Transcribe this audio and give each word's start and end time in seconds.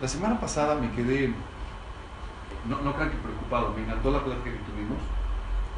La 0.00 0.08
semana 0.08 0.38
pasada 0.38 0.74
me 0.74 0.90
quedé, 0.90 1.32
no, 2.68 2.80
no 2.82 2.94
crean 2.94 3.10
que 3.10 3.16
preocupado, 3.16 3.72
me 3.74 3.82
encantó 3.82 4.10
la 4.10 4.22
plática 4.22 4.50
que 4.50 4.58
tuvimos 4.70 4.98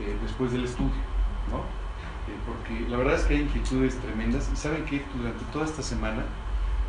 eh, 0.01 0.19
después 0.21 0.51
del 0.51 0.65
estudio, 0.65 0.91
¿no? 1.51 1.59
Eh, 1.59 2.37
porque 2.45 2.89
la 2.91 2.97
verdad 2.97 3.15
es 3.15 3.23
que 3.23 3.35
hay 3.35 3.43
inquietudes 3.43 3.97
tremendas 3.99 4.51
y 4.53 4.57
saben 4.57 4.85
que 4.85 5.05
durante 5.15 5.45
toda 5.53 5.67
esta 5.67 5.83
semana, 5.83 6.25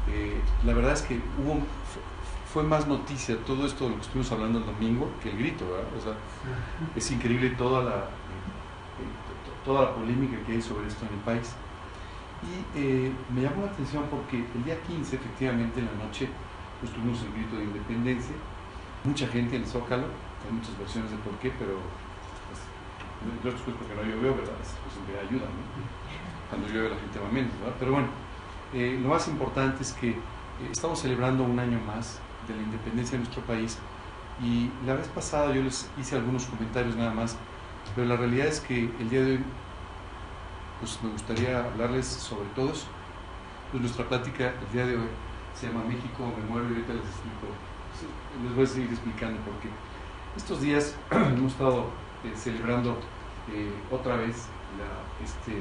eh, 0.07 0.41
la 0.65 0.73
verdad 0.73 0.93
es 0.93 1.03
que 1.03 1.21
hubo, 1.37 1.59
fue 2.51 2.63
más 2.63 2.87
noticia 2.87 3.37
todo 3.45 3.67
esto 3.67 3.83
de 3.83 3.89
lo 3.91 3.95
que 3.97 4.01
estuvimos 4.01 4.31
hablando 4.31 4.57
el 4.57 4.65
domingo 4.65 5.11
que 5.21 5.29
el 5.29 5.37
grito, 5.37 5.65
¿verdad? 5.69 5.85
O 5.97 6.01
sea, 6.01 6.13
es 6.95 7.11
increíble 7.11 7.51
toda 7.51 7.83
la, 7.83 8.05
toda 9.63 9.83
la 9.83 9.93
polémica 9.93 10.35
que 10.47 10.53
hay 10.53 10.61
sobre 10.63 10.87
esto 10.87 11.05
en 11.05 11.13
el 11.13 11.19
país. 11.19 11.53
Y 12.41 13.33
me 13.33 13.41
llamó 13.41 13.65
la 13.65 13.71
atención 13.71 14.05
porque 14.09 14.37
el 14.55 14.63
día 14.63 14.81
15, 14.81 15.15
efectivamente, 15.15 15.79
en 15.79 15.87
la 15.87 16.05
noche, 16.05 16.29
pues 16.79 16.91
tuvimos 16.93 17.21
el 17.23 17.33
grito 17.33 17.57
de 17.57 17.63
independencia, 17.63 18.35
mucha 19.03 19.27
gente 19.27 19.55
en 19.55 19.63
el 19.63 19.67
Zócalo, 19.67 20.05
hay 20.45 20.51
muchas 20.51 20.77
versiones 20.77 21.11
de 21.11 21.17
por 21.17 21.33
qué, 21.39 21.51
pero 21.59 21.79
pues, 22.47 22.59
entre 23.35 23.49
otras 23.49 23.63
porque 23.63 23.95
no 23.95 24.03
llovió, 24.03 24.35
¿verdad? 24.35 24.55
Pues 24.55 24.93
siempre 24.93 25.19
ayuda, 25.19 25.45
¿no? 25.45 25.63
Cuando 26.49 26.67
llueve 26.67 26.89
la 26.89 26.97
gente 26.97 27.19
va 27.19 27.29
menos, 27.29 27.51
¿verdad? 27.59 27.75
Pero 27.79 27.91
bueno, 27.91 28.07
eh, 28.73 28.99
lo 29.01 29.09
más 29.09 29.27
importante 29.27 29.83
es 29.83 29.93
que 29.93 30.09
eh, 30.09 30.17
estamos 30.71 30.99
celebrando 30.99 31.43
un 31.43 31.59
año 31.59 31.79
más 31.85 32.19
de 32.47 32.55
la 32.55 32.61
independencia 32.61 33.17
de 33.17 33.23
nuestro 33.23 33.43
país 33.43 33.77
y 34.41 34.69
la 34.85 34.95
vez 34.95 35.07
pasada 35.09 35.53
yo 35.53 35.61
les 35.61 35.89
hice 35.99 36.15
algunos 36.15 36.45
comentarios 36.45 36.95
nada 36.95 37.11
más, 37.11 37.37
pero 37.95 38.07
la 38.07 38.15
realidad 38.15 38.47
es 38.47 38.61
que 38.61 38.89
el 38.99 39.09
día 39.09 39.21
de 39.21 39.31
hoy 39.33 39.43
pues 40.79 40.97
me 41.03 41.09
gustaría 41.09 41.59
hablarles 41.59 42.05
sobre 42.05 42.47
todo 42.55 42.71
eso. 42.71 42.87
Pues 43.71 43.81
nuestra 43.81 44.07
plática 44.07 44.53
el 44.65 44.73
día 44.73 44.85
de 44.85 44.95
hoy 44.95 45.09
se 45.59 45.67
llama 45.67 45.83
México, 45.83 46.31
me 46.37 46.49
muero 46.49 46.69
y 46.69 46.73
ahorita 46.73 46.93
les 46.93 47.03
explico, 47.03 47.51
les 48.43 48.55
voy 48.55 48.63
a 48.63 48.67
seguir 48.67 48.89
explicando 48.89 49.41
porque 49.41 49.67
estos 50.37 50.61
días 50.61 50.95
hemos 51.11 51.51
estado 51.51 51.87
eh, 52.23 52.31
celebrando 52.33 52.97
eh, 53.51 53.73
otra 53.91 54.15
vez 54.15 54.47
este, 55.21 55.59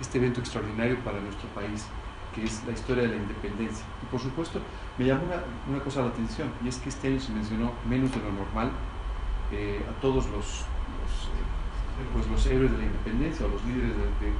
este 0.00 0.18
evento 0.18 0.38
extraordinario 0.38 0.96
para 1.00 1.18
nuestro 1.20 1.48
país, 1.48 1.86
que 2.34 2.44
es 2.44 2.62
la 2.64 2.72
historia 2.72 3.02
de 3.02 3.08
la 3.08 3.16
independencia. 3.16 3.84
Y 4.00 4.06
por 4.06 4.20
supuesto, 4.20 4.60
me 4.96 5.06
llamó 5.06 5.24
una, 5.68 5.82
cosa 5.82 6.02
la 6.02 6.08
atención, 6.08 6.48
y 6.62 6.68
es 6.68 6.76
que 6.76 6.90
este 6.90 7.08
año 7.08 7.18
se 7.18 7.32
mencionó 7.32 7.72
menos 7.88 8.12
de 8.12 8.18
lo 8.18 8.30
normal 8.30 8.70
eh, 9.50 9.84
a 9.90 10.00
todos 10.00 10.30
los, 10.30 10.64
pues 12.12 12.28
los 12.28 12.46
héroes 12.46 12.70
de 12.70 12.78
la 12.78 12.84
independencia 12.84 13.44
o 13.44 13.48
los 13.48 13.64
líderes 13.64 13.96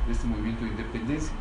de 0.06 0.12
este 0.12 0.28
movimiento 0.28 0.64
de 0.64 0.70
independencia. 0.70 1.32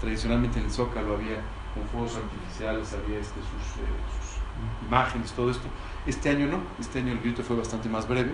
Tradicionalmente 0.00 0.60
en 0.60 0.66
el 0.66 0.70
Zócalo 0.70 1.14
había 1.14 1.42
con 1.76 1.86
fuegos 1.88 2.16
artificiales, 2.16 2.92
había 2.94 3.18
este, 3.18 3.40
sus, 3.40 3.76
eh, 3.76 3.96
sus, 4.16 4.40
imágenes, 4.88 5.32
todo 5.32 5.50
esto. 5.50 5.68
Este 6.06 6.30
año 6.30 6.46
no, 6.46 6.60
este 6.80 7.00
año 7.00 7.12
el 7.12 7.20
grito 7.20 7.42
fue 7.42 7.56
bastante 7.56 7.88
más 7.88 8.08
breve 8.08 8.32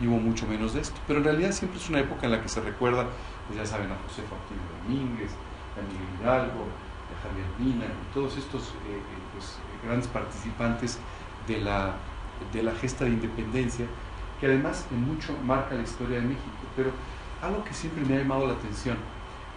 y 0.00 0.08
hubo 0.08 0.18
mucho 0.18 0.46
menos 0.46 0.74
de 0.74 0.80
esto. 0.80 0.98
Pero 1.06 1.20
en 1.20 1.24
realidad 1.24 1.52
siempre 1.52 1.78
es 1.78 1.88
una 1.88 2.00
época 2.00 2.26
en 2.26 2.32
la 2.32 2.42
que 2.42 2.48
se 2.48 2.60
recuerda, 2.60 3.06
pues 3.46 3.58
ya 3.58 3.66
saben, 3.66 3.90
a 3.92 3.96
José 4.06 4.22
Faustino 4.22 4.60
Domínguez, 4.82 5.30
a 5.78 5.82
Miguel 5.86 6.08
Hidalgo, 6.20 6.66
a 6.66 7.14
Javier 7.22 7.46
Mina 7.58 7.86
y 7.86 8.14
todos 8.14 8.36
estos 8.36 8.62
eh, 8.62 8.98
eh, 8.98 9.02
pues, 9.32 9.58
grandes 9.84 10.08
participantes 10.08 10.98
de 11.46 11.60
la, 11.60 11.94
de 12.52 12.62
la 12.62 12.72
gesta 12.72 13.04
de 13.04 13.10
independencia, 13.10 13.86
que 14.40 14.46
además 14.46 14.86
en 14.90 15.06
mucho 15.06 15.36
marca 15.44 15.74
la 15.76 15.82
historia 15.82 16.16
de 16.16 16.26
México. 16.26 16.66
Pero 16.74 16.90
algo 17.42 17.62
que 17.62 17.72
siempre 17.72 18.04
me 18.04 18.16
ha 18.16 18.18
llamado 18.18 18.46
la 18.46 18.54
atención 18.54 18.96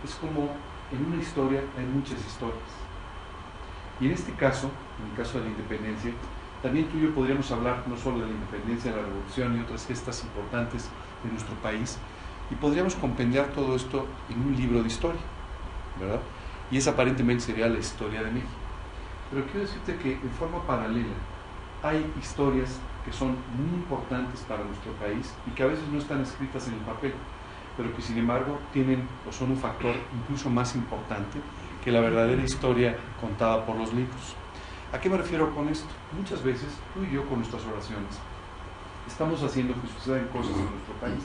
es 0.04 0.14
como 0.16 0.50
en 0.92 1.06
una 1.06 1.22
historia 1.22 1.62
hay 1.78 1.86
muchas 1.86 2.20
historias. 2.26 2.83
Y 4.04 4.08
en 4.08 4.12
este 4.12 4.34
caso, 4.34 4.70
en 5.00 5.12
el 5.12 5.16
caso 5.16 5.38
de 5.40 5.46
la 5.46 5.52
independencia, 5.52 6.12
también 6.62 6.90
tú 6.90 6.98
y 6.98 7.04
yo 7.04 7.16
podríamos 7.16 7.50
hablar 7.52 7.86
no 7.88 7.96
solo 7.96 8.20
de 8.20 8.26
la 8.26 8.34
independencia, 8.34 8.92
de 8.92 8.98
la 8.98 9.08
revolución 9.08 9.58
y 9.58 9.62
otras 9.62 9.88
gestas 9.88 10.22
importantes 10.26 10.90
de 11.24 11.32
nuestro 11.32 11.56
país, 11.64 11.98
y 12.52 12.56
podríamos 12.56 12.96
compendiar 12.96 13.48
todo 13.56 13.78
esto 13.78 14.06
en 14.30 14.42
un 14.42 14.58
libro 14.58 14.82
de 14.82 14.88
historia, 14.88 15.22
¿verdad? 16.02 16.20
Y 16.70 16.76
esa 16.76 16.92
aparentemente 16.92 17.46
sería 17.46 17.70
la 17.70 17.80
historia 17.80 18.22
de 18.24 18.32
México. 18.32 18.52
Pero 19.32 19.46
quiero 19.46 19.62
decirte 19.62 19.96
que 19.96 20.12
en 20.12 20.32
forma 20.32 20.60
paralela 20.68 21.16
hay 21.82 22.06
historias 22.22 22.82
que 23.06 23.14
son 23.14 23.38
muy 23.56 23.80
importantes 23.80 24.42
para 24.42 24.66
nuestro 24.66 24.92
país 25.00 25.32
y 25.48 25.52
que 25.52 25.64
a 25.64 25.68
veces 25.68 25.88
no 25.94 26.00
están 26.00 26.20
escritas 26.20 26.68
en 26.68 26.74
el 26.74 26.82
papel, 26.82 27.14
pero 27.78 27.96
que 27.96 28.02
sin 28.02 28.18
embargo 28.18 28.60
tienen 28.74 29.08
o 29.26 29.32
son 29.32 29.52
un 29.52 29.58
factor 29.58 29.96
incluso 30.14 30.50
más 30.50 30.76
importante 30.76 31.40
que 31.84 31.92
la 31.92 32.00
verdadera 32.00 32.42
historia 32.42 32.98
contada 33.20 33.66
por 33.66 33.76
los 33.76 33.94
libros. 33.94 34.36
¿A 34.94 35.00
qué 35.00 35.10
me 35.10 35.18
refiero 35.18 35.54
con 35.54 35.68
esto? 35.70 35.90
Muchas 36.18 36.44
veces 36.44 36.70
tú 36.94 37.04
y 37.04 37.14
yo 37.14 37.26
con 37.26 37.40
nuestras 37.40 37.66
oraciones 37.66 38.20
estamos 39.08 39.44
haciendo 39.44 39.74
que 39.74 39.88
sucedan 39.88 40.28
cosas 40.28 40.56
en 40.56 40.70
nuestro 40.70 40.94
país 41.02 41.24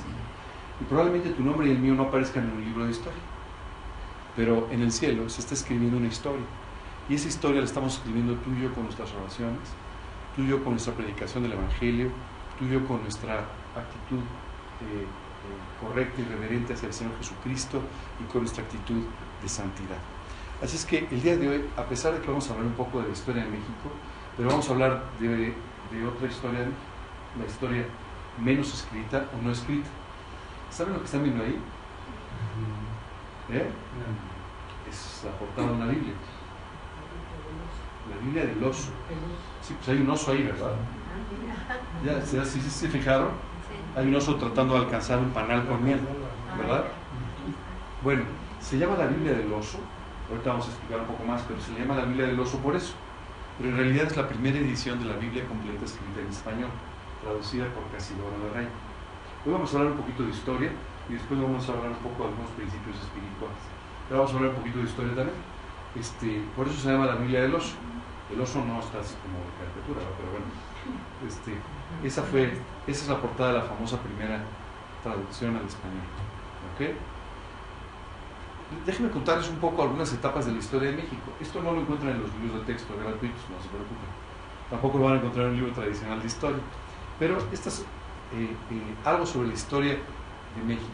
y 0.81 0.85
probablemente 0.85 1.31
tu 1.31 1.43
nombre 1.43 1.69
y 1.69 1.71
el 1.71 1.79
mío 1.79 1.95
no 1.95 2.05
aparezcan 2.05 2.45
en 2.45 2.57
un 2.57 2.65
libro 2.65 2.85
de 2.85 2.91
historia, 2.91 3.21
pero 4.37 4.69
en 4.71 4.83
el 4.83 4.91
cielo 4.91 5.29
se 5.29 5.41
está 5.41 5.55
escribiendo 5.55 5.97
una 5.97 6.09
historia 6.09 6.45
y 7.09 7.15
esa 7.15 7.29
historia 7.29 7.61
la 7.61 7.67
estamos 7.67 7.95
escribiendo 7.95 8.35
tú 8.37 8.51
y 8.53 8.63
yo 8.63 8.75
con 8.75 8.85
nuestras 8.85 9.13
oraciones, 9.15 9.69
tú 10.35 10.43
y 10.43 10.49
yo 10.49 10.63
con 10.65 10.73
nuestra 10.73 10.95
predicación 10.95 11.45
del 11.45 11.53
Evangelio, 11.53 12.11
tú 12.59 12.65
y 12.65 12.71
yo 12.71 12.87
con 12.87 13.03
nuestra 13.03 13.45
actitud 13.77 14.19
eh, 14.81 15.03
eh, 15.03 15.87
correcta 15.87 16.21
y 16.21 16.25
reverente 16.25 16.75
hacia 16.75 16.89
el 16.89 16.95
Señor 16.95 17.17
Jesucristo 17.19 17.81
y 18.21 18.31
con 18.33 18.43
nuestra 18.43 18.65
actitud 18.65 19.05
de 19.43 19.49
santidad. 19.49 20.18
Así 20.63 20.75
es 20.75 20.85
que 20.85 21.07
el 21.11 21.23
día 21.23 21.37
de 21.37 21.49
hoy, 21.49 21.65
a 21.77 21.85
pesar 21.85 22.15
de 22.15 22.21
que 22.21 22.27
vamos 22.27 22.49
a 22.49 22.53
hablar 22.53 22.67
un 22.67 22.75
poco 22.75 23.01
de 23.01 23.07
la 23.07 23.13
historia 23.13 23.45
de 23.45 23.51
México, 23.51 23.91
pero 24.37 24.49
vamos 24.49 24.69
a 24.69 24.73
hablar 24.73 25.03
de, 25.21 25.55
otra 26.05 26.27
historia, 26.29 26.67
la 27.39 27.47
historia 27.47 27.85
menos 28.43 28.75
escrita 28.75 29.25
o 29.39 29.43
no 29.43 29.53
escrita. 29.53 29.89
¿Saben 30.71 30.95
lo 30.95 30.99
que 30.99 31.05
están 31.05 31.23
viendo 31.23 31.45
ahí? 31.45 31.61
¿Eh? 33.51 33.71
Es 34.91 35.23
la 35.25 35.31
portada 35.39 35.69
de 35.69 35.75
una 35.75 35.87
Biblia. 35.87 36.15
La 38.11 38.25
Biblia 38.25 38.47
del 38.47 38.65
oso. 38.65 38.91
Sí, 39.63 39.75
pues 39.77 39.89
hay 39.91 40.03
un 40.03 40.11
oso 40.11 40.33
ahí, 40.33 40.43
¿verdad? 40.43 40.73
¿Ya, 42.05 42.45
¿sí, 42.45 42.61
se 42.61 42.89
fijaron? 42.89 43.31
Hay 43.97 44.09
un 44.09 44.15
oso 44.17 44.35
tratando 44.35 44.75
de 44.75 44.81
alcanzar 44.81 45.21
un 45.21 45.31
panal 45.31 45.67
con 45.69 45.85
miel, 45.85 46.01
¿verdad? 46.59 46.85
Bueno, 48.03 48.25
se 48.61 48.77
llama 48.77 48.97
la 48.97 49.07
Biblia 49.07 49.35
del 49.35 49.53
oso 49.53 49.79
Ahorita 50.29 50.51
vamos 50.51 50.67
a 50.67 50.71
explicar 50.71 51.01
un 51.01 51.07
poco 51.07 51.25
más, 51.25 51.41
pero 51.49 51.61
se 51.61 51.73
le 51.73 51.81
llama 51.81 51.97
la 51.97 52.05
Biblia 52.05 52.27
del 52.27 52.39
oso 52.39 52.59
por 52.59 52.77
eso. 52.77 52.93
Pero 53.57 53.71
en 53.71 53.77
realidad 53.77 54.07
es 54.07 54.17
la 54.17 54.29
primera 54.29 54.59
edición 54.59 54.99
de 55.01 55.07
la 55.07 55.17
Biblia 55.17 55.49
completa 55.49 55.85
escrita 55.85 56.21
en 56.21 56.29
español, 56.29 56.71
traducida 57.23 57.67
por 57.73 57.83
Casidoro 57.91 58.37
de 58.45 58.51
Rey. 58.53 58.69
Hoy 59.47 59.53
vamos 59.53 59.73
a 59.73 59.79
hablar 59.79 59.93
un 59.93 59.99
poquito 59.99 60.23
de 60.25 60.31
historia 60.31 60.71
y 61.09 61.15
después 61.15 61.41
vamos 61.41 61.67
a 61.69 61.73
hablar 61.73 61.91
un 61.91 62.03
poco 62.05 62.23
de 62.23 62.29
algunos 62.29 62.51
principios 62.53 62.97
espirituales. 63.01 63.63
Pero 64.07 64.21
vamos 64.21 64.33
a 64.33 64.37
hablar 64.37 64.51
un 64.53 64.57
poquito 64.61 64.79
de 64.79 64.85
historia 64.85 65.15
también. 65.17 65.39
Este, 65.97 66.45
por 66.55 66.69
eso 66.69 66.77
se 66.79 66.93
llama 66.93 67.07
la 67.07 67.17
Biblia 67.17 67.43
del 67.43 67.55
oso. 67.55 67.75
El 68.29 68.41
oso 68.41 68.63
no 68.63 68.79
está 68.81 69.01
así 69.01 69.17
como 69.25 69.41
de 69.41 69.53
caricatura, 69.57 70.05
pero 70.21 70.29
bueno. 70.37 70.47
Este, 71.25 71.57
esa, 72.05 72.23
fue, 72.23 72.53
esa 72.87 73.03
es 73.03 73.09
la 73.09 73.21
portada 73.21 73.53
de 73.53 73.59
la 73.59 73.65
famosa 73.65 73.97
primera 73.97 74.45
traducción 75.03 75.57
al 75.57 75.65
español. 75.65 76.05
¿Okay? 76.75 76.95
Déjenme 78.85 79.11
contarles 79.11 79.49
un 79.49 79.57
poco 79.57 79.83
algunas 79.83 80.13
etapas 80.13 80.47
de 80.47 80.53
la 80.53 80.59
historia 80.59 80.91
de 80.91 80.97
México. 80.97 81.33
Esto 81.41 81.63
no 81.63 81.73
lo 81.73 81.81
encuentran 81.81 82.13
en 82.13 82.23
los 82.23 82.35
libros 82.35 82.61
de 82.61 82.73
texto 82.73 82.95
gratuitos, 82.95 83.41
no 83.51 83.63
se 83.63 83.69
preocupen. 83.69 84.09
Tampoco 84.71 84.99
lo 84.99 85.05
van 85.05 85.15
a 85.15 85.17
encontrar 85.17 85.47
en 85.47 85.53
un 85.53 85.57
libro 85.57 85.73
tradicional 85.73 86.21
de 86.21 86.27
historia. 86.27 86.61
Pero 87.19 87.39
esto 87.53 87.69
es 87.69 87.81
eh, 87.81 88.51
eh, 88.71 88.95
algo 89.05 89.25
sobre 89.25 89.49
la 89.49 89.55
historia 89.55 89.93
de 89.93 90.63
México. 90.67 90.93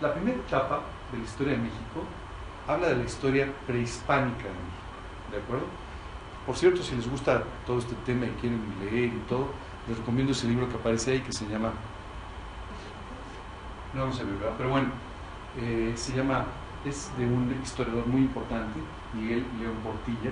La 0.00 0.14
primera 0.14 0.36
etapa 0.36 0.80
de 1.12 1.18
la 1.18 1.24
historia 1.24 1.52
de 1.54 1.58
México 1.58 2.04
habla 2.66 2.88
de 2.88 2.96
la 2.96 3.04
historia 3.04 3.52
prehispánica 3.66 4.44
de 4.44 4.50
México. 4.50 5.32
¿De 5.32 5.38
acuerdo? 5.38 5.66
Por 6.46 6.56
cierto, 6.56 6.82
si 6.82 6.94
les 6.96 7.08
gusta 7.08 7.42
todo 7.66 7.78
este 7.78 7.94
tema 8.06 8.26
y 8.26 8.30
quieren 8.40 8.62
leer 8.80 9.06
y 9.12 9.22
todo, 9.28 9.48
les 9.88 9.98
recomiendo 9.98 10.32
ese 10.32 10.46
libro 10.46 10.68
que 10.68 10.76
aparece 10.76 11.12
ahí 11.12 11.20
que 11.20 11.32
se 11.32 11.46
llama. 11.48 11.72
No, 13.92 14.12
se 14.12 14.22
ve, 14.22 14.30
Pero 14.56 14.70
bueno, 14.70 14.88
eh, 15.58 15.92
se 15.96 16.16
llama 16.16 16.44
es 16.84 17.10
de 17.18 17.26
un 17.26 17.54
historiador 17.62 18.06
muy 18.06 18.22
importante, 18.22 18.80
Miguel 19.14 19.44
León 19.58 19.76
Portilla, 19.82 20.30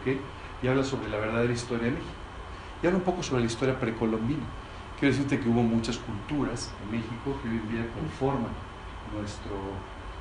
¿okay? 0.00 0.20
y 0.62 0.68
habla 0.68 0.84
sobre 0.84 1.08
la 1.08 1.18
verdadera 1.18 1.52
historia 1.52 1.86
de 1.86 1.92
México. 1.92 2.12
Y 2.82 2.86
habla 2.86 2.98
un 2.98 3.04
poco 3.04 3.22
sobre 3.22 3.42
la 3.42 3.46
historia 3.46 3.78
precolombina. 3.78 4.44
Quiero 4.98 5.14
decirte 5.14 5.40
que 5.40 5.48
hubo 5.48 5.62
muchas 5.62 5.98
culturas 5.98 6.70
en 6.84 6.98
México 6.98 7.36
que 7.42 7.48
hoy 7.48 7.56
en 7.56 7.68
día 7.70 7.86
conforman 7.94 8.52
nuestro, 9.14 9.54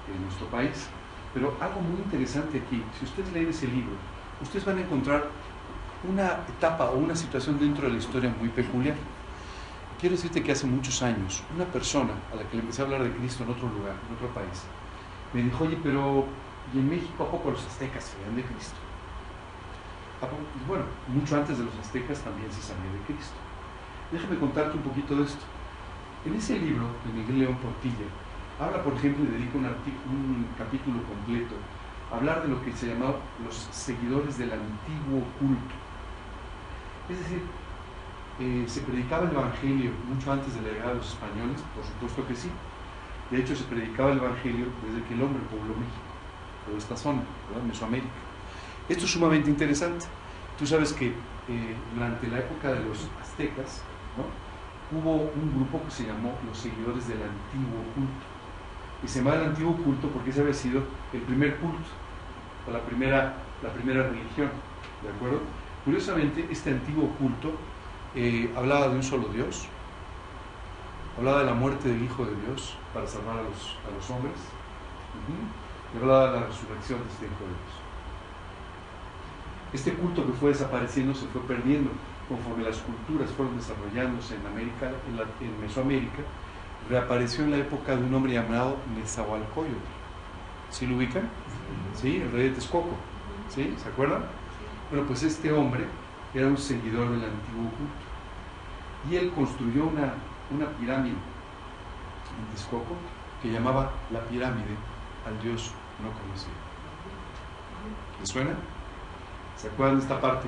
eh, 0.07 0.19
nuestro 0.21 0.48
país. 0.48 0.88
Pero 1.33 1.56
algo 1.60 1.81
muy 1.81 2.00
interesante 2.00 2.62
aquí, 2.66 2.81
si 2.98 3.06
ustedes 3.06 3.31
leen 3.33 3.50
ese 3.50 3.68
libro, 3.68 3.94
ustedes 4.42 4.66
van 4.66 4.77
a 4.77 4.81
encontrar 4.81 5.27
una 6.07 6.39
etapa 6.48 6.89
o 6.89 6.98
una 6.98 7.16
situación 7.16 7.60
dentro 7.60 7.88
de 7.88 7.94
la 7.94 8.00
historia 8.00 8.33
muy 8.39 8.50
peculiar. 8.50 8.95
Quiero 10.00 10.16
decirte 10.16 10.42
que 10.42 10.54
hace 10.54 10.66
muchos 10.66 11.04
años, 11.04 11.44
una 11.54 11.66
persona 11.66 12.13
a 12.31 12.38
la 12.38 12.44
que 12.44 12.56
le 12.56 12.62
empecé 12.62 12.81
a 12.81 12.86
hablar 12.86 13.04
de 13.04 13.12
Cristo 13.12 13.44
en 13.44 13.50
otro 13.50 13.68
lugar, 13.68 13.95
en 14.07 14.16
otro 14.16 14.30
país, 14.33 14.63
me 15.34 15.44
dijo, 15.44 15.64
oye, 15.64 15.78
pero 15.84 16.26
¿y 16.74 16.80
en 16.80 16.90
México 16.90 17.24
a 17.24 17.31
poco 17.31 17.52
los 17.52 17.66
aztecas 17.66 18.04
se 18.04 18.20
vean 18.20 18.36
de 18.36 18.44
Cristo? 18.44 18.78
bueno, 20.68 20.84
mucho 21.08 21.38
antes 21.38 21.58
de 21.58 21.64
los 21.64 21.74
aztecas 21.78 22.20
también 22.20 22.52
se 22.52 22.62
sabía 22.62 22.92
de 22.92 23.00
Cristo. 23.08 23.38
Déjame 24.12 24.38
contarte 24.38 24.76
un 24.76 24.84
poquito 24.84 25.16
de 25.16 25.24
esto. 25.24 25.46
En 26.26 26.36
ese 26.36 26.60
libro 26.60 26.86
de 27.06 27.14
Miguel 27.14 27.40
León 27.40 27.56
Portilla, 27.56 28.06
habla, 28.60 28.84
por 28.84 28.94
ejemplo, 28.94 29.24
y 29.24 29.28
dedica 29.28 29.58
un, 29.58 29.66
un 29.66 30.48
capítulo 30.58 31.02
completo 31.04 31.56
a 32.12 32.18
hablar 32.18 32.42
de 32.44 32.50
lo 32.50 32.62
que 32.64 32.74
se 32.74 32.88
llamaba 32.88 33.16
los 33.44 33.56
seguidores 33.72 34.38
del 34.38 34.52
antiguo 34.52 35.24
culto. 35.40 35.76
Es 37.08 37.20
decir, 37.20 37.42
eh, 38.40 38.66
se 38.68 38.81
predicaba 38.81 39.26
el 39.26 39.31
Evangelio 39.31 39.92
mucho 40.08 40.31
antes 40.31 40.56
de 40.56 40.62
la 40.62 40.70
llegada 40.70 40.92
de 40.92 40.98
los 40.98 41.10
españoles, 41.10 41.62
por 41.76 41.84
supuesto 41.84 42.26
que 42.28 42.36
sí. 42.36 42.50
De 43.31 43.40
hecho, 43.40 43.56
se 43.56 43.64
predicaba 43.66 44.12
el 44.12 44.18
Evangelio 44.18 44.66
desde 44.86 45.08
que 45.08 45.14
el 45.14 45.22
hombre 45.22 45.42
pobló 45.50 45.76
México, 45.76 46.10
toda 46.66 46.78
esta 46.78 46.98
zona, 46.98 47.22
Mesoamérica. 47.68 48.10
Esto 48.88 49.06
es 49.06 49.12
sumamente 49.12 49.50
interesante. 49.50 50.06
Tú 50.58 50.66
sabes 50.66 50.94
que 50.94 51.08
eh, 51.08 51.76
durante 51.94 52.28
la 52.28 52.40
época 52.40 52.74
de 52.74 52.84
los 52.86 53.08
aztecas, 53.22 53.84
hubo 54.92 55.31
un 55.36 55.54
grupo 55.56 55.84
que 55.86 55.92
se 55.92 56.08
llamó 56.08 56.34
los 56.46 56.58
seguidores 56.58 57.08
del 57.08 57.22
antiguo 57.22 57.84
culto. 57.94 58.26
Y 59.04 59.08
se 59.08 59.20
llamaba 59.20 59.44
el 59.44 59.50
antiguo 59.50 59.78
culto 59.78 60.10
porque 60.10 60.31
ese 60.31 60.42
había 60.42 60.54
sido 60.54 60.84
el 61.14 61.22
primer 61.22 61.58
culto, 61.58 61.88
o 62.68 62.72
la 62.72 62.81
primera, 62.81 63.36
la 63.62 63.70
primera 63.70 64.04
religión. 64.04 64.50
¿De 65.04 65.10
acuerdo? 65.10 65.42
Curiosamente, 65.86 66.48
este 66.50 66.72
antiguo 66.72 67.10
culto 67.20 67.54
eh, 68.16 68.52
hablaba 68.56 68.90
de 68.90 68.96
un 68.96 69.04
solo 69.04 69.30
Dios, 69.30 69.68
hablaba 71.19 71.39
de 71.39 71.45
la 71.48 71.54
muerte 71.54 71.89
del 71.89 72.01
Hijo 72.01 72.25
de 72.25 72.33
Dios 72.45 72.77
para 72.94 73.06
salvar 73.06 73.39
a 73.39 73.44
los, 73.44 73.75
a 73.86 73.92
los 73.94 74.10
hombres, 74.10 74.39
y 75.94 75.98
hablaba 75.98 76.31
de 76.31 76.39
la 76.39 76.48
resurrección 76.48 77.00
de 77.00 77.10
este 77.10 77.25
Hijo 77.25 77.44
de 77.44 77.51
Dios. 77.60 77.89
Este 79.74 79.94
culto 79.94 80.25
que 80.25 80.31
fue 80.31 80.51
desapareciendo 80.51 81.13
se 81.13 81.27
fue 81.27 81.42
perdiendo 81.42 81.92
conforme 82.30 82.63
las 82.63 82.77
culturas 82.77 83.30
fueron 83.31 83.57
desarrollándose 83.57 84.36
en 84.36 84.45
América, 84.45 84.92
en, 85.42 85.62
Mesoamérica, 85.62 86.24
reapareció 86.89 87.44
en 87.44 87.51
la 87.51 87.57
época 87.57 87.98
de 87.98 88.04
un 88.04 88.13
hombre 88.13 88.33
llamado 88.33 88.77
Nezahualcóyotl. 88.95 89.75
¿Sí 90.69 90.88
lo 90.88 90.95
ubican? 90.95 91.27
¿Sí? 91.95 92.18
El 92.18 92.31
rey 92.31 92.44
de 92.44 92.51
Texcoco. 92.51 92.95
¿Sí? 93.50 93.74
¿Se 93.77 93.89
acuerdan? 93.89 94.24
Bueno, 94.89 95.06
pues 95.06 95.24
este 95.24 95.51
hombre 95.51 95.86
era 96.33 96.48
un 96.48 96.57
seguidor 96.57 97.10
del 97.10 97.25
antiguo 97.25 97.71
culto. 97.71 98.10
Y 99.10 99.16
él 99.16 99.31
construyó 99.31 99.88
una, 99.88 100.13
una 100.51 100.68
pirámide 100.78 101.13
en 101.13 102.46
Texcoco 102.51 102.96
que 103.42 103.51
llamaba 103.51 103.92
la 104.12 104.22
pirámide 104.22 104.75
al 105.25 105.42
Dios 105.42 105.72
no 106.04 106.12
conocido. 106.22 106.56
¿Les 108.19 108.30
suena? 108.30 108.51
¿Se 109.56 109.68
acuerdan 109.68 109.98
de 109.98 110.04
esta 110.04 110.19
parte? 110.19 110.48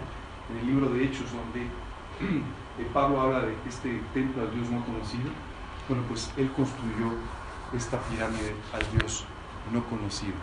En 0.50 0.57
el 0.57 0.68
libro 0.68 0.89
de 0.89 1.06
Hechos, 1.06 1.27
donde 1.31 1.62
eh, 2.80 2.88
Pablo 2.94 3.21
habla 3.21 3.42
de 3.42 3.56
este 3.68 4.01
templo 4.13 4.44
al 4.44 4.53
Dios 4.53 4.69
no 4.69 4.83
conocido. 4.86 5.30
Bueno, 5.88 6.04
pues 6.07 6.31
él 6.38 6.51
construyó 6.51 7.13
esta 7.74 8.00
pirámide 8.00 8.56
al 8.74 8.97
Dios 8.97 9.25
no 9.71 9.83
conocido. 9.86 10.33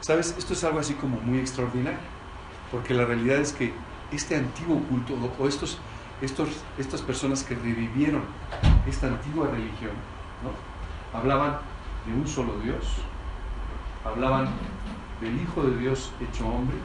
¿Sabes? 0.00 0.34
Esto 0.36 0.52
es 0.54 0.64
algo 0.64 0.80
así 0.80 0.94
como 0.94 1.20
muy 1.20 1.38
extraordinario, 1.38 2.00
porque 2.70 2.94
la 2.94 3.04
realidad 3.04 3.38
es 3.38 3.52
que 3.52 3.72
este 4.10 4.36
antiguo 4.36 4.80
culto 4.88 5.14
o 5.38 5.46
estos, 5.46 5.78
estos, 6.20 6.48
estas 6.78 7.02
personas 7.02 7.44
que 7.44 7.54
revivieron 7.54 8.22
esta 8.86 9.06
antigua 9.06 9.48
religión, 9.48 9.92
¿no? 10.42 11.18
hablaban 11.18 11.58
de 12.06 12.14
un 12.14 12.26
solo 12.26 12.58
Dios, 12.60 12.96
hablaban 14.04 14.48
del 15.20 15.40
Hijo 15.40 15.62
de 15.62 15.76
Dios 15.78 16.12
hecho 16.20 16.48
hombre, 16.48 16.76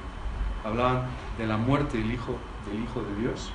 hablaban 0.63 1.07
de 1.37 1.47
la 1.47 1.57
muerte 1.57 1.97
del 1.97 2.11
Hijo, 2.13 2.35
del 2.69 2.83
Hijo 2.83 3.01
de 3.01 3.15
Dios 3.21 3.51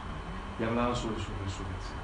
y 0.59 0.65
hablaban 0.65 0.95
sobre 0.95 1.17
su 1.17 1.31
resurrección. 1.45 2.03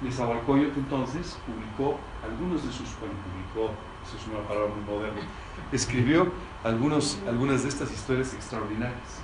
Nezahualcóyotl 0.00 0.78
entonces 0.78 1.38
publicó 1.46 1.98
algunos 2.22 2.64
de 2.64 2.70
sus, 2.70 2.88
bueno, 3.00 3.14
publicó, 3.24 3.72
eso 4.06 4.16
es 4.16 4.26
una 4.28 4.46
palabra 4.46 4.70
muy 4.74 4.84
moderna, 4.84 5.20
escribió 5.72 6.30
algunos, 6.62 7.18
algunas 7.26 7.62
de 7.64 7.68
estas 7.68 7.92
historias 7.92 8.32
extraordinarias 8.34 9.22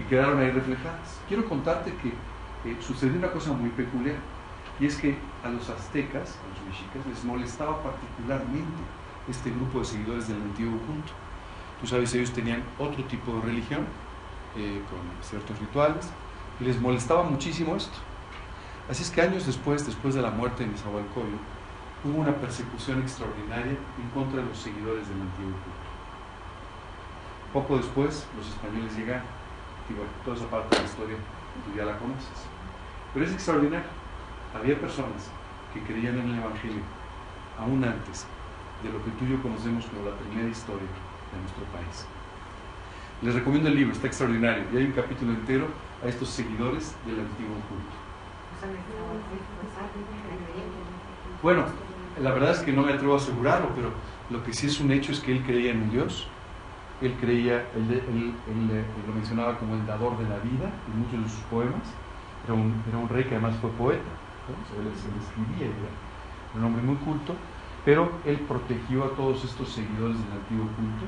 y 0.00 0.08
quedaron 0.08 0.38
ahí 0.38 0.50
reflejadas. 0.50 1.20
Quiero 1.28 1.48
contarte 1.48 1.94
que 1.94 2.08
eh, 2.68 2.76
sucedió 2.80 3.18
una 3.18 3.30
cosa 3.30 3.52
muy 3.52 3.70
peculiar 3.70 4.16
y 4.80 4.86
es 4.86 4.96
que 4.96 5.16
a 5.44 5.48
los 5.48 5.68
aztecas, 5.68 6.36
a 6.36 6.48
los 6.48 6.68
mexicas, 6.68 7.06
les 7.06 7.24
molestaba 7.24 7.82
particularmente 7.82 8.82
este 9.28 9.50
grupo 9.50 9.80
de 9.80 9.84
seguidores 9.84 10.28
del 10.28 10.40
antiguo 10.42 10.78
culto. 10.78 11.12
Tú 11.80 11.86
sabes, 11.86 12.14
ellos 12.14 12.30
tenían 12.32 12.62
otro 12.78 13.04
tipo 13.04 13.32
de 13.36 13.40
religión, 13.42 13.86
eh, 14.56 14.82
con 14.90 15.00
ciertos 15.22 15.58
rituales, 15.58 16.10
y 16.60 16.64
les 16.64 16.80
molestaba 16.80 17.22
muchísimo 17.22 17.76
esto. 17.76 17.96
Así 18.88 19.02
es 19.02 19.10
que 19.10 19.22
años 19.22 19.46
después, 19.46 19.86
después 19.86 20.14
de 20.14 20.22
la 20.22 20.30
muerte 20.30 20.64
de 20.64 20.70
Nezahualcóyotl, 20.72 21.36
hubo 22.04 22.18
una 22.20 22.34
persecución 22.34 23.00
extraordinaria 23.00 23.72
en 23.72 24.10
contra 24.12 24.42
de 24.42 24.48
los 24.48 24.58
seguidores 24.58 25.08
del 25.08 25.20
antiguo 25.20 25.52
culto. 25.52 25.80
Poco 27.52 27.76
después, 27.76 28.26
los 28.36 28.48
españoles 28.48 28.96
llegaron, 28.96 29.24
y 29.88 29.94
bueno, 29.94 30.10
toda 30.24 30.36
esa 30.36 30.46
parte 30.46 30.76
de 30.76 30.82
la 30.82 30.88
historia 30.88 31.16
tú 31.64 31.76
ya 31.76 31.84
la 31.84 31.98
conoces. 31.98 32.46
Pero 33.12 33.26
es 33.26 33.32
extraordinario. 33.32 33.99
Había 34.54 34.80
personas 34.80 35.30
que 35.72 35.80
creían 35.82 36.18
en 36.18 36.30
el 36.30 36.38
Evangelio 36.40 36.82
aún 37.58 37.84
antes 37.84 38.26
de 38.82 38.90
lo 38.90 39.04
que 39.04 39.10
tú 39.12 39.24
y 39.24 39.30
yo 39.30 39.42
conocemos 39.42 39.86
como 39.86 40.08
la 40.08 40.16
primera 40.16 40.48
historia 40.48 40.88
de 41.32 41.40
nuestro 41.40 41.64
país. 41.66 42.06
Les 43.22 43.34
recomiendo 43.34 43.68
el 43.68 43.76
libro, 43.76 43.92
está 43.92 44.06
extraordinario. 44.06 44.64
Y 44.72 44.78
hay 44.78 44.84
un 44.86 44.92
capítulo 44.92 45.32
entero 45.32 45.66
a 46.02 46.08
estos 46.08 46.30
seguidores 46.30 46.96
del 47.04 47.20
antiguo 47.20 47.54
culto. 47.68 47.94
Bueno, 51.42 51.64
la 52.20 52.32
verdad 52.32 52.52
es 52.52 52.60
que 52.60 52.72
no 52.72 52.82
me 52.82 52.92
atrevo 52.92 53.14
a 53.14 53.16
asegurarlo, 53.16 53.68
pero 53.74 53.92
lo 54.30 54.42
que 54.42 54.52
sí 54.52 54.66
es 54.66 54.80
un 54.80 54.90
hecho 54.90 55.12
es 55.12 55.20
que 55.20 55.32
él 55.32 55.42
creía 55.44 55.72
en 55.72 55.90
Dios. 55.90 56.26
Él 57.00 57.14
creía, 57.20 57.66
él, 57.76 58.34
lo 59.06 59.14
mencionaba 59.14 59.58
como 59.58 59.74
el 59.74 59.86
dador 59.86 60.18
de 60.18 60.24
la 60.24 60.38
vida 60.38 60.70
en 60.86 60.98
muchos 60.98 61.22
de 61.22 61.28
sus 61.28 61.44
poemas. 61.44 61.82
Un, 62.48 62.82
era 62.88 62.98
un 62.98 63.08
rey 63.08 63.24
que 63.24 63.36
además 63.36 63.54
fue 63.60 63.70
poeta, 63.70 64.10
se, 64.68 64.82
le, 64.82 64.90
escribía, 64.90 65.66
era 65.66 66.58
un 66.58 66.64
hombre 66.64 66.82
muy 66.82 66.96
culto, 66.96 67.34
pero 67.84 68.12
él 68.24 68.38
protegió 68.40 69.04
a 69.04 69.10
todos 69.10 69.44
estos 69.44 69.70
seguidores 69.70 70.16
del 70.18 70.32
antiguo 70.32 70.66
culto 70.76 71.06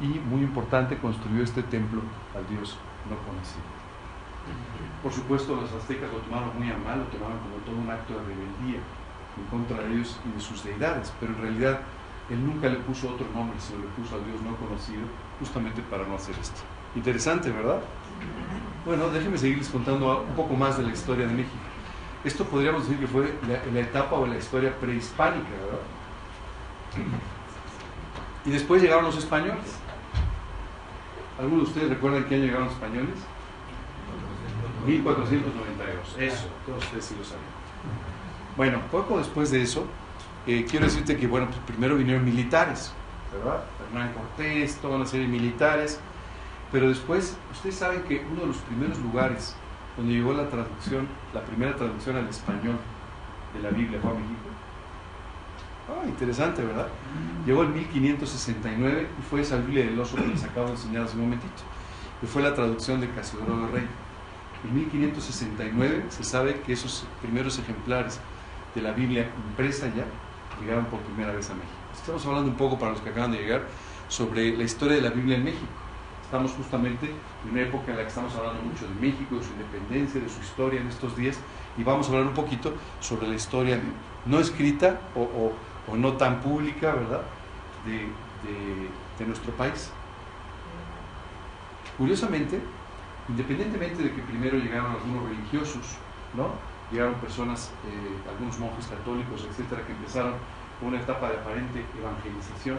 y, 0.00 0.18
muy 0.18 0.42
importante, 0.42 0.98
construyó 0.98 1.42
este 1.42 1.62
templo 1.62 2.02
al 2.34 2.46
Dios 2.48 2.76
no 3.08 3.16
conocido. 3.26 3.64
Por 5.02 5.12
supuesto, 5.12 5.56
los 5.56 5.72
aztecas 5.72 6.10
lo 6.12 6.18
tomaron 6.18 6.56
muy 6.58 6.70
a 6.70 6.76
mal, 6.76 6.98
lo 7.00 7.04
tomaron 7.06 7.38
como 7.38 7.56
todo 7.64 7.76
un 7.76 7.90
acto 7.90 8.14
de 8.14 8.20
rebeldía 8.20 8.80
en 9.36 9.44
contra 9.50 9.78
de 9.82 9.92
ellos 9.92 10.18
y 10.28 10.32
de 10.34 10.40
sus 10.40 10.64
deidades, 10.64 11.12
pero 11.20 11.32
en 11.32 11.40
realidad 11.40 11.80
él 12.30 12.44
nunca 12.44 12.68
le 12.68 12.76
puso 12.76 13.10
otro 13.10 13.26
nombre, 13.34 13.58
sino 13.58 13.80
le 13.80 13.88
puso 13.88 14.16
al 14.16 14.24
Dios 14.24 14.40
no 14.42 14.56
conocido, 14.56 15.02
justamente 15.38 15.82
para 15.82 16.06
no 16.06 16.14
hacer 16.14 16.34
esto. 16.40 16.60
Interesante, 16.94 17.50
¿verdad? 17.50 17.80
Bueno, 18.84 19.08
déjenme 19.10 19.38
seguirles 19.38 19.68
contando 19.68 20.24
un 20.28 20.34
poco 20.34 20.54
más 20.54 20.78
de 20.78 20.84
la 20.84 20.92
historia 20.92 21.26
de 21.26 21.34
México. 21.34 21.69
Esto 22.24 22.44
podríamos 22.44 22.82
decir 22.82 23.00
que 23.00 23.06
fue 23.06 23.34
la, 23.48 23.80
etapa 23.80 24.16
o 24.16 24.26
la 24.26 24.36
historia 24.36 24.74
prehispánica, 24.78 25.48
¿verdad? 25.48 25.80
Y 28.44 28.50
después 28.50 28.82
llegaron 28.82 29.04
los 29.04 29.16
españoles. 29.16 29.78
¿Algunos 31.38 31.64
de 31.64 31.70
ustedes 31.70 31.88
recuerdan 31.88 32.24
qué 32.24 32.34
año 32.34 32.44
llegaron 32.44 32.64
los 32.64 32.74
españoles? 32.74 33.14
1492. 34.86 36.16
Eso, 36.18 36.48
todos 36.66 36.84
ustedes 36.84 37.04
sí 37.04 37.14
lo 37.18 37.24
saben. 37.24 37.44
Bueno, 38.56 38.82
poco 38.90 39.16
después 39.16 39.50
de 39.50 39.62
eso, 39.62 39.86
eh, 40.46 40.66
quiero 40.68 40.86
decirte 40.86 41.16
que, 41.16 41.26
bueno, 41.26 41.46
pues 41.46 41.58
primero 41.60 41.96
vinieron 41.96 42.24
militares, 42.24 42.92
¿verdad? 43.32 43.64
Hernán 43.88 44.12
Cortés, 44.12 44.76
toda 44.76 44.96
una 44.96 45.06
serie 45.06 45.26
de 45.26 45.32
militares. 45.32 46.00
Pero 46.70 46.88
después, 46.88 47.36
ustedes 47.52 47.76
saben 47.76 48.02
que 48.02 48.24
uno 48.30 48.42
de 48.42 48.46
los 48.48 48.58
primeros 48.58 48.98
lugares 48.98 49.56
donde 50.00 50.14
llegó 50.14 50.32
la 50.32 50.48
traducción, 50.48 51.06
la 51.34 51.42
primera 51.42 51.76
traducción 51.76 52.16
al 52.16 52.26
español 52.26 52.76
de 53.52 53.60
la 53.60 53.68
Biblia 53.68 53.98
fue 54.00 54.10
a 54.10 54.14
México. 54.14 54.48
Ah, 55.90 56.06
interesante, 56.08 56.64
¿verdad? 56.64 56.88
Llegó 57.44 57.64
en 57.64 57.74
1569 57.74 59.08
y 59.18 59.22
fue 59.22 59.42
esa 59.42 59.58
Biblia 59.58 59.84
del 59.84 60.00
oso 60.00 60.16
que 60.16 60.26
les 60.26 60.42
acabo 60.42 60.66
de 60.68 60.72
enseñar 60.72 61.02
hace 61.02 61.16
un 61.16 61.24
momentito. 61.24 61.52
Y 62.22 62.26
fue 62.26 62.40
la 62.40 62.54
traducción 62.54 63.02
de 63.02 63.10
Casiodoro 63.10 63.66
de 63.66 63.72
Rey. 63.72 63.86
En 64.64 64.74
1569 64.74 66.06
se 66.08 66.24
sabe 66.24 66.60
que 66.62 66.72
esos 66.72 67.04
primeros 67.20 67.58
ejemplares 67.58 68.20
de 68.74 68.80
la 68.80 68.92
Biblia 68.92 69.30
impresa 69.50 69.86
ya 69.88 70.06
llegaron 70.62 70.86
por 70.86 71.00
primera 71.00 71.32
vez 71.32 71.50
a 71.50 71.54
México. 71.54 71.74
Estamos 71.94 72.24
hablando 72.24 72.50
un 72.50 72.56
poco 72.56 72.78
para 72.78 72.92
los 72.92 73.02
que 73.02 73.10
acaban 73.10 73.32
de 73.32 73.38
llegar 73.38 73.66
sobre 74.08 74.56
la 74.56 74.64
historia 74.64 74.96
de 74.96 75.02
la 75.02 75.10
Biblia 75.10 75.36
en 75.36 75.44
México. 75.44 75.79
Estamos 76.30 76.52
justamente 76.52 77.06
en 77.44 77.50
una 77.50 77.62
época 77.62 77.90
en 77.90 77.96
la 77.96 78.02
que 78.04 78.08
estamos 78.08 78.34
hablando 78.36 78.62
mucho 78.62 78.86
de 78.86 78.94
México, 78.94 79.34
de 79.34 79.42
su 79.42 79.50
independencia, 79.50 80.20
de 80.20 80.28
su 80.28 80.40
historia 80.40 80.80
en 80.80 80.86
estos 80.86 81.16
días, 81.16 81.40
y 81.76 81.82
vamos 81.82 82.06
a 82.06 82.12
hablar 82.12 82.28
un 82.28 82.34
poquito 82.34 82.72
sobre 83.00 83.26
la 83.26 83.34
historia 83.34 83.80
no 84.26 84.38
escrita 84.38 85.00
o 85.16 85.52
o 85.90 85.96
no 85.96 86.12
tan 86.14 86.40
pública, 86.40 86.94
¿verdad?, 86.94 87.22
de, 87.84 89.26
nuestro 89.26 89.52
país. 89.52 89.90
Curiosamente, 91.98 92.58
independientemente 93.28 94.02
de 94.02 94.12
que 94.12 94.22
primero 94.22 94.56
llegaron 94.56 94.92
algunos 94.92 95.28
religiosos, 95.28 95.98
¿no? 96.34 96.48
llegaron 96.90 97.14
personas, 97.16 97.70
eh, 97.86 98.30
algunos 98.30 98.58
monjes 98.58 98.86
católicos, 98.86 99.46
etcétera, 99.48 99.84
que 99.86 99.92
empezaron 99.92 100.34
una 100.80 100.98
etapa 100.98 101.28
de 101.28 101.36
aparente 101.36 101.84
evangelización. 101.98 102.78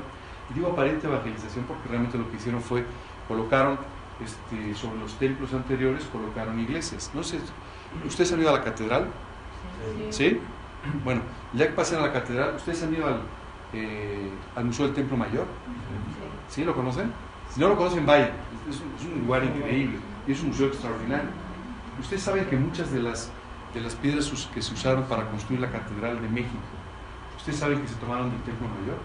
Digo 0.50 0.70
aparente 0.70 1.05
evangelización 1.08 1.65
porque 1.65 1.88
realmente 1.88 2.17
lo 2.17 2.29
que 2.29 2.38
hicieron 2.38 2.62
fue 2.62 2.84
colocaron 3.31 3.77
este, 4.23 4.75
sobre 4.75 5.00
los 5.00 5.13
templos 5.13 5.53
anteriores, 5.53 6.03
colocaron 6.11 6.59
iglesias. 6.59 7.11
No 7.13 7.23
sé, 7.23 7.39
¿ustedes 8.05 8.33
han 8.33 8.41
ido 8.41 8.50
a 8.50 8.53
la 8.59 8.63
catedral? 8.63 9.07
Sí. 10.09 10.39
Bueno, 11.05 11.21
ya 11.53 11.67
que 11.67 11.73
pasen 11.73 12.00
a 12.00 12.01
la 12.07 12.11
catedral, 12.11 12.55
¿ustedes 12.55 12.81
han 12.81 12.91
ido 12.91 13.05
al, 13.05 13.21
eh, 13.71 14.31
al 14.55 14.65
Museo 14.65 14.88
del 14.88 14.95
Templo 14.95 15.15
Mayor? 15.15 15.45
¿Sí? 16.50 16.63
¿Lo 16.63 16.73
conocen? 16.73 17.13
Si 17.53 17.59
no 17.59 17.69
lo 17.69 17.77
conocen, 17.77 18.03
vayan. 18.03 18.31
Es 18.67 18.81
un, 18.81 18.91
es 18.97 19.05
un 19.05 19.21
lugar 19.21 19.43
increíble 19.43 20.00
y 20.27 20.31
es 20.31 20.41
un 20.41 20.47
museo 20.47 20.67
extraordinario. 20.69 21.29
Ustedes 22.00 22.23
saben 22.23 22.45
que 22.45 22.57
muchas 22.57 22.91
de 22.91 23.00
las, 23.00 23.29
de 23.75 23.81
las 23.81 23.93
piedras 23.93 24.31
que 24.51 24.59
se 24.59 24.73
usaron 24.73 25.03
para 25.03 25.29
construir 25.29 25.61
la 25.61 25.69
Catedral 25.69 26.19
de 26.19 26.29
México, 26.29 26.57
¿ustedes 27.38 27.59
saben 27.59 27.79
que 27.79 27.88
se 27.88 27.95
tomaron 27.97 28.31
del 28.31 28.41
Templo 28.41 28.67
Mayor? 28.67 28.97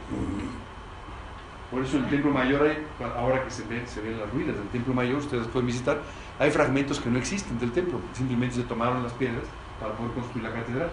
Por 1.70 1.82
eso 1.82 1.96
el 1.96 2.06
Templo 2.08 2.30
Mayor, 2.30 2.62
hay, 2.62 2.86
ahora 3.16 3.42
que 3.42 3.50
se 3.50 3.64
ven, 3.64 3.86
se 3.86 4.00
ven 4.00 4.20
las 4.20 4.30
ruinas 4.30 4.56
del 4.56 4.68
Templo 4.68 4.94
Mayor, 4.94 5.16
ustedes 5.16 5.46
pueden 5.48 5.66
visitar, 5.66 5.98
hay 6.38 6.50
fragmentos 6.50 7.00
que 7.00 7.10
no 7.10 7.18
existen 7.18 7.58
del 7.58 7.72
templo, 7.72 8.00
simplemente 8.12 8.56
se 8.56 8.62
tomaron 8.62 9.02
las 9.02 9.12
piedras 9.14 9.42
para 9.80 9.92
poder 9.94 10.12
construir 10.12 10.44
la 10.44 10.52
catedral. 10.52 10.90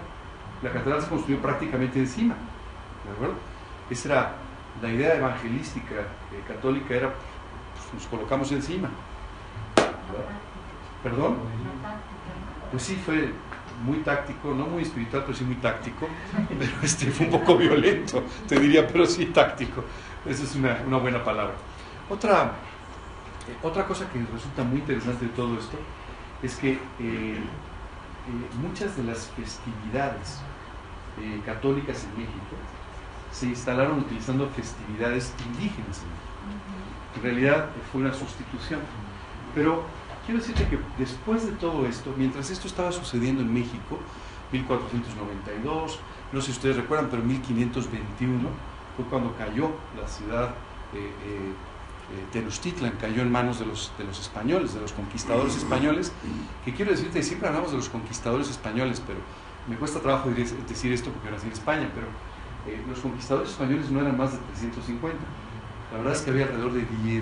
La 0.63 0.71
catedral 0.71 1.01
se 1.01 1.09
construyó 1.09 1.39
prácticamente 1.39 1.99
encima, 1.99 2.35
¿de 3.05 3.11
acuerdo? 3.11 3.35
Esa 3.89 4.31
la 4.81 4.91
idea 4.91 5.15
evangelística 5.15 5.95
eh, 5.95 6.43
católica, 6.47 6.95
era, 6.95 7.13
pues, 7.73 7.93
nos 7.93 8.07
colocamos 8.07 8.51
encima. 8.51 8.89
¿Perdón? 11.03 11.37
Pues 12.71 12.83
sí, 12.83 12.95
fue 13.05 13.31
muy 13.85 13.99
táctico, 13.99 14.53
no 14.53 14.65
muy 14.65 14.83
espiritual, 14.83 15.23
pero 15.25 15.37
sí 15.37 15.43
muy 15.43 15.55
táctico, 15.55 16.07
pero 16.59 16.71
este 16.81 17.07
fue 17.11 17.27
un 17.27 17.31
poco 17.33 17.57
violento, 17.57 18.23
te 18.47 18.59
diría, 18.59 18.87
pero 18.87 19.05
sí 19.05 19.27
táctico. 19.27 19.83
Esa 20.25 20.43
es 20.43 20.55
una, 20.55 20.81
una 20.87 20.97
buena 20.97 21.23
palabra. 21.23 21.55
Otra, 22.09 22.53
eh, 23.47 23.57
otra 23.61 23.85
cosa 23.85 24.09
que 24.09 24.19
resulta 24.19 24.63
muy 24.63 24.79
interesante 24.79 25.25
de 25.25 25.31
todo 25.31 25.57
esto 25.57 25.77
es 26.41 26.55
que 26.55 26.71
eh, 26.73 26.79
eh, 26.99 27.39
muchas 28.61 28.95
de 28.97 29.03
las 29.03 29.29
festividades 29.31 30.39
católicas 31.45 32.05
en 32.05 32.23
México 32.23 32.55
se 33.31 33.45
instalaron 33.45 33.99
utilizando 33.99 34.49
festividades 34.49 35.31
indígenas 35.45 36.01
en 37.15 37.21
realidad 37.21 37.69
fue 37.91 38.01
una 38.01 38.13
sustitución. 38.13 38.81
Pero 39.53 39.83
quiero 40.25 40.39
decirte 40.39 40.67
que 40.67 40.79
después 40.97 41.45
de 41.45 41.51
todo 41.53 41.85
esto, 41.85 42.13
mientras 42.17 42.49
esto 42.49 42.67
estaba 42.67 42.91
sucediendo 42.91 43.41
en 43.41 43.53
México, 43.53 43.99
1492, 44.51 45.99
no 46.31 46.41
sé 46.41 46.47
si 46.47 46.51
ustedes 46.53 46.77
recuerdan, 46.77 47.09
pero 47.09 47.23
1521 47.23 48.49
fue 48.95 49.05
cuando 49.05 49.35
cayó 49.35 49.71
la 49.99 50.07
ciudad 50.07 50.49
eh, 50.93 51.11
eh, 51.25 51.53
eh, 52.11 52.25
Tenochtitlan, 52.31 52.93
cayó 52.99 53.21
en 53.21 53.31
manos 53.31 53.59
de 53.59 53.65
los, 53.65 53.91
de 53.97 54.03
los 54.03 54.19
españoles, 54.19 54.73
de 54.73 54.81
los 54.81 54.91
conquistadores 54.91 55.55
españoles, 55.55 56.11
que 56.63 56.73
quiero 56.73 56.91
decirte, 56.91 57.23
siempre 57.23 57.47
hablamos 57.47 57.71
de 57.71 57.77
los 57.77 57.89
conquistadores 57.89 58.49
españoles, 58.49 59.01
pero 59.05 59.19
me 59.67 59.77
cuesta 59.77 59.99
trabajo 59.99 60.29
decir 60.29 60.91
esto 60.91 61.09
porque 61.11 61.31
nací 61.31 61.47
en 61.47 61.53
España, 61.53 61.89
pero 61.95 62.07
los 62.89 62.99
conquistadores 62.99 63.51
españoles 63.51 63.89
no 63.89 64.01
eran 64.01 64.17
más 64.17 64.33
de 64.33 64.37
350. 64.39 65.17
La 65.91 65.97
verdad 65.99 66.13
es 66.13 66.21
que 66.21 66.31
había 66.31 66.45
alrededor 66.45 66.73
de 66.73 66.81
10.000 66.81 67.21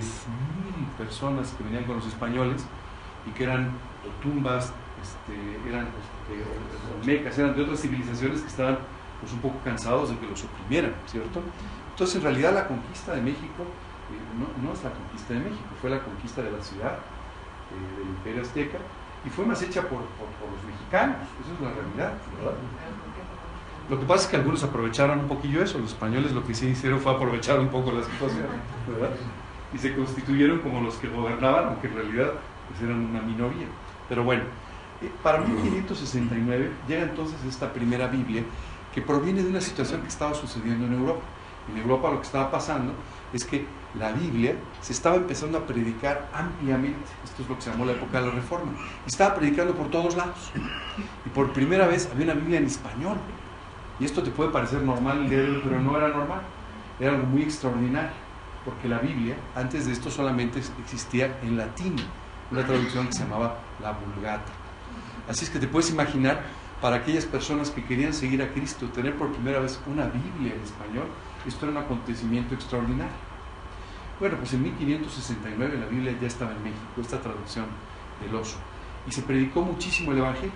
personas 0.98 1.54
que 1.56 1.64
venían 1.64 1.84
con 1.84 1.96
los 1.96 2.06
españoles 2.06 2.64
y 3.26 3.30
que 3.30 3.44
eran 3.44 3.70
tumbas, 4.22 4.72
este, 5.00 5.68
eran 5.68 5.86
este, 5.86 7.06
mecas, 7.06 7.38
eran 7.38 7.54
de 7.54 7.62
otras 7.62 7.80
civilizaciones 7.80 8.40
que 8.40 8.48
estaban 8.48 8.78
pues 9.22 9.32
un 9.32 9.38
poco 9.38 9.54
cansados 9.64 10.10
de 10.10 10.18
que 10.18 10.26
los 10.26 10.42
oprimieran, 10.42 10.92
¿cierto? 11.06 11.40
Entonces, 11.90 12.16
en 12.16 12.22
realidad, 12.22 12.52
la 12.52 12.66
conquista 12.66 13.14
de 13.14 13.22
México 13.22 13.62
eh, 14.10 14.58
no, 14.60 14.72
es 14.72 14.82
la 14.82 14.90
conquista 14.90 15.34
de 15.34 15.40
México, 15.40 15.70
fue 15.80 15.90
la 15.90 16.00
conquista 16.00 16.42
de 16.42 16.50
la 16.50 16.60
ciudad, 16.60 16.98
eh, 16.98 17.98
del 17.98 18.08
Imperio 18.08 18.42
Azteca, 18.42 18.78
y 19.24 19.30
fue 19.30 19.46
más 19.46 19.62
hecha 19.62 19.82
por, 19.82 20.00
los 20.00 20.64
mexicanos, 20.66 21.18
esa 21.40 21.54
es 21.54 21.60
la 21.60 21.70
realidad, 21.70 22.18
¿verdad? 22.36 22.58
Lo 23.88 24.00
que 24.00 24.06
pasa 24.06 24.24
es 24.24 24.30
que 24.30 24.36
algunos 24.36 24.64
aprovecharon 24.64 25.20
un 25.20 25.28
poquillo 25.28 25.62
eso, 25.62 25.78
los 25.78 25.92
españoles 25.92 26.32
lo 26.32 26.44
que 26.44 26.54
sí 26.54 26.66
hicieron 26.66 26.98
fue 26.98 27.12
aprovechar 27.12 27.60
un 27.60 27.68
poco 27.68 27.92
la 27.92 28.02
situación, 28.02 28.46
¿verdad? 28.88 29.14
Y 29.72 29.78
se 29.78 29.94
constituyeron 29.94 30.58
como 30.58 30.80
los 30.80 30.96
que 30.96 31.08
gobernaban, 31.08 31.66
aunque 31.66 31.86
en 31.86 31.94
realidad 31.94 32.32
pues 32.68 32.82
eran 32.82 33.04
una 33.04 33.22
minoría. 33.22 33.66
Pero 34.08 34.24
bueno, 34.24 34.42
eh, 35.00 35.10
para 35.22 35.38
1569 35.38 36.70
llega 36.88 37.02
entonces 37.02 37.36
esta 37.44 37.72
primera 37.72 38.08
Biblia 38.08 38.42
que 38.92 39.02
proviene 39.02 39.42
de 39.42 39.48
una 39.48 39.60
situación 39.60 40.02
que 40.02 40.08
estaba 40.08 40.34
sucediendo 40.34 40.86
en 40.86 40.94
Europa. 40.94 41.22
En 41.70 41.78
Europa 41.78 42.10
lo 42.10 42.20
que 42.20 42.26
estaba 42.26 42.50
pasando 42.50 42.92
es 43.32 43.44
que 43.44 43.66
la 43.94 44.12
Biblia 44.12 44.56
se 44.80 44.92
estaba 44.92 45.16
empezando 45.16 45.58
a 45.58 45.66
predicar 45.66 46.28
ampliamente. 46.32 47.10
Esto 47.24 47.42
es 47.42 47.48
lo 47.48 47.56
que 47.56 47.62
se 47.62 47.70
llamó 47.70 47.84
la 47.84 47.92
época 47.92 48.20
de 48.20 48.28
la 48.28 48.32
Reforma. 48.32 48.72
estaba 49.06 49.34
predicando 49.34 49.74
por 49.74 49.90
todos 49.90 50.16
lados. 50.16 50.50
Y 51.26 51.28
por 51.28 51.52
primera 51.52 51.86
vez 51.86 52.08
había 52.10 52.24
una 52.24 52.34
Biblia 52.34 52.58
en 52.58 52.66
español. 52.66 53.16
Y 54.00 54.04
esto 54.04 54.22
te 54.22 54.30
puede 54.30 54.50
parecer 54.50 54.82
normal 54.82 55.26
pero 55.28 55.80
no 55.80 55.96
era 55.96 56.08
normal. 56.08 56.40
Era 56.98 57.12
algo 57.12 57.26
muy 57.26 57.42
extraordinario. 57.42 58.10
Porque 58.64 58.88
la 58.88 58.98
Biblia, 58.98 59.36
antes 59.56 59.86
de 59.86 59.92
esto, 59.92 60.10
solamente 60.10 60.60
existía 60.82 61.38
en 61.42 61.56
latín. 61.56 61.96
Una 62.50 62.64
traducción 62.64 63.06
que 63.06 63.12
se 63.12 63.24
llamaba 63.24 63.58
la 63.80 63.92
Vulgata. 63.92 64.52
Así 65.28 65.44
es 65.44 65.50
que 65.50 65.58
te 65.58 65.68
puedes 65.68 65.90
imaginar 65.90 66.42
para 66.82 66.96
aquellas 66.96 67.24
personas 67.24 67.70
que 67.70 67.84
querían 67.84 68.12
seguir 68.12 68.42
a 68.42 68.52
Cristo, 68.52 68.88
tener 68.88 69.14
por 69.16 69.32
primera 69.32 69.60
vez 69.60 69.80
una 69.86 70.06
Biblia 70.06 70.52
en 70.52 70.60
español, 70.60 71.06
esto 71.46 71.64
era 71.64 71.78
un 71.78 71.84
acontecimiento 71.84 72.56
extraordinario. 72.56 73.14
Bueno, 74.18 74.36
pues 74.36 74.52
en 74.52 74.64
1569 74.64 75.78
la 75.78 75.86
Biblia 75.86 76.14
ya 76.20 76.26
estaba 76.26 76.50
en 76.50 76.62
México, 76.64 77.00
esta 77.00 77.20
traducción 77.20 77.66
del 78.20 78.34
oso, 78.34 78.56
y 79.06 79.12
se 79.12 79.22
predicó 79.22 79.62
muchísimo 79.62 80.10
el 80.10 80.18
Evangelio. 80.18 80.50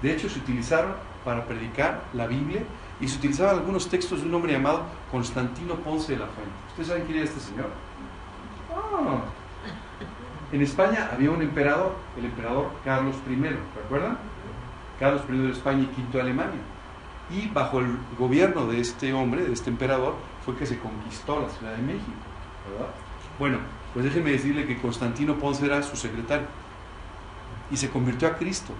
De 0.00 0.12
hecho, 0.12 0.28
se 0.28 0.38
utilizaron 0.38 0.92
para 1.24 1.44
predicar 1.44 2.04
la 2.14 2.28
Biblia 2.28 2.62
y 3.00 3.08
se 3.08 3.18
utilizaban 3.18 3.56
algunos 3.56 3.88
textos 3.88 4.20
de 4.20 4.28
un 4.28 4.34
hombre 4.34 4.52
llamado 4.52 4.84
Constantino 5.10 5.74
Ponce 5.74 6.12
de 6.12 6.20
la 6.20 6.26
Fuente. 6.26 6.52
¿Ustedes 6.68 6.88
saben 6.88 7.04
quién 7.04 7.18
era 7.18 7.26
este 7.26 7.40
señor? 7.40 7.70
Ah. 8.72 9.22
En 10.52 10.62
España 10.62 11.10
había 11.12 11.32
un 11.32 11.42
emperador, 11.42 11.96
el 12.16 12.26
emperador 12.26 12.70
Carlos 12.84 13.16
I, 13.28 13.34
¿recuerdan? 13.82 14.18
Carlos 14.98 15.22
I 15.28 15.36
de 15.36 15.50
España 15.52 15.82
y 15.82 16.00
V 16.00 16.12
de 16.12 16.20
Alemania. 16.20 16.60
Y 17.30 17.48
bajo 17.48 17.80
el 17.80 17.98
gobierno 18.18 18.66
de 18.66 18.80
este 18.80 19.12
hombre, 19.12 19.44
de 19.44 19.52
este 19.52 19.70
emperador, 19.70 20.14
fue 20.44 20.56
que 20.56 20.66
se 20.66 20.78
conquistó 20.78 21.40
la 21.40 21.48
Ciudad 21.50 21.74
de 21.74 21.82
México. 21.82 22.12
Bueno, 23.38 23.58
pues 23.92 24.04
déjenme 24.04 24.30
decirle 24.32 24.66
que 24.66 24.78
Constantino 24.78 25.36
Ponce 25.36 25.64
era 25.64 25.82
su 25.82 25.96
secretario 25.96 26.46
y 27.70 27.76
se 27.76 27.90
convirtió 27.90 28.28
a 28.28 28.36
Cristo. 28.36 28.72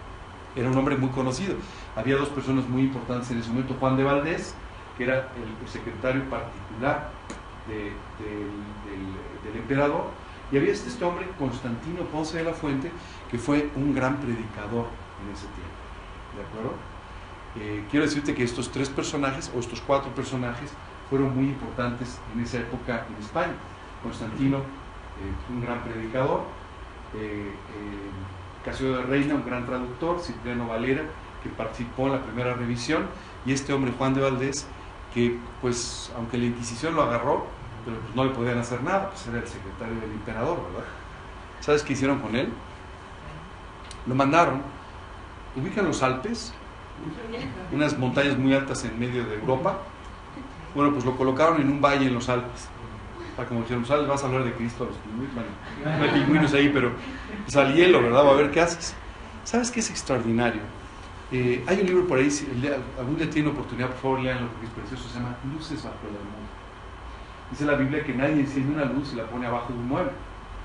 Era 0.56 0.70
un 0.70 0.76
hombre 0.76 0.96
muy 0.96 1.10
conocido. 1.10 1.54
Había 1.94 2.16
dos 2.16 2.28
personas 2.30 2.68
muy 2.68 2.82
importantes 2.82 3.30
en 3.30 3.38
ese 3.38 3.50
momento. 3.50 3.74
Juan 3.78 3.96
de 3.96 4.04
Valdés, 4.04 4.54
que 4.96 5.04
era 5.04 5.28
el 5.36 5.68
secretario 5.68 6.24
particular 6.28 7.10
del, 7.68 7.92
emperador, 9.54 10.06
y 10.50 10.56
había 10.56 10.72
este, 10.72 10.88
este 10.88 11.04
hombre, 11.04 11.28
Constantino 11.38 12.02
Ponce 12.04 12.38
de 12.38 12.44
la 12.44 12.54
Fuente, 12.54 12.90
que 13.30 13.38
fue 13.38 13.70
un 13.76 13.94
gran 13.94 14.16
predicador 14.16 14.86
en 15.22 15.32
ese 15.32 15.46
tiempo. 15.48 15.67
¿De 16.38 16.44
acuerdo? 16.44 16.74
Eh, 17.56 17.84
quiero 17.90 18.06
decirte 18.06 18.32
que 18.32 18.44
estos 18.44 18.70
tres 18.70 18.88
personajes, 18.88 19.50
o 19.56 19.58
estos 19.58 19.80
cuatro 19.80 20.14
personajes, 20.14 20.70
fueron 21.10 21.34
muy 21.34 21.46
importantes 21.46 22.20
en 22.32 22.42
esa 22.42 22.58
época 22.58 23.04
en 23.08 23.22
España. 23.22 23.54
Constantino, 24.04 24.58
eh, 24.58 25.50
un 25.50 25.60
gran 25.60 25.82
predicador, 25.82 26.42
eh, 27.16 27.50
Casio 28.64 28.98
de 28.98 29.02
Reina, 29.02 29.34
un 29.34 29.44
gran 29.44 29.66
traductor, 29.66 30.20
Cipriano 30.20 30.68
Valera, 30.68 31.02
que 31.42 31.48
participó 31.48 32.06
en 32.06 32.12
la 32.12 32.22
primera 32.22 32.54
revisión, 32.54 33.06
y 33.44 33.52
este 33.52 33.72
hombre, 33.72 33.92
Juan 33.98 34.14
de 34.14 34.20
Valdés, 34.20 34.68
que 35.12 35.36
pues 35.60 36.12
aunque 36.16 36.38
la 36.38 36.44
Inquisición 36.44 36.94
lo 36.94 37.02
agarró, 37.02 37.46
pero 37.84 37.98
pues, 37.98 38.14
no 38.14 38.24
le 38.24 38.30
podían 38.30 38.58
hacer 38.58 38.82
nada, 38.84 39.10
pues 39.10 39.26
era 39.26 39.38
el 39.38 39.48
secretario 39.48 39.94
del 39.96 40.12
emperador, 40.12 40.58
¿verdad? 40.70 40.88
¿Sabes 41.60 41.82
qué 41.82 41.94
hicieron 41.94 42.20
con 42.20 42.36
él? 42.36 42.52
Lo 44.06 44.14
mandaron 44.14 44.77
ubican 45.56 45.86
los 45.86 46.02
Alpes, 46.02 46.52
unas 47.72 47.98
montañas 47.98 48.36
muy 48.36 48.54
altas 48.54 48.84
en 48.84 48.98
medio 48.98 49.24
de 49.24 49.34
Europa. 49.34 49.78
Bueno, 50.74 50.92
pues 50.92 51.04
lo 51.04 51.16
colocaron 51.16 51.60
en 51.60 51.70
un 51.70 51.80
valle 51.80 52.06
en 52.06 52.14
los 52.14 52.28
Alpes. 52.28 52.68
Para 53.36 53.48
como 53.48 53.60
dijeron, 53.60 53.86
sales, 53.86 54.08
vas 54.08 54.22
a 54.24 54.26
hablar 54.26 54.44
de 54.44 54.52
Cristo 54.52 54.84
a 54.84 54.86
los 54.88 54.96
pingüinos. 54.96 55.34
no 55.84 56.04
hay 56.04 56.10
pingüinos 56.10 56.52
ahí, 56.54 56.70
pero 56.70 56.92
pues 57.44 57.56
al 57.56 57.72
hielo, 57.72 58.02
¿verdad? 58.02 58.26
Va 58.26 58.30
a 58.30 58.34
ver 58.34 58.50
qué 58.50 58.60
haces. 58.60 58.94
¿Sabes 59.44 59.70
qué 59.70 59.80
es 59.80 59.90
extraordinario? 59.90 60.60
Eh, 61.30 61.62
hay 61.66 61.80
un 61.80 61.86
libro 61.86 62.06
por 62.08 62.18
ahí, 62.18 62.30
si 62.30 62.48
algún 62.98 63.16
día 63.16 63.30
tiene 63.30 63.50
oportunidad, 63.50 63.88
por 63.90 63.98
favor, 63.98 64.20
leanlo 64.20 64.48
porque 64.48 64.66
es 64.66 64.72
precioso, 64.72 65.08
se 65.08 65.18
llama 65.18 65.36
Luces 65.52 65.84
bajo 65.84 65.96
el 66.06 66.12
mundo. 66.14 66.48
Dice 67.50 67.64
la 67.64 67.74
Biblia 67.74 68.02
que 68.02 68.14
nadie 68.14 68.40
enciende 68.40 68.74
una 68.74 68.86
luz 68.86 69.12
y 69.12 69.16
la 69.16 69.24
pone 69.24 69.46
abajo 69.46 69.72
de 69.72 69.78
un 69.78 69.88
mueble, 69.88 70.12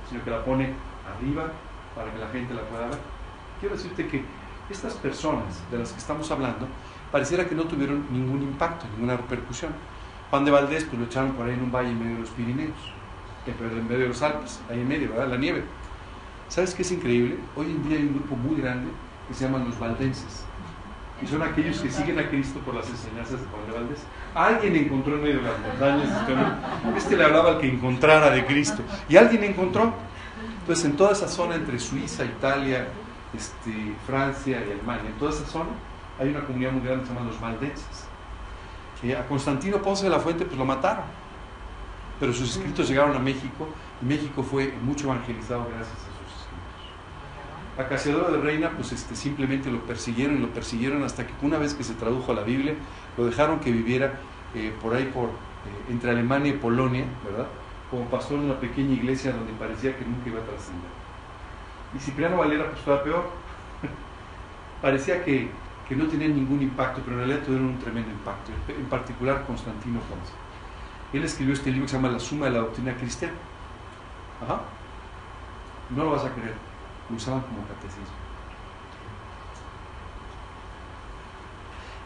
sino 0.09 0.23
que 0.23 0.31
la 0.31 0.43
pone 0.43 0.73
arriba, 1.15 1.51
para 1.95 2.11
que 2.11 2.17
la 2.17 2.27
gente 2.29 2.53
la 2.53 2.61
pueda 2.63 2.87
ver. 2.87 2.99
Quiero 3.59 3.75
decirte 3.75 4.07
que 4.07 4.23
estas 4.69 4.93
personas 4.93 5.61
de 5.71 5.79
las 5.79 5.91
que 5.91 5.99
estamos 5.99 6.29
hablando 6.31 6.67
pareciera 7.11 7.47
que 7.47 7.55
no 7.55 7.63
tuvieron 7.63 8.05
ningún 8.11 8.41
impacto, 8.41 8.85
ninguna 8.95 9.17
repercusión. 9.17 9.71
Juan 10.29 10.45
de 10.45 10.51
Valdés 10.51 10.85
pues 10.85 10.99
lo 10.99 11.05
echaron 11.05 11.33
por 11.33 11.45
ahí 11.45 11.53
en 11.53 11.61
un 11.61 11.71
valle 11.71 11.91
en 11.91 11.99
medio 11.99 12.15
de 12.15 12.21
los 12.21 12.29
Pirineos, 12.31 12.77
en 13.45 13.87
medio 13.87 14.03
de 14.03 14.07
los 14.07 14.21
Alpes, 14.21 14.61
ahí 14.69 14.79
en 14.79 14.87
medio, 14.87 15.09
¿verdad? 15.09 15.27
La 15.29 15.37
nieve. 15.37 15.63
¿Sabes 16.47 16.73
qué 16.73 16.81
es 16.81 16.91
increíble? 16.91 17.37
Hoy 17.55 17.67
en 17.67 17.87
día 17.87 17.97
hay 17.97 18.03
un 18.03 18.15
grupo 18.15 18.35
muy 18.35 18.59
grande 18.59 18.89
que 19.27 19.33
se 19.33 19.45
llaman 19.45 19.65
los 19.65 19.77
valdenses. 19.77 20.43
Y 21.21 21.27
son 21.27 21.41
aquellos 21.41 21.79
que 21.79 21.89
siguen 21.89 22.19
a 22.19 22.27
Cristo 22.29 22.59
por 22.59 22.73
las 22.73 22.89
enseñanzas 22.89 23.39
de 23.39 23.47
Juan 23.47 23.65
de 23.67 23.73
Valdés. 23.73 23.99
Alguien 24.33 24.75
encontró 24.75 25.15
en 25.15 25.21
medio 25.21 25.35
de 25.37 25.43
las 25.43 25.59
montañas, 25.59 26.09
este, 26.97 27.15
le 27.15 27.23
hablaba 27.23 27.51
al 27.51 27.59
que 27.59 27.69
encontrara 27.69 28.29
de 28.31 28.45
Cristo. 28.45 28.81
Y 29.07 29.15
alguien 29.15 29.43
encontró. 29.43 29.93
Entonces 30.61 30.85
en 30.85 30.97
toda 30.97 31.11
esa 31.11 31.27
zona 31.27 31.55
entre 31.55 31.79
Suiza, 31.79 32.25
Italia, 32.25 32.87
este, 33.33 33.95
Francia 34.05 34.59
y 34.59 34.71
Alemania, 34.71 35.09
en 35.09 35.17
toda 35.17 35.31
esa 35.31 35.45
zona 35.45 35.71
hay 36.19 36.29
una 36.29 36.45
comunidad 36.45 36.71
muy 36.71 36.85
grande 36.85 37.03
que 37.03 37.13
se 37.13 37.23
los 37.23 37.39
valdenses. 37.39 38.07
a 39.17 39.27
Constantino 39.27 39.81
Ponce 39.81 40.03
de 40.03 40.09
la 40.09 40.19
Fuente 40.19 40.45
pues 40.45 40.57
lo 40.57 40.65
mataron, 40.65 41.05
pero 42.19 42.31
sus 42.33 42.55
escritos 42.55 42.87
llegaron 42.87 43.15
a 43.15 43.19
México 43.19 43.67
y 44.01 44.05
México 44.05 44.43
fue 44.43 44.73
mucho 44.83 45.05
evangelizado 45.05 45.65
gracias 45.65 45.89
a 45.89 45.99
sus 45.99 46.07
escritos. 46.07 47.77
A 47.77 47.87
Casiodoro 47.87 48.31
de 48.31 48.41
Reina 48.41 48.71
pues 48.75 48.91
este, 48.91 49.15
simplemente 49.15 49.71
lo 49.71 49.81
persiguieron 49.81 50.37
y 50.37 50.39
lo 50.39 50.49
persiguieron 50.49 51.03
hasta 51.03 51.25
que 51.25 51.33
una 51.41 51.57
vez 51.57 51.73
que 51.73 51.83
se 51.83 51.95
tradujo 51.95 52.31
a 52.31 52.35
la 52.35 52.43
Biblia 52.43 52.75
lo 53.17 53.25
dejaron 53.25 53.59
que 53.59 53.71
viviera 53.71 54.19
eh, 54.53 54.71
por 54.81 54.93
ahí 54.93 55.05
por 55.05 55.29
eh, 55.29 55.31
entre 55.89 56.11
Alemania 56.11 56.53
y 56.53 56.57
Polonia, 56.57 57.05
¿verdad? 57.25 57.47
Como 57.89 58.05
pastor 58.05 58.39
en 58.39 58.45
una 58.45 58.59
pequeña 58.59 58.93
iglesia 58.93 59.31
donde 59.31 59.53
parecía 59.53 59.97
que 59.97 60.05
nunca 60.05 60.29
iba 60.29 60.39
a 60.39 60.43
trascender. 60.43 61.02
Y 61.95 61.99
Cipriano 61.99 62.37
Valera 62.37 62.65
pues 62.67 62.79
estaba 62.79 63.03
peor. 63.03 63.29
parecía 64.81 65.23
que 65.23 65.49
que 65.87 65.95
no 65.95 66.07
tenían 66.07 66.35
ningún 66.35 66.61
impacto, 66.61 67.01
pero 67.03 67.17
en 67.17 67.27
realidad 67.27 67.45
tuvieron 67.45 67.67
un 67.67 67.79
tremendo 67.79 68.09
impacto, 68.11 68.51
en 68.67 68.85
particular 68.85 69.45
Constantino 69.45 69.99
Ponce. 70.01 70.31
Él 71.11 71.23
escribió 71.23 71.53
este 71.53 71.69
libro 71.71 71.85
que 71.85 71.89
se 71.91 71.97
llama 71.97 72.09
La 72.09 72.19
Suma 72.19 72.45
de 72.45 72.53
la 72.53 72.59
Doctrina 72.59 72.95
Cristiana. 72.95 73.35
Ajá. 74.43 74.61
No 75.89 76.05
lo 76.05 76.11
vas 76.11 76.25
a 76.25 76.31
creer, 76.31 76.55
lo 77.09 77.15
usaban 77.15 77.41
como 77.41 77.67
catecismo. 77.67 78.23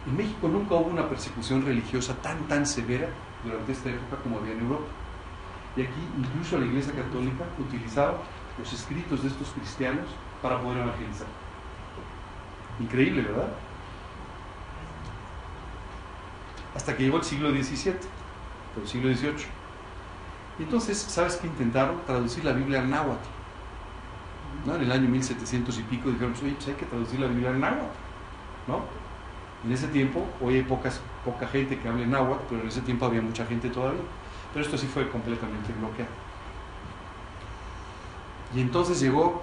En 0.07 0.17
México 0.17 0.47
nunca 0.47 0.75
hubo 0.75 0.89
una 0.89 1.07
persecución 1.07 1.65
religiosa 1.65 2.15
tan, 2.15 2.47
tan 2.47 2.65
severa 2.65 3.09
durante 3.43 3.71
esta 3.71 3.89
época 3.89 4.21
como 4.23 4.39
había 4.39 4.53
en 4.53 4.61
Europa. 4.61 4.85
Y 5.75 5.81
aquí 5.81 6.01
incluso 6.17 6.57
la 6.57 6.65
Iglesia 6.65 6.93
Católica 6.93 7.45
utilizaba 7.59 8.17
los 8.59 8.73
escritos 8.73 9.23
de 9.23 9.29
estos 9.29 9.49
cristianos 9.49 10.05
para 10.41 10.59
poder 10.61 10.79
evangelizar. 10.79 11.27
Increíble, 12.79 13.23
¿verdad? 13.23 13.49
hasta 16.77 16.95
que 16.95 17.03
llegó 17.03 17.17
el 17.17 17.23
siglo 17.23 17.49
XVII, 17.49 17.95
el 18.81 18.87
siglo 18.87 19.13
XVIII. 19.13 19.47
Y 20.59 20.63
entonces, 20.63 20.97
¿sabes 20.97 21.35
qué 21.37 21.47
intentaron? 21.47 21.99
Traducir 22.05 22.45
la 22.45 22.53
Biblia 22.53 22.81
al 22.81 22.89
náhuatl. 22.89 23.27
¿no? 24.65 24.75
En 24.75 24.83
el 24.83 24.91
año 24.91 25.09
1700 25.09 25.79
y 25.79 25.83
pico 25.83 26.09
dijeron, 26.09 26.33
pues, 26.33 26.43
oye, 26.43 26.53
pues 26.53 26.67
hay 26.67 26.73
que 26.75 26.85
traducir 26.85 27.19
la 27.19 27.27
Biblia 27.27 27.49
al 27.49 27.59
náhuatl. 27.59 27.97
¿no? 28.67 28.81
En 29.65 29.71
ese 29.71 29.87
tiempo, 29.87 30.27
hoy 30.39 30.57
hay 30.57 30.63
poca 30.63 31.47
gente 31.47 31.79
que 31.79 31.87
hable 31.87 32.05
náhuatl, 32.05 32.43
pero 32.47 32.61
en 32.61 32.67
ese 32.67 32.81
tiempo 32.81 33.07
había 33.07 33.21
mucha 33.21 33.45
gente 33.47 33.69
todavía. 33.69 34.01
Pero 34.53 34.63
esto 34.63 34.77
sí 34.77 34.85
fue 34.85 35.09
completamente 35.09 35.73
bloqueado. 35.79 36.11
Y 38.55 38.61
entonces 38.61 38.99
llegó 38.99 39.41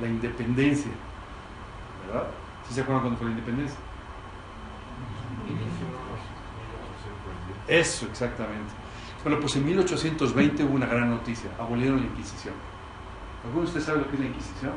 la 0.00 0.08
independencia. 0.08 0.90
¿Verdad? 2.06 2.26
¿Sí 2.68 2.74
se 2.74 2.80
acuerdan 2.80 3.02
cuándo 3.02 3.18
fue 3.18 3.26
la 3.26 3.32
independencia? 3.32 3.78
Eso, 7.68 8.06
exactamente. 8.06 8.72
Bueno, 9.22 9.40
pues 9.40 9.56
en 9.56 9.64
1820 9.64 10.64
hubo 10.64 10.74
una 10.74 10.86
gran 10.86 11.10
noticia, 11.10 11.50
abolieron 11.58 12.00
la 12.00 12.06
Inquisición. 12.06 12.54
¿Alguno 13.42 13.62
de 13.62 13.66
ustedes 13.66 13.86
sabe 13.86 14.00
lo 14.00 14.08
que 14.08 14.16
es 14.16 14.20
la 14.20 14.26
Inquisición? 14.26 14.72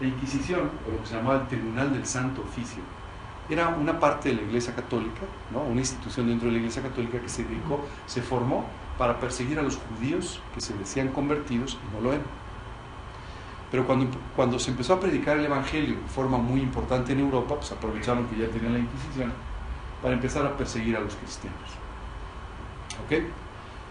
La 0.00 0.06
Inquisición, 0.08 0.70
o 0.86 0.90
lo 0.90 1.00
que 1.00 1.06
se 1.06 1.14
llamaba 1.14 1.42
el 1.42 1.46
Tribunal 1.46 1.92
del 1.92 2.04
Santo 2.04 2.42
Oficio, 2.42 2.82
era 3.48 3.68
una 3.68 3.98
parte 3.98 4.30
de 4.30 4.36
la 4.36 4.42
Iglesia 4.42 4.74
Católica, 4.74 5.22
¿no? 5.52 5.62
una 5.62 5.80
institución 5.80 6.26
dentro 6.26 6.46
de 6.46 6.52
la 6.52 6.58
Iglesia 6.58 6.82
Católica 6.82 7.20
que 7.20 7.28
se 7.28 7.44
dedicó, 7.44 7.84
se 8.06 8.22
formó 8.22 8.66
para 8.98 9.18
perseguir 9.18 9.58
a 9.58 9.62
los 9.62 9.76
judíos 9.78 10.40
que 10.54 10.60
se 10.60 10.74
decían 10.74 11.08
convertidos 11.08 11.78
y 11.88 11.94
no 11.94 12.02
lo 12.02 12.12
eran. 12.12 12.42
Pero 13.70 13.86
cuando, 13.86 14.06
cuando 14.36 14.58
se 14.58 14.70
empezó 14.70 14.94
a 14.94 15.00
predicar 15.00 15.38
el 15.38 15.46
Evangelio 15.46 15.96
de 15.96 16.08
forma 16.08 16.36
muy 16.36 16.60
importante 16.60 17.12
en 17.12 17.20
Europa, 17.20 17.56
pues 17.56 17.72
aprovecharon 17.72 18.26
que 18.26 18.36
ya 18.36 18.48
tenían 18.48 18.74
la 18.74 18.78
Inquisición 18.80 19.32
para 20.02 20.14
empezar 20.14 20.44
a 20.44 20.56
perseguir 20.56 20.96
a 20.96 21.00
los 21.00 21.14
cristianos. 21.14 21.70
¿Ok? 23.04 23.22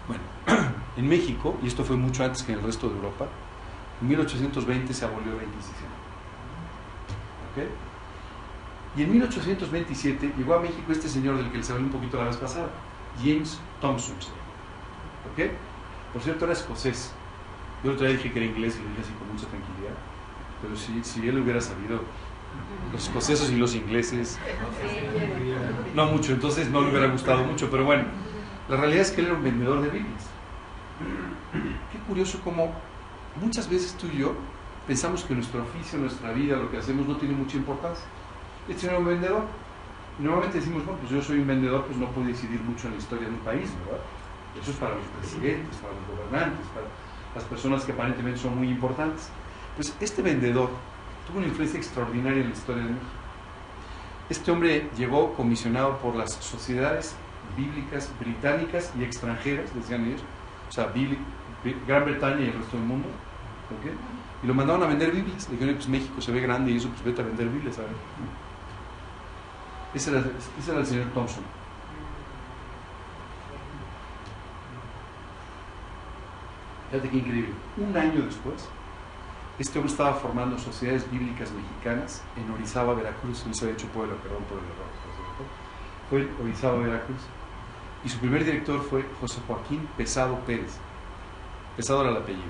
Bueno, 0.08 0.64
en 0.98 1.08
México, 1.08 1.58
y 1.64 1.68
esto 1.68 1.84
fue 1.84 1.96
mucho 1.96 2.24
antes 2.24 2.44
que 2.44 2.52
en 2.52 2.60
el 2.60 2.66
resto 2.66 2.90
de 2.90 2.96
Europa, 2.96 3.28
en 4.02 4.08
1820 4.08 4.94
se 4.94 5.06
abolió 5.06 5.36
la 5.36 5.44
Inquisición. 5.44 5.90
¿Ok? 7.52 7.64
Y 8.98 9.04
en 9.04 9.12
1827 9.14 10.34
llegó 10.38 10.56
a 10.56 10.60
México 10.60 10.92
este 10.92 11.08
señor 11.08 11.38
del 11.38 11.50
que 11.50 11.58
les 11.58 11.70
hablé 11.70 11.86
un 11.86 11.92
poquito 11.92 12.18
la 12.18 12.26
vez 12.26 12.38
pasada, 12.38 12.70
James 13.24 13.60
Thompson. 13.80 14.16
¿Ok? 15.32 15.52
Por 16.14 16.22
cierto, 16.22 16.46
era 16.46 16.54
escocés. 16.54 17.14
Yo 17.84 17.94
otra 17.94 18.08
vez 18.08 18.18
dije 18.18 18.32
que 18.32 18.40
era 18.40 18.48
inglés 18.48 18.78
y 18.78 18.84
lo 18.84 18.90
dije 18.90 19.02
así 19.02 19.12
con 19.14 19.28
mucha 19.28 19.48
tranquilidad. 19.48 19.96
Pero 20.62 20.76
si, 20.76 21.04
si 21.04 21.28
él 21.28 21.40
hubiera 21.40 21.62
sabido 21.62 22.02
los 22.92 23.04
escoceses 23.04 23.50
y 23.52 23.56
los 23.56 23.76
ingleses. 23.76 24.38
No 25.96 26.06
mucho, 26.08 26.34
entonces 26.34 26.70
no 26.70 26.82
le 26.82 26.90
hubiera 26.90 27.08
gustado 27.08 27.44
mucho, 27.44 27.70
pero 27.70 27.86
bueno, 27.86 28.04
la 28.70 28.78
realidad 28.78 29.02
es 29.02 29.12
que 29.12 29.22
él 29.22 29.28
era 29.28 29.36
un 29.36 29.44
vendedor 29.44 29.82
de 29.82 29.90
Biblias. 29.90 30.30
Qué 31.92 31.98
curioso 32.08 32.40
como 32.44 32.74
muchas 33.42 33.70
veces 33.70 33.96
tú 33.98 34.08
y 34.08 34.20
yo 34.20 34.36
pensamos 34.88 35.24
que 35.24 35.34
nuestro 35.34 35.64
oficio, 35.64 36.00
nuestra 36.00 36.32
vida, 36.32 36.58
lo 36.58 36.70
que 36.70 36.78
hacemos 36.78 37.08
no 37.08 37.16
tiene 37.18 37.36
mucha 37.36 37.58
importancia. 37.58 38.06
Este 38.68 38.88
era 38.88 38.98
un 38.98 39.06
vendedor. 39.06 39.44
Normalmente 40.20 40.60
decimos, 40.60 40.86
bueno, 40.86 41.00
pues 41.00 41.12
yo 41.12 41.22
soy 41.22 41.40
un 41.40 41.48
vendedor, 41.48 41.86
pues 41.86 41.98
no 41.98 42.08
puedo 42.08 42.28
decidir 42.28 42.62
mucho 42.62 42.88
en 42.88 42.94
la 42.94 43.00
historia 43.00 43.28
de 43.28 43.34
un 43.34 43.40
país, 43.40 43.70
¿verdad? 43.86 44.04
Eso 44.60 44.72
es 44.72 44.78
para 44.78 44.96
los 44.96 45.06
presidentes, 45.20 45.78
para 45.78 45.94
los 45.94 46.08
gobernantes, 46.08 46.66
para 46.74 46.88
las 47.36 47.44
personas 47.46 47.84
que 47.86 47.92
aparentemente 47.92 48.40
son 48.40 48.58
muy 48.58 48.70
importantes. 48.70 49.30
Pues 49.76 49.96
este 50.00 50.22
vendedor 50.22 50.70
tuvo 51.28 51.38
una 51.38 51.48
influencia 51.48 51.78
extraordinaria 51.80 52.42
en 52.42 52.50
la 52.50 52.54
historia 52.56 52.84
de 52.84 52.90
México. 52.90 53.12
Este 54.30 54.52
hombre 54.52 54.90
llegó 54.98 55.34
comisionado 55.34 55.98
por 55.98 56.16
las 56.16 56.32
sociedades 56.34 57.16
bíblicas 57.58 58.10
británicas 58.20 58.92
y 58.98 59.04
extranjeras, 59.04 59.74
decían 59.76 60.06
ellos, 60.06 60.22
o 60.70 60.72
sea, 60.72 60.92
Gran 61.88 62.06
Bretaña 62.06 62.42
y 62.42 62.48
el 62.48 62.54
resto 62.54 62.78
del 62.78 62.86
mundo, 62.86 63.08
y 64.44 64.48
lo 64.48 64.54
mandaron 64.54 64.84
a 64.84 64.88
vender 64.88 65.12
Biblias. 65.12 65.48
Le 65.50 65.54
dijeron, 65.56 65.76
pues 65.76 65.88
México 65.88 66.22
se 66.22 66.32
ve 66.32 66.42
grande 66.42 66.72
y 66.72 66.78
eso, 66.78 66.90
pues 66.90 67.04
vete 67.04 67.22
a 67.22 67.26
vender 67.26 67.48
Biblias, 67.48 67.76
¿sabes? 67.76 67.92
Ese 69.94 70.12
era, 70.12 70.20
ese 70.60 70.72
era 70.72 70.80
el 70.80 70.86
señor 70.86 71.06
Thompson. 71.14 71.44
Fíjate 76.92 77.10
qué 77.10 77.18
increíble. 77.18 77.54
Un 77.78 77.96
año 77.96 78.26
después, 78.26 78.68
este 79.58 79.80
hombre 79.80 79.94
estaba 79.94 80.14
formando 80.16 80.58
sociedades 80.58 81.10
bíblicas 81.10 81.50
mexicanas 81.52 82.22
en 82.36 82.52
Orizaba, 82.52 82.94
Veracruz. 82.94 83.46
No 83.48 83.54
se 83.54 83.64
había 83.64 83.76
hecho 83.76 83.88
pueblo, 83.88 84.18
perdón 84.18 84.44
por 84.44 84.58
el 84.58 84.66
error. 84.66 84.88
Fue 86.10 86.20
en 86.20 86.30
Orizaba, 86.44 86.80
Veracruz. 86.80 87.22
Y 88.04 88.10
su 88.10 88.18
primer 88.20 88.44
director 88.44 88.82
fue 88.84 89.06
José 89.22 89.40
Joaquín 89.48 89.88
Pesado 89.96 90.38
Pérez. 90.40 90.80
Pesado 91.78 92.02
era 92.02 92.12
el 92.12 92.18
apellido, 92.18 92.44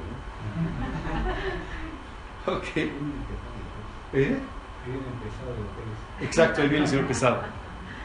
¿no? 2.48 2.54
ok. 2.58 2.78
¿Eh? 4.14 4.40
Exacto, 6.20 6.64
ahí 6.64 6.68
viene 6.68 6.86
el 6.86 6.90
señor 6.90 7.06
Pesado. 7.06 7.44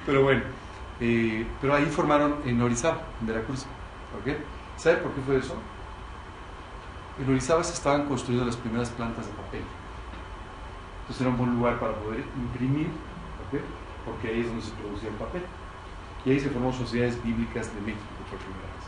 Pero 0.05 0.23
bueno, 0.23 0.43
eh, 1.01 1.47
pero 1.63 1.75
ahí 1.75 1.87
formaron 1.87 2.37
en 2.45 2.61
Orizaba, 2.61 3.01
en 3.23 3.27
Veracruz. 3.27 3.63
¿Ok? 4.21 4.37
¿Sabe 4.77 4.97
por 4.99 5.13
qué 5.13 5.23
fue 5.23 5.39
eso? 5.39 5.57
En 7.19 7.31
Orizaba 7.31 7.65
se 7.65 7.73
estaban 7.73 8.07
construyendo 8.07 8.45
las 8.47 8.57
primeras 8.57 8.91
plantas 8.91 9.27
de 9.27 9.33
papel. 9.33 9.63
Entonces 11.01 11.21
era 11.21 11.31
un 11.31 11.39
buen 11.39 11.55
lugar 11.55 11.81
para 11.81 11.95
poder 11.95 12.25
imprimir, 12.37 12.89
porque 14.05 14.29
ahí 14.29 14.41
es 14.41 14.49
donde 14.49 14.63
se 14.63 14.73
producía 14.73 15.09
el 15.09 15.15
papel. 15.15 15.43
Y 16.25 16.31
ahí 16.31 16.41
se 16.41 16.51
formó 16.51 16.73
sociedades 16.73 17.23
bíblicas 17.23 17.73
de 17.75 17.81
México 17.81 18.05
por 18.29 18.39
primera 18.39 18.69
vez. 18.75 18.85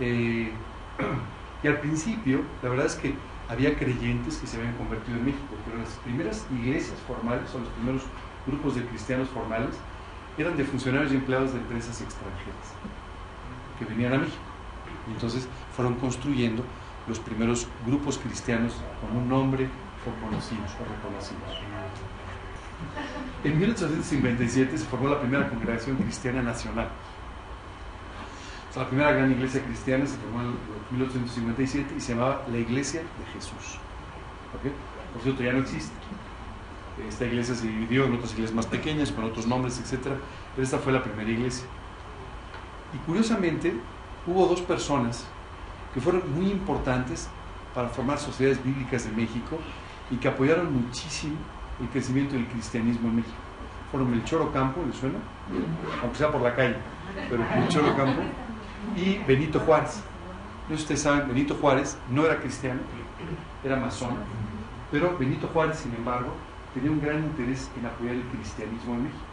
Eh, 0.00 0.52
y 1.62 1.66
al 1.66 1.80
principio, 1.80 2.42
la 2.62 2.70
verdad 2.70 2.86
es 2.86 2.94
que 2.94 3.14
había 3.48 3.76
creyentes 3.76 4.36
que 4.36 4.46
se 4.46 4.56
habían 4.56 4.74
convertido 4.76 5.18
en 5.18 5.26
México, 5.26 5.54
pero 5.66 5.78
las 5.78 5.90
primeras 6.04 6.46
iglesias 6.52 6.96
formales, 7.06 7.52
o 7.54 7.58
los 7.58 7.68
primeros 7.68 8.02
grupos 8.46 8.76
de 8.76 8.84
cristianos 8.84 9.28
formales, 9.28 9.76
eran 10.38 10.56
de 10.56 10.64
funcionarios 10.64 11.12
y 11.12 11.16
empleados 11.16 11.52
de 11.52 11.58
empresas 11.58 12.00
extranjeras 12.00 12.66
que 13.78 13.84
venían 13.84 14.14
a 14.14 14.18
México. 14.18 14.38
Entonces 15.12 15.48
fueron 15.74 15.96
construyendo 15.96 16.62
los 17.10 17.18
primeros 17.18 17.66
grupos 17.84 18.18
cristianos 18.18 18.72
con 19.00 19.16
un 19.16 19.28
nombre 19.28 19.68
o 20.06 20.24
conocidos 20.24 20.70
o 20.80 20.84
reconocidos. 20.84 21.58
En 23.42 23.58
1857 23.58 24.78
se 24.78 24.84
formó 24.84 25.08
la 25.08 25.20
primera 25.20 25.48
congregación 25.48 25.96
cristiana 25.96 26.40
nacional. 26.40 26.88
la 28.76 28.86
primera 28.86 29.12
gran 29.12 29.32
iglesia 29.32 29.62
cristiana 29.64 30.06
se 30.06 30.16
formó 30.18 30.40
en 30.42 30.54
1857 30.92 31.94
y 31.96 32.00
se 32.00 32.14
llamaba 32.14 32.42
la 32.50 32.58
Iglesia 32.58 33.00
de 33.00 33.32
Jesús. 33.32 33.78
Por 35.12 35.22
cierto, 35.22 35.42
ya 35.42 35.52
no 35.52 35.58
existe. 35.58 35.92
Esta 37.08 37.24
iglesia 37.24 37.54
se 37.54 37.66
dividió 37.66 38.04
en 38.04 38.14
otras 38.14 38.32
iglesias 38.32 38.54
más 38.54 38.66
pequeñas, 38.66 39.10
con 39.10 39.24
otros 39.24 39.46
nombres, 39.46 39.80
etc. 39.80 40.12
Pero 40.54 40.62
esta 40.62 40.78
fue 40.78 40.92
la 40.92 41.02
primera 41.02 41.28
iglesia. 41.28 41.66
Y 42.94 42.98
curiosamente, 42.98 43.74
hubo 44.26 44.46
dos 44.46 44.60
personas 44.60 45.26
que 45.94 46.00
fueron 46.00 46.22
muy 46.34 46.50
importantes 46.50 47.28
para 47.74 47.88
formar 47.88 48.18
sociedades 48.18 48.62
bíblicas 48.62 49.04
de 49.04 49.10
México 49.12 49.58
y 50.10 50.16
que 50.16 50.28
apoyaron 50.28 50.72
muchísimo 50.72 51.36
el 51.80 51.88
crecimiento 51.88 52.34
del 52.34 52.46
cristianismo 52.46 53.08
en 53.08 53.16
México. 53.16 53.36
Fueron 53.90 54.10
Melchor 54.10 54.42
Ocampo, 54.42 54.82
¿le 54.86 54.92
suena? 54.92 55.18
Aunque 56.02 56.18
sea 56.18 56.30
por 56.30 56.40
la 56.42 56.54
calle, 56.54 56.76
pero 57.28 57.42
Melchor 57.42 57.84
Ocampo 57.84 58.22
y 58.96 59.18
Benito 59.18 59.60
Juárez. 59.60 60.02
No 60.68 60.76
ustedes 60.76 61.02
saben, 61.02 61.26
Benito 61.26 61.54
Juárez 61.54 61.98
no 62.10 62.24
era 62.24 62.38
cristiano, 62.38 62.80
era 63.64 63.76
masón, 63.76 64.14
pero 64.90 65.16
Benito 65.18 65.48
Juárez, 65.48 65.78
sin 65.78 65.94
embargo, 65.94 66.32
tenía 66.74 66.90
un 66.90 67.00
gran 67.00 67.18
interés 67.18 67.70
en 67.76 67.86
apoyar 67.86 68.14
el 68.14 68.22
cristianismo 68.22 68.94
en 68.94 69.04
México. 69.04 69.24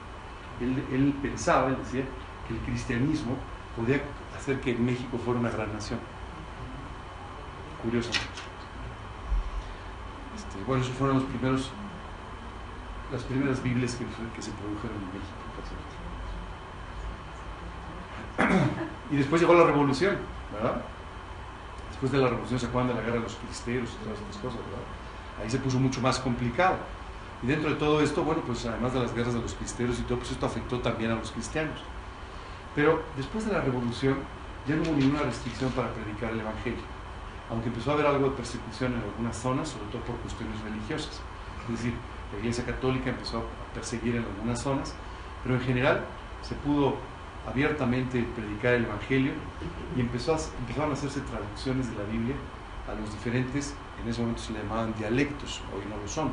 Él, 0.59 0.83
él 0.91 1.13
pensaba, 1.21 1.69
él 1.69 1.77
decía, 1.83 2.03
que 2.47 2.55
el 2.55 2.59
cristianismo 2.61 3.35
podía 3.75 4.01
hacer 4.35 4.59
que 4.59 4.73
México 4.73 5.19
fuera 5.23 5.39
una 5.39 5.51
gran 5.51 5.71
nación. 5.73 5.99
Curioso. 7.81 8.09
Este, 10.35 10.63
bueno, 10.65 10.83
esos 10.83 10.95
fueron 10.95 11.17
los 11.17 11.25
primeros, 11.25 11.71
las 13.11 13.23
primeras 13.23 13.61
Biblias 13.63 13.95
que, 13.95 14.05
que 14.35 14.41
se 14.41 14.51
produjeron 14.51 14.97
en 14.97 15.07
México. 15.07 15.47
Y 19.11 19.15
después 19.15 19.41
llegó 19.41 19.53
la 19.53 19.65
revolución, 19.65 20.17
¿verdad? 20.53 20.81
Después 21.89 22.11
de 22.11 22.17
la 22.19 22.27
revolución 22.27 22.59
se 22.59 22.65
acuerdan 22.67 22.89
de 22.89 22.95
la 22.95 23.01
guerra 23.01 23.15
de 23.15 23.23
los 23.23 23.35
cristeros 23.35 23.89
y 23.89 24.03
todas 24.03 24.19
estas 24.19 24.37
cosas, 24.37 24.59
¿verdad? 24.59 24.85
Ahí 25.41 25.49
se 25.49 25.59
puso 25.59 25.79
mucho 25.79 26.01
más 26.01 26.19
complicado. 26.19 26.77
Y 27.41 27.47
dentro 27.47 27.69
de 27.69 27.75
todo 27.75 28.01
esto, 28.01 28.23
bueno, 28.23 28.41
pues 28.45 28.65
además 28.65 28.93
de 28.93 28.99
las 28.99 29.13
guerras 29.13 29.33
de 29.33 29.41
los 29.41 29.53
cristeros 29.53 29.99
y 29.99 30.01
todo, 30.03 30.17
pues 30.19 30.31
esto 30.31 30.45
afectó 30.45 30.79
también 30.79 31.11
a 31.11 31.15
los 31.15 31.31
cristianos. 31.31 31.79
Pero 32.75 33.03
después 33.15 33.45
de 33.45 33.53
la 33.53 33.61
revolución 33.61 34.17
ya 34.67 34.75
no 34.75 34.83
hubo 34.83 34.93
ninguna 34.93 35.23
restricción 35.23 35.71
para 35.71 35.93
predicar 35.93 36.31
el 36.31 36.41
Evangelio, 36.41 36.81
aunque 37.49 37.69
empezó 37.69 37.91
a 37.91 37.93
haber 37.93 38.05
algo 38.05 38.29
de 38.29 38.35
persecución 38.35 38.93
en 38.93 39.01
algunas 39.01 39.37
zonas, 39.37 39.69
sobre 39.69 39.85
todo 39.87 40.01
por 40.03 40.15
cuestiones 40.17 40.59
religiosas. 40.61 41.21
Es 41.63 41.71
decir, 41.71 41.93
la 42.33 42.39
Iglesia 42.39 42.65
Católica 42.65 43.09
empezó 43.09 43.39
a 43.39 43.73
perseguir 43.73 44.15
en 44.15 44.23
algunas 44.23 44.61
zonas, 44.61 44.93
pero 45.43 45.55
en 45.55 45.61
general 45.61 46.05
se 46.41 46.55
pudo 46.55 46.95
abiertamente 47.47 48.25
predicar 48.35 48.73
el 48.73 48.85
Evangelio 48.85 49.31
y 49.95 50.01
empezó 50.01 50.33
a, 50.35 50.37
empezaron 50.59 50.91
a 50.91 50.93
hacerse 50.93 51.21
traducciones 51.21 51.89
de 51.89 51.97
la 51.97 52.03
Biblia 52.03 52.35
a 52.89 52.99
los 52.99 53.11
diferentes, 53.11 53.73
en 54.01 54.09
ese 54.09 54.21
momento 54.21 54.41
se 54.41 54.53
le 54.53 54.59
llamaban 54.59 54.93
dialectos, 54.97 55.61
hoy 55.73 55.83
no 55.89 55.97
lo 55.97 56.07
son, 56.07 56.31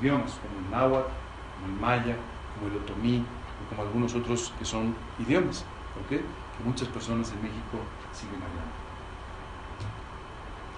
idiomas, 0.00 0.38
como 0.40 0.64
el 0.64 0.70
náhuatl, 0.70 1.10
como 1.54 1.74
el 1.74 1.80
maya, 1.80 2.16
como 2.54 2.70
el 2.70 2.76
otomí, 2.78 3.18
o 3.18 3.68
como 3.68 3.82
algunos 3.82 4.14
otros 4.14 4.52
que 4.58 4.64
son 4.64 4.94
idiomas 5.18 5.64
que 6.08 6.20
muchas 6.64 6.88
personas 6.88 7.30
en 7.32 7.42
México 7.42 7.78
siguen 8.12 8.42
hablando. 8.42 8.81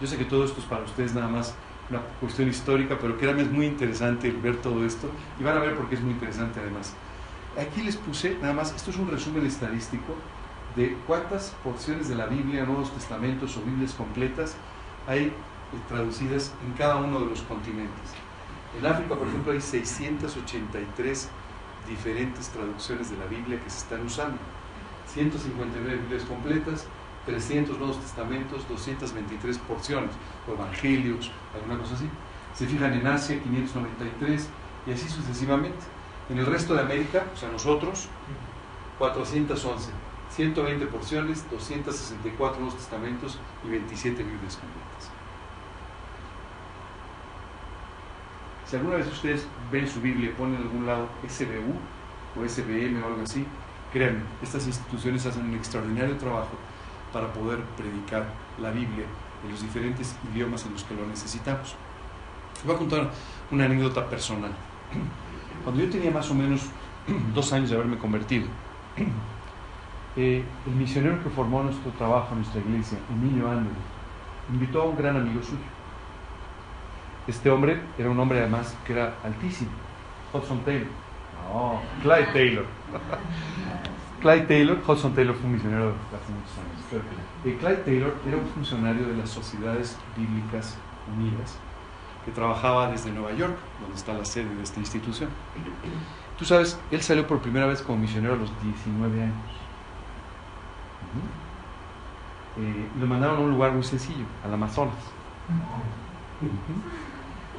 Yo 0.04 0.10
sé 0.10 0.18
que 0.18 0.26
todo 0.26 0.44
esto 0.44 0.60
es 0.60 0.66
para 0.66 0.84
ustedes 0.84 1.14
nada 1.14 1.28
más 1.28 1.54
una 1.88 2.02
cuestión 2.20 2.46
histórica, 2.46 2.98
pero 3.00 3.16
créanme, 3.16 3.40
es 3.40 3.50
muy 3.50 3.64
interesante 3.64 4.30
ver 4.30 4.58
todo 4.58 4.84
esto 4.84 5.08
y 5.40 5.42
van 5.42 5.56
a 5.56 5.60
ver 5.60 5.74
por 5.74 5.88
qué 5.88 5.94
es 5.94 6.02
muy 6.02 6.12
interesante 6.12 6.60
además. 6.60 6.92
Aquí 7.58 7.80
les 7.80 7.96
puse 7.96 8.36
nada 8.38 8.52
más, 8.52 8.74
esto 8.76 8.90
es 8.90 8.98
un 8.98 9.10
resumen 9.10 9.46
estadístico 9.46 10.14
de 10.76 10.94
cuántas 11.06 11.56
porciones 11.64 12.10
de 12.10 12.16
la 12.16 12.26
Biblia, 12.26 12.66
Nuevos 12.66 12.92
Testamentos 12.92 13.56
o 13.56 13.62
Biblias 13.62 13.94
completas 13.94 14.56
hay 15.06 15.28
eh, 15.28 15.32
traducidas 15.88 16.52
en 16.66 16.74
cada 16.74 16.96
uno 16.96 17.20
de 17.20 17.24
los 17.30 17.40
continentes. 17.40 18.12
En 18.78 18.84
África, 18.84 19.14
por 19.14 19.26
ejemplo, 19.26 19.52
hay 19.52 19.62
683 19.62 21.30
diferentes 21.88 22.50
traducciones 22.50 23.10
de 23.10 23.16
la 23.16 23.24
Biblia 23.24 23.58
que 23.58 23.70
se 23.70 23.78
están 23.78 24.04
usando. 24.04 24.36
159 25.06 25.96
Biblias 25.96 26.24
completas, 26.24 26.88
300 27.26 27.78
Nuevos 27.78 28.00
Testamentos, 28.00 28.68
223 28.68 29.58
porciones, 29.58 30.10
o 30.48 30.52
evangelios, 30.52 31.30
alguna 31.54 31.78
cosa 31.78 31.94
así. 31.94 32.08
Se 32.54 32.66
fijan 32.66 32.92
en 32.92 33.06
Asia, 33.06 33.42
593, 33.42 34.48
y 34.86 34.92
así 34.92 35.08
sucesivamente. 35.08 35.84
En 36.28 36.38
el 36.38 36.46
resto 36.46 36.74
de 36.74 36.80
América, 36.80 37.24
o 37.32 37.36
sea, 37.36 37.50
nosotros, 37.50 38.08
411, 38.98 39.90
120 40.30 40.86
porciones, 40.86 41.44
264 41.50 42.60
Nuevos 42.60 42.78
Testamentos 42.78 43.38
y 43.64 43.70
27 43.70 44.22
Biblias 44.22 44.56
completas. 44.56 45.10
Si 48.66 48.76
alguna 48.76 48.96
vez 48.96 49.06
ustedes 49.06 49.46
ven 49.70 49.86
su 49.86 50.00
Biblia 50.00 50.30
y 50.30 50.32
ponen 50.32 50.56
en 50.56 50.62
algún 50.62 50.86
lado 50.86 51.08
SBU 51.28 52.40
o 52.40 52.48
SBM 52.48 53.02
o 53.02 53.06
algo 53.06 53.22
así, 53.22 53.46
Créanme, 53.94 54.22
estas 54.42 54.66
instituciones 54.66 55.24
hacen 55.24 55.44
un 55.44 55.54
extraordinario 55.54 56.16
trabajo 56.16 56.50
para 57.14 57.32
poder 57.32 57.60
predicar 57.76 58.26
la 58.60 58.72
Biblia 58.72 59.06
en 59.44 59.50
los 59.52 59.62
diferentes 59.62 60.16
idiomas 60.32 60.66
en 60.66 60.72
los 60.72 60.82
que 60.82 60.94
lo 60.94 61.06
necesitamos. 61.06 61.76
voy 62.64 62.74
a 62.74 62.78
contar 62.78 63.10
una 63.52 63.66
anécdota 63.66 64.04
personal. 64.10 64.50
Cuando 65.62 65.82
yo 65.82 65.88
tenía 65.88 66.10
más 66.10 66.28
o 66.30 66.34
menos 66.34 66.62
dos 67.34 67.52
años 67.52 67.70
de 67.70 67.76
haberme 67.76 67.96
convertido, 67.98 68.46
eh, 70.16 70.44
el 70.66 70.74
misionero 70.74 71.22
que 71.22 71.30
formó 71.30 71.62
nuestro 71.62 71.92
trabajo, 71.92 72.34
nuestra 72.34 72.60
iglesia, 72.60 72.98
Emilio 73.08 73.48
Andrés, 73.48 73.76
invitó 74.52 74.82
a 74.82 74.84
un 74.86 74.96
gran 74.96 75.16
amigo 75.16 75.40
suyo. 75.40 75.62
Este 77.28 77.48
hombre 77.48 77.80
era 77.96 78.10
un 78.10 78.18
hombre 78.18 78.40
además 78.40 78.76
que 78.84 78.92
era 78.92 79.14
altísimo, 79.22 79.70
Hudson 80.32 80.60
Taylor. 80.64 80.88
No, 81.52 81.80
Clyde 82.02 82.32
Taylor. 82.32 82.66
Clyde 84.20 84.46
Taylor, 84.46 84.78
Hudson 84.86 85.14
Taylor 85.14 85.34
fue 85.34 85.46
un 85.46 85.52
misionero 85.52 85.94
hace 86.08 86.32
muchos 86.32 86.58
años. 86.58 87.04
Eh, 87.44 87.56
Clyde 87.60 87.76
Taylor 87.84 88.14
era 88.26 88.36
un 88.36 88.46
funcionario 88.46 89.06
de 89.06 89.16
las 89.16 89.30
Sociedades 89.30 89.98
Bíblicas 90.16 90.78
Unidas 91.16 91.58
que 92.24 92.30
trabajaba 92.30 92.90
desde 92.90 93.10
Nueva 93.10 93.32
York, 93.34 93.54
donde 93.80 93.96
está 93.96 94.14
la 94.14 94.24
sede 94.24 94.54
de 94.54 94.62
esta 94.62 94.80
institución. 94.80 95.28
Tú 96.38 96.44
sabes, 96.44 96.80
él 96.90 97.02
salió 97.02 97.26
por 97.26 97.40
primera 97.40 97.66
vez 97.66 97.82
como 97.82 97.98
misionero 97.98 98.34
a 98.34 98.36
los 98.38 98.50
19 98.62 99.22
años. 99.22 99.34
Eh, 102.56 102.88
lo 102.98 103.06
mandaron 103.06 103.36
a 103.36 103.40
un 103.40 103.50
lugar 103.50 103.72
muy 103.72 103.84
sencillo, 103.84 104.24
al 104.42 104.54
Amazonas. 104.54 104.94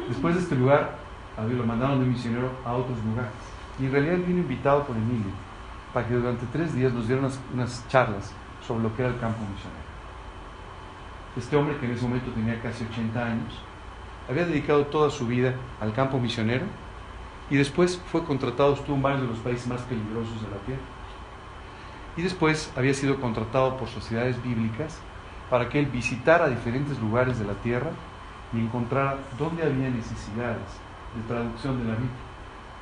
Después 0.10 0.36
de 0.36 0.42
este 0.42 0.56
lugar, 0.56 0.98
lo 1.38 1.64
mandaron 1.64 2.00
de 2.00 2.08
misionero 2.08 2.50
a 2.66 2.74
otros 2.74 2.98
lugares. 3.06 3.32
Y 3.80 3.86
en 3.86 3.92
realidad 3.92 4.18
vino 4.26 4.40
invitado 4.40 4.84
por 4.84 4.96
Emilio 4.96 5.32
para 5.96 6.10
que 6.10 6.14
durante 6.14 6.46
tres 6.48 6.76
días 6.76 6.92
nos 6.92 7.08
diera 7.08 7.26
unas, 7.54 7.88
charlas 7.88 8.34
sobre 8.68 8.84
lo 8.84 8.94
que 8.94 9.02
era 9.02 9.14
el 9.14 9.18
campo 9.18 9.40
misionero. 9.40 9.86
Este 11.38 11.56
hombre, 11.56 11.78
que 11.78 11.86
en 11.86 11.94
ese 11.94 12.04
momento 12.04 12.32
tenía 12.32 12.62
casi 12.62 12.84
80 12.84 13.26
años, 13.26 13.62
había 14.30 14.46
dedicado 14.46 14.88
toda 14.88 15.10
su 15.10 15.26
vida 15.26 15.54
al 15.80 15.94
campo 15.94 16.20
misionero 16.20 16.66
y 17.50 17.56
después 17.56 18.02
fue 18.12 18.26
contratado, 18.26 18.74
estuvo 18.74 18.98
en 18.98 19.04
varios 19.04 19.22
de 19.22 19.28
los 19.30 19.38
países 19.38 19.68
más 19.68 19.80
peligrosos 19.84 20.42
de 20.42 20.50
la 20.50 20.58
tierra. 20.66 20.82
Y 22.18 22.24
después 22.24 22.74
había 22.76 22.94
sido 22.94 23.22
contratado 23.22 23.78
por 23.78 23.88
sociedades 23.88 24.44
bíblicas 24.44 25.00
para 25.50 25.70
que 25.70 25.80
él 25.80 25.86
visitara 25.86 26.50
diferentes 26.50 27.00
lugares 27.00 27.40
de 27.40 27.46
la 27.46 27.54
tierra 27.54 27.92
y 28.52 28.60
encontrara 28.60 29.16
dónde 29.40 29.64
había 29.64 29.90
necesidades 29.90 30.68
de 31.16 31.22
traducción 31.26 31.78
de 31.78 31.86
la 31.86 31.96
Biblia 31.96 32.26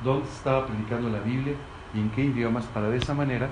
dónde 0.04 0.28
estaba 0.28 0.66
predicando 0.66 1.10
la 1.10 1.20
Biblia 1.20 1.54
y 1.94 2.00
en 2.00 2.10
qué 2.12 2.24
idiomas, 2.24 2.66
para 2.66 2.90
de 2.90 2.98
esa 2.98 3.14
manera 3.14 3.50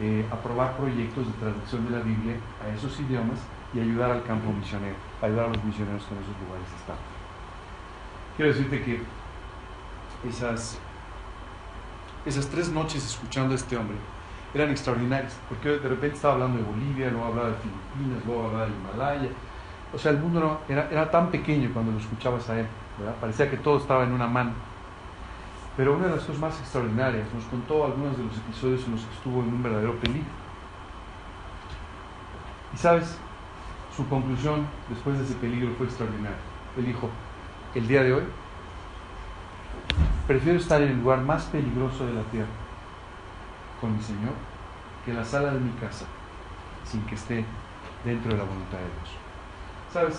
eh, 0.00 0.24
aprobar 0.30 0.76
proyectos 0.76 1.26
de 1.26 1.32
traducción 1.34 1.84
de 1.86 1.90
la 1.90 2.02
Biblia 2.02 2.36
a 2.64 2.74
esos 2.74 2.98
idiomas 3.00 3.38
y 3.72 3.80
ayudar 3.80 4.10
al 4.10 4.22
campo 4.24 4.52
misionero, 4.52 4.96
ayudar 5.22 5.46
a 5.46 5.48
los 5.48 5.64
misioneros 5.64 6.04
que 6.04 6.14
en 6.14 6.20
esos 6.22 6.40
lugares 6.40 6.66
están. 6.78 6.96
Quiero 8.36 8.52
decirte 8.52 8.82
que 8.82 9.02
esas, 10.28 10.78
esas 12.24 12.48
tres 12.48 12.70
noches 12.70 13.04
escuchando 13.04 13.52
a 13.52 13.56
este 13.56 13.76
hombre 13.76 13.96
eran 14.54 14.70
extraordinarias, 14.70 15.38
porque 15.48 15.68
de 15.68 15.88
repente 15.88 16.16
estaba 16.16 16.34
hablando 16.34 16.58
de 16.58 16.64
Bolivia, 16.64 17.10
luego 17.10 17.26
hablaba 17.26 17.48
de 17.48 17.54
Filipinas, 17.56 18.24
luego 18.26 18.46
hablaba 18.46 18.66
de 18.66 18.72
Himalaya. 18.72 19.28
O 19.92 19.98
sea, 19.98 20.12
el 20.12 20.18
mundo 20.18 20.60
era, 20.68 20.88
era 20.90 21.10
tan 21.10 21.30
pequeño 21.30 21.70
cuando 21.72 21.92
lo 21.92 21.98
escuchabas 21.98 22.48
a 22.50 22.60
él, 22.60 22.66
parecía 23.20 23.50
que 23.50 23.56
todo 23.58 23.78
estaba 23.78 24.04
en 24.04 24.12
una 24.12 24.26
mano. 24.26 24.52
Pero 25.80 25.96
una 25.96 26.08
de 26.08 26.16
las 26.16 26.24
cosas 26.24 26.42
más 26.42 26.60
extraordinarias, 26.60 27.26
nos 27.32 27.44
contó 27.44 27.86
algunos 27.86 28.14
de 28.14 28.24
los 28.24 28.36
episodios 28.36 28.84
en 28.84 28.92
los 28.92 29.00
que 29.00 29.14
estuvo 29.14 29.40
en 29.40 29.48
un 29.48 29.62
verdadero 29.62 29.98
peligro. 29.98 30.28
Y 32.74 32.76
sabes, 32.76 33.16
su 33.96 34.06
conclusión 34.06 34.66
después 34.90 35.16
de 35.16 35.24
ese 35.24 35.36
peligro 35.36 35.72
fue 35.78 35.86
extraordinaria. 35.86 36.36
Él 36.76 36.84
dijo, 36.84 37.08
el 37.74 37.88
día 37.88 38.02
de 38.02 38.12
hoy 38.12 38.24
prefiero 40.26 40.58
estar 40.58 40.82
en 40.82 40.90
el 40.90 41.00
lugar 41.00 41.22
más 41.22 41.44
peligroso 41.44 42.04
de 42.04 42.12
la 42.12 42.22
tierra 42.24 42.52
con 43.80 43.96
mi 43.96 44.02
Señor 44.02 44.34
que 45.06 45.14
la 45.14 45.24
sala 45.24 45.54
de 45.54 45.60
mi 45.60 45.72
casa 45.80 46.04
sin 46.84 47.00
que 47.06 47.14
esté 47.14 47.42
dentro 48.04 48.32
de 48.32 48.36
la 48.36 48.44
voluntad 48.44 48.76
de 48.76 48.84
Dios. 48.84 49.16
¿Sabes? 49.90 50.16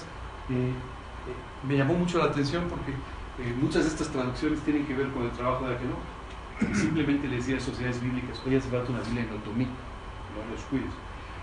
Eh, 0.50 0.74
eh, 0.74 1.67
me 1.67 1.78
llamó 1.78 1.93
mucho 1.93 2.17
la 2.17 2.32
atención 2.32 2.63
porque 2.67 2.95
eh, 3.41 3.54
muchas 3.60 3.84
de 3.84 3.89
estas 3.89 4.08
traducciones 4.10 4.62
tienen 4.62 4.86
que 4.86 4.93
ver 4.93 5.10
con 5.12 5.23
el 5.23 5.32
trabajo 5.32 5.67
de 5.67 5.75
Agenor. 5.75 5.97
Simplemente 6.75 7.27
le 7.27 7.38
decía 7.38 7.58
a 7.58 7.60
sociedades 7.60 7.99
bíblicas, 8.01 8.39
hoy 8.45 8.56
hace 8.56 8.69
falta 8.69 8.91
una 8.91 9.01
Biblia 9.01 9.23
en 9.23 9.34
otomí, 9.34 9.65
no 9.65 9.71
los 10.51 10.62
cuides. 10.69 10.93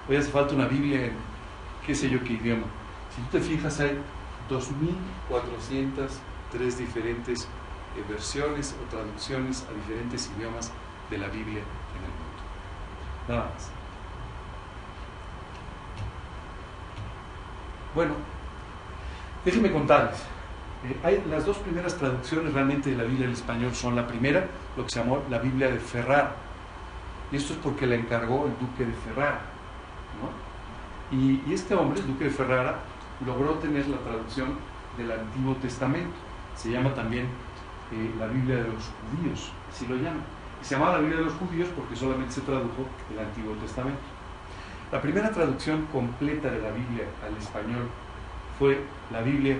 Hoy 0.09 0.15
hace 0.17 0.31
falta 0.31 0.55
una 0.55 0.69
Biblia 0.69 1.07
en 1.07 1.15
qué 1.85 1.93
sé 1.95 2.09
yo 2.09 2.23
qué 2.23 2.35
idioma. 2.35 2.67
Si 3.15 3.21
tú 3.23 3.39
te 3.39 3.41
fijas, 3.41 3.81
hay 3.81 3.99
2.403 4.49 6.77
diferentes 6.77 7.49
versiones 8.09 8.77
o 8.81 8.85
traducciones 8.89 9.67
a 9.69 9.73
diferentes 9.75 10.31
idiomas 10.37 10.71
de 11.11 11.19
la 11.19 11.27
Biblia 11.29 11.61
en 11.61 12.05
el 12.05 12.11
mundo. 12.11 12.29
Nada 13.29 13.51
más. 13.53 13.71
Bueno, 17.95 18.15
déjenme 19.45 19.73
contarles. 19.73 20.38
Eh, 20.85 20.97
hay, 21.03 21.25
las 21.29 21.45
dos 21.45 21.59
primeras 21.59 21.97
traducciones 21.97 22.53
realmente 22.53 22.91
de 22.91 22.97
la 22.97 23.05
Biblia 23.05 23.27
al 23.27 23.33
español 23.33 23.75
son 23.75 23.97
la 23.97 24.07
primera, 24.07 24.47
lo 24.77 24.85
que 24.85 24.91
se 24.91 25.01
llamó 25.01 25.23
la 25.29 25.39
Biblia 25.39 25.69
de 25.71 25.79
Ferrara. 25.79 26.35
Y 27.33 27.37
esto 27.37 27.55
es 27.55 27.59
porque 27.59 27.87
la 27.87 27.97
encargó 27.97 28.47
el 28.47 28.53
duque 28.59 28.85
de 28.85 28.93
Ferrara. 28.93 29.41
Y, 31.11 31.41
este 31.53 31.75
hombre, 31.75 32.01
el 32.01 32.07
duque 32.07 32.25
de 32.25 32.31
Ferrara, 32.31 32.79
logró 33.27 33.55
tener 33.55 33.89
la 33.89 33.99
traducción 33.99 34.57
del 34.97 35.11
Antiguo 35.11 35.55
Testamento. 35.57 36.15
Se 36.55 36.71
llama 36.71 36.95
también 36.95 37.27
eh, 37.93 38.15
la 38.19 38.27
Biblia 38.27 38.57
de 38.57 38.69
los 38.69 38.91
judíos, 39.11 39.53
así 39.71 39.87
lo 39.87 39.97
llaman. 39.97 40.23
se 40.61 40.75
llamaba 40.75 40.95
la 40.95 40.99
Biblia 41.01 41.19
de 41.19 41.25
los 41.25 41.35
judíos 41.35 41.69
porque 41.75 41.97
solamente 41.97 42.33
se 42.33 42.41
tradujo 42.43 42.87
el 43.13 43.19
Antiguo 43.19 43.55
Testamento. 43.55 44.01
La 44.93 45.01
primera 45.01 45.31
traducción 45.31 45.87
completa 45.93 46.51
de 46.51 46.63
la 46.63 46.71
Biblia 46.71 47.05
al 47.27 47.37
español 47.37 47.89
fue 48.59 48.81
la 49.11 49.21
Biblia 49.21 49.57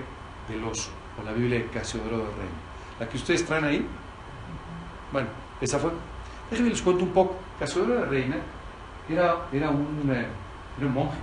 del 0.47 0.63
oso, 0.63 0.91
la 1.23 1.33
Biblia 1.33 1.59
de 1.59 1.65
Casiodoro 1.67 2.17
del 2.17 2.27
Reino. 2.27 2.69
La 2.99 3.07
que 3.07 3.17
ustedes 3.17 3.45
traen 3.45 3.65
ahí, 3.65 3.85
bueno, 5.11 5.29
esa 5.61 5.79
fue. 5.79 5.91
Déjenme 6.49 6.69
les 6.71 6.81
cuento 6.81 7.03
un 7.03 7.11
poco. 7.11 7.35
Casiodoro 7.59 8.01
de 8.01 8.05
Reina 8.05 8.37
era, 9.09 9.47
era, 9.51 9.69
un, 9.69 10.09
eh, 10.11 10.27
era 10.77 10.87
un 10.87 10.93
monje, 10.93 11.17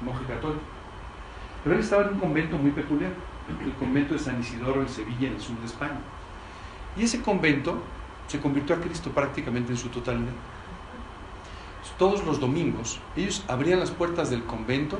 un 0.00 0.06
monje 0.06 0.24
católico. 0.26 0.62
Pero 1.64 1.74
él 1.74 1.80
estaba 1.80 2.02
en 2.04 2.14
un 2.14 2.20
convento 2.20 2.56
muy 2.56 2.70
peculiar, 2.70 3.12
el 3.64 3.72
convento 3.74 4.14
de 4.14 4.20
San 4.20 4.40
Isidoro 4.40 4.82
en 4.82 4.88
Sevilla, 4.88 5.28
en 5.28 5.34
el 5.34 5.40
sur 5.40 5.58
de 5.58 5.66
España. 5.66 5.98
Y 6.96 7.04
ese 7.04 7.20
convento 7.20 7.78
se 8.26 8.40
convirtió 8.40 8.76
a 8.76 8.80
Cristo 8.80 9.10
prácticamente 9.10 9.72
en 9.72 9.78
su 9.78 9.88
totalidad 9.88 10.32
todos 11.98 12.24
los 12.24 12.38
domingos, 12.38 13.00
ellos 13.16 13.44
abrían 13.48 13.80
las 13.80 13.90
puertas 13.90 14.30
del 14.30 14.44
convento 14.44 14.98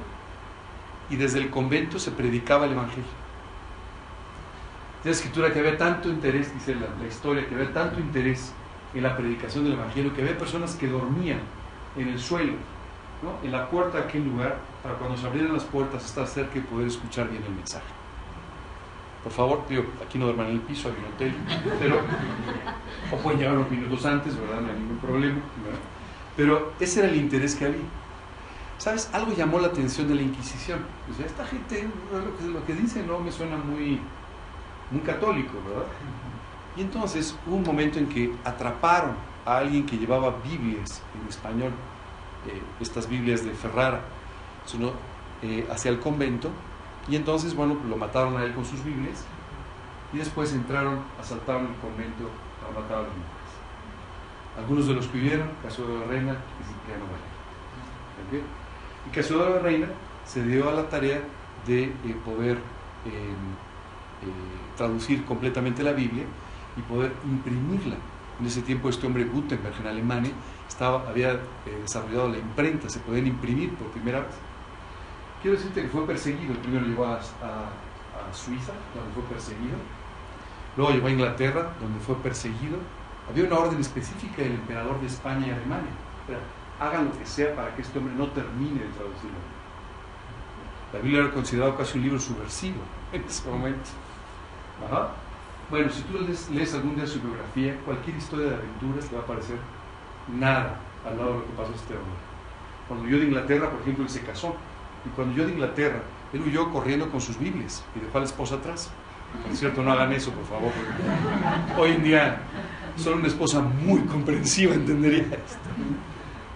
y 1.09 1.17
desde 1.17 1.39
el 1.39 1.49
convento 1.49 1.99
se 1.99 2.11
predicaba 2.11 2.67
el 2.67 2.73
Evangelio. 2.73 3.28
La 5.05 5.11
escritura 5.11 5.53
que 5.53 5.61
había 5.61 5.79
tanto 5.79 6.09
interés, 6.09 6.53
dice 6.53 6.75
la, 6.75 7.07
historia, 7.07 7.47
que 7.49 7.55
había 7.55 7.73
tanto 7.73 8.01
interés 8.01 8.53
en 8.95 9.03
la 9.03 9.17
predicación 9.17 9.65
del 9.65 9.75
Evangelio, 9.75 10.15
que 10.15 10.23
había 10.23 10.37
personas 10.37 10.75
que 10.75 10.89
dormían 10.89 11.41
en 11.97 12.09
el 12.09 12.19
suelo, 12.19 12.55
en 13.43 13.53
la 13.53 13.69
puerta 13.69 13.99
de 13.99 14.05
aquel 14.05 14.25
lugar, 14.25 14.59
para 14.83 14.95
cuando 14.97 15.17
se 15.17 15.27
abrieran 15.27 15.53
las 15.53 15.65
puertas 15.65 16.05
estar 16.05 16.27
cerca 16.27 16.59
y 16.59 16.63
poder 16.63 16.89
escuchar 16.89 17.29
bien 17.29 17.43
el 17.45 17.55
mensaje. 17.55 17.87
Por 19.23 19.33
favor, 19.33 19.67
tío, 19.67 19.85
aquí 20.05 20.19
no 20.19 20.27
duerman 20.27 20.47
en 20.47 20.53
el 20.55 20.61
piso, 20.61 20.89
hay 20.89 20.95
un 20.95 21.13
hotel, 21.13 21.35
pero 21.81 22.01
o 23.13 23.17
pueden 23.19 23.39
llegar 23.39 23.57
unos 23.57 23.71
minutos 23.71 24.05
antes, 24.07 24.39
¿verdad? 24.39 24.61
No 24.61 24.69
hay 24.69 24.79
ningún 24.79 24.99
problema. 24.99 25.41
¿verdad? 25.65 25.81
Pero 26.37 26.73
ese 26.79 27.01
era 27.01 27.09
el 27.09 27.17
interés 27.17 27.57
que 27.57 27.67
había. 27.67 27.83
¿Sabes? 28.79 29.11
Algo 29.13 29.35
llamó 29.35 29.59
la 29.59 29.69
atención 29.69 30.07
de 30.07 30.15
la 30.15 30.23
Inquisición. 30.23 30.79
O 31.11 31.15
sea, 31.15 31.27
esta 31.27 31.45
gente, 31.45 31.89
lo 32.53 32.65
que, 32.65 32.75
dice 32.75 33.03
no 33.03 33.19
me 33.19 33.33
suena 33.33 33.57
muy, 33.57 34.01
muy 34.91 35.01
católico, 35.03 35.53
¿verdad? 35.67 35.87
Y 36.77 36.83
entonces 36.83 37.37
hubo 37.47 37.57
un 37.57 37.65
momento 37.65 37.99
en 37.99 38.09
que 38.09 38.33
atraparon 38.45 39.15
a 39.45 39.59
alguien 39.59 39.85
que 39.87 39.97
llevaba 39.97 40.37
Biblias 40.45 41.03
en 41.21 41.29
español, 41.29 41.73
eh, 42.47 42.63
estas 42.81 43.09
Biblias 43.09 43.45
de 43.45 43.51
Ferrara, 43.53 44.01
eh, 45.43 45.67
hacia 45.71 45.91
el 45.91 45.99
convento, 45.99 46.51
y 47.09 47.17
entonces, 47.17 47.55
bueno, 47.55 47.77
lo 47.89 47.97
mataron 47.97 48.37
a 48.37 48.45
él 48.45 48.55
con 48.55 48.65
sus 48.65 48.85
Biblias, 48.85 49.25
y 50.13 50.19
después 50.19 50.53
entraron, 50.53 51.01
asaltaron 51.21 51.67
el 51.67 51.75
convento, 51.77 52.31
a 52.69 52.79
matar 52.79 52.99
a 52.99 53.03
los 53.03 53.13
algunos 54.59 54.89
de 54.89 54.95
los 54.95 55.07
que 55.07 55.19
vivieron, 55.19 55.49
Casiodoro 55.63 56.01
de 56.01 56.07
Reina 56.07 56.33
y 56.33 56.65
Cipriano. 56.65 57.05
Y 59.07 59.55
de 59.55 59.59
Reina 59.61 59.87
se 60.27 60.43
dio 60.43 60.69
a 60.69 60.73
la 60.73 60.89
tarea 60.89 61.21
de 61.67 61.85
eh, 61.85 62.17
poder 62.25 62.59
em, 63.07 63.13
eh, 64.23 64.68
traducir 64.79 65.25
completamente 65.27 65.83
la 65.83 65.93
Biblia 65.93 66.25
y 66.77 66.81
poder 66.83 67.13
imprimirla. 67.27 67.97
En 68.41 68.47
ese 68.47 68.63
tiempo 68.63 68.89
este 68.89 69.07
hombre 69.07 69.25
Gutenberg 69.25 69.75
en 69.81 69.87
Alemania 69.89 70.31
estaba, 70.67 71.07
había 71.09 71.33
eh, 71.33 71.39
desarrollado 71.83 72.29
la 72.29 72.39
imprenta, 72.39 72.89
se 72.89 73.01
podían 73.01 73.27
imprimir 73.27 73.75
por 73.75 73.89
primera 73.89 74.21
vez. 74.21 74.35
Quiero 75.43 75.57
decirte 75.57 75.83
que 75.83 75.89
fue 75.89 76.07
perseguido, 76.07 76.55
primero 76.55 76.87
llegó 76.87 77.05
a, 77.05 77.17
a 77.17 78.33
Suiza, 78.33 78.73
donde 78.95 79.13
fue 79.13 79.23
perseguido, 79.25 79.77
luego 80.77 80.93
llegó 80.93 81.09
a 81.09 81.11
Inglaterra, 81.11 81.73
donde 81.81 82.01
fue 82.01 82.15
perseguido, 82.17 82.79
había 83.29 83.45
una 83.45 83.59
orden 83.59 83.81
específica 83.81 84.43
del 84.43 84.53
emperador 84.53 85.01
de 85.01 85.07
España 85.07 85.49
y 85.49 85.51
Alemania. 85.51 85.91
hagan 86.81 87.07
lo 87.07 87.19
que 87.19 87.27
sea 87.27 87.55
para 87.55 87.75
que 87.75 87.83
este 87.83 87.99
hombre 87.99 88.15
no 88.15 88.29
termine 88.29 88.81
de 88.81 88.89
traducirlo. 88.89 89.39
La 90.93 91.01
Biblia 91.01 91.21
era 91.21 91.33
considerado 91.33 91.77
casi 91.77 91.99
un 91.99 92.05
libro 92.05 92.19
subversivo 92.19 92.81
en 93.13 93.23
ese 93.23 93.49
momento. 93.49 93.91
Bueno, 95.71 95.91
si 95.91 96.03
tú 96.03 96.19
lees, 96.53 96.75
algún 96.75 96.97
día 96.97 97.07
su 97.07 97.21
biografía, 97.21 97.77
cualquier 97.85 98.17
historia 98.17 98.47
de 98.47 98.55
aventuras 98.55 99.07
te 99.07 99.17
va 99.17 99.23
a 99.23 99.27
parecer 99.27 99.57
nada 100.29 100.81
al 101.07 101.19
lado 101.19 101.33
de 101.33 101.39
lo 101.41 101.47
que 101.47 101.53
pasó 101.53 101.73
este 101.75 101.95
hombre. 101.95 102.19
Cuando 102.89 103.09
yo 103.09 103.19
de 103.19 103.25
Inglaterra, 103.25 103.71
por 103.71 103.81
ejemplo, 103.83 104.05
él 104.05 104.11
se 104.11 104.23
casó. 104.23 104.57
Y 105.05 105.11
cuando 105.11 105.37
yo 105.37 105.47
de 105.47 105.53
Inglaterra, 105.53 106.01
él 106.33 106.43
huyó 106.43 106.71
corriendo 106.73 107.11
con 107.11 107.21
sus 107.21 107.39
Biblias 107.39 107.85
y 107.95 108.01
dejó 108.01 108.19
a 108.19 108.21
la 108.23 108.27
esposa 108.27 108.57
atrás. 108.57 108.91
Por 109.47 109.55
cierto, 109.55 109.83
no 109.83 109.93
hagan 109.93 110.13
eso, 110.13 110.31
por 110.33 110.45
favor. 110.45 110.73
Hoy 111.79 111.91
en 111.93 112.03
día 112.03 112.41
Solo 112.99 113.19
una 113.19 113.29
esposa 113.29 113.61
muy 113.61 114.01
comprensiva 114.01 114.75
entendería 114.75 115.23
esto. 115.23 115.59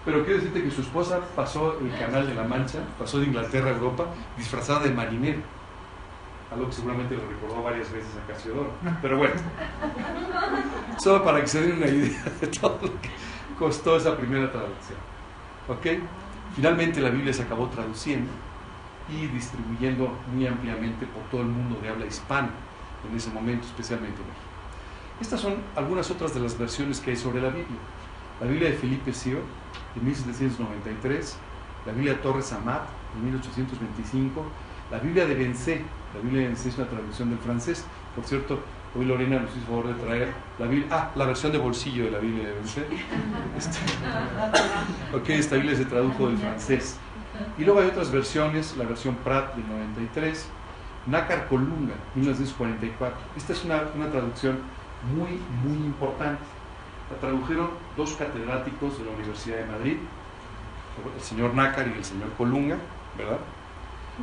Pero 0.03 0.25
quiero 0.25 0.39
decirte 0.39 0.61
que 0.61 0.71
su 0.71 0.81
esposa 0.81 1.21
pasó 1.35 1.79
el 1.79 1.97
Canal 1.97 2.27
de 2.27 2.33
la 2.33 2.43
Mancha, 2.43 2.79
pasó 2.99 3.19
de 3.19 3.27
Inglaterra 3.27 3.69
a 3.69 3.73
Europa, 3.73 4.07
disfrazada 4.37 4.81
de 4.81 4.91
marinero. 4.91 5.39
Algo 6.53 6.67
que 6.67 6.73
seguramente 6.73 7.15
lo 7.15 7.27
recordó 7.27 7.63
varias 7.63 7.91
veces 7.91 8.11
a 8.15 8.31
Casiodoro. 8.31 8.71
Pero 9.01 9.17
bueno, 9.17 9.33
solo 10.99 11.23
para 11.23 11.41
que 11.41 11.47
se 11.47 11.61
den 11.61 11.77
una 11.77 11.87
idea 11.87 12.23
de 12.41 12.47
todo 12.47 12.79
lo 12.81 13.01
que 13.01 13.09
costó 13.57 13.97
esa 13.97 14.15
primera 14.15 14.51
traducción. 14.51 14.99
¿Ok? 15.67 16.03
Finalmente 16.55 17.01
la 17.01 17.09
Biblia 17.09 17.33
se 17.33 17.41
acabó 17.41 17.67
traduciendo 17.67 18.29
y 19.09 19.27
distribuyendo 19.27 20.13
muy 20.31 20.45
ampliamente 20.45 21.07
por 21.07 21.23
todo 21.23 21.41
el 21.41 21.47
mundo 21.47 21.79
de 21.81 21.89
habla 21.89 22.05
hispana 22.05 22.51
en 23.09 23.17
ese 23.17 23.31
momento, 23.31 23.65
especialmente 23.65 24.21
en 24.21 24.27
México. 24.27 24.53
Estas 25.19 25.41
son 25.41 25.55
algunas 25.75 26.09
otras 26.11 26.33
de 26.33 26.39
las 26.39 26.57
versiones 26.57 26.99
que 26.99 27.11
hay 27.11 27.17
sobre 27.17 27.41
la 27.41 27.49
Biblia. 27.49 27.79
La 28.39 28.47
Biblia 28.47 28.69
de 28.69 28.75
Felipe 28.75 29.13
Sio, 29.13 29.39
de 29.95 30.01
1793, 30.01 31.37
la 31.85 31.93
Biblia 31.93 32.13
de 32.13 32.19
Torres 32.19 32.51
Amat, 32.53 32.83
de 33.15 33.21
1825, 33.21 34.43
la 34.91 34.99
Biblia 34.99 35.25
de 35.25 35.35
Bencé, 35.35 35.81
la 36.13 36.21
Biblia 36.21 36.47
de 36.47 36.53
es 36.53 36.77
una 36.77 36.87
traducción 36.87 37.29
del 37.29 37.39
francés, 37.39 37.85
por 38.15 38.25
cierto, 38.25 38.59
hoy 38.95 39.05
Lorena 39.05 39.39
nos 39.39 39.55
hizo 39.55 39.65
favor 39.65 39.87
de 39.87 39.93
traer 39.95 40.33
la 40.59 40.67
Biblia, 40.67 40.87
ah, 40.91 41.11
la 41.15 41.25
versión 41.25 41.51
de 41.51 41.57
bolsillo 41.57 42.05
de 42.05 42.11
la 42.11 42.19
Biblia 42.19 42.47
de 42.47 42.53
Bencé. 42.53 42.85
Este, 43.57 43.77
ok, 45.15 45.29
esta 45.29 45.55
Biblia 45.55 45.75
se 45.75 45.85
tradujo 45.85 46.27
del 46.27 46.37
francés. 46.37 46.97
Y 47.57 47.65
luego 47.65 47.79
hay 47.79 47.87
otras 47.87 48.11
versiones, 48.11 48.75
la 48.77 48.85
versión 48.85 49.15
Prat 49.15 49.55
del 49.55 49.67
93, 49.67 50.47
Nácar 51.07 51.47
Colunga, 51.47 51.95
1944. 52.15 53.17
Esta 53.35 53.53
es 53.53 53.63
una, 53.65 53.81
una 53.95 54.09
traducción 54.09 54.59
muy, 55.15 55.39
muy 55.63 55.85
importante. 55.85 56.43
La 57.11 57.17
tradujeron 57.19 57.71
dos 57.97 58.13
catedráticos 58.13 58.99
de 58.99 59.05
la 59.05 59.11
Universidad 59.11 59.57
de 59.57 59.65
Madrid, 59.65 59.97
el 61.15 61.21
señor 61.21 61.55
Nácar 61.55 61.87
y 61.87 61.97
el 61.97 62.05
señor 62.05 62.31
Colunga, 62.37 62.77
¿verdad? 63.17 63.39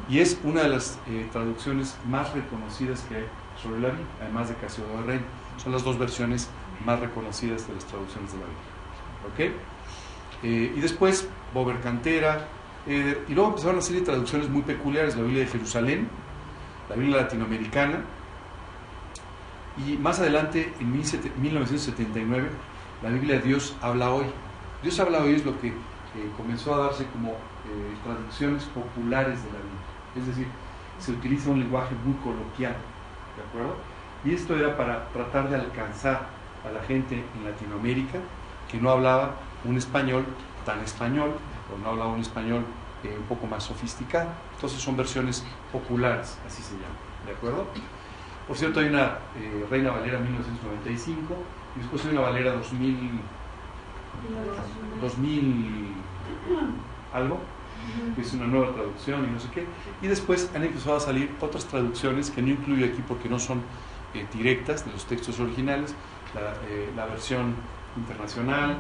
Y 0.09 0.21
es 0.21 0.39
una 0.45 0.63
de 0.63 0.69
las 0.69 0.99
eh, 1.09 1.29
traducciones 1.33 1.97
más 2.09 2.33
reconocidas 2.33 3.01
que 3.09 3.17
hay 3.17 3.25
sobre 3.61 3.81
la 3.81 3.89
Biblia, 3.89 4.07
además 4.21 4.49
de 4.49 4.55
Casiodoro 4.55 5.01
de 5.01 5.07
Reina. 5.07 5.25
Son 5.57 5.73
las 5.73 5.83
dos 5.83 5.99
versiones 5.99 6.49
más 6.85 7.01
reconocidas 7.01 7.67
de 7.67 7.75
las 7.75 7.85
traducciones 7.85 8.33
de 8.33 8.39
la 8.39 8.45
Biblia. 8.47 9.53
¿Ok? 9.53 10.45
Eh, 10.45 10.73
y 10.77 10.81
después, 10.81 11.29
Bober 11.53 11.81
Cantera, 11.81 12.49
y 12.87 13.35
luego 13.35 13.51
empezaron 13.51 13.79
a 13.79 13.83
serie 13.83 14.01
traducciones 14.01 14.49
muy 14.49 14.63
peculiares, 14.63 15.15
la 15.15 15.23
Biblia 15.23 15.45
de 15.45 15.51
Jerusalén, 15.51 16.09
la 16.89 16.97
Biblia 16.97 17.19
latinoamericana, 17.19 18.01
y 19.87 19.97
más 19.99 20.19
adelante, 20.19 20.73
en 20.81 20.93
1979, 20.93 22.49
la 23.03 23.11
Biblia 23.11 23.37
de 23.37 23.43
Dios 23.43 23.77
habla 23.83 24.11
hoy. 24.11 24.27
Dios 24.83 24.99
habla 24.99 25.21
hoy 25.21 25.35
es 25.35 25.45
lo 25.45 25.61
que 25.61 25.69
eh, 25.69 25.73
comenzó 26.37 26.75
a 26.75 26.87
darse 26.87 27.07
como 27.07 27.37
traducciones 28.05 28.65
populares 28.65 29.43
de 29.45 29.53
la 29.53 29.59
Biblia. 29.59 29.80
Es 30.17 30.27
decir, 30.27 30.47
se 30.99 31.13
utiliza 31.13 31.51
un 31.51 31.61
lenguaje 31.61 31.95
muy 32.05 32.15
coloquial, 32.15 32.75
¿de 33.37 33.43
acuerdo? 33.49 33.77
Y 34.25 34.35
esto 34.35 34.57
era 34.57 34.77
para 34.77 35.09
tratar 35.09 35.49
de 35.49 35.57
alcanzar 35.57 36.27
a 36.69 36.73
la 36.73 36.83
gente 36.83 37.15
en 37.15 37.45
Latinoamérica 37.45 38.19
que 38.71 38.79
no 38.79 38.91
hablaba 38.91 39.37
un 39.65 39.77
español 39.77 40.25
tan 40.65 40.81
español, 40.81 41.33
o 41.73 41.79
no 41.83 41.91
hablaba 41.91 42.13
un 42.13 42.21
español 42.21 42.65
eh, 43.03 43.17
un 43.19 43.25
poco 43.25 43.47
más 43.47 43.65
sofisticado. 43.65 44.29
Entonces 44.55 44.81
son 44.81 44.97
versiones 44.97 45.45
populares, 45.73 46.39
así 46.47 46.63
se 46.63 46.75
llama, 46.75 46.95
¿de 47.27 47.33
acuerdo? 47.33 47.67
Por 48.47 48.57
cierto, 48.57 48.81
hay 48.81 48.89
una 48.89 49.19
eh, 49.37 49.67
Reina 49.71 49.91
Valera 49.91 50.19
1995 50.19 51.35
y 51.77 51.79
después 51.81 52.05
hay 52.05 52.13
una 52.13 52.23
Valera 52.23 52.53
2000, 52.53 53.21
2000 55.01 55.95
algo, 57.13 57.41
que 58.15 58.23
es 58.23 58.33
una 58.33 58.47
nueva 58.47 58.73
traducción 58.73 59.25
y 59.25 59.31
no 59.33 59.41
sé 59.41 59.49
qué. 59.53 59.67
Y 60.03 60.07
después 60.07 60.51
han 60.55 60.65
empezado 60.65 60.97
a 60.97 61.01
salir 61.01 61.31
otras 61.41 61.65
traducciones 61.67 62.31
que 62.31 62.43
no 62.43 62.49
incluyo 62.49 62.87
aquí 62.87 63.03
porque 63.07 63.29
no 63.29 63.39
son 63.39 63.63
eh, 64.15 64.27
directas 64.33 64.85
de 64.85 64.93
los 64.93 65.05
textos 65.07 65.39
originales, 65.41 65.95
la, 66.35 66.53
eh, 66.69 66.91
la 66.97 67.07
versión 67.07 67.55
internacional, 67.97 68.79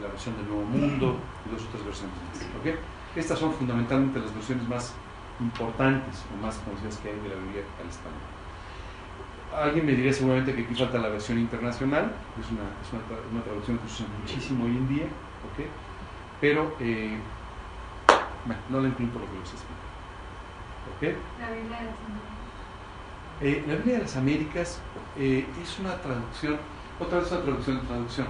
la 0.00 0.08
versión 0.08 0.36
del 0.36 0.48
Nuevo 0.48 0.64
Mundo 0.64 1.16
y 1.46 1.52
dos 1.52 1.62
otras 1.68 1.84
versiones. 1.84 2.14
¿okay? 2.60 2.74
Estas 3.16 3.38
son 3.38 3.52
fundamentalmente 3.52 4.20
las 4.20 4.34
versiones 4.34 4.68
más 4.68 4.94
importantes 5.40 6.24
o 6.32 6.42
más 6.44 6.56
conocidas 6.58 6.96
que 6.98 7.08
hay 7.08 7.16
de 7.16 7.28
la 7.28 7.36
Biblia 7.36 7.62
al 7.80 7.88
español. 7.88 8.20
Alguien 9.54 9.86
me 9.86 9.92
diría 9.92 10.12
seguramente 10.12 10.54
que 10.54 10.62
aquí 10.62 10.74
falta 10.74 10.98
la 10.98 11.08
versión 11.08 11.38
internacional, 11.38 12.12
es 12.40 12.50
una, 12.50 12.66
es 12.82 13.32
una, 13.32 13.42
traducción 13.42 13.78
que 13.78 13.88
se 13.88 14.02
usa 14.02 14.06
muchísimo 14.20 14.64
hoy 14.64 14.76
en 14.76 14.88
día, 14.88 15.06
¿okay? 15.52 15.66
pero 16.40 16.74
eh, 16.80 17.16
bueno, 18.46 18.60
no 18.70 18.80
la 18.80 18.88
incluyo 18.88 19.12
por 19.12 19.22
lo 19.22 19.30
que 19.30 19.38
los 19.38 19.50
explico. 19.50 19.82
¿Okay? 20.96 21.16
La 21.40 21.50
Biblia 21.50 21.78
de 21.78 21.84
las 21.86 21.96
Américas. 22.04 22.44
Eh, 23.40 23.64
la 23.66 23.74
Biblia 23.74 23.94
de 23.94 24.02
las 24.02 24.16
Américas 24.16 24.80
eh, 25.18 25.46
es 25.62 25.78
una 25.78 25.96
traducción, 26.00 26.58
otra 27.00 27.18
vez 27.18 27.32
una 27.32 27.42
traducción 27.42 27.80
de 27.80 27.86
traducción. 27.86 28.26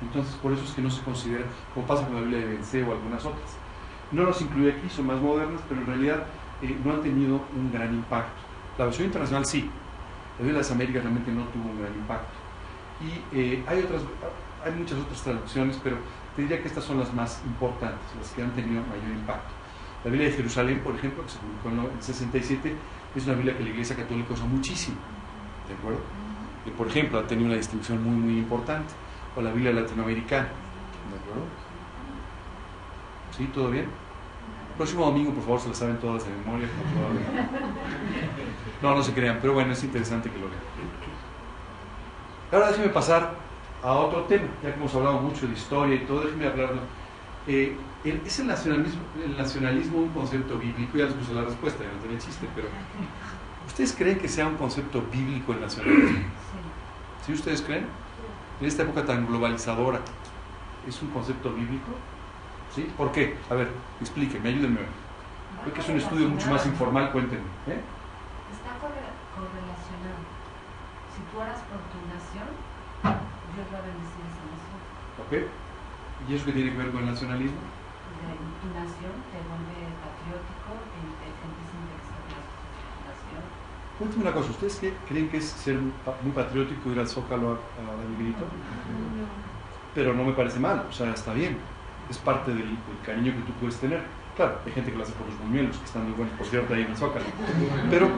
Entonces, 0.00 0.34
por 0.36 0.52
eso 0.52 0.64
es 0.64 0.70
que 0.70 0.82
no 0.82 0.90
se 0.90 1.02
considera, 1.02 1.44
como 1.74 1.86
pasa 1.86 2.06
con 2.06 2.14
la 2.14 2.20
Biblia 2.22 2.40
de 2.40 2.46
Vence 2.54 2.82
o 2.82 2.92
algunas 2.92 3.24
otras. 3.24 3.56
No 4.12 4.22
los 4.22 4.40
incluye 4.40 4.72
aquí, 4.72 4.88
son 4.88 5.06
más 5.06 5.20
modernas, 5.20 5.60
pero 5.68 5.80
en 5.80 5.86
realidad 5.86 6.26
no 6.84 6.92
han 6.92 7.02
tenido 7.02 7.40
un 7.54 7.72
gran 7.72 7.92
impacto. 7.92 8.40
La 8.78 8.86
versión 8.86 9.06
internacional 9.06 9.44
sí, 9.44 9.70
la 10.38 10.44
Biblia 10.44 10.54
de 10.54 10.58
las 10.58 10.70
Américas 10.70 11.02
realmente 11.02 11.32
no 11.32 11.44
tuvo 11.48 11.70
un 11.70 11.80
gran 11.80 11.92
impacto. 11.92 12.32
Y 13.00 13.36
eh, 13.36 13.64
hay, 13.66 13.80
otras, 13.80 14.02
hay 14.64 14.72
muchas 14.72 14.98
otras 14.98 15.22
traducciones, 15.22 15.80
pero 15.82 15.96
te 16.34 16.42
diría 16.42 16.60
que 16.62 16.68
estas 16.68 16.84
son 16.84 16.98
las 16.98 17.12
más 17.12 17.42
importantes, 17.44 18.06
las 18.18 18.30
que 18.30 18.42
han 18.42 18.52
tenido 18.52 18.82
mayor 18.82 19.10
impacto. 19.10 19.57
La 20.08 20.12
Biblia 20.12 20.30
de 20.30 20.36
Jerusalén, 20.36 20.80
por 20.82 20.94
ejemplo, 20.94 21.22
que 21.22 21.28
se 21.28 21.38
publicó 21.38 21.68
en 21.68 21.94
el 21.94 22.02
67, 22.02 22.74
es 23.14 23.26
una 23.26 23.34
Biblia 23.34 23.54
que 23.58 23.62
la 23.62 23.68
Iglesia 23.68 23.94
Católica 23.94 24.32
usa 24.32 24.46
muchísimo. 24.46 24.96
¿De 25.68 25.74
acuerdo? 25.74 26.00
Que, 26.64 26.70
por 26.70 26.88
ejemplo, 26.88 27.18
ha 27.18 27.26
tenido 27.26 27.48
una 27.48 27.56
distribución 27.56 28.02
muy, 28.02 28.16
muy 28.16 28.38
importante. 28.38 28.94
O 29.36 29.42
la 29.42 29.52
Biblia 29.52 29.70
latinoamericana. 29.70 30.48
¿De 30.48 31.18
acuerdo? 31.20 31.44
¿Sí? 33.36 33.50
¿Todo 33.52 33.70
bien? 33.70 33.86
próximo 34.78 35.04
domingo, 35.04 35.32
por 35.34 35.42
favor, 35.42 35.60
se 35.60 35.68
lo 35.68 35.74
saben 35.74 35.98
todas 35.98 36.24
de 36.24 36.30
memoria. 36.30 36.68
No, 38.80 38.94
no 38.94 39.02
se 39.02 39.12
crean, 39.12 39.38
pero 39.42 39.52
bueno, 39.52 39.72
es 39.72 39.84
interesante 39.84 40.30
que 40.30 40.38
lo 40.38 40.46
vean. 40.46 40.60
Ahora 42.50 42.68
déjenme 42.68 42.88
pasar 42.90 43.34
a 43.82 43.92
otro 43.92 44.22
tema, 44.22 44.46
ya 44.62 44.70
que 44.70 44.78
hemos 44.78 44.94
hablado 44.94 45.20
mucho 45.20 45.46
de 45.46 45.52
historia 45.52 45.96
y 45.96 46.06
todo, 46.06 46.20
déjenme 46.20 46.46
hablarlo. 46.46 46.80
Eh, 47.46 47.76
¿Es 48.10 48.38
el 48.38 48.46
nacionalismo, 48.46 49.00
el 49.22 49.36
nacionalismo 49.36 49.98
un 49.98 50.08
concepto 50.10 50.58
bíblico? 50.58 50.96
Ya 50.96 51.04
les 51.04 51.14
puse 51.14 51.34
la 51.34 51.42
respuesta, 51.42 51.84
ya 51.84 51.92
no 51.92 51.98
tenía 51.98 52.18
chiste, 52.18 52.48
pero 52.54 52.68
¿ustedes 53.66 53.92
creen 53.92 54.18
que 54.18 54.28
sea 54.28 54.46
un 54.46 54.56
concepto 54.56 55.02
bíblico 55.12 55.52
el 55.52 55.60
nacionalismo? 55.60 56.20
¿Sí 57.24 57.32
ustedes 57.32 57.62
creen? 57.62 57.86
En 58.60 58.66
esta 58.66 58.82
época 58.82 59.04
tan 59.04 59.26
globalizadora, 59.26 60.00
¿es 60.86 61.02
un 61.02 61.10
concepto 61.10 61.52
bíblico? 61.52 61.92
¿Sí? 62.74 62.88
¿Por 62.96 63.12
qué? 63.12 63.36
A 63.50 63.54
ver, 63.54 63.68
explíquenme, 64.00 64.48
ayúdenme. 64.48 64.80
Creo 65.62 65.74
que 65.74 65.80
es 65.80 65.88
un 65.88 65.96
estudio 65.96 66.28
mucho 66.28 66.48
más 66.50 66.64
informal, 66.66 67.12
cuéntenme. 67.12 67.44
¿eh? 67.66 67.80
Está 68.52 68.78
correlacionado. 68.80 70.22
Si 71.14 71.20
tú 71.30 71.40
oras 71.40 71.60
por 71.68 71.80
tu 71.92 71.98
nación, 72.08 72.48
Dios 73.54 73.66
va 73.72 73.78
a 73.78 73.82
bendecir 73.82 74.22
esa 74.24 74.44
nación. 74.48 74.78
¿Ok? 75.26 75.50
¿Y 76.28 76.34
eso 76.34 76.44
qué 76.46 76.52
tiene 76.52 76.72
que 76.72 76.78
ver 76.78 76.90
con 76.90 77.00
el 77.02 77.10
nacionalismo? 77.10 77.58
Tu 78.60 78.68
nación 78.74 79.14
te 79.30 79.38
vuelve 79.46 79.78
patriótico 80.02 80.70
e 80.78 80.98
inteligente 81.06 81.60
sin 81.68 81.82
la 81.86 81.98
nación. 83.08 83.42
Cuéntame 83.98 84.22
una 84.22 84.32
cosa, 84.32 84.50
¿ustedes 84.50 84.76
qué, 84.76 84.94
creen 85.08 85.28
que 85.28 85.38
es 85.38 85.46
ser 85.46 85.78
muy 85.78 86.32
patriótico 86.34 86.90
ir 86.90 86.98
al 86.98 87.08
Zócalo 87.08 87.50
a, 87.50 87.54
a, 87.54 87.94
No. 88.38 88.46
Pero 89.94 90.14
no 90.14 90.24
me 90.24 90.32
parece 90.32 90.60
mal, 90.60 90.86
o 90.88 90.92
sea, 90.92 91.12
está 91.12 91.32
bien 91.32 91.58
es 92.10 92.18
parte 92.18 92.52
del, 92.52 92.76
cariño 93.04 93.32
que 93.32 93.42
tú 93.42 93.52
puedes 93.60 93.76
tener. 93.76 94.02
Claro, 94.36 94.58
hay 94.64 94.72
gente 94.72 94.92
que 94.92 94.96
lo 94.96 95.02
hace 95.02 95.12
por 95.12 95.26
los 95.26 95.38
buñuelos, 95.40 95.76
que 95.76 95.84
están 95.84 96.04
muy 96.04 96.12
buenos, 96.12 96.36
por 96.38 96.46
cierto, 96.46 96.74
ahí 96.74 96.82
en 96.82 96.90
el 96.90 96.96
Zócalo. 96.96 97.24
Pero 97.90 98.08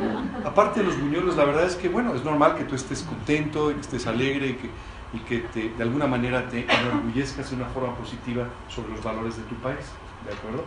aparte 0.44 0.80
de 0.80 0.86
los 0.86 1.00
buñuelos, 1.00 1.36
la 1.36 1.44
verdad 1.44 1.64
es 1.64 1.76
que, 1.76 1.88
bueno, 1.88 2.14
es 2.14 2.24
normal 2.24 2.56
que 2.56 2.64
tú 2.64 2.74
estés 2.74 3.02
contento, 3.02 3.70
y 3.70 3.74
que 3.74 3.80
estés 3.80 4.06
alegre 4.06 4.48
y 4.48 4.54
que, 4.54 4.70
y 5.12 5.18
que 5.20 5.40
te, 5.40 5.70
de 5.70 5.82
alguna 5.82 6.06
manera 6.06 6.48
te 6.48 6.66
enorgullezcas 6.70 7.50
de 7.50 7.56
una 7.56 7.66
forma 7.66 7.94
positiva 7.94 8.46
sobre 8.68 8.92
los 8.92 9.02
valores 9.02 9.36
de 9.36 9.42
tu 9.44 9.54
país. 9.56 9.84
¿De 10.24 10.34
acuerdo? 10.34 10.64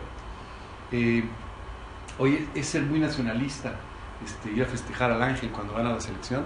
Eh, 0.92 1.24
oye, 2.18 2.46
es 2.54 2.66
ser 2.66 2.82
muy 2.82 3.00
nacionalista 3.00 3.74
este, 4.24 4.52
ir 4.52 4.62
a 4.62 4.66
festejar 4.66 5.10
al 5.10 5.22
ángel 5.22 5.50
cuando 5.50 5.74
gana 5.74 5.92
la 5.92 6.00
selección, 6.00 6.44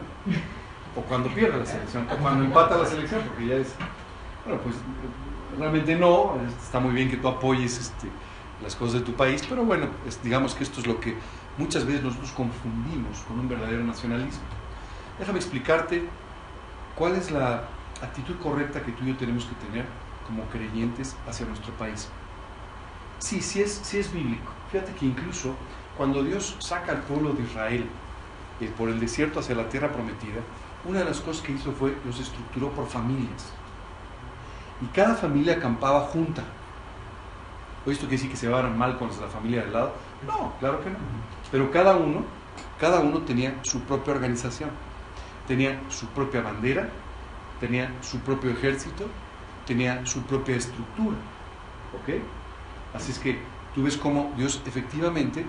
o 0.96 1.00
cuando 1.02 1.28
pierde 1.28 1.58
la 1.58 1.66
selección, 1.66 2.06
o 2.10 2.16
cuando 2.16 2.44
empata 2.44 2.76
la 2.76 2.86
selección, 2.86 3.22
porque 3.22 3.46
ya 3.46 3.54
es. 3.56 3.74
Bueno, 4.44 4.60
pues 4.62 4.76
realmente 5.58 5.94
no, 5.94 6.36
está 6.58 6.80
muy 6.80 6.92
bien 6.92 7.10
que 7.10 7.16
tú 7.16 7.28
apoyes 7.28 7.78
este, 7.78 8.08
las 8.62 8.74
cosas 8.74 8.94
de 8.94 9.00
tu 9.00 9.12
país, 9.12 9.44
pero 9.48 9.64
bueno, 9.64 9.88
digamos 10.22 10.54
que 10.54 10.64
esto 10.64 10.80
es 10.80 10.86
lo 10.86 10.98
que 10.98 11.14
muchas 11.56 11.84
veces 11.84 12.02
nosotros 12.02 12.32
confundimos 12.32 13.18
con 13.28 13.38
un 13.38 13.48
verdadero 13.48 13.84
nacionalismo. 13.84 14.42
Déjame 15.18 15.38
explicarte 15.38 16.04
cuál 16.94 17.16
es 17.16 17.30
la 17.30 17.64
actitud 18.02 18.36
correcta 18.38 18.82
que 18.82 18.92
tú 18.92 19.04
y 19.04 19.08
yo 19.08 19.16
tenemos 19.16 19.44
que 19.44 19.54
tener 19.66 19.84
como 20.26 20.44
creyentes 20.44 21.16
hacia 21.26 21.46
nuestro 21.46 21.72
país. 21.74 22.08
Sí, 23.18 23.40
sí 23.40 23.62
es, 23.62 23.80
sí 23.82 23.98
es 23.98 24.12
bíblico. 24.12 24.52
Fíjate 24.70 24.92
que 24.92 25.06
incluso 25.06 25.54
cuando 25.96 26.22
Dios 26.22 26.56
saca 26.60 26.92
al 26.92 27.02
pueblo 27.02 27.32
de 27.32 27.42
Israel 27.42 27.86
eh, 28.60 28.70
por 28.76 28.88
el 28.88 29.00
desierto 29.00 29.40
hacia 29.40 29.54
la 29.54 29.68
tierra 29.68 29.90
prometida, 29.90 30.40
una 30.84 31.00
de 31.00 31.06
las 31.06 31.20
cosas 31.20 31.42
que 31.42 31.52
hizo 31.52 31.72
fue 31.72 31.96
los 32.04 32.20
estructuró 32.20 32.70
por 32.70 32.86
familias 32.86 33.52
y 34.80 34.86
cada 34.86 35.14
familia 35.14 35.54
acampaba 35.54 36.00
junta. 36.00 36.42
¿O 37.86 37.90
esto 37.90 38.02
quiere 38.02 38.16
decir 38.16 38.30
que 38.30 38.36
se 38.36 38.46
llevaran 38.46 38.76
mal 38.76 38.98
con 38.98 39.08
la 39.08 39.28
familia 39.28 39.62
del 39.62 39.72
lado? 39.72 39.92
No, 40.26 40.52
claro 40.60 40.82
que 40.82 40.90
no. 40.90 40.96
Pero 41.50 41.70
cada 41.70 41.96
uno, 41.96 42.22
cada 42.78 43.00
uno 43.00 43.20
tenía 43.20 43.54
su 43.62 43.80
propia 43.82 44.14
organización, 44.14 44.70
tenía 45.46 45.80
su 45.88 46.06
propia 46.08 46.42
bandera, 46.42 46.90
tenía 47.60 47.92
su 48.02 48.18
propio 48.20 48.50
ejército, 48.50 49.06
tenía 49.66 50.04
su 50.06 50.22
propia 50.22 50.56
estructura. 50.56 51.16
¿Ok? 51.94 52.20
Así 52.94 53.12
es 53.12 53.18
que 53.18 53.38
tú 53.74 53.82
ves 53.84 53.96
cómo 53.96 54.32
Dios 54.36 54.62
efectivamente 54.66 55.44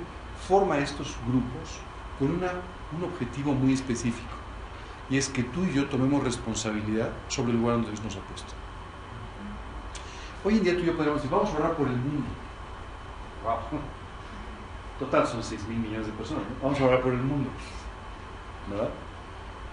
forma 0.47 0.77
estos 0.77 1.15
grupos 1.27 1.79
con 2.17 2.31
una, 2.31 2.51
un 2.95 3.03
objetivo 3.03 3.53
muy 3.53 3.73
específico. 3.73 4.27
Y 5.09 5.17
es 5.17 5.29
que 5.29 5.43
tú 5.43 5.63
y 5.63 5.73
yo 5.73 5.87
tomemos 5.87 6.23
responsabilidad 6.23 7.09
sobre 7.27 7.51
el 7.51 7.57
lugar 7.57 7.75
donde 7.75 7.91
Dios 7.91 8.03
nos 8.03 8.15
ha 8.15 8.19
puesto. 8.21 8.53
Hoy 10.43 10.57
en 10.57 10.63
día 10.63 10.75
tú 10.75 10.81
y 10.81 10.85
yo 10.85 10.95
podemos 10.95 11.21
decir, 11.21 11.31
vamos 11.35 11.53
a 11.53 11.57
orar 11.57 11.75
por 11.75 11.87
el 11.87 11.97
mundo. 11.97 12.27
Wow. 13.43 13.79
Total, 14.99 15.25
son 15.25 15.41
6 15.41 15.67
mil 15.67 15.79
millones 15.79 16.07
de 16.07 16.13
personas. 16.13 16.43
Vamos 16.61 16.79
a 16.79 16.85
orar 16.85 17.01
por 17.01 17.13
el 17.13 17.21
mundo. 17.21 17.49
¿Verdad? 18.69 18.89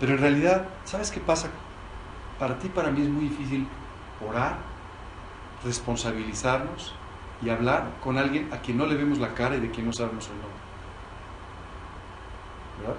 Pero 0.00 0.12
en 0.14 0.18
realidad, 0.18 0.68
¿sabes 0.84 1.10
qué 1.10 1.20
pasa? 1.20 1.50
Para 2.38 2.58
ti, 2.58 2.68
para 2.68 2.90
mí 2.90 3.02
es 3.02 3.08
muy 3.08 3.28
difícil 3.28 3.66
orar, 4.26 4.58
responsabilizarnos 5.64 6.94
y 7.42 7.50
hablar 7.50 7.90
con 8.02 8.18
alguien 8.18 8.52
a 8.52 8.58
quien 8.58 8.76
no 8.76 8.86
le 8.86 8.94
vemos 8.94 9.18
la 9.18 9.34
cara 9.34 9.56
y 9.56 9.60
de 9.60 9.70
quien 9.70 9.86
no 9.86 9.92
sabemos 9.92 10.26
el 10.26 10.34
nombre. 10.34 10.60
¿Verdad? 12.80 12.96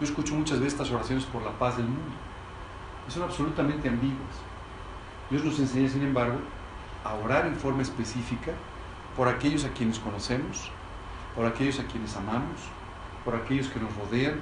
Yo 0.00 0.06
escucho 0.06 0.34
muchas 0.34 0.58
veces 0.58 0.74
estas 0.74 0.90
oraciones 0.90 1.24
por 1.24 1.42
la 1.42 1.50
paz 1.52 1.76
del 1.76 1.86
mundo. 1.86 2.14
son 3.08 3.22
absolutamente 3.22 3.88
ambiguas. 3.88 4.36
Dios 5.30 5.44
nos 5.44 5.58
enseña, 5.58 5.88
sin 5.88 6.02
embargo, 6.02 6.38
a 7.04 7.14
orar 7.14 7.46
en 7.46 7.56
forma 7.56 7.82
específica 7.82 8.52
por 9.16 9.28
aquellos 9.28 9.64
a 9.64 9.70
quienes 9.70 9.98
conocemos, 9.98 10.70
por 11.34 11.46
aquellos 11.46 11.80
a 11.80 11.86
quienes 11.86 12.16
amamos, 12.16 12.60
por 13.24 13.34
aquellos 13.34 13.68
que 13.68 13.80
nos 13.80 13.94
rodean 13.96 14.40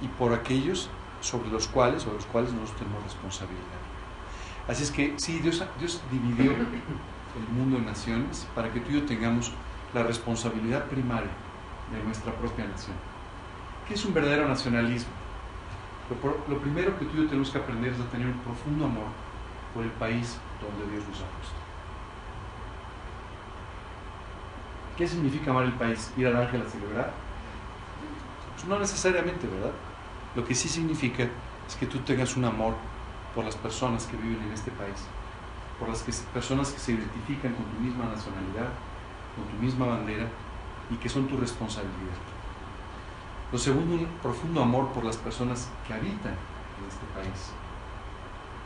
y 0.00 0.08
por 0.08 0.32
aquellos 0.32 0.90
sobre 1.20 1.50
los 1.50 1.68
cuales 1.68 2.06
o 2.06 2.12
los 2.12 2.26
cuales 2.26 2.52
nosotros 2.52 2.78
tenemos 2.78 3.02
responsabilidad. 3.02 3.62
Así 4.68 4.82
es 4.82 4.90
que 4.90 5.14
sí, 5.18 5.38
Dios, 5.40 5.64
Dios 5.78 6.02
dividió 6.10 6.52
el 6.52 7.54
mundo 7.54 7.78
en 7.78 7.86
naciones 7.86 8.46
para 8.54 8.72
que 8.72 8.80
tú 8.80 8.90
y 8.90 8.94
yo 8.94 9.06
tengamos 9.06 9.52
la 9.94 10.02
responsabilidad 10.02 10.84
primaria 10.86 11.30
de 11.92 12.02
nuestra 12.04 12.32
propia 12.32 12.66
nación. 12.66 12.96
¿Qué 13.86 13.94
es 13.94 14.04
un 14.04 14.12
verdadero 14.12 14.46
nacionalismo? 14.46 15.12
Lo, 16.10 16.54
lo 16.54 16.60
primero 16.60 16.98
que 16.98 17.06
tú 17.06 17.16
y 17.16 17.22
yo 17.22 17.26
tenemos 17.26 17.50
que 17.50 17.58
aprender 17.58 17.92
es 17.92 18.00
a 18.00 18.10
tener 18.10 18.26
un 18.26 18.38
profundo 18.40 18.84
amor 18.84 19.06
por 19.74 19.84
el 19.84 19.90
país 19.92 20.38
donde 20.60 20.92
Dios 20.92 21.06
nos 21.08 21.18
ha 21.20 21.26
puesto. 21.26 21.56
¿Qué 24.96 25.06
significa 25.06 25.50
amar 25.50 25.64
el 25.64 25.74
país? 25.74 26.12
¿Ir 26.16 26.26
al 26.26 26.36
ángel 26.36 26.62
a 26.62 26.68
celebrar? 26.68 27.12
Pues 28.54 28.66
no 28.66 28.78
necesariamente, 28.78 29.46
¿verdad? 29.46 29.70
Lo 30.34 30.44
que 30.44 30.54
sí 30.54 30.68
significa 30.68 31.24
es 31.66 31.76
que 31.78 31.86
tú 31.86 31.98
tengas 31.98 32.36
un 32.36 32.44
amor 32.44 32.74
por 33.34 33.44
las 33.44 33.56
personas 33.56 34.06
que 34.06 34.16
viven 34.16 34.42
en 34.42 34.52
este 34.52 34.70
país, 34.70 35.06
por 35.78 35.88
las 35.88 36.02
personas 36.34 36.70
que 36.70 36.78
se 36.78 36.92
identifican 36.92 37.54
con 37.54 37.64
tu 37.64 37.80
misma 37.80 38.06
nacionalidad, 38.06 38.68
con 39.34 39.44
tu 39.46 39.62
misma 39.62 39.86
bandera 39.86 40.28
y 40.90 40.96
que 40.96 41.08
son 41.08 41.26
tu 41.26 41.36
responsabilidad. 41.36 42.18
Lo 43.52 43.58
segundo, 43.58 43.94
un 43.94 44.06
profundo 44.22 44.62
amor 44.62 44.88
por 44.88 45.04
las 45.04 45.16
personas 45.16 45.68
que 45.86 45.94
habitan 45.94 46.32
en 46.32 46.88
este 46.88 47.06
país. 47.14 47.52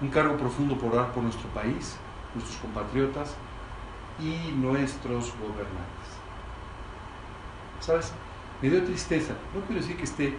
Un 0.00 0.08
cargo 0.08 0.36
profundo 0.36 0.76
por 0.76 0.92
orar 0.92 1.12
por 1.12 1.22
nuestro 1.22 1.48
país, 1.50 1.96
nuestros 2.34 2.58
compatriotas 2.58 3.36
y 4.18 4.52
nuestros 4.52 5.32
gobernantes. 5.38 6.08
¿Sabes? 7.80 8.12
Me 8.60 8.70
dio 8.70 8.82
tristeza. 8.84 9.34
No 9.54 9.60
quiero 9.60 9.80
decir 9.80 9.96
que 9.96 10.04
esté 10.04 10.36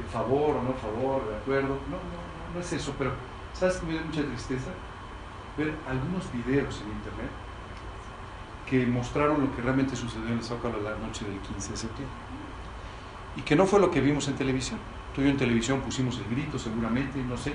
en 0.00 0.08
favor 0.08 0.56
o 0.56 0.62
no 0.62 0.72
favor, 0.74 1.28
de 1.28 1.36
acuerdo. 1.36 1.78
No, 1.90 1.96
no, 1.96 2.54
no 2.54 2.60
es 2.60 2.72
eso, 2.72 2.94
pero 2.98 3.12
¿sabes 3.52 3.76
que 3.76 3.86
me 3.86 3.92
dio 3.92 4.02
mucha 4.02 4.22
tristeza? 4.22 4.70
Ver 5.56 5.74
algunos 5.88 6.32
videos 6.32 6.80
en 6.82 6.92
internet 6.92 7.30
que 8.68 8.86
mostraron 8.86 9.40
lo 9.40 9.54
que 9.54 9.60
realmente 9.60 9.96
sucedió 9.96 10.28
en 10.28 10.38
el 10.38 10.42
Zócalo 10.42 10.80
la 10.80 10.96
noche 10.96 11.24
del 11.26 11.38
15 11.38 11.70
de 11.70 11.76
septiembre. 11.76 12.16
Y 13.36 13.42
que 13.42 13.56
no 13.56 13.66
fue 13.66 13.80
lo 13.80 13.90
que 13.90 14.00
vimos 14.00 14.28
en 14.28 14.34
televisión. 14.34 14.78
Tú 15.14 15.20
y 15.20 15.24
yo 15.24 15.30
en 15.30 15.36
televisión 15.36 15.80
pusimos 15.80 16.18
el 16.18 16.34
grito 16.34 16.58
seguramente, 16.58 17.22
no 17.22 17.36
sé. 17.36 17.52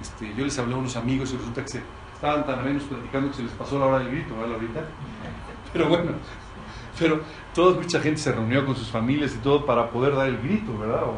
Este, 0.00 0.34
yo 0.34 0.44
les 0.44 0.58
hablé 0.58 0.74
a 0.74 0.78
unos 0.78 0.96
amigos 0.96 1.32
y 1.32 1.36
resulta 1.36 1.62
que 1.62 1.68
se, 1.68 1.82
estaban 2.14 2.46
tan 2.46 2.64
menos 2.64 2.84
platicando 2.84 3.30
que 3.30 3.36
se 3.36 3.42
les 3.42 3.52
pasó 3.52 3.78
la 3.78 3.86
hora 3.86 3.98
del 3.98 4.10
grito, 4.10 4.34
¿verdad, 4.36 4.54
ahorita? 4.54 4.80
Pero 5.72 5.88
bueno, 5.90 6.12
pero 6.98 7.20
toda 7.54 7.78
mucha 7.78 8.00
gente 8.00 8.18
se 8.18 8.32
reunió 8.32 8.64
con 8.64 8.74
sus 8.74 8.88
familias 8.88 9.34
y 9.34 9.38
todo 9.38 9.66
para 9.66 9.90
poder 9.90 10.14
dar 10.14 10.28
el 10.28 10.38
grito, 10.38 10.78
¿verdad? 10.78 11.02
O, 11.02 11.16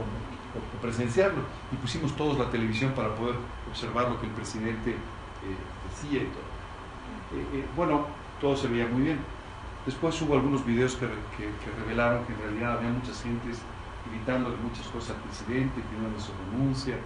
presenciarlo. 0.81 1.43
Y 1.73 1.77
pusimos 1.77 2.15
todos 2.17 2.39
la 2.39 2.51
televisión 2.51 2.93
para 2.93 3.15
poder 3.15 3.37
observar 3.69 4.09
lo 4.09 4.21
que 4.21 4.27
el 4.27 4.33
presidente 4.33 4.91
eh, 4.93 4.97
decía 5.89 6.23
y 6.23 6.27
todo. 6.27 6.49
Eh, 7.39 7.47
eh, 7.55 7.67
bueno, 7.77 8.07
todo 8.41 8.57
se 8.57 8.69
veía 8.69 8.87
muy 8.87 9.03
bien. 9.03 9.19
Después 9.85 10.21
hubo 10.23 10.35
algunos 10.35 10.65
videos 10.65 10.97
que, 10.97 11.09
revelaron 11.81 12.25
que 12.27 12.33
en 12.33 12.41
realidad 12.41 12.79
había 12.79 12.91
muchas 12.91 13.23
gentes 13.23 13.59
gritándole 14.11 14.57
muchas 14.57 14.87
cosas 14.89 15.17
al 15.17 15.23
presidente, 15.23 15.81
pidiendo 15.91 16.21
su 16.21 16.33
renuncia, 16.51 16.97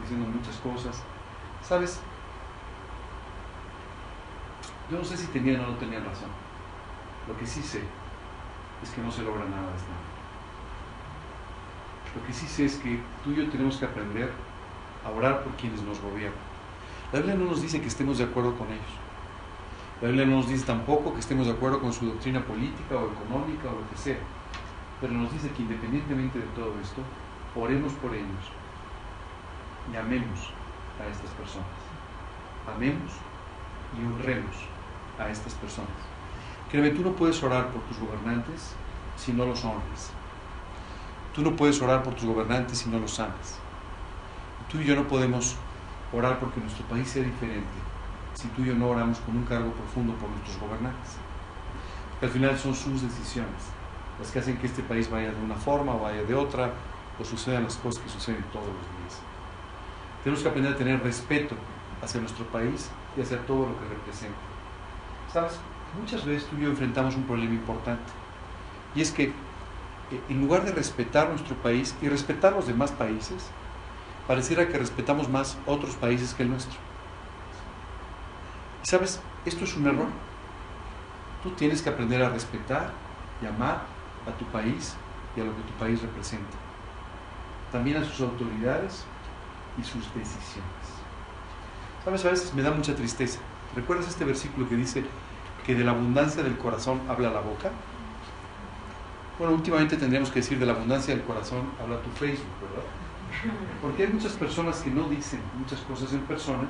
diciendo 0.00 0.26
muchas 0.28 0.56
cosas. 0.56 1.02
¿Sabes? 1.62 2.00
Yo 4.90 4.98
no 4.98 5.04
sé 5.04 5.16
si 5.16 5.26
tenían 5.28 5.60
o 5.64 5.68
no 5.68 5.76
tenían 5.76 6.04
razón. 6.04 6.28
Lo 7.26 7.36
que 7.36 7.46
sí 7.46 7.62
sé 7.62 7.82
es 8.82 8.90
que 8.90 9.00
no 9.00 9.10
se 9.10 9.22
logra 9.22 9.44
nada 9.44 9.62
de 9.62 9.68
nada. 9.68 10.15
Lo 12.16 12.26
que 12.26 12.32
sí 12.32 12.46
sé 12.46 12.64
es 12.64 12.76
que 12.76 12.98
tú 13.22 13.32
y 13.32 13.36
yo 13.36 13.48
tenemos 13.50 13.76
que 13.76 13.84
aprender 13.84 14.32
a 15.04 15.10
orar 15.10 15.44
por 15.44 15.52
quienes 15.56 15.82
nos 15.82 16.00
gobiernan. 16.00 16.40
La 17.12 17.18
Biblia 17.18 17.36
no 17.36 17.44
nos 17.44 17.60
dice 17.60 17.80
que 17.80 17.88
estemos 17.88 18.16
de 18.18 18.24
acuerdo 18.24 18.56
con 18.56 18.68
ellos. 18.68 18.94
La 20.00 20.08
Biblia 20.08 20.26
no 20.26 20.36
nos 20.36 20.48
dice 20.48 20.64
tampoco 20.64 21.12
que 21.12 21.20
estemos 21.20 21.46
de 21.46 21.52
acuerdo 21.52 21.80
con 21.80 21.92
su 21.92 22.06
doctrina 22.06 22.42
política 22.42 22.96
o 22.96 23.12
económica 23.12 23.68
o 23.68 23.80
lo 23.80 23.90
que 23.90 23.96
sea. 23.96 24.18
Pero 25.00 25.12
nos 25.12 25.30
dice 25.30 25.50
que 25.50 25.62
independientemente 25.62 26.38
de 26.38 26.46
todo 26.56 26.72
esto, 26.82 27.02
oremos 27.54 27.92
por 27.94 28.14
ellos 28.14 28.50
y 29.92 29.96
amemos 29.96 30.50
a 30.98 31.06
estas 31.10 31.30
personas. 31.32 31.66
Amemos 32.74 33.12
y 33.96 34.04
honremos 34.04 34.56
a 35.18 35.28
estas 35.28 35.52
personas. 35.54 35.90
Créeme, 36.70 36.90
tú 36.90 37.02
no 37.02 37.12
puedes 37.12 37.42
orar 37.42 37.68
por 37.68 37.82
tus 37.82 37.98
gobernantes 37.98 38.74
si 39.16 39.32
no 39.32 39.44
los 39.44 39.64
honras. 39.64 40.15
Tú 41.36 41.42
no 41.42 41.54
puedes 41.54 41.80
orar 41.82 42.02
por 42.02 42.14
tus 42.14 42.24
gobernantes 42.24 42.78
si 42.78 42.88
no 42.88 42.98
los 42.98 43.20
amas. 43.20 43.58
Tú 44.70 44.80
y 44.80 44.84
yo 44.84 44.96
no 44.96 45.06
podemos 45.06 45.54
orar 46.12 46.40
porque 46.40 46.60
nuestro 46.60 46.84
país 46.86 47.08
sea 47.08 47.22
diferente 47.22 47.68
si 48.32 48.48
tú 48.48 48.62
y 48.62 48.66
yo 48.66 48.74
no 48.74 48.88
oramos 48.88 49.18
con 49.18 49.36
un 49.36 49.44
cargo 49.44 49.70
profundo 49.70 50.14
por 50.14 50.30
nuestros 50.30 50.58
gobernantes. 50.58 51.16
al 52.22 52.28
final 52.30 52.58
son 52.58 52.74
sus 52.74 53.02
decisiones 53.02 53.76
las 54.18 54.30
que 54.30 54.38
hacen 54.38 54.56
que 54.56 54.66
este 54.66 54.82
país 54.82 55.10
vaya 55.10 55.30
de 55.30 55.44
una 55.44 55.56
forma 55.56 55.94
vaya 55.94 56.22
de 56.22 56.34
otra, 56.34 56.72
o 57.20 57.24
sucedan 57.24 57.64
las 57.64 57.76
cosas 57.76 58.02
que 58.02 58.08
suceden 58.08 58.42
todos 58.52 58.66
los 58.66 58.74
días. 58.74 59.20
Tenemos 60.22 60.42
que 60.42 60.48
aprender 60.48 60.72
a 60.72 60.76
tener 60.76 61.02
respeto 61.02 61.54
hacia 62.02 62.20
nuestro 62.20 62.46
país 62.46 62.90
y 63.16 63.20
hacia 63.20 63.38
todo 63.46 63.68
lo 63.68 63.78
que 63.78 63.88
representa. 63.88 64.38
¿Sabes? 65.32 65.58
muchas 65.98 66.26
veces 66.26 66.46
tú 66.48 66.56
y 66.56 66.62
yo 66.62 66.68
enfrentamos 66.68 67.14
un 67.14 67.22
problema 67.24 67.54
importante. 67.54 68.12
Y 68.94 69.00
es 69.00 69.10
que 69.10 69.32
en 70.28 70.40
lugar 70.40 70.64
de 70.64 70.72
respetar 70.72 71.28
nuestro 71.28 71.56
país 71.56 71.94
y 72.00 72.08
respetar 72.08 72.52
los 72.52 72.66
demás 72.66 72.92
países, 72.92 73.50
pareciera 74.26 74.68
que 74.68 74.78
respetamos 74.78 75.28
más 75.28 75.58
otros 75.66 75.96
países 75.96 76.34
que 76.34 76.42
el 76.42 76.50
nuestro. 76.50 76.78
Y 78.82 78.86
sabes, 78.86 79.20
esto 79.44 79.64
es 79.64 79.76
un 79.76 79.86
error. 79.86 80.08
Tú 81.42 81.50
tienes 81.50 81.82
que 81.82 81.90
aprender 81.90 82.22
a 82.22 82.28
respetar 82.28 82.92
y 83.42 83.46
amar 83.46 83.82
a 84.26 84.36
tu 84.38 84.44
país 84.46 84.94
y 85.36 85.40
a 85.40 85.44
lo 85.44 85.54
que 85.54 85.62
tu 85.62 85.72
país 85.74 86.00
representa. 86.02 86.56
También 87.72 87.96
a 87.96 88.04
sus 88.04 88.20
autoridades 88.20 89.04
y 89.78 89.82
sus 89.82 90.02
decisiones. 90.14 90.96
Sabes, 92.04 92.24
a 92.24 92.30
veces 92.30 92.54
me 92.54 92.62
da 92.62 92.70
mucha 92.70 92.94
tristeza. 92.94 93.40
¿Recuerdas 93.74 94.08
este 94.08 94.24
versículo 94.24 94.68
que 94.68 94.76
dice, 94.76 95.04
que 95.66 95.74
de 95.74 95.82
la 95.82 95.90
abundancia 95.90 96.44
del 96.44 96.56
corazón 96.56 97.00
habla 97.08 97.30
la 97.30 97.40
boca? 97.40 97.70
Bueno, 99.38 99.54
últimamente 99.54 99.96
tendríamos 99.96 100.30
que 100.30 100.40
decir 100.40 100.58
de 100.58 100.64
la 100.64 100.72
abundancia 100.72 101.14
del 101.14 101.22
corazón 101.24 101.68
habla 101.82 102.00
tu 102.00 102.10
Facebook, 102.10 102.46
¿verdad? 102.62 102.86
Porque 103.82 104.04
hay 104.04 104.08
muchas 104.08 104.32
personas 104.32 104.78
que 104.80 104.90
no 104.90 105.08
dicen 105.10 105.40
muchas 105.58 105.80
cosas 105.80 106.12
en 106.14 106.20
persona, 106.20 106.66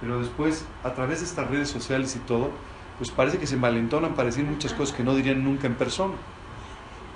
pero 0.00 0.20
después 0.20 0.64
a 0.84 0.92
través 0.92 1.18
de 1.18 1.26
estas 1.26 1.50
redes 1.50 1.68
sociales 1.68 2.14
y 2.14 2.20
todo, 2.20 2.50
pues 2.98 3.10
parece 3.10 3.38
que 3.38 3.46
se 3.46 3.56
malentonan 3.56 4.14
para 4.14 4.26
decir 4.26 4.44
muchas 4.44 4.72
cosas 4.72 4.94
que 4.96 5.02
no 5.02 5.16
dirían 5.16 5.42
nunca 5.42 5.66
en 5.66 5.74
persona. 5.74 6.14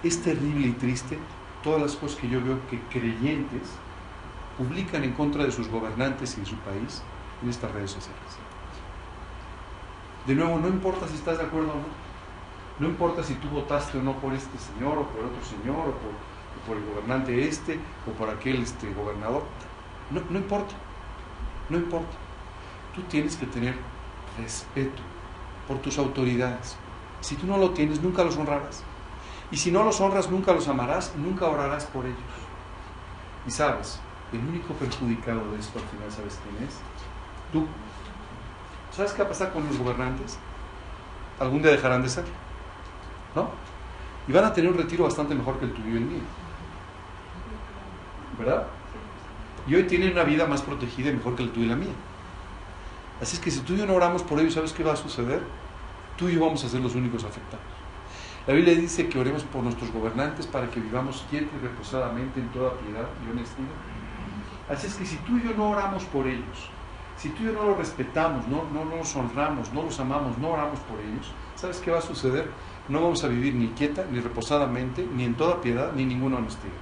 Es 0.03 0.23
terrible 0.23 0.67
y 0.67 0.73
triste 0.73 1.19
todas 1.63 1.81
las 1.81 1.95
cosas 1.95 2.19
que 2.19 2.29
yo 2.29 2.43
veo 2.43 2.59
que 2.69 2.81
creyentes 2.91 3.69
publican 4.59 5.05
en 5.05 5.13
contra 5.13 5.45
de 5.45 5.53
sus 5.53 5.69
gobernantes 5.69 6.37
y 6.37 6.41
de 6.41 6.47
su 6.47 6.57
país 6.57 7.03
en 7.43 7.49
estas 7.49 7.71
redes 7.71 7.93
sociales. 7.93 8.19
De 10.27 10.35
nuevo, 10.35 10.59
no 10.59 10.69
importa 10.69 11.07
si 11.07 11.15
estás 11.15 11.39
de 11.39 11.45
acuerdo 11.45 11.71
o 11.71 11.77
no. 11.77 12.10
No 12.81 12.89
importa 12.89 13.23
si 13.23 13.35
tú 13.35 13.49
votaste 13.51 13.99
o 13.99 14.03
no 14.03 14.15
por 14.15 14.33
este 14.33 14.57
señor 14.59 14.97
o 14.97 15.07
por 15.07 15.27
otro 15.27 15.45
señor 15.45 15.89
o 15.89 16.67
por, 16.67 16.77
el 16.77 16.85
gobernante 16.87 17.47
este 17.47 17.79
o 18.09 18.13
por 18.13 18.31
aquel 18.31 18.63
este, 18.63 18.93
gobernador. 18.95 19.43
No, 20.11 20.23
no 20.31 20.39
importa. 20.39 20.75
No 21.69 21.77
importa. 21.77 22.17
Tú 22.95 23.03
tienes 23.03 23.37
que 23.37 23.47
tener 23.47 23.77
respeto 24.39 25.03
por 25.69 25.79
tus 25.79 25.99
autoridades. 25.99 26.77
Si 27.21 27.37
tú 27.37 27.47
no 27.47 27.59
lo 27.59 27.71
tienes, 27.71 28.01
nunca 28.01 28.25
los 28.25 28.39
honrarás. 28.39 28.83
Y 29.51 29.59
si 29.59 29.71
no 29.71 29.85
los 29.85 30.01
honras, 30.01 30.31
nunca 30.31 30.53
los 30.53 30.67
amarás, 30.67 31.15
nunca 31.17 31.47
orarás 31.47 31.85
por 31.85 32.07
ellos. 32.07 32.19
Y 33.47 33.51
sabes, 33.51 34.01
el 34.33 34.41
único 34.41 34.73
perjudicado 34.75 35.53
de 35.53 35.61
esto 35.61 35.79
al 35.79 35.85
final, 35.87 36.11
¿sabes 36.11 36.39
quién 36.43 36.67
es? 36.67 36.77
Tú. 37.53 37.67
¿Sabes 38.91 39.13
qué 39.13 39.23
va 39.23 39.27
a 39.27 39.29
pasar 39.29 39.53
con 39.53 39.67
los 39.67 39.77
gobernantes? 39.77 40.39
Algún 41.39 41.61
día 41.61 41.73
dejarán 41.73 42.03
de 42.03 42.09
ser. 42.09 42.25
¿No? 43.35 43.51
Y 44.29 44.33
van 44.33 44.45
a 44.45 44.53
tener 44.53 44.71
un 44.71 44.79
retiro 44.79 45.05
bastante 45.05 45.35
mejor 45.35 45.59
que 45.59 45.67
el 45.67 45.73
tuyo 45.73 45.91
y 45.91 45.97
el 45.97 46.05
mío. 46.05 46.23
¿Verdad? 48.39 48.67
Y 49.67 49.75
hoy 49.75 49.85
tienen 49.85 50.13
una 50.13 50.25
vida 50.25 50.47
más 50.47 50.63
protegida 50.63 51.11
y 51.11 51.15
mejor 51.15 51.37
que 51.37 51.43
el 51.43 51.51
tuyo 51.51 51.67
y 51.67 51.69
la 51.69 51.77
mía. 51.77 51.93
Así 53.21 53.37
es 53.37 53.43
que 53.43 53.51
si 53.51 53.61
tú 53.61 53.75
y 53.75 53.79
yo 53.79 53.87
no 53.87 53.95
oramos 53.95 54.23
por 54.23 54.41
ellos, 54.41 54.55
¿sabes 54.55 54.73
qué 54.73 54.83
va 54.83 54.95
a 54.95 54.97
suceder? 54.97 55.43
Tú 56.17 56.29
y 56.29 56.35
yo 56.35 56.41
vamos 56.41 56.65
a 56.65 56.69
ser 56.69 56.81
los 56.81 56.95
únicos 56.95 57.25
afectados. 57.25 57.65
La 58.47 58.55
Biblia 58.55 58.75
dice 58.75 59.09
que 59.09 59.19
oremos 59.19 59.43
por 59.45 59.63
nuestros 59.63 59.93
gobernantes 59.93 60.47
para 60.47 60.71
que 60.71 60.81
vivamos 60.81 61.27
quietos 61.29 61.53
y 61.61 61.67
reposadamente 61.67 62.41
en 62.41 62.49
toda 62.49 62.73
piedad 62.79 63.07
y 63.27 63.31
honestidad. 63.31 63.69
Así 64.71 64.87
es 64.87 64.95
que 64.95 65.05
si 65.05 65.17
tú 65.17 65.37
y 65.37 65.43
yo 65.43 65.55
no 65.55 65.71
oramos 65.71 66.05
por 66.05 66.27
ellos, 66.27 66.71
si 67.17 67.29
tú 67.29 67.43
y 67.43 67.47
yo 67.47 67.53
no 67.53 67.65
los 67.65 67.77
respetamos, 67.77 68.47
no, 68.49 68.65
no, 68.73 68.85
los 68.97 69.15
honramos, 69.15 69.73
no 69.75 69.83
los 69.83 70.01
amamos, 70.01 70.39
no 70.39 70.51
oramos 70.51 70.81
por 70.81 70.99
ellos, 71.01 71.31
¿sabes 71.55 71.79
qué 71.79 71.91
va 71.91 71.99
a 71.99 72.03
suceder? 72.03 72.51
No 72.91 73.01
vamos 73.01 73.23
a 73.23 73.29
vivir 73.29 73.55
ni 73.55 73.69
quieta, 73.69 74.05
ni 74.11 74.19
reposadamente, 74.19 75.07
ni 75.15 75.23
en 75.23 75.37
toda 75.37 75.61
piedad, 75.61 75.93
ni 75.93 76.05
ninguna 76.05 76.39
honestidad. 76.39 76.75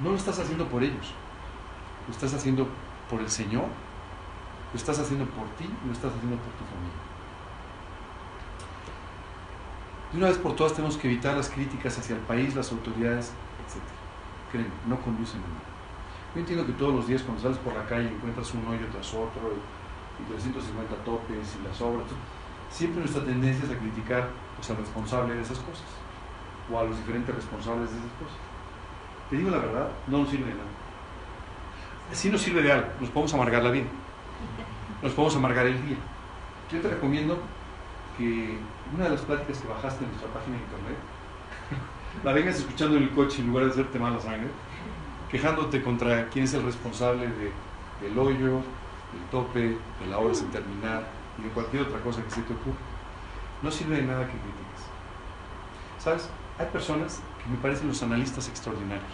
No 0.00 0.10
lo 0.10 0.16
estás 0.16 0.40
haciendo 0.40 0.66
por 0.66 0.82
ellos, 0.82 1.14
lo 2.08 2.12
estás 2.12 2.34
haciendo 2.34 2.66
por 3.08 3.20
el 3.20 3.30
Señor, 3.30 3.66
lo 4.72 4.76
estás 4.76 4.98
haciendo 4.98 5.24
por 5.24 5.46
ti, 5.50 5.70
lo 5.86 5.92
estás 5.92 6.12
haciendo 6.12 6.36
por 6.36 6.52
tu 6.54 6.64
familia. 6.64 7.00
De 10.12 10.18
una 10.18 10.26
vez 10.26 10.38
por 10.38 10.56
todas 10.56 10.72
tenemos 10.72 10.96
que 10.96 11.06
evitar 11.06 11.36
las 11.36 11.48
críticas 11.48 11.96
hacia 11.96 12.16
el 12.16 12.22
país, 12.22 12.56
las 12.56 12.72
autoridades, 12.72 13.26
etc. 13.26 13.82
Créeme, 14.50 14.70
no 14.88 15.00
conducen 15.00 15.38
a 15.38 15.46
nada. 15.46 15.60
Yo 16.34 16.40
entiendo 16.40 16.66
que 16.66 16.72
todos 16.72 16.92
los 16.92 17.06
días 17.06 17.22
cuando 17.22 17.40
sales 17.40 17.58
por 17.58 17.72
la 17.72 17.86
calle 17.86 18.08
encuentras 18.08 18.52
un 18.52 18.66
hoyo 18.66 18.84
tras 18.90 19.14
otro 19.14 19.75
y 20.20 20.30
350 20.30 20.94
topes 21.04 21.56
y 21.60 21.66
las 21.66 21.80
obras, 21.80 22.06
siempre 22.70 23.00
nuestra 23.00 23.24
tendencia 23.24 23.64
es 23.64 23.70
a 23.70 23.78
criticar 23.78 24.28
pues, 24.56 24.70
al 24.70 24.78
responsable 24.78 25.34
de 25.34 25.42
esas 25.42 25.58
cosas 25.58 25.86
o 26.72 26.78
a 26.78 26.84
los 26.84 26.96
diferentes 26.96 27.34
responsables 27.34 27.90
de 27.90 27.96
esas 27.96 28.12
cosas. 28.18 28.38
Te 29.30 29.36
digo 29.36 29.50
la 29.50 29.58
verdad, 29.58 29.88
no 30.06 30.18
nos 30.18 30.30
sirve 30.30 30.46
de 30.46 30.54
nada. 30.54 30.68
Sí 32.12 32.30
nos 32.30 32.40
sirve 32.40 32.62
de 32.62 32.72
algo, 32.72 32.88
nos 33.00 33.10
podemos 33.10 33.34
amargar 33.34 33.62
la 33.64 33.70
vida, 33.70 33.86
nos 35.02 35.12
podemos 35.12 35.36
amargar 35.36 35.66
el 35.66 35.84
día. 35.86 35.96
Yo 36.70 36.80
te 36.80 36.88
recomiendo 36.88 37.38
que 38.16 38.58
una 38.94 39.04
de 39.04 39.10
las 39.10 39.20
pláticas 39.22 39.58
que 39.58 39.68
bajaste 39.68 40.04
en 40.04 40.10
nuestra 40.10 40.32
página 40.32 40.56
de 40.56 40.62
internet, 40.62 40.96
la 42.24 42.32
vengas 42.32 42.56
escuchando 42.56 42.96
en 42.96 43.04
el 43.04 43.10
coche 43.10 43.40
en 43.40 43.48
lugar 43.48 43.64
de 43.64 43.72
hacerte 43.72 43.98
mala 43.98 44.20
sangre, 44.20 44.48
quejándote 45.28 45.82
contra 45.82 46.28
quién 46.28 46.44
es 46.44 46.54
el 46.54 46.62
responsable 46.62 47.26
de, 47.26 47.52
del 48.00 48.18
hoyo, 48.18 48.60
del 49.12 49.22
tope, 49.30 49.60
de 49.60 50.06
la 50.08 50.18
hora 50.18 50.34
sin 50.34 50.48
terminar 50.50 51.04
y 51.38 51.42
de 51.42 51.48
cualquier 51.50 51.82
otra 51.82 52.00
cosa 52.00 52.22
que 52.22 52.30
se 52.30 52.42
te 52.42 52.52
ocurra. 52.52 52.78
No 53.62 53.70
sirve 53.70 53.96
de 53.96 54.02
nada 54.02 54.26
que 54.26 54.32
critiques. 54.32 54.82
¿Sabes? 55.98 56.28
Hay 56.58 56.66
personas 56.66 57.20
que 57.42 57.50
me 57.50 57.56
parecen 57.56 57.88
los 57.88 58.02
analistas 58.02 58.48
extraordinarios. 58.48 59.12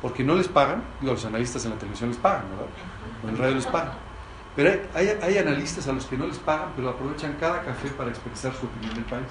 Porque 0.00 0.22
no 0.22 0.34
les 0.34 0.48
pagan, 0.48 0.82
digo, 1.00 1.12
los 1.12 1.24
analistas 1.24 1.64
en 1.64 1.72
la 1.72 1.78
televisión 1.78 2.10
les 2.10 2.18
pagan, 2.18 2.44
¿verdad? 2.50 2.66
O 3.24 3.28
en 3.28 3.36
radio 3.36 3.54
les 3.54 3.66
pagan. 3.66 3.94
Pero 4.54 4.70
hay, 4.94 5.08
hay, 5.08 5.18
hay, 5.22 5.38
analistas 5.38 5.86
a 5.88 5.92
los 5.92 6.06
que 6.06 6.16
no 6.16 6.26
les 6.26 6.38
pagan, 6.38 6.70
pero 6.76 6.90
aprovechan 6.90 7.36
cada 7.38 7.62
café 7.62 7.88
para 7.90 8.10
expresar 8.10 8.52
su 8.54 8.66
opinión 8.66 8.94
del 8.94 9.04
país. 9.04 9.28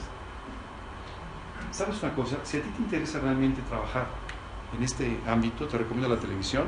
¿Sabes 1.72 2.01
una 2.01 2.13
cosa? 2.13 2.38
Si 2.43 2.57
a 2.57 2.61
ti 2.61 2.70
te 2.70 2.82
interesa 2.82 3.20
realmente 3.20 3.61
trabajar 3.63 4.07
en 4.76 4.84
este 4.84 5.20
ámbito, 5.28 5.68
te 5.68 5.78
recomiendo 5.78 6.13
la 6.13 6.20
televisión, 6.20 6.65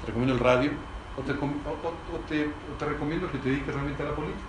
te 0.00 0.06
recomiendo 0.06 0.34
el 0.34 0.40
radio, 0.40 0.70
o 1.16 1.22
te, 1.22 2.86
recomiendo 2.86 3.30
que 3.30 3.38
te 3.38 3.48
dediques 3.48 3.72
realmente 3.72 4.02
a 4.02 4.06
la 4.06 4.14
política. 4.14 4.42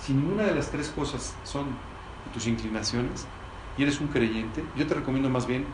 Si 0.00 0.12
ninguna 0.12 0.44
de 0.44 0.54
las 0.54 0.70
tres 0.70 0.88
cosas 0.88 1.36
son 1.44 1.66
tus 2.34 2.46
inclinaciones 2.46 3.26
y 3.78 3.82
eres 3.84 4.00
un 4.00 4.08
creyente, 4.08 4.64
yo 4.76 4.86
te 4.86 4.94
recomiendo 4.94 5.28
más 5.30 5.46
bien 5.46 5.64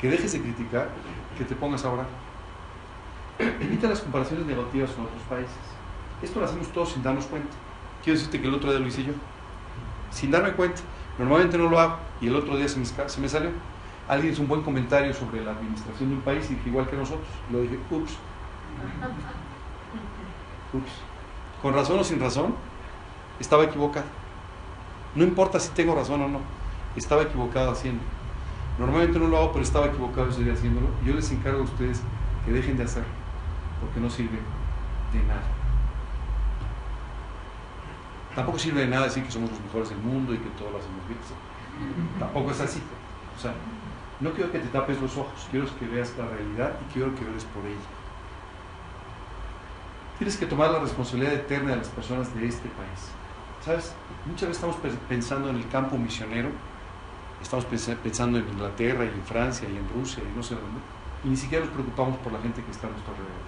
que 0.00 0.08
dejes 0.08 0.32
de 0.32 0.40
criticar, 0.40 0.88
que 1.36 1.44
te 1.44 1.54
pongas 1.54 1.84
a 1.84 1.90
orar. 1.90 2.06
Evita 3.38 3.88
las 3.88 4.00
comparaciones 4.00 4.46
negativas 4.46 4.90
con 4.92 5.04
otros 5.04 5.22
países. 5.28 5.56
Esto 6.22 6.40
lo 6.40 6.46
hacemos 6.46 6.68
todos 6.68 6.92
sin 6.92 7.02
darnos 7.02 7.26
cuenta. 7.26 7.50
Quiero 8.02 8.18
decirte 8.18 8.40
que 8.40 8.48
el 8.48 8.54
otro 8.54 8.70
día 8.70 8.80
lo 8.80 8.86
hice 8.86 9.04
yo, 9.04 9.12
sin 10.10 10.30
darme 10.30 10.52
cuenta. 10.52 10.80
Normalmente 11.18 11.58
no 11.58 11.68
lo 11.68 11.78
hago 11.78 11.98
y 12.20 12.28
el 12.28 12.36
otro 12.36 12.56
día 12.56 12.68
se 12.68 12.78
me, 12.78 12.86
se 12.86 13.20
me 13.20 13.28
salió. 13.28 13.50
Alguien 14.08 14.32
hizo 14.32 14.42
un 14.42 14.48
buen 14.48 14.62
comentario 14.62 15.12
sobre 15.14 15.44
la 15.44 15.52
administración 15.52 16.10
de 16.10 16.14
un 16.16 16.20
país 16.22 16.50
y 16.50 16.54
dije 16.54 16.68
igual 16.68 16.88
que 16.88 16.96
nosotros. 16.96 17.26
Lo 17.50 17.60
dije, 17.60 17.78
ups. 17.90 18.12
Con 21.62 21.72
razón 21.72 21.98
o 21.98 22.04
sin 22.04 22.20
razón, 22.20 22.54
estaba 23.38 23.64
equivocado. 23.64 24.06
No 25.14 25.24
importa 25.24 25.60
si 25.60 25.70
tengo 25.70 25.94
razón 25.94 26.22
o 26.22 26.28
no, 26.28 26.40
estaba 26.96 27.22
equivocado 27.22 27.70
haciendo. 27.70 28.02
Normalmente 28.78 29.18
no 29.18 29.28
lo 29.28 29.38
hago, 29.38 29.52
pero 29.52 29.64
estaba 29.64 29.86
equivocado 29.86 30.28
ese 30.28 30.42
día 30.42 30.54
haciéndolo. 30.54 30.88
Yo 31.04 31.14
les 31.14 31.30
encargo 31.30 31.60
a 31.60 31.64
ustedes 31.64 32.02
que 32.44 32.52
dejen 32.52 32.76
de 32.76 32.84
hacerlo, 32.84 33.08
porque 33.80 34.00
no 34.00 34.10
sirve 34.10 34.38
de 35.12 35.22
nada. 35.22 35.42
Tampoco 38.34 38.58
sirve 38.58 38.80
de 38.80 38.88
nada 38.88 39.04
decir 39.04 39.22
que 39.22 39.30
somos 39.30 39.50
los 39.50 39.60
mejores 39.60 39.90
del 39.90 39.98
mundo 39.98 40.34
y 40.34 40.38
que 40.38 40.50
todo 40.58 40.70
lo 40.70 40.78
hacemos 40.78 41.06
bien. 41.06 41.20
Tampoco 42.18 42.50
es 42.50 42.60
así. 42.60 42.82
O 43.36 43.40
sea, 43.40 43.54
no 44.20 44.32
quiero 44.32 44.50
que 44.50 44.58
te 44.58 44.68
tapes 44.68 45.00
los 45.00 45.16
ojos, 45.16 45.46
quiero 45.52 45.66
que 45.78 45.86
veas 45.86 46.12
la 46.18 46.26
realidad 46.26 46.72
y 46.88 46.92
quiero 46.92 47.14
que 47.14 47.24
veas 47.24 47.44
por 47.44 47.64
ella. 47.64 47.78
Tienes 50.18 50.36
que 50.36 50.46
tomar 50.46 50.70
la 50.70 50.78
responsabilidad 50.78 51.34
eterna 51.34 51.70
de 51.70 51.76
las 51.78 51.88
personas 51.88 52.32
de 52.34 52.46
este 52.46 52.68
país. 52.68 53.10
¿Sabes? 53.64 53.92
Muchas 54.26 54.48
veces 54.48 54.62
estamos 54.62 54.76
pensando 55.08 55.48
en 55.48 55.56
el 55.56 55.68
campo 55.68 55.96
misionero, 55.96 56.50
estamos 57.42 57.64
pensando 57.64 58.38
en 58.38 58.48
Inglaterra 58.48 59.04
y 59.04 59.08
en 59.08 59.22
Francia 59.24 59.68
y 59.68 59.76
en 59.76 59.88
Rusia 59.88 60.22
y 60.22 60.36
no 60.36 60.42
sé 60.42 60.54
dónde, 60.54 60.80
y 61.24 61.28
ni 61.28 61.36
siquiera 61.36 61.64
nos 61.64 61.74
preocupamos 61.74 62.18
por 62.18 62.32
la 62.32 62.40
gente 62.40 62.62
que 62.62 62.70
está 62.70 62.86
a 62.86 62.90
nuestro 62.90 63.12
alrededor. 63.12 63.42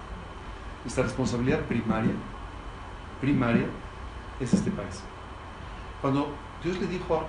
Nuestra 0.83 1.03
responsabilidad 1.03 1.59
primaria, 1.61 2.11
primaria, 3.21 3.67
es 4.39 4.53
este 4.53 4.71
país. 4.71 5.01
Cuando 6.01 6.29
Dios 6.63 6.79
le 6.79 6.87
dijo 6.87 7.25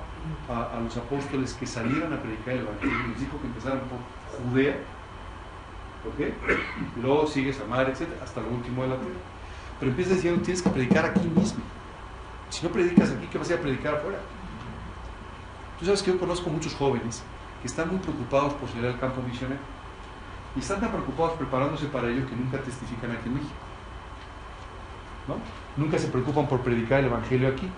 a, 0.49 0.53
a, 0.53 0.77
a, 0.77 0.81
los 0.81 0.97
apóstoles 0.97 1.55
que 1.55 1.67
salieran 1.67 2.13
a 2.13 2.21
predicar 2.21 2.55
el 2.55 2.61
Evangelio, 2.61 3.09
les 3.09 3.21
dijo 3.21 3.41
que 3.41 3.47
empezaran 3.47 3.81
por 3.81 4.51
Judea, 4.51 4.77
¿ok? 6.09 6.21
Y 6.97 7.01
luego 7.01 7.27
sigue 7.27 7.53
Samaria, 7.53 7.93
etc., 7.93 8.09
hasta 8.23 8.41
lo 8.41 8.49
último 8.49 8.83
de 8.83 8.89
la 8.89 8.97
tierra. 8.97 9.21
Pero 9.79 9.91
empieza 9.91 10.15
diciendo, 10.15 10.43
tienes 10.43 10.63
que 10.63 10.71
predicar 10.71 11.05
aquí 11.05 11.29
mismo. 11.29 11.63
Si 12.51 12.67
no 12.67 12.73
predicas 12.73 13.11
aquí, 13.11 13.27
¿qué 13.27 13.39
vas 13.39 13.49
a 13.51 13.55
ir 13.55 13.59
a 13.59 13.63
predicar 13.63 13.95
afuera? 13.95 14.19
Tú 15.79 15.85
sabes 15.85 16.03
que 16.03 16.11
yo 16.11 16.19
conozco 16.19 16.51
muchos 16.51 16.75
jóvenes 16.75 17.23
que 17.63 17.69
están 17.69 17.89
muy 17.89 17.99
preocupados 17.99 18.55
por 18.55 18.69
salir 18.69 18.87
al 18.87 18.99
campo 18.99 19.23
misionero. 19.23 19.61
Y 20.57 20.61
están 20.61 20.81
tan 20.81 20.91
preocupados 20.91 21.35
preparándose 21.35 21.87
para 21.87 22.09
ello 22.09 22.27
que 22.27 22.35
nunca 22.35 22.59
testifican 22.59 23.13
aquí 23.13 23.29
en 23.29 23.35
México. 23.35 23.53
¿No? 25.29 25.37
Nunca 25.77 25.99
se 25.99 26.09
preocupan 26.09 26.49
por 26.49 26.61
predicar 26.61 27.01
el 27.01 27.07
Evangelio 27.07 27.49
aquí, 27.49 27.69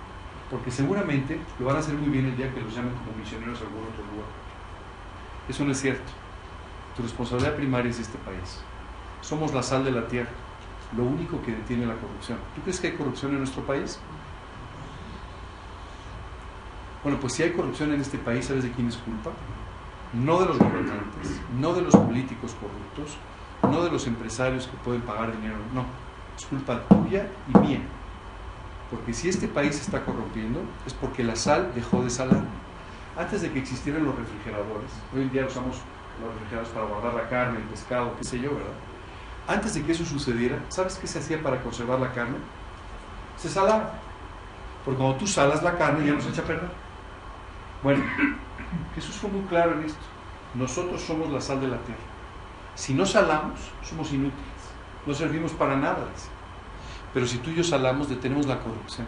porque 0.50 0.70
seguramente 0.70 1.38
lo 1.58 1.66
van 1.66 1.76
a 1.76 1.78
hacer 1.80 1.94
muy 1.94 2.08
bien 2.08 2.26
el 2.26 2.36
día 2.36 2.52
que 2.54 2.60
los 2.60 2.74
llamen 2.74 2.94
como 2.94 3.18
misioneros 3.18 3.60
a 3.60 3.64
algún 3.64 3.82
otro 3.82 4.04
lugar. 4.04 4.28
Eso 5.48 5.64
no 5.64 5.72
es 5.72 5.80
cierto. 5.80 6.19
Responsabilidad 7.02 7.56
primaria 7.56 7.90
es 7.90 7.98
este 7.98 8.18
país. 8.18 8.60
Somos 9.20 9.54
la 9.54 9.62
sal 9.62 9.84
de 9.84 9.90
la 9.90 10.06
tierra, 10.06 10.30
lo 10.96 11.04
único 11.04 11.40
que 11.42 11.52
detiene 11.52 11.86
la 11.86 11.94
corrupción. 11.94 12.38
¿Tú 12.54 12.62
crees 12.62 12.80
que 12.80 12.88
hay 12.88 12.92
corrupción 12.94 13.32
en 13.32 13.38
nuestro 13.38 13.62
país? 13.62 13.98
Bueno, 17.02 17.18
pues 17.18 17.34
si 17.34 17.42
hay 17.42 17.52
corrupción 17.52 17.92
en 17.92 18.00
este 18.00 18.18
país, 18.18 18.44
¿sabes 18.44 18.64
de 18.64 18.72
quién 18.72 18.88
es 18.88 18.96
culpa? 18.96 19.30
No 20.12 20.40
de 20.40 20.46
los 20.46 20.58
gobernantes, 20.58 21.40
no 21.58 21.72
de 21.72 21.82
los 21.82 21.96
políticos 21.96 22.54
corruptos, 22.60 23.16
no 23.62 23.82
de 23.82 23.90
los 23.90 24.06
empresarios 24.06 24.66
que 24.66 24.76
pueden 24.78 25.00
pagar 25.02 25.34
dinero, 25.34 25.56
no. 25.72 25.84
Es 26.36 26.44
culpa 26.46 26.82
tuya 26.88 27.28
y 27.54 27.58
mía. 27.58 27.80
Porque 28.90 29.14
si 29.14 29.28
este 29.28 29.48
país 29.48 29.76
se 29.76 29.82
está 29.82 30.04
corrompiendo, 30.04 30.60
es 30.84 30.92
porque 30.92 31.22
la 31.22 31.36
sal 31.36 31.72
dejó 31.74 32.02
de 32.02 32.10
salar. 32.10 32.42
Antes 33.16 33.42
de 33.42 33.52
que 33.52 33.60
existieran 33.60 34.04
los 34.04 34.16
refrigeradores, 34.16 34.90
hoy 35.14 35.22
en 35.22 35.30
día 35.30 35.46
usamos 35.46 35.76
los 36.20 36.34
refrigeradores 36.34 36.72
para 36.72 36.86
guardar 36.86 37.14
la 37.14 37.28
carne, 37.28 37.58
el 37.58 37.64
pescado, 37.64 38.14
qué 38.16 38.24
sé 38.24 38.38
yo, 38.40 38.50
¿verdad? 38.50 38.72
Antes 39.48 39.74
de 39.74 39.82
que 39.82 39.92
eso 39.92 40.04
sucediera, 40.04 40.58
¿sabes 40.68 40.96
qué 40.96 41.06
se 41.06 41.18
hacía 41.18 41.42
para 41.42 41.62
conservar 41.62 41.98
la 41.98 42.12
carne? 42.12 42.36
Se 43.36 43.48
salaba. 43.48 43.92
Porque 44.84 44.98
cuando 44.98 45.16
tú 45.16 45.26
salas 45.26 45.62
la 45.62 45.76
carne 45.76 46.06
ya 46.06 46.12
no 46.12 46.20
se 46.20 46.28
echa 46.28 46.42
a 46.42 46.46
perder. 46.46 46.70
Bueno, 47.82 48.04
Jesús 48.94 49.16
fue 49.16 49.30
muy 49.30 49.42
claro 49.42 49.72
en 49.72 49.84
esto. 49.84 50.00
Nosotros 50.54 51.00
somos 51.02 51.30
la 51.30 51.40
sal 51.40 51.60
de 51.60 51.68
la 51.68 51.78
tierra. 51.78 52.00
Si 52.74 52.94
no 52.94 53.04
salamos, 53.04 53.58
somos 53.82 54.12
inútiles. 54.12 54.44
No 55.06 55.14
servimos 55.14 55.52
para 55.52 55.76
nada. 55.76 56.06
Pero 57.12 57.26
si 57.26 57.38
tú 57.38 57.50
y 57.50 57.56
yo 57.56 57.64
salamos, 57.64 58.08
detenemos 58.08 58.46
la 58.46 58.60
corrupción. 58.60 59.06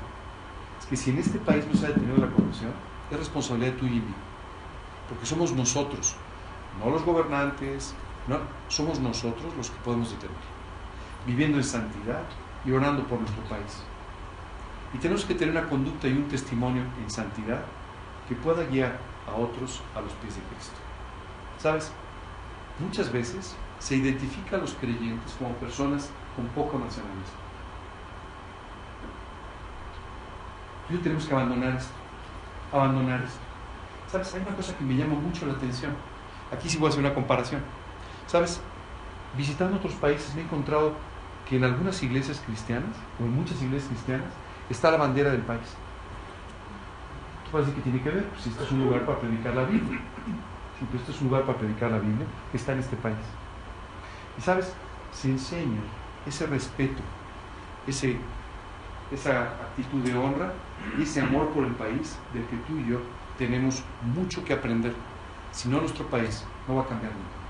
Es 0.81 0.87
que 0.87 0.97
si 0.97 1.11
en 1.11 1.19
este 1.19 1.39
país 1.39 1.65
no 1.67 1.79
se 1.79 1.87
ha 1.87 1.89
detenido 1.91 2.17
la 2.17 2.33
corrupción, 2.33 2.73
es 3.11 3.19
responsabilidad 3.19 3.75
tuya 3.75 3.93
y 3.93 4.01
mía. 4.01 4.15
Porque 5.09 5.27
somos 5.27 5.53
nosotros, 5.53 6.17
no 6.79 6.91
los 6.91 7.05
gobernantes, 7.05 7.95
no, 8.29 8.39
somos 8.69 9.01
nosotros 9.01 9.55
los 9.57 9.71
que 9.71 9.81
podemos 9.85 10.11
detener. 10.11 10.37
Viviendo 11.27 11.59
en 11.59 11.65
santidad 11.65 12.23
y 12.65 12.73
orando 12.73 13.05
por 13.07 13.19
nuestro 13.21 13.43
país. 13.45 13.83
Y 14.95 14.99
tenemos 14.99 15.25
que 15.25 15.35
tener 15.35 15.57
una 15.57 15.69
conducta 15.69 16.07
y 16.09 16.13
un 16.13 16.29
testimonio 16.29 16.83
en 17.03 17.11
santidad 17.11 17.63
que 18.29 18.35
pueda 18.35 18.65
guiar 18.65 18.99
a 19.27 19.35
otros 19.35 19.83
a 19.95 20.01
los 20.01 20.13
pies 20.15 20.37
de 20.37 20.43
Cristo. 20.43 20.77
¿Sabes? 21.59 21.93
Muchas 22.79 23.13
veces 23.13 23.57
se 23.79 23.97
identifica 23.97 24.57
a 24.57 24.61
los 24.61 24.75
creyentes 24.75 25.35
como 25.39 25.55
personas 25.55 26.11
con 26.37 26.47
poco 26.49 26.79
nacionalismo. 26.79 27.43
Tú 30.89 30.99
tenemos 30.99 31.25
que 31.27 31.35
abandonar 31.35 31.77
esto. 31.77 31.93
Abandonar 32.73 33.23
esto. 33.23 33.39
¿Sabes? 34.11 34.35
Hay 34.35 34.43
una 34.43 34.57
cosa 34.57 34.77
que 34.77 34.85
me 34.85 34.97
llama 34.97 35.15
mucho 35.15 35.47
la 35.47 35.55
atención. 35.55 35.93
Aquí 36.53 36.69
sí 36.69 36.79
voy 36.79 36.87
a 36.87 36.91
hacer 36.91 37.01
una 37.01 37.15
comparación. 37.15 37.63
¿Sabes? 38.27 38.61
Visitando 39.37 39.77
otros 39.77 39.95
países 39.95 40.35
me 40.35 40.43
he 40.43 40.45
encontrado 40.45 40.93
que 41.49 41.57
en 41.57 41.65
algunas 41.65 42.03
iglesias 42.03 42.43
cristianas, 42.45 42.95
o 43.21 43.25
en 43.25 43.35
muchas 43.35 43.61
iglesias 43.63 43.89
cristianas, 43.89 44.33
está 44.69 44.91
la 44.91 44.99
bandera 44.99 45.31
del 45.31 45.43
país. 45.43 45.77
Tú 47.45 47.51
puedes 47.51 47.67
decir 47.67 47.83
que 47.83 47.91
tiene 47.91 48.05
que 48.05 48.11
ver, 48.11 48.25
pues 48.29 48.47
este 48.47 48.65
es 48.65 48.71
un 48.71 48.85
lugar 48.85 49.05
para 49.07 49.19
predicar 49.19 49.55
la 49.55 49.65
Biblia. 49.65 49.99
Sí, 50.79 50.87
pues 50.91 51.01
este 51.03 51.13
es 51.13 51.21
un 51.21 51.29
lugar 51.29 51.45
para 51.45 51.59
predicar 51.59 51.91
la 51.91 51.99
Biblia 51.99 52.27
está 52.53 52.73
en 52.73 52.79
este 52.81 52.97
país. 52.97 53.17
Y 54.39 54.41
sabes, 54.41 54.73
se 55.13 55.31
enseña 55.31 55.81
ese 56.27 56.47
respeto, 56.47 57.03
ese, 57.87 58.17
esa 59.11 59.43
actitud 59.43 60.03
de 60.03 60.17
honra 60.17 60.53
y 60.99 61.03
ese 61.03 61.21
amor 61.21 61.49
por 61.51 61.65
el 61.65 61.73
país 61.73 62.19
del 62.33 62.45
que 62.47 62.57
tú 62.69 62.79
y 62.79 62.91
yo 62.91 63.01
tenemos 63.39 63.83
mucho 64.15 64.45
que 64.45 64.53
aprender. 64.53 64.95
Si 65.53 65.69
no, 65.69 65.81
nuestro 65.81 66.07
país 66.07 66.45
no 66.67 66.77
va 66.77 66.83
a 66.83 66.87
cambiar 66.87 67.13
nunca. 67.13 67.43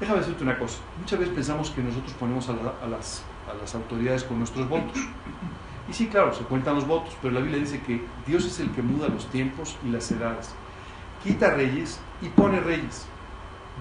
Déjame 0.00 0.20
decirte 0.20 0.42
una 0.42 0.58
cosa. 0.58 0.78
Muchas 0.98 1.18
veces 1.18 1.34
pensamos 1.34 1.70
que 1.70 1.82
nosotros 1.82 2.12
ponemos 2.14 2.48
a, 2.48 2.54
las, 2.88 3.22
a 3.48 3.54
las 3.60 3.74
autoridades 3.74 4.24
con 4.24 4.38
nuestros 4.38 4.68
votos. 4.68 4.98
Y 5.88 5.92
sí, 5.92 6.06
claro, 6.06 6.32
se 6.32 6.44
cuentan 6.44 6.76
los 6.76 6.86
votos, 6.86 7.16
pero 7.20 7.34
la 7.34 7.40
Biblia 7.40 7.58
dice 7.58 7.80
que 7.82 8.02
Dios 8.26 8.44
es 8.46 8.60
el 8.60 8.70
que 8.70 8.80
muda 8.80 9.08
los 9.08 9.26
tiempos 9.26 9.76
y 9.84 9.90
las 9.90 10.10
edades. 10.10 10.54
Quita 11.22 11.50
reyes 11.50 12.00
y 12.22 12.28
pone 12.28 12.60
reyes. 12.60 13.06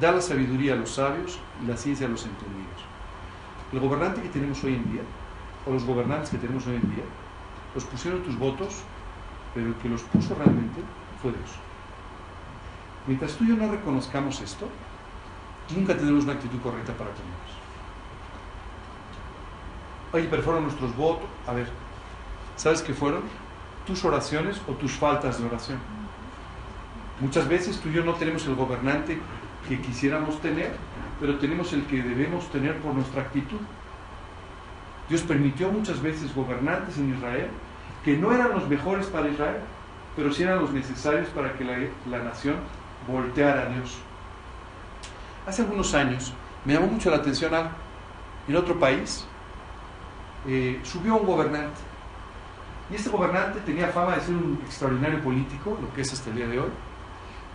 Da 0.01 0.11
la 0.11 0.21
sabiduría 0.21 0.73
a 0.73 0.75
los 0.75 0.91
sabios 0.91 1.39
y 1.63 1.67
la 1.67 1.77
ciencia 1.77 2.07
a 2.07 2.09
los 2.09 2.25
entendidos. 2.25 2.81
El 3.71 3.79
gobernante 3.79 4.21
que 4.21 4.29
tenemos 4.29 4.63
hoy 4.63 4.73
en 4.73 4.91
día, 4.91 5.03
o 5.65 5.71
los 5.71 5.85
gobernantes 5.85 6.31
que 6.31 6.37
tenemos 6.37 6.65
hoy 6.67 6.75
en 6.75 6.89
día, 6.95 7.03
los 7.75 7.85
pusieron 7.85 8.23
tus 8.23 8.37
votos, 8.37 8.81
pero 9.53 9.67
el 9.67 9.75
que 9.75 9.87
los 9.87 10.01
puso 10.03 10.35
realmente 10.35 10.81
fue 11.21 11.31
Dios. 11.31 11.68
Mientras 13.09 13.33
tú 13.33 13.43
y 13.43 13.47
yo 13.47 13.55
no 13.55 13.71
reconozcamos 13.71 14.39
esto, 14.39 14.69
nunca 15.75 15.95
tendremos 15.95 16.25
una 16.25 16.33
actitud 16.33 16.61
correcta 16.61 16.93
para 16.93 17.09
con 17.09 17.23
Dios. 17.25 17.57
Oye, 20.13 20.27
pero 20.29 20.43
fueron 20.43 20.61
nuestros 20.61 20.95
votos. 20.95 21.27
A 21.47 21.53
ver, 21.53 21.67
¿sabes 22.55 22.83
qué 22.83 22.93
fueron? 22.93 23.23
Tus 23.87 24.05
oraciones 24.05 24.61
o 24.67 24.73
tus 24.73 24.91
faltas 24.91 25.39
de 25.39 25.47
oración. 25.47 25.79
Muchas 27.19 27.47
veces 27.47 27.79
tú 27.79 27.89
y 27.89 27.93
yo 27.93 28.05
no 28.05 28.13
tenemos 28.13 28.45
el 28.45 28.53
gobernante 28.53 29.19
que 29.67 29.81
quisiéramos 29.81 30.39
tener, 30.39 30.75
pero 31.19 31.39
tenemos 31.39 31.73
el 31.73 31.87
que 31.87 32.03
debemos 32.03 32.47
tener 32.51 32.77
por 32.77 32.93
nuestra 32.93 33.23
actitud. 33.23 33.57
Dios 35.09 35.23
permitió 35.23 35.71
muchas 35.71 35.99
veces 35.99 36.35
gobernantes 36.35 36.99
en 36.99 37.11
Israel 37.15 37.47
que 38.05 38.15
no 38.15 38.31
eran 38.31 38.51
los 38.51 38.69
mejores 38.69 39.07
para 39.07 39.29
Israel, 39.29 39.61
pero 40.15 40.31
sí 40.31 40.43
eran 40.43 40.59
los 40.59 40.71
necesarios 40.71 41.27
para 41.29 41.53
que 41.53 41.63
la, 41.63 42.23
nación 42.23 42.57
volteara 43.11 43.63
a 43.63 43.65
Dios. 43.65 43.97
Hace 45.47 45.63
algunos 45.63 45.93
años 45.93 46.33
me 46.65 46.73
llamó 46.73 46.87
mucho 46.87 47.09
la 47.09 47.17
atención 47.17 47.53
algo. 47.53 47.71
En 48.47 48.55
otro 48.55 48.79
país 48.79 49.25
eh, 50.47 50.79
subió 50.83 51.15
un 51.15 51.25
gobernante. 51.25 51.79
Y 52.91 52.95
este 52.95 53.09
gobernante 53.09 53.59
tenía 53.61 53.87
fama 53.89 54.15
de 54.15 54.21
ser 54.21 54.35
un 54.35 54.59
extraordinario 54.65 55.21
político, 55.21 55.77
lo 55.79 55.93
que 55.93 56.01
es 56.01 56.11
hasta 56.11 56.29
el 56.31 56.37
día 56.37 56.47
de 56.47 56.59
hoy, 56.59 56.69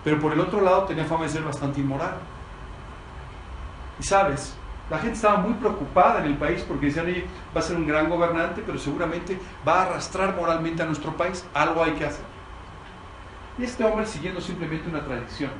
pero 0.04 0.20
por 0.20 0.32
el 0.32 0.40
otro 0.40 0.60
lado 0.60 0.84
tenía 0.84 1.04
fama 1.04 1.24
de 1.24 1.30
ser 1.30 1.42
bastante 1.42 1.80
inmoral. 1.80 2.14
Y 3.98 4.02
sabes, 4.04 4.54
la 4.90 4.98
gente 4.98 5.14
estaba 5.14 5.38
muy 5.38 5.54
preocupada 5.54 6.20
en 6.20 6.26
el 6.26 6.36
país 6.36 6.62
porque 6.66 6.86
decían, 6.86 7.06
oye, 7.06 7.26
va 7.56 7.60
a 7.60 7.62
ser 7.62 7.76
un 7.76 7.86
gran 7.86 8.08
gobernante, 8.08 8.62
pero 8.64 8.78
seguramente 8.78 9.40
va 9.66 9.80
a 9.80 9.86
arrastrar 9.86 10.36
moralmente 10.36 10.82
a 10.82 10.86
nuestro 10.86 11.16
país. 11.16 11.44
Algo 11.54 11.82
hay 11.82 11.92
que 11.92 12.04
hacer. 12.04 12.33
Y 13.58 13.64
este 13.64 13.84
hombre, 13.84 14.06
siguiendo 14.06 14.40
simplemente 14.40 14.88
una 14.88 15.04
tradición, 15.04 15.50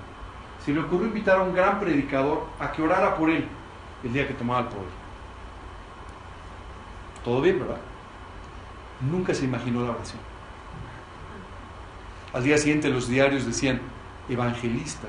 se 0.64 0.72
le 0.72 0.80
ocurrió 0.80 1.06
invitar 1.06 1.38
a 1.38 1.42
un 1.42 1.54
gran 1.54 1.78
predicador 1.78 2.46
a 2.58 2.72
que 2.72 2.82
orara 2.82 3.16
por 3.16 3.30
él 3.30 3.46
el 4.02 4.12
día 4.12 4.26
que 4.26 4.34
tomaba 4.34 4.60
el 4.60 4.66
poder. 4.66 5.04
Todo 7.24 7.40
bien, 7.40 7.58
¿verdad? 7.58 7.80
Nunca 9.00 9.34
se 9.34 9.44
imaginó 9.44 9.84
la 9.84 9.92
oración. 9.92 10.20
Al 12.32 12.42
día 12.42 12.58
siguiente 12.58 12.88
los 12.88 13.08
diarios 13.08 13.46
decían, 13.46 13.80
evangelista, 14.28 15.08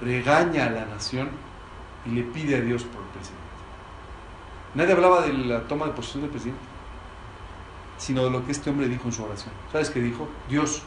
regaña 0.00 0.66
a 0.66 0.70
la 0.70 0.84
nación 0.84 1.30
y 2.06 2.10
le 2.10 2.22
pide 2.22 2.56
a 2.56 2.60
Dios 2.60 2.84
por 2.84 3.02
el 3.02 3.08
presidente. 3.08 3.40
Nadie 4.74 4.92
hablaba 4.92 5.22
de 5.22 5.32
la 5.32 5.66
toma 5.66 5.86
de 5.86 5.92
posesión 5.92 6.22
del 6.22 6.30
presidente, 6.30 6.62
sino 7.98 8.24
de 8.24 8.30
lo 8.30 8.44
que 8.44 8.52
este 8.52 8.70
hombre 8.70 8.88
dijo 8.88 9.04
en 9.06 9.12
su 9.12 9.24
oración. 9.24 9.52
¿Sabes 9.72 9.90
qué 9.90 10.00
dijo? 10.00 10.28
Dios, 10.48 10.82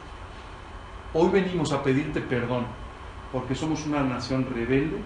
hoy 1.14 1.30
venimos 1.30 1.72
a 1.72 1.84
pedirte 1.84 2.22
perdón 2.22 2.66
porque 3.32 3.56
somos 3.56 3.86
una 3.86 4.04
nación 4.04 4.48
rebelde 4.54 4.98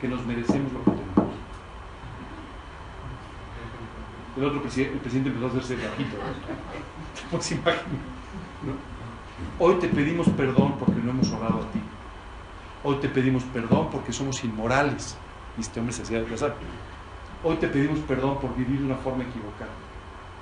que 0.00 0.08
nos 0.08 0.24
merecemos 0.24 0.72
lo 0.72 0.84
que 0.84 0.90
tenemos. 0.90 1.34
El 4.36 4.44
otro 4.44 4.62
presidente, 4.62 4.94
el 4.94 5.00
presidente 5.00 5.30
empezó 5.30 5.46
a 5.46 5.50
hacerse 5.50 5.76
gajito. 5.76 6.16
Pues 7.30 7.50
¿no? 7.52 8.72
Hoy 9.58 9.74
te 9.74 9.88
pedimos 9.88 10.28
perdón 10.30 10.76
porque 10.78 11.00
no 11.02 11.10
hemos 11.10 11.30
orado 11.32 11.62
a 11.62 11.72
ti. 11.72 11.80
Hoy 12.82 12.96
te 12.96 13.08
pedimos 13.08 13.44
perdón 13.44 13.88
porque 13.92 14.12
somos 14.12 14.42
inmorales. 14.42 15.16
Y 15.58 15.60
este 15.60 15.80
hombre 15.80 15.92
se 15.92 16.02
hacía 16.02 16.24
casar. 16.24 16.56
Hoy 17.44 17.56
te 17.56 17.68
pedimos 17.68 17.98
perdón 18.00 18.38
por 18.40 18.56
vivir 18.56 18.78
de 18.78 18.86
una 18.86 18.96
forma 18.96 19.24
equivocada. 19.24 19.70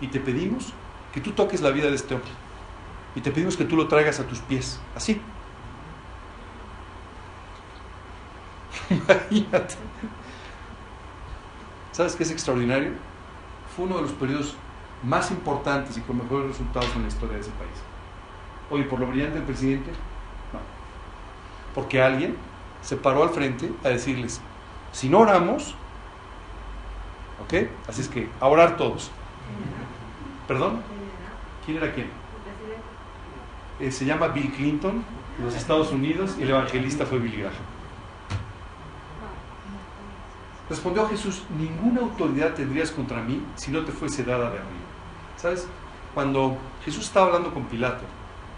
Y 0.00 0.06
te 0.06 0.20
pedimos 0.20 0.72
que 1.12 1.20
tú 1.20 1.32
toques 1.32 1.60
la 1.60 1.70
vida 1.70 1.88
de 1.88 1.96
este 1.96 2.14
hombre. 2.14 2.30
Y 3.18 3.20
te 3.20 3.32
pedimos 3.32 3.56
que 3.56 3.64
tú 3.64 3.74
lo 3.74 3.88
traigas 3.88 4.20
a 4.20 4.28
tus 4.28 4.38
pies. 4.38 4.78
Así. 4.94 5.20
Imagínate. 8.90 9.74
¿Sabes 11.90 12.14
qué 12.14 12.22
es 12.22 12.30
extraordinario? 12.30 12.92
Fue 13.74 13.86
uno 13.86 13.96
de 13.96 14.02
los 14.02 14.12
periodos 14.12 14.54
más 15.02 15.32
importantes 15.32 15.96
y 15.96 16.00
con 16.02 16.18
mejores 16.18 16.50
resultados 16.50 16.94
en 16.94 17.02
la 17.02 17.08
historia 17.08 17.34
de 17.34 17.40
ese 17.40 17.50
país. 17.50 17.82
Oye, 18.70 18.84
por 18.84 19.00
lo 19.00 19.08
brillante 19.08 19.34
del 19.34 19.42
presidente, 19.42 19.90
no. 20.52 20.60
Porque 21.74 22.00
alguien 22.00 22.36
se 22.82 22.96
paró 22.96 23.24
al 23.24 23.30
frente 23.30 23.72
a 23.82 23.88
decirles, 23.88 24.40
si 24.92 25.08
no 25.08 25.18
oramos, 25.18 25.74
¿ok? 27.42 27.68
Así 27.88 28.00
es 28.00 28.08
que, 28.08 28.30
a 28.38 28.46
orar 28.46 28.76
todos. 28.76 29.10
¿Perdón? 30.46 30.82
¿Quién 31.66 31.78
era 31.78 31.92
quién? 31.92 32.17
Eh, 33.80 33.92
se 33.92 34.04
llama 34.04 34.28
Bill 34.28 34.52
Clinton, 34.52 35.04
de 35.38 35.44
los 35.44 35.54
Estados 35.54 35.92
Unidos, 35.92 36.34
y 36.38 36.42
el 36.42 36.50
evangelista 36.50 37.06
fue 37.06 37.18
Billy 37.18 37.38
Graham. 37.42 37.54
Respondió 40.68 41.08
Jesús, 41.08 41.44
ninguna 41.56 42.02
autoridad 42.02 42.54
tendrías 42.54 42.90
contra 42.90 43.22
mí 43.22 43.42
si 43.54 43.70
no 43.70 43.84
te 43.84 43.92
fuese 43.92 44.24
dada 44.24 44.50
de 44.50 44.58
arriba. 44.58 44.88
¿Sabes? 45.36 45.66
Cuando 46.12 46.58
Jesús 46.84 47.04
estaba 47.04 47.26
hablando 47.26 47.54
con 47.54 47.64
Pilato, 47.64 48.02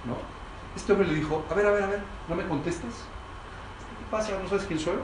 ¿no? 0.07 0.16
Este 0.75 0.93
hombre 0.93 1.07
le 1.07 1.14
dijo, 1.14 1.45
a 1.51 1.55
ver, 1.55 1.66
a 1.66 1.71
ver, 1.71 1.83
a 1.83 1.87
ver, 1.87 2.01
¿no 2.29 2.35
me 2.35 2.47
contestas? 2.47 2.93
¿Qué 3.99 4.11
pasa? 4.11 4.33
¿No 4.43 4.49
sabes 4.49 4.64
quién 4.64 4.79
soy? 4.79 4.95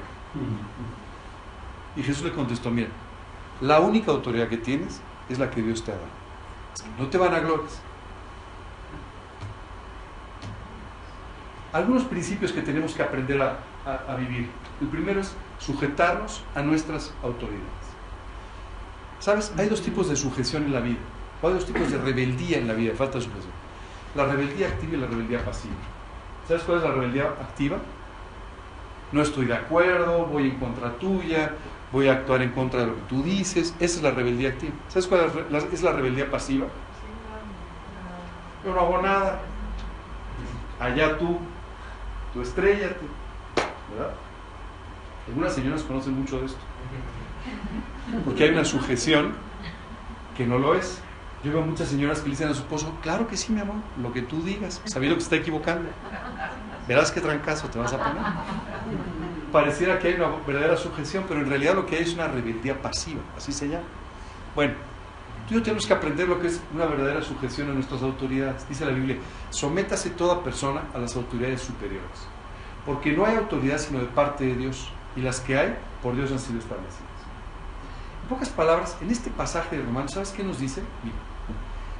Y 1.95 2.03
Jesús 2.03 2.25
le 2.25 2.33
contestó, 2.33 2.71
mira, 2.71 2.89
la 3.61 3.81
única 3.81 4.11
autoridad 4.11 4.49
que 4.49 4.57
tienes 4.57 5.01
es 5.29 5.39
la 5.39 5.51
que 5.51 5.63
Dios 5.63 5.85
te 5.85 5.93
ha 5.93 5.95
dado. 5.95 6.07
no 6.99 7.09
te 7.09 7.19
van 7.19 7.35
a 7.35 7.41
glorias. 7.41 7.81
Algunos 11.77 12.05
principios 12.05 12.53
que 12.53 12.63
tenemos 12.63 12.95
que 12.95 13.03
aprender 13.03 13.41
a, 13.43 13.59
a 13.85 14.17
vivir. 14.17 14.49
El 14.81 14.89
primero 14.89 15.21
es 15.21 15.35
sujetarnos 15.59 16.43
a 16.55 16.63
nuestras 16.63 17.13
autoridades. 17.23 17.63
¿Sabes? 19.19 19.53
Hay 19.57 19.69
dos 19.69 19.83
tipos 19.83 20.09
de 20.09 20.17
sujeción 20.17 20.65
en 20.65 20.73
la 20.73 20.81
vida. 20.81 20.99
Hay 21.43 21.53
dos 21.53 21.67
tipos 21.67 21.91
de 21.91 21.99
rebeldía 21.99 22.59
en 22.59 22.67
la 22.67 22.75
vida, 22.75 22.95
falta 22.95 23.19
de 23.19 23.25
sujeción 23.25 23.53
la 24.17 24.25
rebeldía 24.25 24.69
activa 24.69 24.95
y 24.95 24.97
la 24.97 25.07
rebeldía 25.07 25.45
pasiva. 25.45 25.75
¿Sabes 26.49 26.63
cuál 26.63 26.79
es 26.79 26.85
la 26.85 26.91
rebeldía 26.91 27.25
activa? 27.25 27.79
No 29.13 29.23
estoy 29.23 29.47
de 29.47 29.55
acuerdo, 29.55 30.27
voy 30.27 30.51
en 30.51 30.59
contra 30.59 30.91
tuya, 30.99 31.53
voy 31.93 32.09
a 32.09 32.13
actuar 32.13 32.43
en 32.43 32.51
contra 32.51 32.81
de 32.81 32.87
lo 32.87 32.95
que 32.95 33.03
tú 33.03 33.23
dices. 33.23 33.75
Esa 33.79 33.97
es 33.99 34.03
la 34.03 34.11
rebeldía 34.11 34.51
activa. 34.51 34.73
¿Sabes 34.89 35.07
cuál 35.07 35.31
es 35.73 35.83
la 35.83 35.93
rebeldía 35.93 36.31
pasiva? 36.31 36.67
Yo 38.65 38.75
no 38.75 38.81
hago 38.81 39.03
nada. 39.03 39.41
Allá 40.81 41.17
tú, 41.19 41.39
tu 42.37 42.43
estrella, 42.43 42.89
¿verdad? 43.91 44.13
Algunas 45.27 45.55
señoras 45.55 45.83
conocen 45.83 46.21
mucho 46.21 46.39
de 46.39 46.47
esto. 46.47 46.59
Porque 48.27 48.45
hay 48.45 48.51
una 48.51 48.65
sujeción 48.65 49.33
que 50.37 50.47
no 50.47 50.59
lo 50.59 50.75
es. 50.75 51.01
Yo 51.43 51.53
veo 51.53 51.63
muchas 51.63 51.89
señoras 51.89 52.21
que 52.21 52.27
le 52.27 52.33
dicen 52.33 52.49
a 52.49 52.55
su 52.55 52.61
esposo, 52.61 52.93
claro 53.03 53.27
que 53.27 53.39
sí, 53.39 53.53
mi 53.53 53.61
amor, 53.61 53.77
lo 54.03 54.13
que 54.13 54.21
tú 54.21 54.43
digas, 54.43 54.83
sabiendo 54.85 55.17
que 55.17 55.23
está 55.23 55.37
equivocando. 55.37 55.89
Verás 56.87 57.11
qué 57.11 57.23
trancazo 57.23 57.69
te 57.69 57.79
vas 57.79 57.95
a 57.95 57.99
poner. 57.99 58.23
Pareciera 59.51 59.99
que 59.99 60.09
hay 60.09 60.15
una 60.15 60.29
verdadera 60.47 60.77
sujeción, 60.77 61.25
pero 61.27 61.41
en 61.41 61.49
realidad 61.49 61.75
lo 61.75 61.87
que 61.87 61.97
hay 61.97 62.03
es 62.03 62.13
una 62.13 62.29
rebeldía 62.29 62.83
pasiva, 62.83 63.21
así 63.37 63.51
se 63.53 63.69
llama. 63.69 63.87
Bueno, 64.55 64.75
tú 65.47 65.55
y 65.55 65.57
yo 65.57 65.63
tenemos 65.63 65.87
que 65.87 65.93
aprender 65.93 66.29
lo 66.29 66.41
que 66.41 66.49
es 66.49 66.61
una 66.75 66.87
verdadera 66.87 67.23
sujeción 67.23 67.71
a 67.71 67.75
nuestras 67.75 68.03
autoridades. 68.03 68.69
Dice 68.69 68.85
la 68.85 68.93
Biblia, 68.93 69.17
sométase 69.51 70.11
toda 70.11 70.43
persona 70.43 70.83
a 70.95 70.99
las 70.99 71.17
autoridades 71.17 71.63
superiores. 71.63 72.27
Porque 72.85 73.13
no 73.13 73.25
hay 73.25 73.37
autoridad 73.37 73.79
sino 73.79 74.01
de 74.01 74.07
parte 74.07 74.45
de 74.45 74.55
Dios. 74.57 74.91
Y 75.17 75.21
las 75.23 75.41
que 75.41 75.59
hay, 75.59 75.77
por 76.03 76.15
Dios 76.15 76.31
han 76.31 76.39
sido 76.39 76.59
establecidas. 76.59 77.01
En 78.23 78.29
pocas 78.29 78.49
palabras, 78.51 78.97
en 79.01 79.11
este 79.11 79.31
pasaje 79.31 79.77
de 79.77 79.83
Romanos, 79.83 80.13
¿sabes 80.13 80.31
qué 80.31 80.45
nos 80.45 80.59
dice? 80.59 80.83
Mira, 81.03 81.17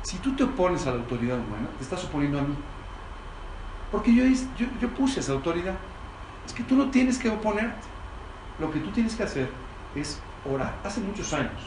si 0.03 0.19
tú 0.19 0.37
te 0.37 0.45
opones 0.45 0.87
a 0.87 0.91
la 0.91 0.99
autoridad 0.99 1.39
humana, 1.39 1.69
te 1.79 1.85
estás 1.85 2.05
oponiendo 2.05 2.39
a 2.39 2.43
mí. 2.43 2.55
Porque 3.91 4.15
yo, 4.15 4.25
yo, 4.25 4.67
yo 4.81 4.89
puse 4.91 5.21
esa 5.21 5.33
autoridad. 5.33 5.75
Es 6.45 6.53
que 6.53 6.63
tú 6.63 6.77
no 6.77 6.91
tienes 6.91 7.19
que 7.19 7.31
oponerte. 7.31 7.87
Lo 8.59 8.71
que 8.71 8.81
tú 8.81 8.91
tienes 8.91 9.15
que 9.15 9.23
hacer 9.23 9.51
es 9.95 10.21
orar. 10.45 10.75
Hace 10.85 11.01
muchos 11.01 11.33
años, 11.33 11.61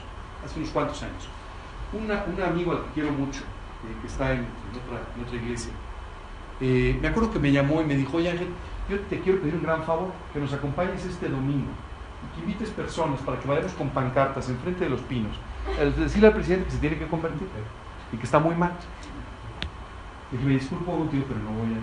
hace 0.46 0.60
unos 0.60 0.72
cuantos 0.72 1.02
años, 1.04 1.28
un 1.94 2.42
amigo 2.42 2.72
al 2.72 2.84
que 2.84 2.92
quiero 2.96 3.12
mucho, 3.12 3.42
eh, 3.42 3.96
que 4.02 4.08
está 4.08 4.34
en, 4.34 4.46
otra, 5.26 5.36
iglesia, 5.36 5.72
eh, 6.62 6.98
me 7.02 7.08
acuerdo 7.08 7.32
que 7.32 7.40
me 7.40 7.52
llamó 7.52 7.82
y 7.82 7.86
me 7.86 7.96
dijo, 7.96 8.18
oye 8.18 8.30
Ángel, 8.30 8.50
yo 8.90 9.00
te 9.02 9.20
quiero 9.20 9.40
pedir 9.40 9.56
un 9.56 9.64
gran 9.64 9.84
favor, 9.84 10.12
que 10.34 10.40
nos 10.40 10.52
acompañes 10.54 11.06
este 11.06 11.30
domingo 11.30 11.70
y 12.24 12.36
que 12.36 12.42
invites 12.42 12.70
personas 12.72 13.22
para 13.22 13.40
que 13.40 13.48
vayamos 13.48 13.72
con 13.74 13.90
pancartas 13.90 14.50
enfrente 14.50 14.84
de 14.84 14.90
los 14.90 15.02
pinos, 15.02 15.38
decirle 15.98 16.28
al 16.28 16.34
presidente 16.34 16.66
que 16.66 16.72
se 16.72 16.78
tiene 16.80 16.98
que 16.98 17.08
convertir 17.08 17.48
y 18.12 18.18
que 18.18 18.24
está 18.24 18.40
muy 18.40 18.56
mal. 18.56 18.74
Y 20.32 20.36
dije, 20.36 20.48
me 20.48 20.54
disculpo 20.56 20.92
contigo, 20.92 21.26
pero 21.28 21.40
no 21.40 21.52
voy 21.52 21.74
a... 21.74 21.80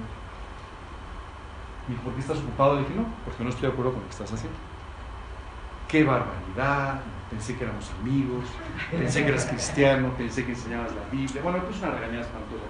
Me 1.86 1.94
dijo, 1.94 2.02
¿por 2.04 2.14
qué 2.14 2.20
estás 2.20 2.38
ocupado? 2.38 2.74
Le 2.74 2.80
dije, 2.82 2.94
no, 2.94 3.06
porque 3.24 3.42
no 3.42 3.50
estoy 3.50 3.68
de 3.68 3.72
acuerdo 3.72 3.92
con 3.92 4.02
lo 4.02 4.06
que 4.06 4.12
estás 4.12 4.32
haciendo. 4.32 4.58
¡Qué 5.88 6.04
barbaridad! 6.04 7.00
Pensé 7.30 7.56
que 7.56 7.64
éramos 7.64 7.90
amigos, 8.00 8.44
pensé 8.90 9.22
que 9.22 9.28
eras 9.28 9.46
cristiano, 9.46 10.12
pensé 10.16 10.44
que 10.44 10.52
enseñabas 10.52 10.94
la 10.94 11.02
Biblia. 11.10 11.42
Bueno, 11.42 11.62
pues 11.64 11.78
una 11.78 11.90
regañada 11.90 12.22
espantosa. 12.22 12.62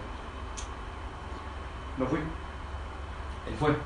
No 1.98 2.06
fui. 2.06 2.18
Él 2.18 3.54
fue. 3.58 3.76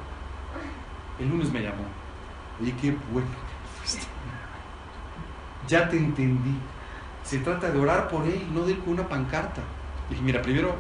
El 1.18 1.28
lunes 1.28 1.53
me 1.53 1.61
llamó. 1.61 1.85
Oye, 2.61 2.74
qué 2.81 2.97
bueno 3.12 3.28
Ya 5.66 5.89
te 5.89 5.97
entendí. 5.97 6.57
Se 7.22 7.39
trata 7.39 7.70
de 7.70 7.78
orar 7.78 8.09
por 8.09 8.24
él, 8.26 8.47
no 8.53 8.62
de 8.64 8.72
él 8.72 8.78
con 8.78 8.95
una 8.95 9.09
pancarta. 9.09 9.62
Dije, 10.09 10.22
mira, 10.22 10.41
primero, 10.41 10.74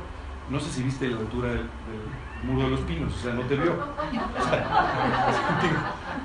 no 0.48 0.58
sé 0.58 0.70
si 0.70 0.82
viste 0.82 1.08
la 1.08 1.18
altura 1.18 1.50
del, 1.50 1.68
muro 2.42 2.64
de 2.64 2.70
los 2.70 2.80
pinos, 2.80 3.14
o 3.14 3.18
sea, 3.18 3.34
no 3.34 3.42
te 3.42 3.56
vio. 3.56 3.74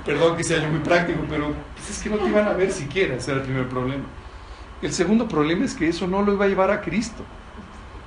perdón 0.04 0.36
que 0.36 0.44
sea 0.44 0.62
yo 0.62 0.68
muy 0.68 0.80
práctico, 0.80 1.20
pero 1.28 1.54
pues, 1.74 1.90
es 1.90 2.02
que 2.02 2.10
no 2.10 2.16
te 2.16 2.28
iban 2.28 2.46
a 2.48 2.52
ver 2.52 2.72
siquiera, 2.72 3.16
ese 3.16 3.32
era 3.32 3.40
el 3.40 3.46
primer 3.46 3.68
problema. 3.68 4.04
El 4.82 4.92
segundo 4.92 5.26
problema 5.26 5.64
es 5.64 5.74
que 5.74 5.88
eso 5.88 6.06
no 6.06 6.22
lo 6.22 6.34
iba 6.34 6.44
a 6.44 6.48
llevar 6.48 6.70
a 6.70 6.80
Cristo. 6.80 7.24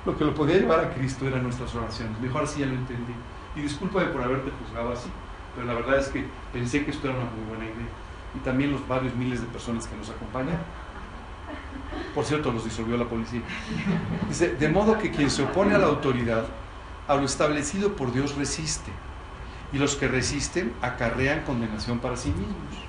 Lo 0.06 0.16
que 0.16 0.24
lo 0.24 0.34
podía 0.34 0.56
llevar 0.56 0.80
a 0.80 0.94
Cristo 0.94 1.26
eran 1.26 1.42
nuestras 1.42 1.74
oraciones. 1.74 2.18
Mejor 2.20 2.44
así 2.44 2.60
ya 2.60 2.66
lo 2.66 2.74
entendí. 2.74 3.12
Y 3.56 3.60
discúlpame 3.62 4.06
por 4.06 4.22
haberte 4.22 4.50
juzgado 4.62 4.92
así, 4.92 5.10
pero 5.54 5.66
la 5.66 5.74
verdad 5.74 5.98
es 5.98 6.08
que 6.08 6.24
pensé 6.52 6.84
que 6.84 6.92
esto 6.92 7.08
era 7.08 7.18
una 7.18 7.28
muy 7.30 7.44
buena 7.48 7.64
idea. 7.64 7.88
Y 8.34 8.38
también 8.38 8.72
los 8.72 8.86
varios 8.86 9.14
miles 9.16 9.40
de 9.40 9.46
personas 9.48 9.86
que 9.86 9.96
nos 9.96 10.08
acompañan. 10.08 10.58
Por 12.14 12.24
cierto, 12.24 12.52
los 12.52 12.64
disolvió 12.64 12.96
la 12.96 13.04
policía. 13.04 13.42
Dice, 14.28 14.54
de 14.54 14.68
modo 14.68 14.96
que 14.96 15.10
quien 15.10 15.28
se 15.28 15.42
opone 15.42 15.74
a 15.74 15.78
la 15.78 15.86
autoridad, 15.86 16.44
a 17.10 17.16
lo 17.16 17.24
establecido 17.24 17.96
por 17.96 18.12
Dios 18.12 18.36
resiste. 18.36 18.92
Y 19.72 19.78
los 19.78 19.96
que 19.96 20.06
resisten 20.06 20.72
acarrean 20.80 21.42
condenación 21.42 21.98
para 21.98 22.16
sí 22.16 22.28
mismos. 22.28 22.84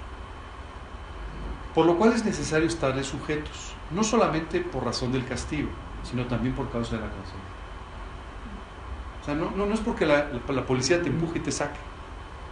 Por 1.73 1.87
lo 1.87 1.97
cual 1.97 2.13
es 2.13 2.23
necesario 2.23 2.67
estarles 2.67 3.07
sujetos, 3.07 3.73
no 3.89 4.03
solamente 4.03 4.59
por 4.59 4.85
razón 4.85 5.11
del 5.11 5.25
castigo, 5.25 5.69
sino 6.03 6.25
también 6.25 6.53
por 6.53 6.69
causa 6.69 6.97
de 6.97 7.01
la 7.01 7.07
conciencia. 7.07 7.39
O 9.21 9.25
sea, 9.25 9.33
no, 9.33 9.51
no, 9.55 9.73
es 9.73 9.79
porque 9.79 10.05
la, 10.05 10.27
la, 10.47 10.65
policía 10.67 11.01
te 11.01 11.09
empuje 11.09 11.39
y 11.39 11.41
te 11.41 11.51
saque, 11.51 11.79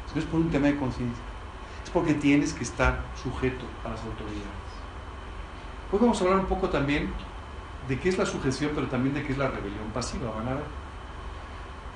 sino 0.08 0.22
es 0.22 0.28
por 0.28 0.40
un 0.40 0.50
tema 0.50 0.68
de 0.68 0.78
conciencia. 0.78 1.24
Es 1.84 1.92
porque 1.92 2.16
tienes 2.16 2.54
que 2.54 2.64
estar 2.64 3.04
sujeto 3.22 3.66
a 3.86 3.90
las 3.90 4.00
autoridades. 4.00 4.70
Hoy 5.92 6.00
vamos 6.02 6.20
a 6.20 6.24
hablar 6.24 6.40
un 6.40 6.48
poco 6.48 6.70
también 6.70 7.14
de 7.88 8.00
qué 8.00 8.10
es 8.10 8.18
la 8.18 8.26
sujeción, 8.26 8.72
pero 8.74 8.88
también 8.88 9.14
de 9.14 9.24
qué 9.24 9.34
es 9.34 9.38
la 9.38 9.50
rebelión 9.50 9.86
pasiva. 9.94 10.32
Van 10.32 10.48
a 10.48 10.56
ver. 10.56 10.79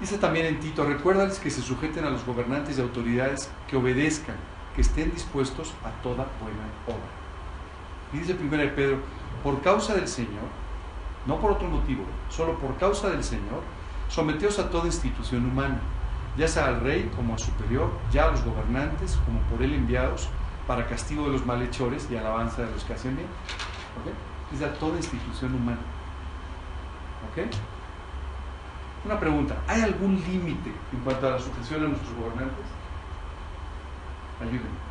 Dice 0.04 0.18
también 0.18 0.48
en 0.48 0.60
Tito, 0.60 0.84
recuérdales 0.84 1.40
que 1.40 1.50
se 1.50 1.62
sujeten 1.62 2.04
a 2.04 2.10
los 2.10 2.26
gobernantes 2.26 2.78
y 2.78 2.82
autoridades, 2.82 3.50
que 3.70 3.78
obedezcan, 3.78 4.36
que 4.76 4.82
estén 4.82 5.10
dispuestos 5.12 5.74
a 5.82 5.92
toda 6.04 6.28
buena 6.42 6.68
obra. 6.86 7.08
Y 8.12 8.18
dice 8.18 8.36
primero 8.36 8.64
de 8.64 8.68
Pedro, 8.68 8.98
por 9.42 9.62
causa 9.62 9.96
del 9.96 10.10
Señor, 10.10 10.44
no 11.26 11.40
por 11.40 11.52
otro 11.52 11.70
motivo, 11.70 12.04
solo 12.28 12.60
por 12.60 12.76
causa 12.76 13.12
del 13.12 13.24
Señor, 13.24 13.62
someteos 14.10 14.60
a 14.60 14.70
toda 14.70 14.88
institución 14.88 15.46
humana, 15.46 15.80
ya 16.38 16.50
sea 16.50 16.66
al 16.66 16.82
rey 16.82 17.10
como 17.16 17.36
a 17.36 17.38
superior, 17.38 17.90
ya 18.12 18.26
a 18.26 18.32
los 18.32 18.44
gobernantes 18.44 19.18
como 19.26 19.40
por 19.44 19.64
él 19.64 19.74
enviados, 19.74 20.28
para 20.68 20.86
castigo 20.86 21.28
de 21.28 21.32
los 21.32 21.46
malhechores 21.46 22.10
y 22.12 22.18
alabanza 22.18 22.64
de 22.64 22.72
los 22.72 22.84
que 22.84 22.92
hacen 22.92 23.16
bien. 23.16 23.30
¿Okay? 24.02 24.14
Dice 24.52 24.66
a 24.66 24.74
toda 24.74 24.98
institución 24.98 25.56
humana. 25.56 25.80
¿Ok? 27.32 27.48
Una 29.06 29.20
pregunta, 29.20 29.56
¿hay 29.68 29.82
algún 29.82 30.16
límite 30.16 30.72
en 30.94 31.00
cuanto 31.04 31.28
a 31.28 31.32
la 31.32 31.40
sujeción 31.40 31.84
a 31.84 31.88
nuestros 31.90 32.14
gobernantes? 32.16 32.66
Ayúdenme. 34.40 34.84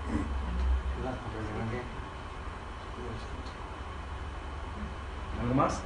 ¿Algo 5.41 5.55
más? 5.55 5.81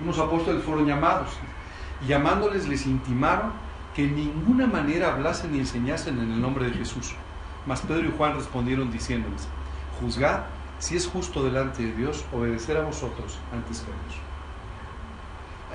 Unos 0.00 0.18
apóstoles 0.18 0.64
fueron 0.64 0.86
llamados 0.86 1.30
y 2.04 2.08
llamándoles 2.08 2.68
les 2.68 2.84
intimaron 2.86 3.52
que 3.94 4.04
en 4.04 4.16
ninguna 4.16 4.66
manera 4.66 5.12
hablasen 5.12 5.52
ni 5.52 5.60
enseñasen 5.60 6.18
en 6.18 6.32
el 6.32 6.40
nombre 6.40 6.66
de 6.66 6.72
Jesús. 6.72 7.14
Mas 7.64 7.80
Pedro 7.82 8.08
y 8.08 8.14
Juan 8.16 8.34
respondieron 8.34 8.90
diciéndoles, 8.90 9.48
juzgad 10.00 10.42
si 10.78 10.96
es 10.96 11.06
justo 11.06 11.42
delante 11.42 11.82
de 11.82 11.92
Dios 11.92 12.24
obedecer 12.32 12.76
a 12.76 12.82
vosotros 12.82 13.38
antes 13.52 13.80
que 13.80 13.90
a 13.90 13.94
Dios. 13.94 14.20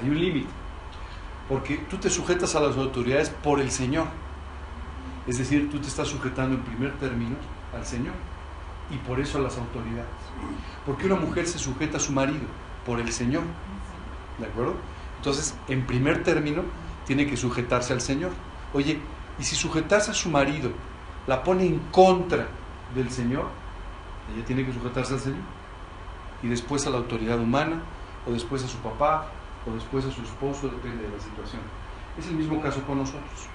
Hay 0.01 0.09
un 0.09 0.19
límite, 0.19 0.49
porque 1.49 1.77
tú 1.89 1.97
te 1.97 2.09
sujetas 2.09 2.55
a 2.55 2.61
las 2.61 2.77
autoridades 2.77 3.29
por 3.29 3.59
el 3.59 3.71
Señor. 3.71 4.07
Es 5.27 5.37
decir, 5.37 5.69
tú 5.69 5.79
te 5.79 5.87
estás 5.87 6.07
sujetando 6.07 6.55
en 6.55 6.63
primer 6.63 6.93
término 6.97 7.35
al 7.73 7.85
Señor 7.85 8.13
y 8.89 8.97
por 8.97 9.19
eso 9.19 9.37
a 9.37 9.41
las 9.41 9.57
autoridades. 9.57 10.09
Porque 10.85 11.05
una 11.05 11.15
mujer 11.15 11.47
se 11.47 11.59
sujeta 11.59 11.97
a 11.97 11.99
su 11.99 12.11
marido 12.11 12.45
por 12.85 12.99
el 12.99 13.11
Señor. 13.11 13.43
¿De 14.39 14.45
acuerdo? 14.45 14.75
Entonces, 15.17 15.55
en 15.67 15.85
primer 15.85 16.23
término, 16.23 16.63
tiene 17.05 17.25
que 17.25 17.37
sujetarse 17.37 17.93
al 17.93 18.01
Señor. 18.01 18.31
Oye, 18.73 18.99
y 19.39 19.43
si 19.43 19.55
sujetarse 19.55 20.11
a 20.11 20.13
su 20.13 20.29
marido 20.29 20.71
la 21.27 21.43
pone 21.43 21.65
en 21.65 21.79
contra 21.91 22.47
del 22.93 23.09
Señor, 23.09 23.47
ella 24.31 24.45
tiene 24.45 24.65
que 24.65 24.73
sujetarse 24.73 25.13
al 25.15 25.19
Señor. 25.19 25.41
Y 26.41 26.47
después 26.47 26.85
a 26.87 26.89
la 26.89 26.97
autoridad 26.97 27.39
humana, 27.39 27.81
o 28.27 28.31
después 28.31 28.63
a 28.63 28.67
su 28.67 28.77
papá, 28.77 29.27
o 29.65 29.73
después 29.73 30.05
a 30.05 30.11
su 30.11 30.21
esposo, 30.21 30.67
depende 30.67 31.03
de 31.03 31.09
la 31.09 31.19
situación. 31.19 31.61
Es 32.17 32.27
el 32.27 32.35
mismo 32.35 32.61
caso 32.61 32.81
con 32.83 32.99
nosotros. 32.99 33.47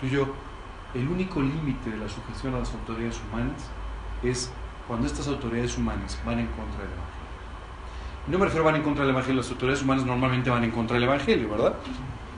Tú 0.00 0.06
y 0.06 0.10
yo, 0.10 0.26
el 0.94 1.08
único 1.08 1.40
límite 1.40 1.90
de 1.90 1.96
la 1.96 2.08
sujeción 2.08 2.54
a 2.54 2.58
las 2.58 2.72
autoridades 2.74 3.20
humanas 3.28 3.70
es 4.22 4.52
cuando 4.86 5.06
estas 5.06 5.28
autoridades 5.28 5.76
humanas 5.78 6.20
van 6.24 6.40
en 6.40 6.46
contra 6.48 6.82
del 6.82 6.92
Evangelio. 6.92 7.22
No 8.28 8.38
me 8.38 8.44
refiero 8.44 8.64
van 8.64 8.76
en 8.76 8.82
contra 8.82 9.04
del 9.04 9.12
Evangelio, 9.12 9.40
las 9.40 9.50
autoridades 9.50 9.82
humanas 9.82 10.04
normalmente 10.04 10.50
van 10.50 10.64
en 10.64 10.70
contra 10.70 10.94
del 10.94 11.04
Evangelio, 11.04 11.48
¿verdad? 11.48 11.74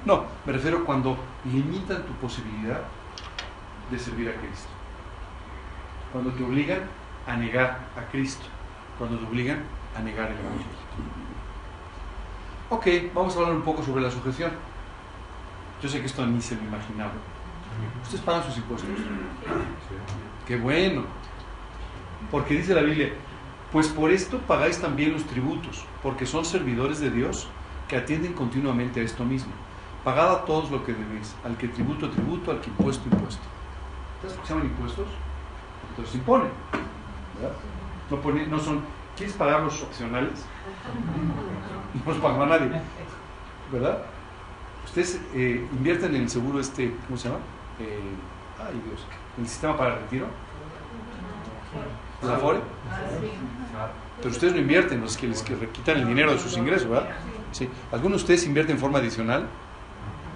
No, 0.04 0.24
me 0.44 0.52
refiero 0.52 0.84
cuando 0.84 1.16
limitan 1.50 2.04
tu 2.04 2.12
posibilidad 2.14 2.80
de 3.90 3.98
servir 3.98 4.28
a 4.28 4.34
Cristo. 4.34 4.68
Cuando 6.12 6.30
te 6.30 6.44
obligan 6.44 6.80
a 7.26 7.36
negar 7.36 7.80
a 7.96 8.10
Cristo, 8.10 8.44
cuando 8.98 9.18
te 9.18 9.26
obligan 9.26 9.62
a 9.96 10.00
negar 10.00 10.30
el 10.30 10.38
Evangelio. 10.38 10.84
Ok, 12.70 13.14
vamos 13.14 13.36
a 13.36 13.38
hablar 13.38 13.54
un 13.54 13.62
poco 13.62 13.82
sobre 13.82 14.02
la 14.02 14.10
sujeción. 14.10 14.50
Yo 15.82 15.88
sé 15.88 16.00
que 16.00 16.06
esto 16.06 16.22
a 16.22 16.26
mí 16.26 16.40
se 16.40 16.56
lo 16.56 16.62
imaginaba. 16.62 17.12
¿Ustedes 18.02 18.22
pagan 18.22 18.42
sus 18.44 18.56
impuestos? 18.56 18.88
Qué 20.46 20.56
bueno. 20.56 21.04
Porque 22.30 22.54
dice 22.54 22.74
la 22.74 22.82
Biblia, 22.82 23.12
pues 23.70 23.88
por 23.88 24.10
esto 24.10 24.38
pagáis 24.38 24.80
también 24.80 25.12
los 25.12 25.24
tributos, 25.24 25.84
porque 26.02 26.26
son 26.26 26.44
servidores 26.44 27.00
de 27.00 27.10
Dios 27.10 27.48
que 27.88 27.96
atienden 27.96 28.32
continuamente 28.32 29.00
a 29.00 29.02
esto 29.02 29.24
mismo. 29.24 29.52
Pagad 30.04 30.32
a 30.32 30.44
todos 30.44 30.70
lo 30.70 30.84
que 30.84 30.92
debéis, 30.92 31.34
al 31.44 31.56
que 31.56 31.68
tributo, 31.68 32.10
tributo, 32.10 32.50
al 32.50 32.60
que 32.60 32.70
impuesto, 32.70 33.08
impuesto. 33.08 33.42
¿Sabes 34.22 34.36
qué 34.38 34.46
se 34.46 34.54
impuestos? 34.54 35.06
Entonces 35.90 36.12
se 36.12 36.18
imponen. 37.40 38.50
No, 38.50 38.58
son, 38.58 38.80
¿quieres 39.16 39.34
pagar 39.34 39.62
los 39.62 39.82
opcionales? 39.82 40.44
No 41.94 42.12
los 42.12 42.20
paga 42.20 42.44
nadie. 42.44 42.68
¿Verdad? 43.70 43.98
Ustedes 44.84 45.20
eh, 45.32 45.64
invierten 45.72 46.14
en 46.16 46.22
el 46.22 46.28
seguro 46.28 46.58
este, 46.58 46.92
¿cómo 47.06 47.16
se 47.16 47.28
llama? 47.28 47.40
Eh, 47.78 48.00
ay 48.58 48.82
Dios, 48.84 49.06
el 49.38 49.46
sistema 49.46 49.76
para 49.76 49.94
retiro. 49.96 50.26
¿La 52.22 52.36
FORE? 52.36 52.58
Pero 54.18 54.30
ustedes 54.30 54.54
no 54.54 54.60
invierten, 54.60 55.00
los 55.00 55.16
que 55.16 55.28
les 55.28 55.42
que 55.42 55.54
quitan 55.68 55.98
el 55.98 56.06
dinero 56.06 56.32
de 56.32 56.38
sus 56.38 56.56
ingresos, 56.56 56.88
¿verdad? 56.88 57.10
Sí. 57.52 57.68
¿Algunos 57.92 58.18
de 58.18 58.22
ustedes 58.22 58.46
invierten 58.46 58.76
en 58.76 58.80
forma 58.80 58.98
adicional? 58.98 59.46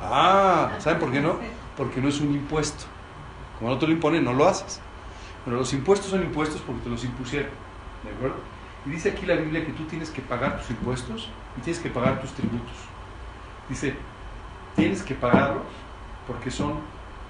Ah, 0.02 0.70
¿saben 0.78 0.98
por 0.98 1.10
qué 1.10 1.20
no? 1.20 1.36
Porque 1.76 2.00
no 2.00 2.08
es 2.08 2.20
un 2.20 2.34
impuesto. 2.34 2.84
Como 3.58 3.70
no 3.70 3.78
te 3.78 3.86
lo 3.86 3.92
imponen, 3.92 4.24
no 4.24 4.32
lo 4.32 4.46
haces. 4.48 4.80
Pero 5.48 5.60
los 5.60 5.72
impuestos 5.72 6.10
son 6.10 6.22
impuestos 6.22 6.60
porque 6.60 6.82
te 6.82 6.90
los 6.90 7.02
impusieron. 7.04 7.50
¿De 8.04 8.10
acuerdo? 8.10 8.36
Y 8.84 8.90
dice 8.90 9.12
aquí 9.12 9.24
la 9.24 9.34
Biblia 9.34 9.64
que 9.64 9.72
tú 9.72 9.84
tienes 9.84 10.10
que 10.10 10.20
pagar 10.20 10.58
tus 10.58 10.68
impuestos 10.68 11.30
y 11.56 11.62
tienes 11.62 11.80
que 11.80 11.88
pagar 11.88 12.20
tus 12.20 12.32
tributos. 12.32 12.76
Dice, 13.66 13.94
tienes 14.76 15.02
que 15.02 15.14
pagarlos 15.14 15.64
porque 16.26 16.50
son 16.50 16.74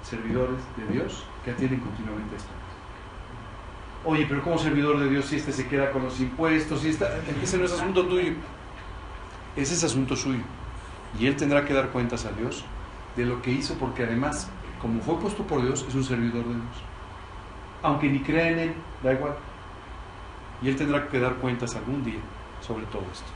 servidores 0.03 0.59
de 0.75 0.93
Dios 0.93 1.23
que 1.45 1.51
atienden 1.51 1.79
continuamente 1.79 2.35
esto. 2.35 2.49
Oye, 4.03 4.25
pero 4.27 4.43
como 4.43 4.57
servidor 4.57 4.99
de 4.99 5.09
Dios 5.09 5.27
si 5.27 5.37
este 5.37 5.53
se 5.53 5.69
queda 5.69 5.89
con 5.91 6.03
los 6.03 6.19
impuestos? 6.19 6.81
Si 6.81 6.89
está... 6.89 7.07
Ese 7.41 7.57
no 7.57 7.63
es 7.63 7.71
asunto 7.71 8.05
tuyo. 8.05 8.33
Ese 9.55 9.75
es 9.75 9.83
asunto 9.85 10.17
suyo. 10.17 10.43
Y 11.17 11.25
él 11.25 11.37
tendrá 11.37 11.63
que 11.63 11.73
dar 11.73 11.87
cuentas 11.87 12.25
a 12.25 12.33
Dios 12.33 12.65
de 13.15 13.25
lo 13.25 13.41
que 13.41 13.51
hizo 13.51 13.75
porque 13.75 14.03
además, 14.03 14.49
como 14.81 14.99
fue 14.99 15.17
puesto 15.19 15.43
por 15.43 15.61
Dios, 15.61 15.85
es 15.87 15.95
un 15.95 16.03
servidor 16.03 16.43
de 16.43 16.55
Dios. 16.55 16.88
Aunque 17.81 18.09
ni 18.09 18.19
crea 18.19 18.49
en 18.49 18.59
él, 18.59 18.73
da 19.03 19.13
igual. 19.13 19.35
Y 20.61 20.69
él 20.69 20.75
tendrá 20.75 21.07
que 21.07 21.19
dar 21.19 21.35
cuentas 21.35 21.75
algún 21.75 22.03
día 22.03 22.19
sobre 22.61 22.85
todo 22.87 23.03
esto. 23.11 23.27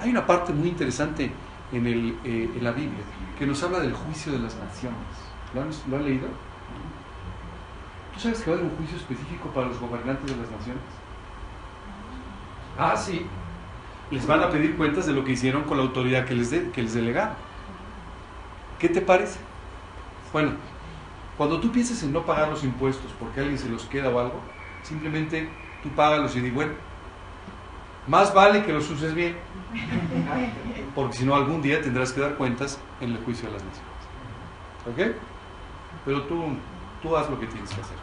Hay 0.00 0.10
una 0.10 0.26
parte 0.26 0.52
muy 0.52 0.68
interesante 0.68 1.30
en, 1.72 1.86
eh, 2.24 2.50
la 2.60 2.72
Biblia 2.72 3.04
que 3.38 3.46
nos 3.46 3.62
habla 3.62 3.80
del 3.80 3.92
juicio 3.92 4.32
de 4.32 4.38
las 4.38 4.56
naciones. 4.56 4.98
¿Lo 5.54 5.62
han, 5.62 5.70
¿Lo 5.88 5.96
han 5.96 6.04
leído? 6.04 6.28
¿Tú 8.14 8.20
sabes 8.20 8.40
que 8.40 8.50
va 8.50 8.56
a 8.56 8.60
haber 8.60 8.70
un 8.72 8.76
juicio 8.76 8.96
específico 8.96 9.48
para 9.50 9.68
los 9.68 9.78
gobernantes 9.78 10.26
de 10.28 10.36
las 10.36 10.50
naciones? 10.50 10.82
Ah, 12.76 12.96
sí. 12.96 13.26
Les 14.10 14.26
van 14.26 14.42
a 14.42 14.50
pedir 14.50 14.76
cuentas 14.76 15.06
de 15.06 15.12
lo 15.12 15.24
que 15.24 15.32
hicieron 15.32 15.64
con 15.64 15.76
la 15.76 15.84
autoridad 15.84 16.24
que 16.24 16.34
les, 16.34 16.50
que 16.50 16.82
les 16.82 16.94
delegaron. 16.94 17.34
¿Qué 18.78 18.88
te 18.88 19.00
parece? 19.00 19.38
Bueno, 20.32 20.52
cuando 21.38 21.60
tú 21.60 21.70
pienses 21.70 22.02
en 22.02 22.12
no 22.12 22.26
pagar 22.26 22.48
los 22.48 22.64
impuestos 22.64 23.12
porque 23.18 23.40
alguien 23.40 23.58
se 23.58 23.68
los 23.68 23.84
queda 23.84 24.10
o 24.10 24.18
algo, 24.18 24.40
simplemente 24.82 25.48
tú 25.84 25.88
págalos 25.90 26.34
y 26.34 26.40
di, 26.40 26.50
bueno, 26.50 26.72
más 28.08 28.34
vale 28.34 28.64
que 28.64 28.72
los 28.72 28.90
uses 28.90 29.14
bien, 29.14 29.36
porque 30.96 31.16
si 31.16 31.24
no 31.24 31.36
algún 31.36 31.62
día 31.62 31.80
tendrás 31.80 32.12
que 32.12 32.20
dar 32.20 32.34
cuentas 32.34 32.80
en 33.00 33.12
el 33.12 33.18
juicio 33.18 33.48
de 33.48 33.54
las 33.54 33.62
naciones. 33.62 35.14
¿Ok? 35.14 35.16
Pero 36.04 36.22
tú, 36.22 36.42
tú 37.02 37.16
haz 37.16 37.30
lo 37.30 37.38
que 37.38 37.46
tienes 37.46 37.70
que 37.70 37.80
hacer. 37.80 37.96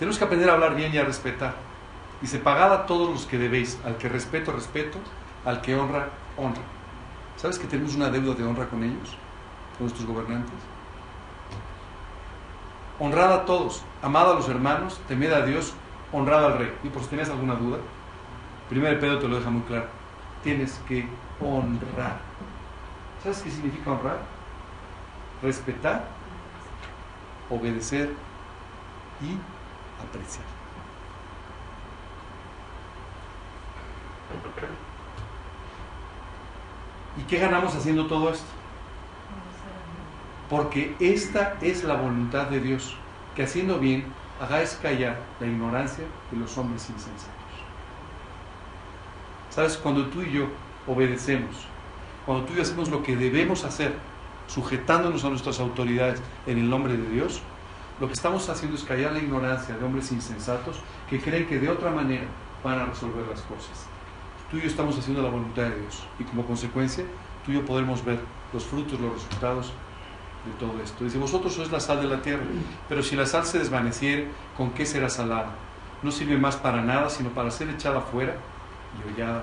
Tenemos 0.00 0.18
que 0.18 0.24
aprender 0.24 0.50
a 0.50 0.54
hablar 0.54 0.74
bien 0.74 0.92
y 0.92 0.98
a 0.98 1.04
respetar. 1.04 1.54
Dice, 2.20 2.38
pagad 2.38 2.72
a 2.72 2.86
todos 2.86 3.10
los 3.10 3.26
que 3.26 3.38
debéis, 3.38 3.78
al 3.84 3.96
que 3.96 4.08
respeto, 4.08 4.50
respeto, 4.50 4.98
al 5.44 5.60
que 5.60 5.76
honra, 5.76 6.08
honra. 6.36 6.62
¿Sabes 7.36 7.58
que 7.58 7.68
tenemos 7.68 7.94
una 7.94 8.10
deuda 8.10 8.34
de 8.34 8.44
honra 8.44 8.66
con 8.66 8.82
ellos, 8.82 9.16
con 9.76 9.86
nuestros 9.86 10.06
gobernantes? 10.06 10.75
Honrad 12.98 13.32
a 13.32 13.44
todos, 13.44 13.82
amad 14.02 14.30
a 14.30 14.34
los 14.34 14.48
hermanos, 14.48 14.98
temed 15.06 15.30
a 15.30 15.44
Dios, 15.44 15.74
honrad 16.12 16.46
al 16.46 16.58
rey. 16.58 16.74
Y 16.82 16.88
por 16.88 17.02
si 17.02 17.08
tenías 17.08 17.28
alguna 17.28 17.54
duda, 17.54 17.78
primero 18.70 18.98
Pedro 18.98 19.18
te 19.18 19.28
lo 19.28 19.36
deja 19.36 19.50
muy 19.50 19.62
claro. 19.62 19.86
Tienes 20.42 20.80
que 20.88 21.06
honrar. 21.40 22.20
¿Sabes 23.22 23.42
qué 23.42 23.50
significa 23.50 23.90
honrar? 23.90 24.18
Respetar, 25.42 26.04
obedecer 27.50 28.14
y 29.20 29.36
apreciar. 30.02 30.44
¿Y 37.18 37.22
qué 37.22 37.38
ganamos 37.38 37.74
haciendo 37.74 38.06
todo 38.06 38.30
esto? 38.30 38.55
Porque 40.48 40.94
esta 41.00 41.56
es 41.60 41.82
la 41.82 41.94
voluntad 41.94 42.46
de 42.46 42.60
Dios, 42.60 42.96
que 43.34 43.42
haciendo 43.42 43.78
bien 43.78 44.04
hagáis 44.40 44.78
callar 44.80 45.18
la 45.40 45.46
ignorancia 45.46 46.04
de 46.30 46.38
los 46.38 46.56
hombres 46.56 46.88
insensatos. 46.88 47.34
¿Sabes? 49.50 49.76
Cuando 49.76 50.06
tú 50.06 50.22
y 50.22 50.32
yo 50.32 50.46
obedecemos, 50.86 51.66
cuando 52.24 52.44
tú 52.44 52.52
y 52.52 52.56
yo 52.56 52.62
hacemos 52.62 52.90
lo 52.90 53.02
que 53.02 53.16
debemos 53.16 53.64
hacer, 53.64 53.94
sujetándonos 54.46 55.24
a 55.24 55.30
nuestras 55.30 55.58
autoridades 55.58 56.22
en 56.46 56.58
el 56.58 56.70
nombre 56.70 56.96
de 56.96 57.08
Dios, 57.08 57.40
lo 57.98 58.06
que 58.06 58.12
estamos 58.12 58.48
haciendo 58.48 58.76
es 58.76 58.84
callar 58.84 59.12
la 59.12 59.18
ignorancia 59.18 59.74
de 59.74 59.84
hombres 59.84 60.12
insensatos 60.12 60.76
que 61.08 61.20
creen 61.20 61.46
que 61.46 61.58
de 61.58 61.70
otra 61.70 61.90
manera 61.90 62.26
van 62.62 62.78
a 62.78 62.86
resolver 62.86 63.26
las 63.26 63.40
cosas. 63.42 63.86
Tú 64.50 64.58
y 64.58 64.60
yo 64.60 64.66
estamos 64.66 64.98
haciendo 64.98 65.22
la 65.22 65.30
voluntad 65.30 65.62
de 65.62 65.80
Dios 65.80 66.06
y 66.18 66.24
como 66.24 66.44
consecuencia 66.44 67.04
tú 67.44 67.52
y 67.52 67.54
yo 67.54 67.64
podremos 67.64 68.04
ver 68.04 68.20
los 68.52 68.64
frutos, 68.64 69.00
los 69.00 69.14
resultados 69.14 69.72
de 70.46 70.52
todo 70.58 70.80
esto. 70.82 71.04
Dice, 71.04 71.18
vosotros 71.18 71.52
sois 71.54 71.70
la 71.70 71.80
sal 71.80 72.00
de 72.00 72.08
la 72.08 72.22
tierra, 72.22 72.44
pero 72.88 73.02
si 73.02 73.16
la 73.16 73.26
sal 73.26 73.44
se 73.44 73.58
desvaneciere, 73.58 74.28
¿con 74.56 74.70
qué 74.70 74.86
será 74.86 75.08
salada? 75.08 75.50
No 76.02 76.10
sirve 76.10 76.38
más 76.38 76.56
para 76.56 76.82
nada, 76.82 77.10
sino 77.10 77.30
para 77.30 77.50
ser 77.50 77.68
echada 77.68 78.00
fuera 78.00 78.36
y 78.96 79.08
hollada 79.08 79.42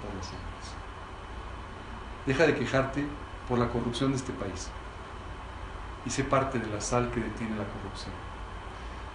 por 0.00 0.14
los 0.14 0.26
hombres. 0.26 0.74
Deja 2.26 2.46
de 2.46 2.54
quejarte 2.54 3.04
por 3.48 3.58
la 3.58 3.68
corrupción 3.68 4.10
de 4.10 4.16
este 4.16 4.32
país 4.32 4.70
y 6.06 6.10
sé 6.10 6.24
parte 6.24 6.58
de 6.58 6.66
la 6.66 6.80
sal 6.80 7.10
que 7.10 7.20
detiene 7.20 7.56
la 7.56 7.64
corrupción. 7.64 8.12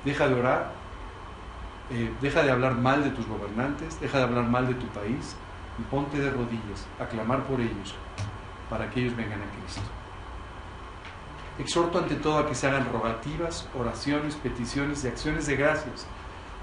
Deja 0.04 0.28
de 0.28 0.36
orar, 0.36 0.72
eh, 1.92 2.12
deja 2.22 2.44
de 2.44 2.52
hablar 2.52 2.76
mal 2.76 3.04
de 3.04 3.12
tus 3.12 3.28
gobernantes, 3.28 4.00
deja 4.00 4.18
de 4.18 4.24
hablar 4.24 4.46
mal 4.46 4.68
de 4.68 4.76
tu 4.76 4.88
país 4.88 5.36
y 5.78 5.84
ponte 5.84 6.20
de 6.20 6.32
rodillas 6.32 6.88
a 7.00 7.06
clamar 7.06 7.44
por 7.44 7.60
ellos 7.60 7.96
para 8.70 8.90
que 8.90 9.02
ellos 9.02 9.16
vengan 9.16 9.42
a 9.42 9.46
Cristo. 9.60 9.99
Exhorto 11.60 12.00
ante 12.00 12.16
todo 12.16 12.38
a 12.38 12.48
que 12.48 12.56
se 12.56 12.68
hagan 12.68 12.90
rogativas, 12.92 13.68
oraciones, 13.78 14.36
peticiones 14.36 15.04
y 15.04 15.10
acciones 15.10 15.46
de 15.46 15.58
gracias 15.58 16.08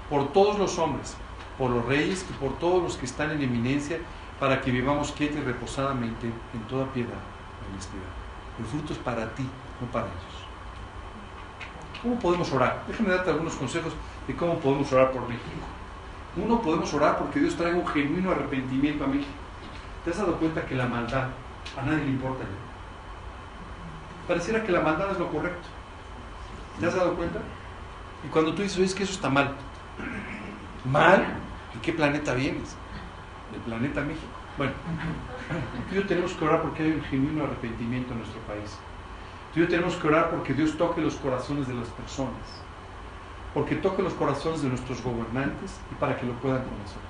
por 0.09 0.33
todos 0.33 0.57
los 0.57 0.79
hombres, 0.79 1.15
por 1.57 1.69
los 1.69 1.85
reyes 1.85 2.25
y 2.27 2.33
por 2.33 2.57
todos 2.57 2.81
los 2.81 2.97
que 2.97 3.05
están 3.05 3.29
en 3.31 3.43
eminencia, 3.43 3.99
para 4.39 4.59
que 4.61 4.71
vivamos 4.71 5.11
quieta 5.11 5.37
y 5.39 5.43
reposadamente 5.43 6.27
en 6.27 6.61
toda 6.67 6.91
piedad 6.93 7.09
y 7.11 7.71
honestidad. 7.71 8.03
El 8.59 8.65
fruto 8.65 8.93
es 8.93 8.99
para 8.99 9.33
ti, 9.35 9.47
no 9.79 9.87
para 9.91 10.07
ellos. 10.07 10.47
¿Cómo 12.01 12.19
podemos 12.19 12.51
orar? 12.51 12.83
Déjame 12.87 13.09
darte 13.09 13.29
algunos 13.29 13.55
consejos 13.55 13.93
de 14.27 14.35
cómo 14.35 14.59
podemos 14.59 14.91
orar 14.93 15.11
por 15.11 15.27
México. 15.27 15.67
Uno, 16.35 16.61
podemos 16.61 16.93
orar 16.93 17.17
porque 17.17 17.39
Dios 17.39 17.55
traiga 17.55 17.77
un 17.77 17.87
genuino 17.87 18.31
arrepentimiento 18.31 19.03
a 19.03 19.07
México. 19.07 19.29
¿Te 20.03 20.11
has 20.11 20.17
dado 20.17 20.37
cuenta 20.37 20.65
que 20.65 20.75
la 20.75 20.85
maldad 20.85 21.29
a 21.75 21.81
nadie 21.83 22.05
le 22.05 22.11
importa 22.11 22.43
Pareciera 24.27 24.63
que 24.63 24.71
la 24.71 24.81
maldad 24.81 25.11
es 25.11 25.19
lo 25.19 25.29
correcto. 25.29 25.67
¿Te 26.79 26.85
has 26.85 26.95
dado 26.95 27.15
cuenta? 27.15 27.39
Y 28.25 28.27
cuando 28.27 28.53
tú 28.53 28.61
dices, 28.61 28.79
es 28.79 28.95
que 28.95 29.03
eso 29.03 29.13
está 29.13 29.29
mal. 29.29 29.55
¿Mal? 30.85 31.25
¿De 31.73 31.81
qué 31.81 31.93
planeta 31.93 32.33
vienes? 32.33 32.75
Del 33.51 33.61
planeta 33.61 34.01
México. 34.01 34.27
Bueno, 34.57 34.73
tú 35.87 35.95
y 35.95 35.97
yo 35.99 36.07
tenemos 36.07 36.33
que 36.33 36.43
orar 36.43 36.61
porque 36.61 36.83
hay 36.83 36.91
un 36.91 37.03
genuino 37.03 37.43
arrepentimiento 37.45 38.13
en 38.13 38.19
nuestro 38.19 38.41
país. 38.41 38.77
Tú 39.53 39.59
y 39.59 39.63
yo 39.63 39.69
tenemos 39.69 39.95
que 39.95 40.07
orar 40.07 40.29
porque 40.29 40.53
Dios 40.53 40.77
toque 40.77 40.99
los 40.99 41.15
corazones 41.15 41.67
de 41.67 41.75
las 41.75 41.87
personas. 41.89 42.33
Porque 43.53 43.75
toque 43.75 44.03
los 44.03 44.13
corazones 44.13 44.61
de 44.61 44.69
nuestros 44.69 45.01
gobernantes 45.01 45.79
y 45.91 45.95
para 45.95 46.17
que 46.17 46.25
lo 46.25 46.33
puedan 46.33 46.63
conocer. 46.63 47.01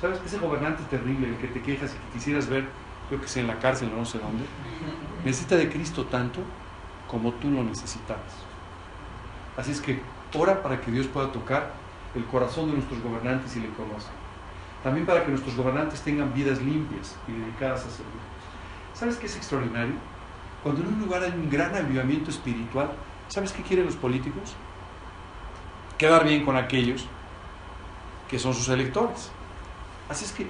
¿Sabes? 0.00 0.20
Ese 0.24 0.38
gobernante 0.38 0.82
terrible, 0.90 1.28
el 1.28 1.36
que 1.38 1.48
te 1.48 1.60
quejas 1.60 1.92
y 1.92 1.96
que 1.96 2.18
quisieras 2.18 2.48
ver, 2.48 2.68
yo 3.10 3.20
que 3.20 3.28
sé, 3.28 3.40
en 3.40 3.46
la 3.46 3.58
cárcel 3.58 3.90
no 3.94 4.04
sé 4.04 4.18
dónde, 4.18 4.44
necesita 5.24 5.56
de 5.56 5.70
Cristo 5.70 6.04
tanto 6.06 6.40
como 7.06 7.32
tú 7.32 7.50
lo 7.50 7.62
necesitabas. 7.64 8.44
Así 9.56 9.72
es 9.72 9.80
que 9.80 10.00
ora 10.34 10.62
para 10.62 10.80
que 10.80 10.90
Dios 10.90 11.06
pueda 11.06 11.32
tocar 11.32 11.72
el 12.14 12.24
corazón 12.26 12.66
de 12.66 12.74
nuestros 12.74 13.02
gobernantes 13.02 13.56
y 13.56 13.60
le 13.60 13.68
conozcan. 13.70 14.14
También 14.82 15.06
para 15.06 15.24
que 15.24 15.30
nuestros 15.30 15.56
gobernantes 15.56 16.02
tengan 16.02 16.32
vidas 16.32 16.60
limpias 16.60 17.16
y 17.26 17.32
dedicadas 17.32 17.80
a 17.80 17.90
servir. 17.90 18.20
¿Sabes 18.94 19.16
qué 19.16 19.26
es 19.26 19.36
extraordinario? 19.36 19.94
Cuando 20.62 20.82
en 20.82 20.88
un 20.88 21.00
lugar 21.00 21.22
hay 21.22 21.32
un 21.32 21.48
gran 21.50 21.74
avivamiento 21.74 22.30
espiritual, 22.30 22.90
¿sabes 23.28 23.52
qué 23.52 23.62
quieren 23.62 23.86
los 23.86 23.96
políticos? 23.96 24.54
Quedar 25.96 26.24
bien 26.24 26.44
con 26.44 26.56
aquellos 26.56 27.06
que 28.28 28.38
son 28.38 28.54
sus 28.54 28.68
electores. 28.68 29.30
Así 30.08 30.24
es 30.24 30.32
que, 30.32 30.46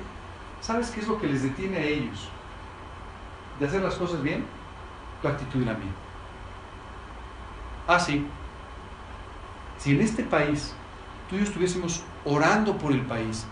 ¿sabes 0.61 0.91
qué 0.91 1.01
es 1.01 1.09
lo 1.09 1.21
que 1.21 1.27
les 1.27 1.43
detiene 1.43 1.79
a 1.79 1.83
ellos 1.83 2.29
de 3.59 3.67
hacer 3.67 3.83
las 3.83 3.95
cosas 3.95 4.23
bien? 4.23 4.45
Tu 5.23 5.29
actitud 5.29 5.61
y 5.61 5.65
la 5.65 5.75
mía. 5.75 5.93
Ah, 7.87 7.99
sí. 7.99 8.27
Si 9.79 9.93
en 9.93 10.01
este 10.01 10.23
país 10.23 10.75
tú 11.29 11.37
y 11.37 11.39
yo 11.39 11.45
estuviésemos 11.45 12.03
orando 12.25 12.77
por 12.77 12.93
el 12.93 13.03
país, 13.03 13.47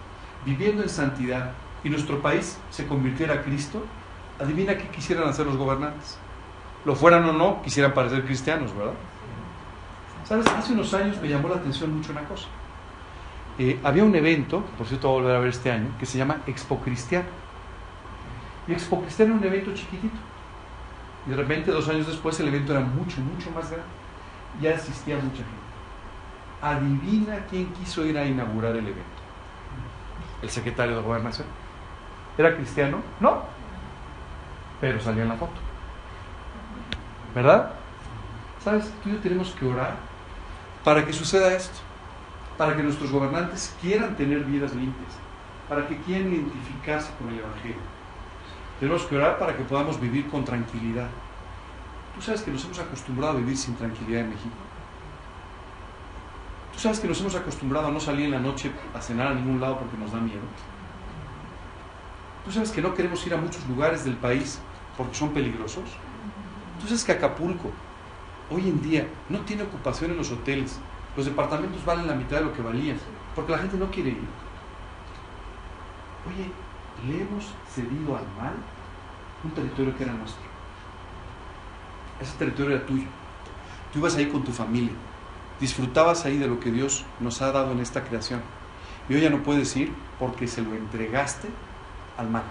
viviendo 0.44 0.82
en 0.82 0.88
santidad, 0.88 1.52
y 1.86 1.90
nuestro 1.90 2.20
país 2.20 2.58
se 2.70 2.86
convirtiera 2.86 3.34
a 3.34 3.42
Cristo, 3.42 3.84
adivina 4.40 4.76
qué 4.76 4.88
quisieran 4.88 5.28
hacer 5.28 5.46
los 5.46 5.56
gobernantes. 5.56 6.18
Lo 6.84 6.96
fueran 6.96 7.24
o 7.24 7.32
no, 7.32 7.62
quisieran 7.62 7.94
parecer 7.94 8.24
cristianos, 8.24 8.76
¿verdad? 8.76 8.94
¿Sabes? 10.24 10.46
Hace 10.48 10.72
unos 10.72 10.92
años 10.94 11.20
me 11.22 11.28
llamó 11.28 11.48
la 11.48 11.56
atención 11.56 11.96
mucho 11.96 12.10
una 12.10 12.24
cosa. 12.24 12.48
Eh, 13.58 13.78
había 13.84 14.04
un 14.04 14.14
evento, 14.16 14.64
por 14.76 14.86
cierto 14.86 15.08
voy 15.08 15.18
a 15.18 15.20
volver 15.20 15.36
a 15.36 15.40
ver 15.40 15.48
este 15.50 15.70
año, 15.70 15.88
que 15.98 16.06
se 16.06 16.18
llama 16.18 16.42
Expo 16.46 16.80
Cristiano. 16.80 17.26
Y 18.66 18.72
Expo 18.72 19.00
Cristiano 19.02 19.34
era 19.34 19.40
un 19.40 19.46
evento 19.46 19.72
chiquitito. 19.74 20.16
Y 21.26 21.30
de 21.30 21.36
repente, 21.36 21.70
dos 21.70 21.88
años 21.88 22.06
después, 22.06 22.38
el 22.40 22.48
evento 22.48 22.72
era 22.72 22.80
mucho, 22.80 23.20
mucho 23.20 23.50
más 23.50 23.70
grande. 23.70 23.88
Ya 24.60 24.74
asistía 24.74 25.16
mucha 25.16 25.36
gente. 25.36 25.66
Adivina 26.62 27.44
quién 27.50 27.72
quiso 27.74 28.04
ir 28.04 28.16
a 28.16 28.24
inaugurar 28.24 28.72
el 28.72 28.86
evento. 28.86 29.02
El 30.42 30.50
secretario 30.50 30.96
de 30.96 31.02
Gobernación. 31.02 31.46
¿Era 32.38 32.54
cristiano? 32.54 33.02
No. 33.20 33.42
Pero 34.80 35.00
salía 35.00 35.22
en 35.22 35.30
la 35.30 35.36
foto. 35.36 35.60
¿Verdad? 37.34 37.72
¿Sabes? 38.62 38.92
Tú 39.02 39.10
y 39.10 39.12
yo 39.12 39.18
tenemos 39.18 39.50
que 39.52 39.66
orar 39.66 39.96
para 40.84 41.04
que 41.04 41.12
suceda 41.12 41.52
esto. 41.52 41.78
Para 42.56 42.76
que 42.76 42.82
nuestros 42.82 43.10
gobernantes 43.10 43.74
quieran 43.80 44.16
tener 44.16 44.44
vidas 44.44 44.74
limpias. 44.74 45.12
Para 45.68 45.86
que 45.86 45.98
quieran 45.98 46.32
identificarse 46.32 47.12
con 47.18 47.28
el 47.28 47.40
Evangelio. 47.40 47.95
Tenemos 48.80 49.02
que 49.04 49.16
orar 49.16 49.38
para 49.38 49.56
que 49.56 49.64
podamos 49.64 49.98
vivir 50.00 50.28
con 50.28 50.44
tranquilidad. 50.44 51.08
Tú 52.14 52.20
sabes 52.20 52.42
que 52.42 52.50
nos 52.50 52.64
hemos 52.64 52.78
acostumbrado 52.78 53.34
a 53.34 53.40
vivir 53.40 53.56
sin 53.56 53.74
tranquilidad 53.74 54.22
en 54.22 54.30
México. 54.30 54.56
Tú 56.72 56.78
sabes 56.78 57.00
que 57.00 57.08
nos 57.08 57.20
hemos 57.20 57.34
acostumbrado 57.34 57.88
a 57.88 57.90
no 57.90 58.00
salir 58.00 58.26
en 58.26 58.32
la 58.32 58.40
noche 58.40 58.70
a 58.94 59.00
cenar 59.00 59.28
a 59.28 59.34
ningún 59.34 59.60
lado 59.60 59.78
porque 59.78 59.96
nos 59.96 60.12
da 60.12 60.20
miedo. 60.20 60.42
Tú 62.44 62.52
sabes 62.52 62.70
que 62.70 62.82
no 62.82 62.94
queremos 62.94 63.26
ir 63.26 63.32
a 63.32 63.38
muchos 63.38 63.66
lugares 63.66 64.04
del 64.04 64.16
país 64.16 64.60
porque 64.96 65.14
son 65.14 65.30
peligrosos. 65.30 65.84
Tú 66.80 66.86
sabes 66.86 67.02
que 67.02 67.12
Acapulco 67.12 67.70
hoy 68.50 68.68
en 68.68 68.82
día 68.82 69.08
no 69.28 69.40
tiene 69.40 69.62
ocupación 69.62 70.10
en 70.10 70.18
los 70.18 70.30
hoteles. 70.30 70.78
Los 71.16 71.24
departamentos 71.24 71.84
valen 71.84 72.06
la 72.06 72.14
mitad 72.14 72.38
de 72.38 72.44
lo 72.44 72.52
que 72.52 72.62
valían 72.62 72.98
porque 73.34 73.52
la 73.52 73.58
gente 73.58 73.76
no 73.76 73.90
quiere 73.90 74.10
ir. 74.10 74.28
Oye, 76.28 76.50
le 77.04 77.22
hemos 77.22 77.54
cedido 77.74 78.16
al 78.16 78.24
mal 78.36 78.54
un 79.44 79.50
territorio 79.50 79.96
que 79.96 80.04
era 80.04 80.12
nuestro. 80.12 80.42
Ese 82.20 82.36
territorio 82.38 82.76
era 82.76 82.86
tuyo. 82.86 83.06
Tú 83.92 83.98
ibas 83.98 84.16
ahí 84.16 84.26
con 84.26 84.42
tu 84.42 84.52
familia. 84.52 84.92
Disfrutabas 85.60 86.24
ahí 86.24 86.38
de 86.38 86.48
lo 86.48 86.60
que 86.60 86.70
Dios 86.70 87.04
nos 87.20 87.42
ha 87.42 87.52
dado 87.52 87.72
en 87.72 87.80
esta 87.80 88.04
creación. 88.04 88.40
Y 89.08 89.14
hoy 89.14 89.20
ya 89.20 89.30
no 89.30 89.42
puedes 89.42 89.76
ir 89.76 89.92
porque 90.18 90.48
se 90.48 90.62
lo 90.62 90.74
entregaste 90.74 91.48
al 92.16 92.30
mal. 92.30 92.42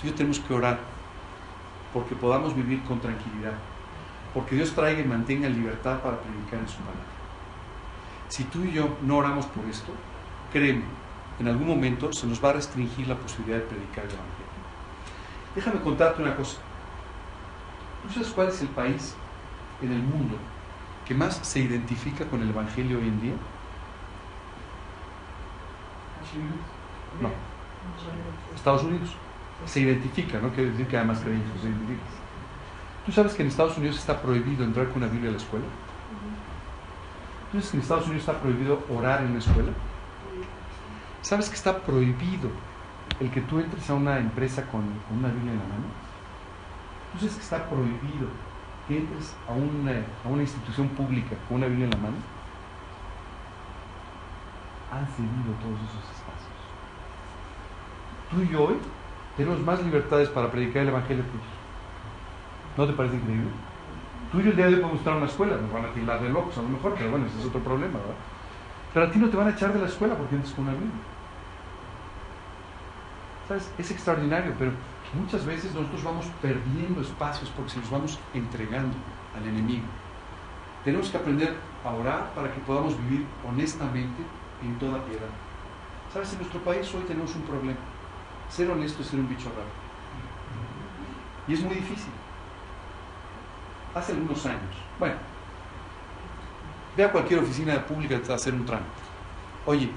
Tú 0.00 0.06
y 0.06 0.10
yo 0.10 0.14
tenemos 0.14 0.40
que 0.40 0.54
orar 0.54 0.78
porque 1.92 2.14
podamos 2.14 2.54
vivir 2.54 2.82
con 2.84 3.00
tranquilidad. 3.00 3.54
Porque 4.34 4.54
Dios 4.54 4.72
traiga 4.72 5.00
y 5.00 5.04
mantenga 5.04 5.48
libertad 5.48 6.00
para 6.00 6.20
predicar 6.20 6.60
en 6.60 6.68
su 6.68 6.78
palabra. 6.78 7.02
Si 8.28 8.44
tú 8.44 8.62
y 8.64 8.72
yo 8.72 8.96
no 9.02 9.16
oramos 9.16 9.46
por 9.46 9.64
esto, 9.64 9.90
créeme, 10.52 10.84
en 11.38 11.48
algún 11.48 11.68
momento 11.68 12.12
se 12.12 12.26
nos 12.26 12.42
va 12.44 12.50
a 12.50 12.52
restringir 12.54 13.06
la 13.06 13.16
posibilidad 13.16 13.58
de 13.58 13.64
predicar 13.64 14.04
el 14.04 14.10
Evangelio. 14.10 14.48
Déjame 15.54 15.80
contarte 15.80 16.22
una 16.22 16.34
cosa. 16.36 16.58
¿Tú 18.02 18.12
sabes 18.14 18.28
cuál 18.30 18.48
es 18.48 18.60
el 18.62 18.68
país 18.68 19.14
en 19.82 19.92
el 19.92 20.02
mundo 20.02 20.36
que 21.06 21.14
más 21.14 21.36
se 21.36 21.60
identifica 21.60 22.24
con 22.26 22.42
el 22.42 22.50
Evangelio 22.50 22.98
hoy 22.98 23.08
en 23.08 23.20
día? 23.20 23.34
No. 27.20 27.30
Estados 28.54 28.82
Unidos. 28.82 29.10
Se 29.66 29.80
identifica, 29.80 30.38
no 30.38 30.50
quiere 30.50 30.70
decir 30.70 30.86
que 30.86 30.96
además 30.96 31.20
creyentes, 31.20 31.60
se 31.60 31.68
identifica. 31.68 32.02
¿Tú 33.04 33.12
sabes 33.12 33.34
que 33.34 33.42
en 33.42 33.48
Estados 33.48 33.76
Unidos 33.78 33.98
está 33.98 34.20
prohibido 34.20 34.64
entrar 34.64 34.88
con 34.88 34.98
una 34.98 35.10
Biblia 35.10 35.30
a 35.30 35.32
la 35.32 35.38
escuela? 35.38 35.64
¿Tú 37.50 37.58
sabes 37.58 37.70
que 37.70 37.76
en 37.78 37.82
Estados 37.82 38.06
Unidos 38.06 38.28
está 38.28 38.40
prohibido 38.40 38.84
orar 38.90 39.22
en 39.22 39.32
la 39.32 39.38
escuela? 39.38 39.72
¿Sabes 41.20 41.48
que 41.48 41.54
está 41.56 41.84
prohibido 41.84 42.66
el 43.18 43.30
que 43.30 43.42
tú 43.42 43.58
entres 43.60 43.88
a 43.90 43.94
una 43.94 44.18
empresa 44.18 44.68
con, 44.68 45.04
una 45.08 45.30
Biblia 45.32 45.52
en 45.52 45.58
la 45.58 45.64
mano? 45.66 45.94
¿Tú 47.10 47.18
sabes 47.18 47.36
que 47.36 47.42
está 47.42 47.68
prohibido 47.68 48.46
que 48.84 48.96
entres 48.98 49.42
a 49.46 49.52
una, 49.52 50.20
a 50.22 50.28
una 50.28 50.42
institución 50.42 50.94
pública 50.94 51.44
con 51.44 51.58
una 51.58 51.66
Biblia 51.68 51.84
en 51.86 51.90
la 51.92 51.98
mano? 51.98 52.38
Han 54.90 55.06
cedido 55.08 55.56
todos 55.58 55.82
esos 55.82 56.10
espacios. 56.10 56.76
Tú 58.28 58.42
y 58.42 58.48
yo 58.50 58.64
hoy 58.64 58.80
tenemos 59.34 59.60
más 59.60 59.82
libertades 59.82 60.28
para 60.30 60.50
predicar 60.50 60.82
el 60.82 60.88
Evangelio 60.88 61.30
que 61.30 61.38
ellos. 61.38 61.68
¿No 62.76 62.86
te 62.86 62.94
parece 62.94 63.16
increíble? 63.16 63.52
Tú 64.30 64.40
y 64.40 64.44
yo 64.44 64.50
el 64.50 64.56
día 64.56 64.66
de 64.68 64.74
hoy 64.74 64.80
podemos 64.80 65.00
estar 65.00 65.12
en 65.14 65.18
una 65.18 65.26
escuela, 65.26 65.56
nos 65.58 65.72
van 65.72 65.86
a 65.86 65.92
tirar 65.92 66.20
de 66.22 66.30
locos 66.30 66.58
a 66.58 66.62
lo 66.62 66.68
mejor, 66.70 66.96
pero 66.98 67.10
bueno, 67.10 67.26
ese 67.26 67.38
es 67.38 67.44
otro 67.46 67.64
problema, 67.64 68.00
¿verdad? 68.00 68.24
Pero 68.92 69.06
a 69.06 69.10
ti 69.10 69.18
no 69.18 69.28
te 69.28 69.36
van 69.36 69.48
a 69.48 69.50
echar 69.50 69.72
de 69.72 69.80
la 69.80 69.86
escuela 69.86 70.14
porque 70.16 70.36
entres 70.36 70.54
con 70.54 70.64
una 70.64 70.72
Biblia. 70.72 70.92
¿Sabes? 73.48 73.70
Es 73.78 73.90
extraordinario, 73.90 74.54
pero 74.58 74.72
muchas 75.14 75.44
veces 75.44 75.74
nosotros 75.74 76.04
vamos 76.04 76.26
perdiendo 76.42 77.00
espacios 77.00 77.50
porque 77.50 77.70
se 77.70 77.80
los 77.80 77.90
vamos 77.90 78.18
entregando 78.34 78.94
al 79.36 79.46
enemigo. 79.46 79.86
Tenemos 80.84 81.08
que 81.10 81.16
aprender 81.16 81.56
a 81.84 81.90
orar 81.90 82.32
para 82.34 82.52
que 82.52 82.60
podamos 82.60 82.98
vivir 83.04 83.26
honestamente 83.46 84.22
en 84.62 84.78
toda 84.78 85.04
piedad. 85.04 85.28
¿Sabes? 86.12 86.32
En 86.32 86.38
nuestro 86.38 86.60
país 86.60 86.92
hoy 86.94 87.02
tenemos 87.02 87.34
un 87.34 87.42
problema. 87.42 87.78
Ser 88.48 88.70
honesto 88.70 89.02
es 89.02 89.08
ser 89.08 89.20
un 89.20 89.28
bicho 89.28 89.50
raro. 89.50 89.68
Y 91.46 91.54
es 91.54 91.62
muy 91.62 91.74
difícil. 91.74 92.12
Hace 93.94 94.12
algunos 94.12 94.44
años, 94.46 94.76
bueno, 94.98 95.16
ve 96.96 97.04
a 97.04 97.12
cualquier 97.12 97.40
oficina 97.40 97.84
pública 97.86 98.20
a 98.28 98.34
hacer 98.34 98.54
un 98.54 98.64
trámite. 98.64 98.90
Oye, 99.66 99.90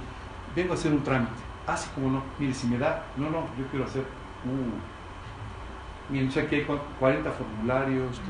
vengo 0.56 0.74
a 0.74 0.76
hacer 0.76 0.92
un 0.92 1.04
trámite. 1.04 1.42
Así 1.68 1.90
como 1.96 2.10
no. 2.10 2.24
Mire, 2.40 2.54
si 2.54 2.68
me 2.68 2.78
da, 2.78 3.06
no, 3.18 3.30
no, 3.30 3.48
yo 3.58 3.66
quiero 3.70 3.86
hacer. 3.86 4.04
Uh, 4.44 6.12
miren, 6.12 6.30
aquí 6.30 6.56
hay 6.56 6.68
40 7.00 7.32
formularios. 7.32 8.22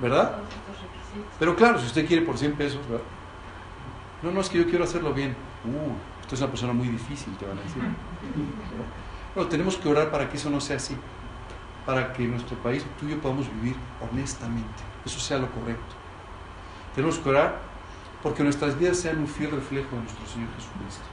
¿Verdad? 0.00 0.38
Pero 1.38 1.54
claro, 1.54 1.78
si 1.78 1.86
usted 1.86 2.06
quiere 2.06 2.24
por 2.24 2.36
100 2.36 2.52
pesos, 2.54 2.80
¿verdad? 2.88 3.04
No, 4.22 4.30
no, 4.30 4.40
es 4.40 4.48
que 4.48 4.58
yo 4.58 4.66
quiero 4.66 4.84
hacerlo 4.84 5.12
bien. 5.12 5.36
Uh, 5.64 5.92
usted 6.22 6.34
es 6.34 6.40
una 6.40 6.50
persona 6.50 6.72
muy 6.72 6.88
difícil, 6.88 7.36
te 7.36 7.46
van 7.46 7.58
a 7.58 7.62
decir. 7.62 7.82
Bueno, 9.34 9.50
tenemos 9.50 9.76
que 9.76 9.88
orar 9.88 10.10
para 10.10 10.28
que 10.28 10.36
eso 10.36 10.50
no 10.50 10.60
sea 10.60 10.76
así. 10.76 10.96
Para 11.84 12.12
que 12.12 12.26
nuestro 12.26 12.56
país, 12.58 12.84
tú 12.98 13.06
y 13.06 13.10
yo 13.10 13.20
podamos 13.20 13.46
vivir 13.60 13.76
honestamente. 14.00 14.82
Eso 15.04 15.20
sea 15.20 15.38
lo 15.38 15.50
correcto. 15.50 16.03
Tenemos 16.94 17.18
que 17.18 17.28
orar 17.28 17.58
porque 18.22 18.42
nuestras 18.42 18.78
vidas 18.78 18.98
sean 18.98 19.18
un 19.18 19.26
fiel 19.26 19.50
reflejo 19.50 19.96
de 19.96 20.02
nuestro 20.02 20.26
Señor 20.26 20.48
Jesucristo. 20.56 21.04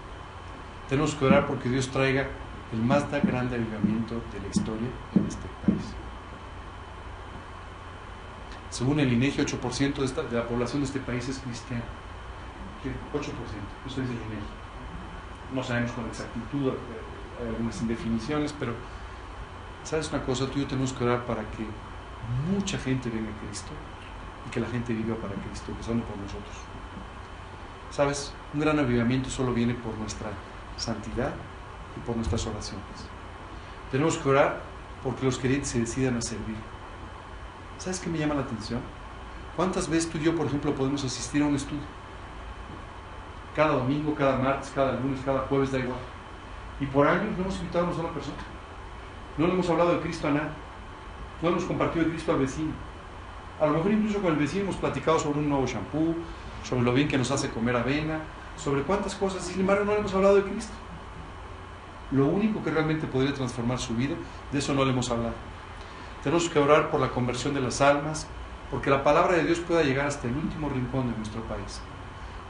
Tenemos 0.87 1.15
que 1.15 1.25
orar 1.25 1.47
porque 1.47 1.69
Dios 1.69 1.89
traiga 1.89 2.27
el 2.71 2.81
más 2.81 3.09
grande 3.09 3.55
avivamiento 3.55 4.15
de 4.31 4.39
la 4.39 4.47
historia 4.47 4.87
en 5.15 5.25
este 5.25 5.47
país. 5.65 5.81
Según 8.69 8.99
el 8.99 9.11
INEGI, 9.11 9.41
8% 9.41 9.93
de, 9.95 10.29
de 10.29 10.37
la 10.37 10.47
población 10.47 10.81
de 10.81 10.85
este 10.85 10.99
país 10.99 11.27
es 11.27 11.39
cristiana. 11.39 11.83
8%, 13.13 13.19
eso 13.87 14.01
es 14.01 14.09
el 14.09 14.15
INEGI. 14.15 14.51
No 15.53 15.63
sabemos 15.63 15.91
con 15.91 16.05
exactitud, 16.05 16.71
hay 17.39 17.47
algunas 17.47 17.81
indefiniciones, 17.81 18.53
pero 18.57 18.73
¿sabes 19.83 20.09
una 20.09 20.23
cosa? 20.23 20.45
Tú 20.45 20.59
y 20.59 20.61
yo 20.61 20.67
tenemos 20.67 20.93
que 20.93 21.03
orar 21.03 21.25
para 21.25 21.41
que 21.51 21.65
mucha 22.53 22.77
gente 22.77 23.09
venga 23.09 23.29
a 23.29 23.47
Cristo 23.47 23.71
y 24.47 24.49
que 24.49 24.59
la 24.59 24.67
gente 24.67 24.93
viva 24.93 25.15
para 25.15 25.33
Cristo, 25.35 25.71
empezando 25.71 26.03
por 26.05 26.17
nosotros. 26.17 26.55
¿Sabes? 27.91 28.33
Un 28.53 28.61
gran 28.61 28.79
avivamiento 28.79 29.29
solo 29.29 29.53
viene 29.53 29.73
por 29.73 29.97
nuestra 29.97 30.29
santidad 30.77 31.33
y 31.97 31.99
por 32.05 32.15
nuestras 32.15 32.45
oraciones. 32.47 32.85
Tenemos 33.91 34.17
que 34.17 34.29
orar 34.29 34.61
porque 35.03 35.25
los 35.25 35.37
creyentes 35.37 35.69
se 35.69 35.79
decidan 35.79 36.17
a 36.17 36.21
servir. 36.21 36.55
¿Sabes 37.77 37.99
qué 37.99 38.09
me 38.09 38.17
llama 38.17 38.35
la 38.35 38.41
atención? 38.41 38.79
¿Cuántas 39.55 39.89
veces 39.89 40.09
tú 40.09 40.17
y 40.17 40.21
yo, 40.21 40.35
por 40.35 40.45
ejemplo, 40.47 40.73
podemos 40.73 41.03
asistir 41.03 41.41
a 41.41 41.47
un 41.47 41.55
estudio? 41.55 41.81
Cada 43.55 43.73
domingo, 43.73 44.15
cada 44.15 44.37
martes, 44.37 44.71
cada 44.73 44.93
lunes, 44.93 45.19
cada 45.25 45.39
jueves, 45.41 45.71
da 45.71 45.79
igual. 45.79 45.99
Y 46.79 46.85
por 46.85 47.07
años 47.07 47.37
no 47.37 47.43
hemos 47.43 47.57
invitado 47.59 47.85
a 47.85 47.87
una 47.87 47.97
sola 47.97 48.09
persona. 48.13 48.37
No 49.37 49.47
le 49.47 49.53
hemos 49.53 49.69
hablado 49.69 49.93
de 49.95 49.99
Cristo 49.99 50.27
a 50.27 50.31
nadie. 50.31 50.49
No 51.41 51.49
hemos 51.49 51.65
compartido 51.65 52.05
de 52.05 52.11
Cristo 52.11 52.31
al 52.31 52.39
vecino. 52.39 52.71
A 53.61 53.67
lo 53.67 53.73
mejor 53.73 53.91
incluso 53.91 54.19
con 54.19 54.33
el 54.33 54.39
vecino 54.39 54.63
hemos 54.63 54.77
platicado 54.77 55.19
sobre 55.19 55.37
un 55.37 55.47
nuevo 55.47 55.67
shampoo, 55.67 56.15
sobre 56.63 56.81
lo 56.81 56.93
bien 56.93 57.07
que 57.07 57.15
nos 57.15 57.29
hace 57.29 57.51
comer 57.51 57.75
avena, 57.75 58.21
sobre 58.57 58.81
cuántas 58.81 59.13
cosas. 59.13 59.43
Sin 59.43 59.61
embargo, 59.61 59.85
no 59.85 59.91
le 59.93 59.99
hemos 59.99 60.13
hablado 60.15 60.37
de 60.37 60.43
Cristo. 60.43 60.73
Lo 62.09 62.25
único 62.25 62.63
que 62.63 62.71
realmente 62.71 63.05
podría 63.05 63.35
transformar 63.35 63.77
su 63.77 63.93
vida, 63.95 64.15
de 64.51 64.57
eso 64.57 64.73
no 64.73 64.83
le 64.83 64.91
hemos 64.91 65.11
hablado. 65.11 65.35
Tenemos 66.23 66.49
que 66.49 66.57
orar 66.57 66.89
por 66.89 66.99
la 66.99 67.09
conversión 67.09 67.53
de 67.53 67.61
las 67.61 67.81
almas, 67.81 68.25
porque 68.71 68.89
la 68.89 69.03
palabra 69.03 69.37
de 69.37 69.43
Dios 69.43 69.59
pueda 69.59 69.83
llegar 69.83 70.07
hasta 70.07 70.27
el 70.27 70.35
último 70.35 70.67
rincón 70.67 71.11
de 71.11 71.15
nuestro 71.15 71.43
país. 71.43 71.81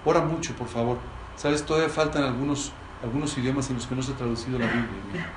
Ora 0.06 0.22
mucho, 0.22 0.54
por 0.54 0.70
favor. 0.70 0.98
Sabes, 1.36 1.66
todavía 1.66 1.90
faltan 1.90 2.24
algunos, 2.24 2.72
algunos 3.04 3.38
idiomas 3.38 3.70
en 3.70 3.76
los 3.76 3.86
que 3.86 3.96
no 3.96 4.02
se 4.02 4.14
ha 4.14 4.16
traducido 4.16 4.58
la 4.58 4.68
Biblia. 4.68 5.30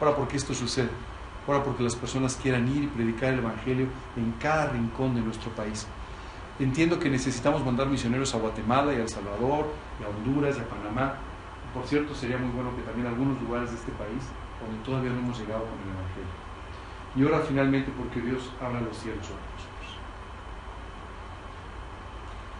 Ora 0.00 0.16
porque 0.16 0.36
esto 0.36 0.52
sucede. 0.52 0.90
Ora 1.46 1.62
porque 1.62 1.82
las 1.82 1.94
personas 1.94 2.36
quieran 2.36 2.66
ir 2.68 2.84
y 2.84 2.86
predicar 2.88 3.32
el 3.32 3.38
Evangelio 3.38 3.86
en 4.16 4.32
cada 4.40 4.70
rincón 4.70 5.14
de 5.14 5.20
nuestro 5.20 5.50
país. 5.52 5.86
Entiendo 6.58 6.98
que 6.98 7.08
necesitamos 7.08 7.64
mandar 7.64 7.86
misioneros 7.86 8.34
a 8.34 8.38
Guatemala 8.38 8.92
y 8.92 8.96
a 8.96 9.02
El 9.02 9.08
Salvador, 9.08 9.66
y 10.00 10.04
a 10.04 10.08
Honduras 10.08 10.56
y 10.56 10.60
a 10.60 10.68
Panamá. 10.68 11.14
Por 11.72 11.86
cierto, 11.86 12.14
sería 12.14 12.38
muy 12.38 12.50
bueno 12.50 12.74
que 12.74 12.82
también 12.82 13.06
algunos 13.06 13.40
lugares 13.42 13.70
de 13.70 13.76
este 13.76 13.92
país 13.92 14.22
donde 14.60 14.82
todavía 14.84 15.10
no 15.10 15.18
hemos 15.18 15.38
llegado 15.38 15.60
con 15.60 15.78
el 15.78 15.94
Evangelio. 15.94 16.46
Y 17.14 17.24
ora 17.24 17.44
finalmente 17.46 17.92
porque 17.96 18.20
Dios 18.20 18.50
abra 18.60 18.80
los 18.80 18.96
cielos 18.96 19.24
sobre 19.24 19.40
nosotros. 19.40 19.98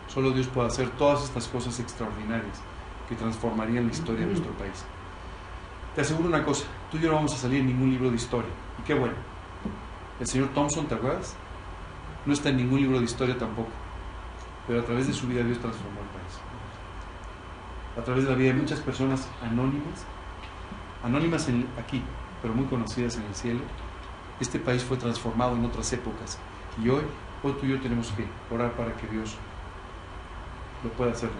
Solo 0.08 0.30
Dios 0.30 0.46
puede 0.46 0.68
hacer 0.68 0.90
todas 0.90 1.24
estas 1.24 1.48
cosas 1.48 1.78
extraordinarias 1.80 2.60
que 3.08 3.14
transformarían 3.14 3.86
la 3.86 3.92
historia 3.92 4.20
de 4.20 4.32
nuestro 4.32 4.52
país. 4.52 4.84
Te 5.94 6.02
aseguro 6.02 6.28
una 6.28 6.44
cosa, 6.44 6.66
tú 6.90 6.98
y 6.98 7.00
yo 7.00 7.08
no 7.08 7.16
vamos 7.16 7.34
a 7.34 7.36
salir 7.36 7.60
en 7.60 7.66
ningún 7.66 7.90
libro 7.90 8.10
de 8.10 8.16
historia. 8.16 8.50
Y 8.78 8.82
qué 8.82 8.94
bueno. 8.94 9.14
El 10.20 10.26
señor 10.26 10.48
Thompson, 10.48 10.86
¿te 10.86 10.94
acuerdas? 10.94 11.34
No 12.24 12.32
está 12.32 12.48
en 12.48 12.56
ningún 12.56 12.80
libro 12.80 12.98
de 12.98 13.04
historia 13.04 13.36
tampoco. 13.36 13.70
Pero 14.66 14.80
a 14.80 14.84
través 14.84 15.06
de 15.06 15.12
su 15.12 15.26
vida 15.26 15.42
Dios 15.42 15.58
transformó 15.58 16.00
el 16.00 16.06
país. 16.08 16.40
A 17.98 18.02
través 18.02 18.24
de 18.24 18.30
la 18.30 18.36
vida 18.36 18.52
de 18.52 18.60
muchas 18.60 18.80
personas 18.80 19.28
anónimas, 19.42 20.04
anónimas 21.02 21.48
aquí, 21.78 22.02
pero 22.42 22.54
muy 22.54 22.66
conocidas 22.66 23.16
en 23.16 23.24
el 23.24 23.34
cielo, 23.34 23.60
este 24.40 24.58
país 24.58 24.84
fue 24.84 24.96
transformado 24.96 25.56
en 25.56 25.64
otras 25.64 25.92
épocas. 25.92 26.38
Y 26.82 26.88
hoy, 26.88 27.02
hoy 27.42 27.52
tú 27.52 27.66
y 27.66 27.70
yo 27.70 27.80
tenemos 27.80 28.12
que 28.12 28.26
orar 28.54 28.72
para 28.72 28.94
que 28.96 29.06
Dios 29.06 29.36
lo 30.82 30.90
pueda 30.90 31.12
hacer. 31.12 31.30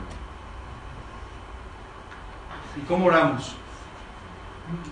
¿Y 2.77 2.81
cómo 2.87 3.07
oramos? 3.07 3.55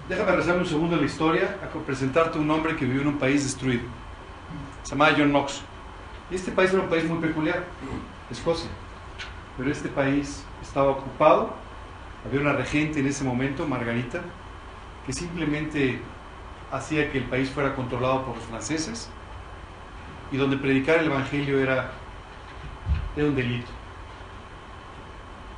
Déjame 0.09 0.37
rezarme 0.37 0.61
un 0.61 0.67
segundo 0.67 0.95
en 0.95 1.01
la 1.01 1.07
historia 1.07 1.59
a 1.63 1.85
presentarte 1.85 2.39
un 2.39 2.49
hombre 2.51 2.77
que 2.77 2.85
vivió 2.85 3.03
en 3.03 3.09
un 3.09 3.19
país 3.19 3.43
destruido. 3.43 3.83
Se 4.85 4.91
llamaba 4.91 5.15
John 5.17 5.31
Knox. 5.31 5.63
Y 6.31 6.37
este 6.37 6.53
país 6.53 6.73
era 6.73 6.83
un 6.83 6.89
país 6.89 7.05
muy 7.05 7.19
peculiar, 7.19 7.65
Escocia. 8.31 8.71
Pero 9.57 9.71
este 9.71 9.89
país 9.89 10.45
estaba 10.63 10.91
ocupado. 10.91 11.55
Había 12.25 12.41
una 12.41 12.53
regente 12.53 13.01
en 13.01 13.07
ese 13.07 13.25
momento, 13.25 13.67
Margarita, 13.67 14.21
que 15.07 15.13
simplemente 15.13 16.01
hacía 16.71 17.11
que 17.11 17.19
el 17.19 17.25
país 17.25 17.51
fuera 17.51 17.75
controlado 17.75 18.25
por 18.25 18.37
los 18.37 18.45
franceses 18.47 19.11
y 20.31 20.37
donde 20.37 20.57
predicar 20.57 20.99
el 20.99 21.07
Evangelio 21.07 21.59
era, 21.59 21.91
era 23.17 23.27
un 23.27 23.35
delito. 23.35 23.71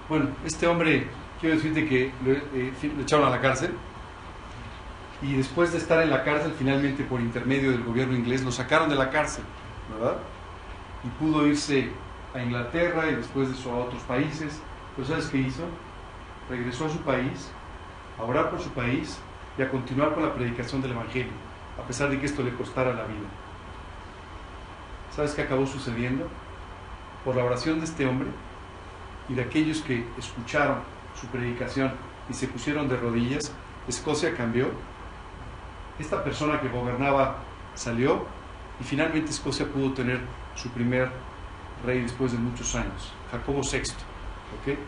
Bueno, 0.09 0.29
este 0.45 0.67
hombre, 0.67 1.09
quiero 1.41 1.57
decirte 1.57 1.87
que 1.87 2.13
lo, 2.25 2.33
eh, 2.33 2.73
echaron 3.01 3.27
a 3.27 3.31
la 3.31 3.41
cárcel 3.41 3.75
y 5.23 5.35
después 5.35 5.73
de 5.73 5.79
estar 5.79 6.03
en 6.03 6.11
la 6.11 6.25
cárcel, 6.25 6.53
finalmente 6.59 7.03
por 7.05 7.21
intermedio 7.21 7.71
del 7.71 7.83
gobierno 7.83 8.15
inglés, 8.15 8.45
lo 8.45 8.53
sacaron 8.53 8.89
de 8.89 8.97
la 8.97 9.11
cárcel, 9.11 9.45
¿verdad? 9.91 10.19
Y 11.05 11.09
pudo 11.19 11.47
irse 11.47 11.91
a 12.35 12.43
Inglaterra 12.43 13.11
y 13.11 13.15
después 13.15 13.49
de 13.49 13.55
eso 13.55 13.73
a 13.73 13.77
otros 13.79 14.03
países. 14.03 14.61
Pero 14.95 15.09
¿sabes 15.09 15.27
qué 15.27 15.39
hizo? 15.39 15.63
Regresó 16.51 16.87
a 16.87 16.91
su 16.91 16.99
país, 16.99 17.51
a 18.19 18.25
orar 18.25 18.51
por 18.51 18.61
su 18.61 18.71
país 18.71 19.19
y 19.59 19.63
a 19.63 19.71
continuar 19.71 20.15
con 20.15 20.23
la 20.23 20.35
predicación 20.35 20.83
del 20.83 20.93
Evangelio, 20.93 21.33
a 21.83 21.87
pesar 21.87 22.11
de 22.11 22.21
que 22.21 22.27
esto 22.27 22.43
le 22.43 22.55
costara 22.55 22.93
la 22.93 23.05
vida. 23.05 23.27
¿Sabes 25.15 25.33
qué 25.33 25.43
acabó 25.43 25.67
sucediendo? 25.67 26.29
Por 27.25 27.37
la 27.37 27.45
oración 27.45 27.79
de 27.79 27.87
este 27.87 28.07
hombre 28.07 28.29
y 29.29 29.35
de 29.35 29.43
aquellos 29.43 29.81
que 29.81 30.07
escucharon 30.19 30.79
su 31.19 31.27
predicación 31.29 31.93
y 32.29 32.35
se 32.35 32.49
pusieron 32.49 32.89
de 32.89 32.97
rodillas, 32.97 33.53
Escocia 33.89 34.35
cambió 34.35 34.69
esta 35.99 36.23
persona 36.23 36.61
que 36.61 36.69
gobernaba 36.69 37.39
salió 37.75 38.27
y 38.81 38.85
finalmente 38.85 39.31
Escocia 39.31 39.67
pudo 39.67 39.93
tener 39.93 40.21
su 40.55 40.69
primer 40.71 41.11
rey 41.85 42.01
después 42.03 42.33
de 42.33 42.39
muchos 42.39 42.75
años, 42.75 43.13
Jacobo 43.31 43.61
VI. 43.61 43.83
¿okay? 44.61 44.79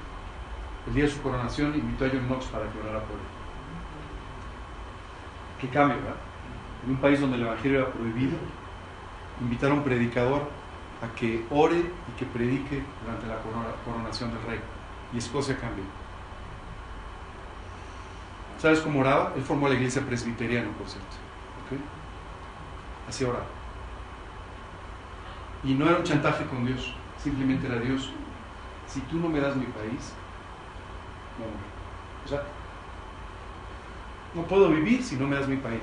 El 0.87 0.95
día 0.95 1.05
de 1.05 1.11
su 1.11 1.21
coronación 1.23 1.75
invitó 1.75 2.07
a 2.07 2.09
John 2.09 2.27
Knox 2.27 2.47
para 2.47 2.65
que 2.71 2.79
orara 2.81 3.01
por 3.01 3.17
él. 3.17 3.27
Qué 5.61 5.69
cambio, 5.69 5.97
¿verdad? 5.97 6.17
En 6.85 6.91
un 6.93 6.97
país 6.97 7.21
donde 7.21 7.37
el 7.37 7.43
Evangelio 7.43 7.81
era 7.81 7.91
prohibido, 7.91 8.37
invitar 9.41 9.71
a 9.71 9.75
un 9.75 9.83
predicador 9.83 10.49
a 11.03 11.15
que 11.15 11.45
ore 11.51 11.79
y 11.79 12.19
que 12.19 12.27
predique 12.27 12.83
durante 13.03 13.27
la 13.27 13.37
coronación 13.85 14.31
del 14.31 14.43
rey. 14.43 14.61
Y 15.13 15.19
Escocia 15.19 15.57
cambió. 15.59 15.85
¿Sabes 18.59 18.81
cómo 18.81 19.01
oraba? 19.01 19.33
Él 19.37 19.43
formó 19.43 19.69
la 19.69 19.75
iglesia 19.75 20.03
presbiteriana, 20.03 20.69
por 20.77 20.89
cierto. 20.89 21.17
Así 23.09 23.25
oraba. 23.25 23.47
Y 25.65 25.75
no 25.75 25.89
era 25.89 25.99
un 25.99 26.05
chantaje 26.05 26.45
con 26.47 26.67
Dios, 26.67 26.95
simplemente 27.23 27.67
era 27.67 27.79
Dios. 27.79 28.13
Si 28.87 29.01
tú 29.03 29.19
no 29.19 29.29
me 29.29 29.41
das 29.41 29.57
mi 29.57 29.67
país, 29.67 30.13
no, 31.39 31.45
o 32.25 32.29
sea, 32.29 32.43
no 34.35 34.43
puedo 34.43 34.69
vivir 34.71 35.03
si 35.03 35.17
no 35.17 35.27
me 35.27 35.37
das 35.37 35.49
mi 35.49 35.57
país. 35.57 35.81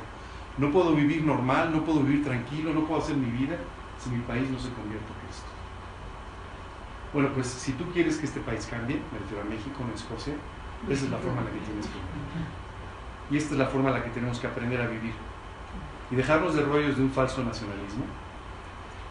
No 0.57 0.71
puedo 0.71 0.95
vivir 0.95 1.23
normal, 1.23 1.71
no 1.71 1.83
puedo 1.83 2.01
vivir 2.01 2.23
tranquilo, 2.23 2.73
no 2.73 2.85
puedo 2.85 3.01
hacer 3.01 3.15
mi 3.15 3.29
vida 3.31 3.57
si 3.97 4.09
mi 4.09 4.21
país 4.23 4.49
no 4.49 4.59
se 4.59 4.69
convierte 4.69 5.05
en 5.05 5.19
Cristo. 5.27 5.47
Bueno, 7.13 7.29
pues 7.33 7.47
si 7.47 7.73
tú 7.73 7.85
quieres 7.91 8.17
que 8.17 8.25
este 8.25 8.39
país 8.41 8.65
cambie, 8.69 9.01
me 9.11 9.19
refiero 9.19 9.41
a 9.43 9.45
México, 9.45 9.83
no 9.85 9.91
a 9.91 9.95
Escocia, 9.95 10.33
esa 10.89 11.05
es 11.05 11.11
la 11.11 11.17
forma 11.17 11.39
en 11.39 11.45
la 11.45 11.51
que 11.51 11.59
tienes 11.59 11.85
que 11.87 11.93
vivir. 11.93 12.64
Y 13.31 13.37
esta 13.37 13.53
es 13.53 13.59
la 13.59 13.65
forma 13.65 13.89
en 13.89 13.95
la 13.95 14.03
que 14.03 14.09
tenemos 14.11 14.39
que 14.39 14.47
aprender 14.47 14.81
a 14.81 14.87
vivir. 14.87 15.13
Y 16.11 16.15
dejarnos 16.15 16.53
de 16.55 16.63
rollos 16.63 16.97
de 16.97 17.03
un 17.03 17.11
falso 17.11 17.43
nacionalismo, 17.43 18.05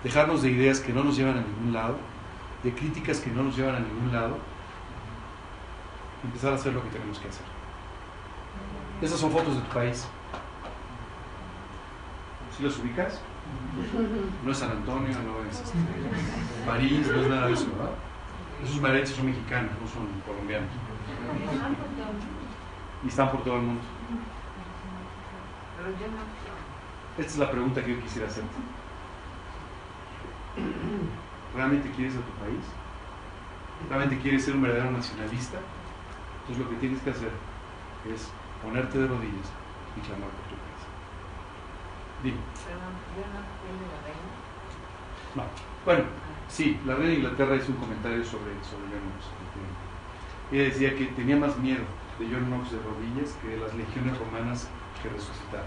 dejarnos 0.05 0.43
de 0.43 0.51
ideas 0.51 0.81
que 0.81 0.93
no 0.93 1.03
nos 1.03 1.17
llevan 1.17 1.39
a 1.39 1.41
ningún 1.41 1.73
lado, 1.73 1.97
de 2.62 2.73
críticas 2.73 3.21
que 3.21 3.31
no 3.31 3.43
nos 3.43 3.57
llevan 3.57 3.77
a 3.77 3.81
ningún 3.81 4.12
lado, 4.12 4.39
empezar 6.23 6.53
a 6.53 6.57
hacer 6.57 6.73
lo 6.73 6.83
que 6.83 6.91
tenemos 6.91 7.19
que 7.19 7.29
hacer. 7.29 7.45
Estas 9.03 9.19
son 9.19 9.33
fotos 9.33 9.57
de 9.57 9.62
tu 9.62 9.75
país. 9.75 10.07
¿Sí 12.57 12.62
los 12.62 12.79
ubicas? 12.79 13.21
No 14.45 14.53
es 14.53 14.59
San 14.59 14.71
Antonio, 14.71 15.17
no 15.19 15.51
es 15.51 15.61
este, 15.61 15.79
París, 16.65 17.07
no 17.09 17.21
es 17.21 17.29
nada 17.29 17.47
de 17.49 17.53
eso, 17.53 17.67
¿verdad? 17.77 17.93
Esos 18.62 18.81
mariachis 18.81 19.17
son 19.17 19.27
mexicanos, 19.27 19.73
no 19.81 19.89
son 19.89 20.07
colombianos. 20.25 20.71
Y 23.05 23.09
están 23.09 23.31
por 23.31 23.43
todo 23.43 23.57
el 23.57 23.62
mundo. 23.62 23.83
Esta 27.18 27.32
es 27.32 27.39
la 27.39 27.51
pregunta 27.51 27.85
que 27.85 27.95
yo 27.95 28.03
quisiera 28.03 28.26
hacerte. 28.26 28.57
¿Realmente 31.55 31.91
quieres 31.91 32.14
a 32.14 32.20
tu 32.20 32.32
país? 32.41 32.64
¿Realmente 33.89 34.18
quieres 34.18 34.45
ser 34.45 34.55
un 34.55 34.62
verdadero 34.62 34.91
nacionalista? 34.93 35.59
Entonces 36.41 36.64
lo 36.64 36.70
que 36.70 36.76
tienes 36.76 37.03
que 37.03 37.11
hacer 37.11 37.30
es 38.12 38.30
ponerte 38.62 38.99
de 38.99 39.09
rodillas 39.09 39.53
y 39.97 40.01
clamar 40.01 40.30
por 40.30 40.45
tu 40.49 40.57
país. 40.57 40.82
Dime. 42.22 42.39
No. 45.35 45.45
Bueno, 45.85 46.05
sí, 46.48 46.81
la 46.86 46.94
reina 46.94 47.11
de 47.11 47.16
Inglaterra 47.16 47.56
hizo 47.56 47.73
un 47.73 47.78
comentario 47.78 48.24
sobre, 48.24 48.52
sobre 48.65 48.89
John 48.89 49.05
Knox. 49.05 49.27
Ella 50.51 50.65
decía 50.65 50.97
que 50.97 51.06
tenía 51.06 51.36
más 51.36 51.59
miedo 51.59 51.85
de 52.19 52.27
John 52.27 52.47
Knox 52.47 52.73
de 52.73 52.78
rodillas 52.78 53.36
que 53.43 53.48
de 53.48 53.59
las 53.59 53.74
legiones 53.74 54.19
romanas 54.19 54.70
que 55.05 55.10
resucitar. 55.10 55.64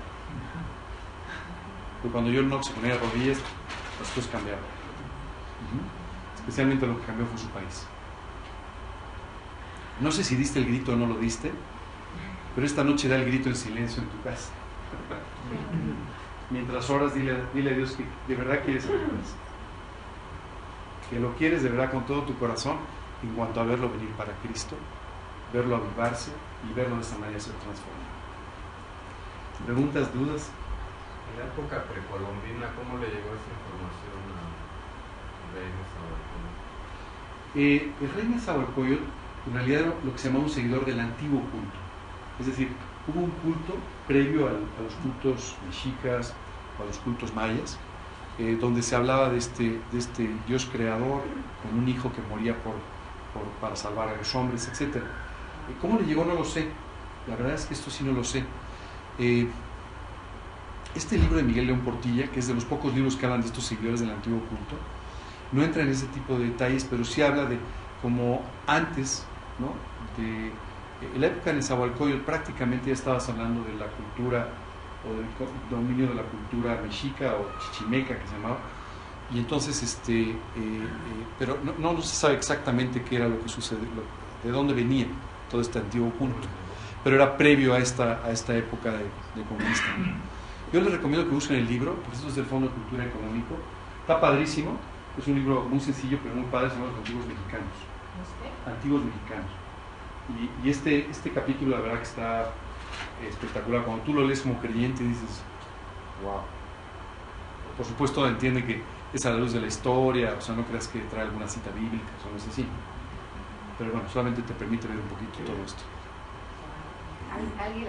Porque 2.02 2.12
cuando 2.12 2.32
yo 2.32 2.42
no 2.42 2.62
se 2.64 2.74
ponía 2.74 2.98
rodillas, 2.98 3.38
las 4.00 4.10
cosas 4.10 4.30
cambiaban. 4.32 4.64
Especialmente 6.36 6.88
lo 6.88 7.00
que 7.00 7.06
cambió 7.06 7.26
fue 7.28 7.38
su 7.38 7.48
país. 7.50 7.86
No 10.00 10.12
sé 10.12 10.24
si 10.24 10.36
diste 10.36 10.60
el 10.60 10.66
grito 10.66 10.94
o 10.94 10.96
no 10.96 11.08
lo 11.08 11.18
diste, 11.18 11.52
pero 12.56 12.66
esta 12.66 12.84
noche 12.84 13.08
da 13.08 13.16
el 13.16 13.26
grito 13.26 13.50
en 13.50 13.56
silencio 13.56 14.02
en 14.02 14.10
tu 14.10 14.22
casa. 14.24 14.52
Mientras 16.50 16.90
oras, 16.90 17.14
dile, 17.14 17.36
dile 17.54 17.72
a 17.72 17.74
Dios 17.74 17.92
que 17.94 18.06
de 18.28 18.36
verdad 18.36 18.64
quieres 18.64 18.86
a 18.86 18.90
Que 21.10 21.20
lo 21.20 21.36
quieres 21.36 21.64
de 21.64 21.70
verdad 21.70 21.92
con 21.92 22.06
todo 22.06 22.24
tu 22.24 22.38
corazón 22.38 22.78
en 23.24 23.30
cuanto 23.34 23.60
a 23.60 23.64
verlo 23.64 23.90
venir 23.90 24.10
para 24.12 24.34
Cristo, 24.44 24.76
verlo 25.52 25.76
avivarse 25.76 26.32
y 26.70 26.74
verlo 26.74 26.96
de 26.96 27.02
esta 27.02 27.18
manera 27.18 27.40
ser 27.40 27.54
transformado. 27.54 28.27
¿Preguntas, 29.66 30.14
dudas? 30.14 30.52
En 31.34 31.40
la 31.40 31.46
época 31.46 31.84
precolombina, 31.84 32.70
¿cómo 32.78 32.98
le 33.00 33.08
llegó 33.08 33.34
esa 33.34 33.52
información 33.52 34.22
a 34.38 34.58
rey 35.54 35.72
Eh, 37.56 37.92
el 38.00 38.10
rey 38.14 38.28
Nezahualcóyotl 38.28 39.04
en 39.48 39.54
realidad 39.54 39.82
era 39.82 39.94
lo 40.04 40.12
que 40.12 40.18
se 40.20 40.28
llamaba 40.28 40.46
un 40.46 40.52
seguidor 40.52 40.86
del 40.86 41.00
antiguo 41.00 41.40
culto. 41.40 41.80
Es 42.40 42.48
decir, 42.48 42.70
hubo 43.08 43.22
un 43.22 43.32
culto 43.32 43.76
previo 44.08 44.48
a, 44.48 44.52
los 44.52 44.94
cultos 45.02 45.56
mexicas 45.66 46.34
o 46.78 46.84
a 46.84 46.86
los 46.86 46.98
cultos 47.00 47.34
mayas, 47.34 47.78
eh, 48.38 48.58
donde 48.60 48.82
se 48.84 48.96
hablaba 48.96 49.30
de 49.30 49.38
este, 49.38 49.82
de 49.92 49.98
este 49.98 50.30
Dios 50.46 50.66
creador 50.72 51.24
con 51.64 51.80
un 51.80 51.88
hijo 51.88 52.12
que 52.14 52.22
moría 52.22 52.56
por, 52.62 52.76
para 53.60 53.76
salvar 53.76 54.10
a 54.10 54.18
los 54.18 54.36
hombres, 54.36 54.68
etc. 54.68 55.02
¿Cómo 55.82 56.00
le 56.00 56.06
llegó? 56.06 56.26
No 56.26 56.36
lo 56.36 56.46
sé. 56.46 56.68
La 57.26 57.36
verdad 57.36 57.56
es 57.56 57.66
que 57.66 57.74
esto 57.74 57.90
sí 57.90 58.04
no 58.04 58.12
lo 58.12 58.24
sé. 58.24 58.44
Eh, 59.20 59.48
este 60.96 61.18
libro 61.18 61.38
de 61.38 61.44
Miguel 61.44 61.68
León 61.68 61.82
Portilla, 61.82 62.28
que 62.28 62.40
es 62.40 62.48
de 62.48 62.54
los 62.54 62.66
pocos 62.66 62.94
libros 62.94 63.16
que 63.16 63.26
hablan 63.26 63.42
de 63.42 63.48
estos 63.48 63.66
seguidores 63.66 64.00
del 64.00 64.10
antiguo 64.10 64.40
culto, 64.40 64.76
no 65.52 65.64
entra 65.64 65.84
en 65.84 65.90
ese 65.90 66.08
tipo 66.08 66.38
de 66.38 66.46
detalles, 66.46 66.86
pero 66.90 67.04
sí 67.06 67.22
habla 67.22 67.46
de 67.46 67.58
como 68.02 68.42
antes, 68.66 69.24
¿no? 69.60 69.74
de 70.22 70.52
en 71.02 71.22
la 71.22 71.28
época 71.28 71.52
de 71.52 71.58
Nezahualcóyotl 71.58 72.24
prácticamente 72.24 72.88
ya 72.88 72.94
estabas 72.94 73.30
hablando 73.30 73.64
de 73.64 73.74
la 73.76 73.86
cultura 73.86 74.50
o 75.06 75.14
del 75.14 75.28
dominio 75.70 76.08
de 76.08 76.16
la 76.16 76.24
cultura 76.24 76.80
mexica 76.82 77.36
o 77.36 77.46
chichimeca 77.60 78.18
que 78.18 78.28
se 78.28 78.34
llamaba, 78.34 78.58
Y 79.34 79.40
entonces, 79.40 79.84
este, 79.84 80.22
eh, 80.22 80.36
eh, 80.56 80.88
pero 81.38 81.60
no, 81.64 81.94
no, 81.94 82.02
se 82.02 82.16
sabe 82.16 82.36
exactamente 82.36 83.04
qué 83.04 83.18
era 83.18 83.28
lo 83.28 83.42
que 83.42 83.50
sucedió, 83.50 83.88
de 84.44 84.50
dónde 84.50 84.74
venía 84.74 85.06
todo 85.52 85.62
este 85.62 85.80
antiguo 85.80 86.10
culto, 86.12 86.48
pero 87.08 87.24
era 87.24 87.38
previo 87.38 87.74
a 87.74 87.78
esta, 87.78 88.20
a 88.22 88.32
esta 88.32 88.54
época 88.54 88.92
de, 88.92 88.98
de 88.98 89.48
conquista. 89.48 89.88
Yo 90.74 90.82
les 90.82 90.92
recomiendo 90.92 91.26
que 91.26 91.34
busquen 91.34 91.56
el 91.56 91.66
libro, 91.66 91.96
porque 91.96 92.18
esto 92.18 92.28
es 92.28 92.36
del 92.36 92.44
Fondo 92.44 92.68
de 92.68 92.74
Cultura 92.74 93.06
Económico, 93.06 93.56
está 94.02 94.20
padrísimo, 94.20 94.76
es 95.18 95.26
un 95.26 95.36
libro 95.36 95.64
muy 95.64 95.80
sencillo, 95.80 96.20
pero 96.22 96.36
muy 96.36 96.44
padre, 96.48 96.70
se 96.70 96.76
llama 96.76 96.88
Los 96.88 96.98
Antiguos 96.98 97.26
Mexicanos. 97.26 97.72
Antiguos 98.66 99.06
Mexicanos. 99.06 99.50
Y, 100.36 100.68
y, 100.68 100.70
este, 100.70 101.10
este 101.10 101.32
capítulo, 101.32 101.78
la 101.78 101.82
verdad 101.82 101.96
que 102.00 102.04
está 102.04 102.52
espectacular. 103.26 103.84
Cuando 103.84 104.04
tú 104.04 104.14
lo 104.14 104.28
lees 104.28 104.42
como 104.42 104.60
creyente, 104.60 105.02
dices, 105.02 105.44
wow. 106.22 106.42
Por 107.78 107.86
supuesto, 107.86 108.28
entiende 108.28 108.66
que 108.66 108.84
es 109.14 109.26
a 109.26 109.30
la 109.30 109.38
luz 109.38 109.54
de 109.54 109.62
la 109.62 109.68
historia, 109.68 110.36
o 110.38 110.42
sea, 110.42 110.58
no 110.58 110.66
creas 110.66 110.90
que 110.90 111.00
trae 111.00 111.22
alguna 111.22 111.48
cita 111.48 111.72
bíblica, 111.72 112.12
eso 112.20 112.30
no 112.30 112.36
es 112.36 112.46
así. 112.50 112.66
Pero 113.78 113.94
bueno, 113.94 114.10
solamente 114.10 114.42
te 114.42 114.54
permite 114.54 114.90
ver 114.90 114.98
un 114.98 115.08
poquito 115.08 115.40
todo 115.46 115.64
esto. 115.64 115.84
¿Alguien 117.60 117.88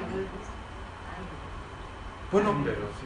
Bueno, 2.32 2.54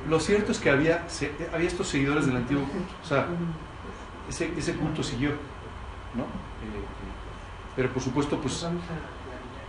lo 0.09 0.20
cierto 0.20 0.52
es 0.52 0.59
que 0.59 0.70
había, 0.70 1.06
había 1.52 1.69
estos 1.69 1.89
seguidores 1.89 2.27
del 2.27 2.36
antiguo 2.36 2.64
culto, 2.64 2.93
o 3.02 3.06
sea, 3.06 3.27
ese, 4.28 4.52
ese 4.56 4.74
culto 4.74 5.02
siguió, 5.02 5.31
¿no? 6.14 6.23
Eh, 6.23 6.85
pero 7.77 7.89
por 7.90 8.02
supuesto, 8.02 8.39
pues 8.39 8.66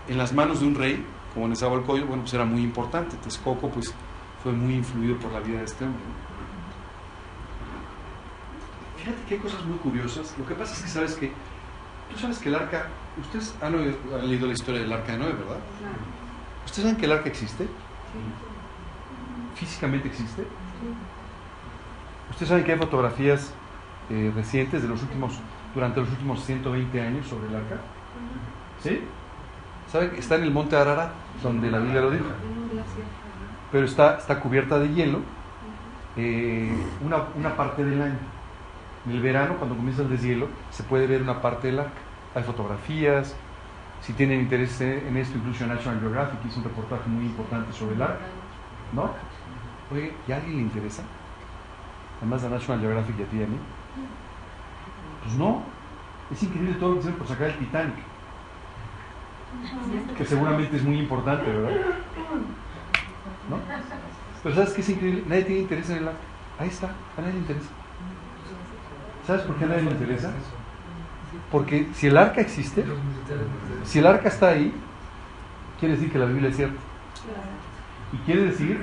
en 0.08 0.18
las 0.18 0.34
manos 0.34 0.60
de 0.60 0.68
un 0.68 0.76
rey, 0.76 1.06
como 1.34 1.48
Nezahualcóyotl, 1.48 2.08
bueno, 2.08 2.24
pues 2.24 2.34
era 2.34 2.46
muy 2.46 2.62
importante. 2.62 3.16
Texcoco, 3.18 3.70
pues 3.70 3.94
fue 4.44 4.52
muy 4.52 4.76
influido 4.76 5.18
por 5.18 5.32
la 5.32 5.40
vida 5.40 5.60
de 5.60 5.66
este 5.66 5.86
hombre. 5.86 6.02
Fíjate 8.98 9.18
que 9.28 9.36
hay 9.36 9.40
cosas 9.40 9.66
muy 9.66 9.78
curiosas. 9.78 10.36
Lo 10.38 10.46
que 10.46 10.54
pasa 10.54 10.74
es 10.74 10.82
que 10.82 10.88
sabes 10.90 11.16
que, 11.16 11.32
tú 12.12 12.20
sabes 12.20 12.40
que 12.40 12.50
el 12.50 12.56
arca, 12.56 12.88
ustedes 13.20 13.56
han, 13.62 13.74
leído 14.28 14.48
la 14.48 14.54
historia 14.54 14.82
del 14.82 14.92
arca 14.92 15.14
de 15.14 15.18
Noé, 15.18 15.34
¿verdad? 15.34 15.60
¿Ustedes 16.66 16.84
saben 16.84 16.98
que 16.98 17.06
el 17.06 17.12
arca 17.12 17.30
existe? 17.30 17.68
¿Físicamente 19.56 20.08
existe? 20.08 20.46
¿Ustedes 22.30 22.50
saben 22.50 22.64
que 22.64 22.72
hay 22.72 22.78
fotografías 22.78 23.54
eh, 24.10 24.32
recientes 24.36 24.82
de 24.82 24.88
los 24.88 25.02
últimos, 25.04 25.34
durante 25.74 26.00
los 26.00 26.10
últimos 26.10 26.44
120 26.44 27.02
años 27.02 27.28
sobre 27.28 27.48
el 27.48 27.56
arca? 27.56 27.78
¿Sí? 28.82 29.02
¿Saben? 29.92 30.12
Está 30.18 30.36
en 30.36 30.44
el 30.44 30.52
monte 30.52 30.76
Ararat, 30.76 31.12
donde 31.42 31.70
la 31.70 31.80
Biblia 31.80 32.02
lo 32.02 32.12
dijo. 32.12 32.26
Pero 33.72 33.86
está, 33.86 34.18
está 34.18 34.40
cubierta 34.40 34.80
de 34.80 34.90
hielo 34.90 35.20
eh, 36.16 36.72
una, 37.06 37.18
una 37.36 37.56
parte 37.56 37.84
del 37.84 38.02
año. 38.02 38.18
En 39.06 39.12
el 39.12 39.22
verano, 39.22 39.56
cuando 39.58 39.76
comienza 39.76 40.02
el 40.02 40.10
deshielo, 40.10 40.48
se 40.72 40.84
puede 40.84 41.08
ver 41.08 41.22
una 41.22 41.42
parte 41.42 41.68
del 41.68 41.80
arca. 41.80 41.92
Hay 42.36 42.44
fotografías. 42.44 43.36
Si 44.04 44.14
tienen 44.16 44.42
interés 44.42 44.82
en 44.82 45.16
esto, 45.18 45.38
incluso 45.38 45.66
National 45.66 46.00
Geographic 46.02 46.44
hizo 46.46 46.60
un 46.60 46.66
reportaje 46.66 47.10
muy 47.10 47.26
importante 47.26 47.72
sobre 47.74 47.96
el 47.96 48.02
arca. 48.02 48.44
¿No? 48.92 49.32
Oye, 49.90 50.24
¿y 50.28 50.32
a 50.32 50.38
alguien 50.38 50.58
le 50.58 50.64
interesa? 50.64 51.20
Además 52.20 52.42
de 52.42 52.50
National 52.50 52.82
Geographic 52.82 53.20
y 53.20 53.24
a 53.24 53.30
ti 53.30 53.42
a. 53.44 53.48
Pues 55.20 55.34
no. 55.36 55.82
Es 56.30 56.44
increíble 56.44 56.76
todo 56.76 56.90
lo 56.90 56.96
que 56.96 57.00
hicieron 57.02 57.18
por 57.20 57.28
sacar 57.28 57.50
el 57.52 57.58
Titanic. 57.60 58.14
Que 60.16 60.26
seguramente 60.26 60.78
es 60.78 60.84
muy 60.84 60.98
importante, 61.00 61.52
¿verdad? 61.52 61.86
¿No? 63.46 63.68
Pero 64.42 64.56
¿sabes 64.56 64.74
qué 64.74 64.82
es 64.82 64.90
increíble? 64.90 65.24
Nadie 65.28 65.44
tiene 65.46 65.62
interés 65.62 65.90
en 65.90 65.98
el 65.98 66.08
arca. 66.08 66.36
Ahí 66.58 66.70
está, 66.70 67.12
a 67.16 67.22
nadie 67.22 67.34
le 67.36 67.40
interesa. 67.42 67.76
¿Sabes 69.22 69.44
por 69.44 69.58
qué 69.58 69.66
a 69.66 69.68
nadie 69.68 69.84
le 69.84 69.92
interesa? 69.92 70.63
Porque 71.52 71.88
si 71.94 72.08
el 72.08 72.18
arca 72.18 72.42
existe, 72.42 72.84
si 73.84 74.00
el 74.00 74.08
arca 74.08 74.28
está 74.28 74.50
ahí, 74.50 74.74
quiere 75.80 75.96
decir 75.96 76.12
que 76.12 76.20
la 76.20 76.26
Biblia 76.26 76.50
es 76.50 76.56
cierta. 76.56 76.80
Y 78.12 78.18
quiere 78.26 78.46
decir 78.46 78.80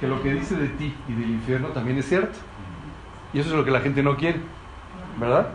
que 0.00 0.06
lo 0.06 0.22
que 0.22 0.34
dice 0.34 0.56
de 0.56 0.68
ti 0.68 0.94
y 1.08 1.12
del 1.12 1.30
infierno 1.30 1.68
también 1.68 1.98
es 1.98 2.08
cierto. 2.08 2.38
Y 3.32 3.40
eso 3.40 3.50
es 3.50 3.56
lo 3.56 3.64
que 3.64 3.70
la 3.70 3.80
gente 3.80 4.02
no 4.02 4.16
quiere. 4.16 4.40
¿Verdad? 5.18 5.48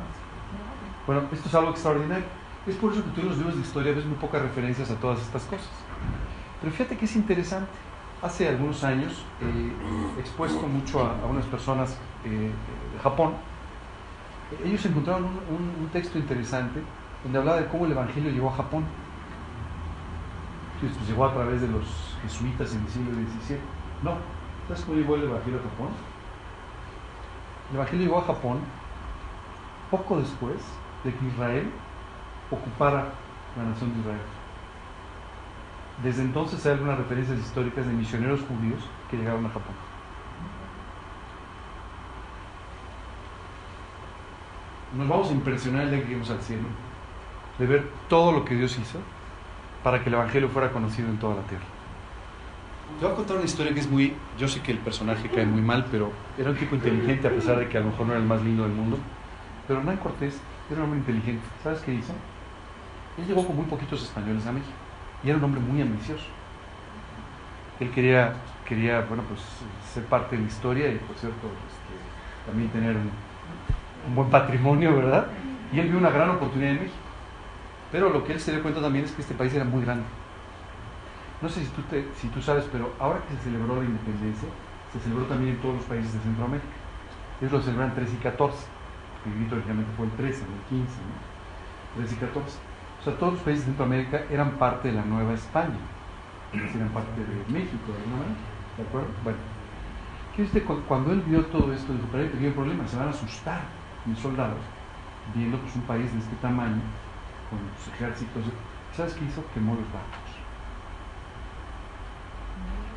Bueno, 1.05 1.23
esto 1.31 1.47
es 1.47 1.55
algo 1.55 1.71
extraordinario. 1.71 2.25
Es 2.67 2.75
por 2.75 2.93
eso 2.93 3.03
que 3.03 3.09
tú 3.11 3.21
en 3.21 3.29
los 3.29 3.37
libros 3.37 3.55
de 3.55 3.61
historia 3.61 3.93
ves 3.93 4.05
muy 4.05 4.17
pocas 4.17 4.41
referencias 4.41 4.91
a 4.91 4.95
todas 4.95 5.19
estas 5.21 5.43
cosas. 5.43 5.69
Pero 6.59 6.71
fíjate 6.71 6.97
que 6.97 7.05
es 7.05 7.15
interesante. 7.15 7.71
Hace 8.21 8.47
algunos 8.47 8.83
años 8.83 9.25
eh, 9.41 10.19
expuesto 10.19 10.67
mucho 10.67 10.99
a, 10.99 11.25
unas 11.25 11.45
personas 11.45 11.97
eh, 12.23 12.51
de 12.93 12.99
Japón. 13.01 13.33
Ellos 14.63 14.85
encontraron 14.85 15.23
un, 15.25 15.89
texto 15.93 16.17
interesante 16.17 16.81
donde 17.23 17.39
hablaba 17.39 17.61
de 17.61 17.67
cómo 17.67 17.85
el 17.85 17.91
Evangelio 17.91 18.31
llegó 18.31 18.49
a 18.49 18.55
Japón. 18.55 18.85
Pues 20.79 21.07
llegó 21.07 21.25
a 21.25 21.33
través 21.33 21.61
de 21.61 21.67
los 21.67 22.17
jesuitas 22.23 22.73
en 22.73 22.81
el 22.81 22.89
siglo 22.89 23.11
XVII. 23.13 23.57
No. 24.03 24.15
¿Sabes 24.67 24.83
cómo 24.83 24.97
llegó 24.97 25.15
el 25.15 25.23
Evangelio 25.23 25.59
a 25.59 25.63
Japón? 25.63 25.89
El 27.69 27.75
Evangelio 27.75 28.05
llegó 28.05 28.19
a 28.19 28.23
Japón 28.23 28.59
poco 29.89 30.19
después 30.19 30.57
de 31.03 31.13
que 31.13 31.27
Israel 31.27 31.69
ocupara 32.49 33.09
la 33.57 33.63
nación 33.63 33.93
de 33.93 33.99
Israel. 33.99 34.21
Desde 36.03 36.21
entonces 36.23 36.65
hay 36.65 36.73
algunas 36.73 36.97
referencias 36.97 37.39
históricas 37.39 37.85
de 37.85 37.93
misioneros 37.93 38.41
judíos 38.41 38.81
que 39.09 39.17
llegaron 39.17 39.45
a 39.45 39.49
Japón. 39.49 39.90
Nos 44.97 45.07
vamos 45.07 45.29
a 45.29 45.33
impresionar 45.33 45.83
el 45.83 45.91
día 45.91 45.99
que 45.99 46.05
lleguemos 46.05 46.29
al 46.29 46.41
cielo, 46.41 46.63
de 47.57 47.65
ver 47.65 47.87
todo 48.09 48.33
lo 48.33 48.43
que 48.43 48.55
Dios 48.55 48.77
hizo 48.77 48.99
para 49.83 50.03
que 50.03 50.09
el 50.09 50.15
Evangelio 50.15 50.49
fuera 50.49 50.71
conocido 50.71 51.07
en 51.07 51.17
toda 51.17 51.35
la 51.35 51.41
tierra. 51.43 51.63
Te 52.99 53.05
voy 53.05 53.13
a 53.13 53.15
contar 53.15 53.37
una 53.37 53.45
historia 53.45 53.73
que 53.73 53.79
es 53.79 53.89
muy, 53.89 54.13
yo 54.37 54.49
sé 54.49 54.61
que 54.61 54.73
el 54.73 54.79
personaje 54.79 55.29
cae 55.29 55.45
muy 55.45 55.61
mal, 55.61 55.85
pero 55.89 56.11
era 56.37 56.49
un 56.49 56.57
tipo 56.57 56.75
inteligente 56.75 57.25
a 57.25 57.31
pesar 57.31 57.57
de 57.59 57.69
que 57.69 57.77
a 57.77 57.81
lo 57.81 57.87
mejor 57.87 58.05
no 58.05 58.11
era 58.11 58.21
el 58.21 58.27
más 58.27 58.41
lindo 58.41 58.63
del 58.63 58.73
mundo. 58.73 58.97
Pero 59.65 59.79
Hernán 59.79 59.97
Cortés 59.97 60.41
era 60.69 60.79
un 60.79 60.85
hombre 60.85 60.99
inteligente. 60.99 61.43
¿Sabes 61.63 61.79
qué 61.79 61.93
hizo? 61.93 62.13
Él 63.17 63.25
llegó 63.25 63.47
con 63.47 63.55
muy 63.55 63.65
poquitos 63.65 64.03
españoles 64.03 64.45
a 64.45 64.51
México 64.51 64.73
y 65.23 65.29
era 65.29 65.37
un 65.37 65.43
hombre 65.45 65.61
muy 65.61 65.81
ambicioso. 65.81 66.25
Él 67.79 67.89
quería, 67.91 68.33
quería 68.67 69.01
bueno, 69.01 69.23
pues, 69.23 69.41
ser 69.93 70.03
parte 70.05 70.35
de 70.35 70.41
la 70.41 70.47
historia 70.49 70.89
y, 70.89 70.97
por 70.97 71.15
cierto, 71.15 71.47
este, 71.47 72.45
también 72.45 72.69
tener 72.71 72.97
buen 74.15 74.29
patrimonio, 74.29 74.95
¿verdad? 74.95 75.27
Y 75.71 75.79
él 75.79 75.89
vio 75.89 75.97
una 75.97 76.09
gran 76.09 76.29
oportunidad 76.29 76.71
en 76.71 76.77
México. 76.79 76.97
Pero 77.91 78.09
lo 78.09 78.23
que 78.23 78.33
él 78.33 78.39
se 78.39 78.51
dio 78.51 78.61
cuenta 78.61 78.81
también 78.81 79.05
es 79.05 79.11
que 79.11 79.21
este 79.21 79.33
país 79.33 79.53
era 79.53 79.65
muy 79.65 79.83
grande. 79.83 80.05
No 81.41 81.49
sé 81.49 81.61
si 81.61 81.67
tú, 81.67 81.81
si 82.15 82.27
tú 82.27 82.41
sabes, 82.41 82.65
pero 82.71 82.93
ahora 82.99 83.19
que 83.27 83.35
se 83.35 83.43
celebró 83.43 83.75
la 83.75 83.85
independencia, 83.85 84.47
se 84.93 84.99
celebró 84.99 85.25
también 85.25 85.55
en 85.55 85.61
todos 85.61 85.75
los 85.75 85.85
países 85.85 86.13
de 86.13 86.19
Centroamérica. 86.19 86.67
Ellos 87.39 87.51
lo 87.53 87.61
celebran 87.61 87.95
13 87.95 88.13
y 88.13 88.17
14 88.17 88.81
el 89.25 89.35
grito 89.35 89.55
originalmente 89.55 89.91
fue 89.95 90.05
el 90.05 90.11
13, 90.13 90.41
el 90.41 90.77
15, 90.77 90.93
¿no? 90.97 92.01
13 92.01 92.15
y 92.15 92.17
14. 92.17 92.57
O 92.99 93.03
sea, 93.03 93.17
todos 93.17 93.33
los 93.33 93.41
países 93.41 93.65
de 93.65 93.71
Centroamérica 93.71 94.23
eran 94.29 94.51
parte 94.51 94.89
de 94.89 94.95
la 94.95 95.05
Nueva 95.05 95.33
España, 95.33 95.77
eran 96.53 96.89
parte 96.89 97.19
de 97.19 97.53
México, 97.53 97.91
de 97.91 97.97
alguna 97.97 98.33
¿de 98.77 98.83
acuerdo? 98.83 99.09
Bueno, 99.23 99.39
¿qué 100.35 100.63
cuando 100.87 101.11
él 101.11 101.21
vio 101.25 101.45
todo 101.45 101.73
esto, 101.73 101.93
dijo, 101.93 102.07
pero 102.11 102.29
hay 102.37 102.45
un 102.45 102.53
problema, 102.53 102.87
se 102.87 102.97
van 102.97 103.07
a 103.07 103.11
asustar 103.11 103.61
mis 104.05 104.17
soldados, 104.19 104.59
viendo 105.35 105.57
pues 105.57 105.75
un 105.75 105.83
país 105.83 106.11
de 106.11 106.19
este 106.19 106.35
tamaño, 106.37 106.81
con 107.49 107.59
sus 107.77 107.93
ejércitos, 107.93 108.43
¿sabes 108.95 109.13
qué 109.13 109.25
hizo? 109.25 109.43
Quemó 109.53 109.75
los 109.75 109.85
barcos. 109.91 110.31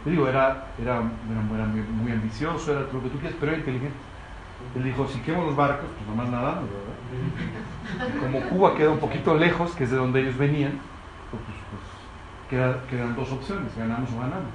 Yo 0.05 0.11
digo, 0.11 0.29
era, 0.29 0.67
era, 0.81 0.97
era, 0.97 1.67
muy, 2.03 2.13
ambicioso, 2.13 2.73
era 2.73 2.87
todo 2.87 2.99
lo 2.99 3.03
que 3.05 3.11
tú 3.11 3.19
quieras, 3.19 3.37
pero 3.41 3.53
era 3.53 3.61
inteligente. 3.61 3.97
Él 4.75 4.85
dijo, 4.85 5.07
si 5.09 5.19
quemo 5.21 5.45
los 5.45 5.57
barcos, 5.57 5.89
pues 5.97 6.09
nomás 6.09 6.29
nadando, 6.31 6.69
¿verdad? 6.69 8.21
Como 8.21 8.41
Cuba 8.49 8.75
queda 8.77 8.91
un 8.91 8.99
poquito 8.99 9.35
lejos, 9.35 9.73
que 9.75 9.85
es 9.85 9.91
de 9.91 9.97
donde 9.97 10.21
ellos 10.21 10.37
venían, 10.37 10.79
pues, 11.31 11.43
pues 11.71 12.83
quedan 12.91 13.17
dos 13.17 13.33
opciones, 13.33 13.77
ganamos 13.77 14.11
o 14.13 14.21
ganamos. 14.21 14.53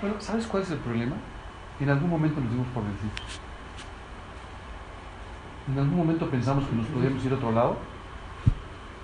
Bueno, 0.00 0.16
¿sabes 0.18 0.46
cuál 0.46 0.62
es 0.62 0.70
el 0.70 0.78
problema? 0.78 1.16
En 1.78 1.90
algún 1.90 2.10
momento 2.10 2.40
nos 2.40 2.50
dimos 2.50 2.66
por 2.68 2.82
vencidos. 2.84 3.40
En 5.70 5.78
algún 5.78 5.98
momento 5.98 6.28
pensamos 6.28 6.64
que 6.66 6.74
nos 6.74 6.86
podíamos 6.86 7.24
ir 7.24 7.32
a 7.32 7.36
otro 7.36 7.52
lado, 7.52 7.76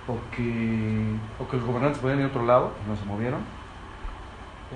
o 0.07 0.17
que, 0.35 1.15
o 1.39 1.47
que 1.47 1.57
los 1.57 1.65
gobernantes 1.65 1.99
podían 1.99 2.19
ir 2.19 2.25
a 2.25 2.27
otro 2.27 2.45
lado, 2.45 2.73
y 2.83 2.89
no 2.89 2.95
se 2.95 3.05
movieron. 3.05 3.39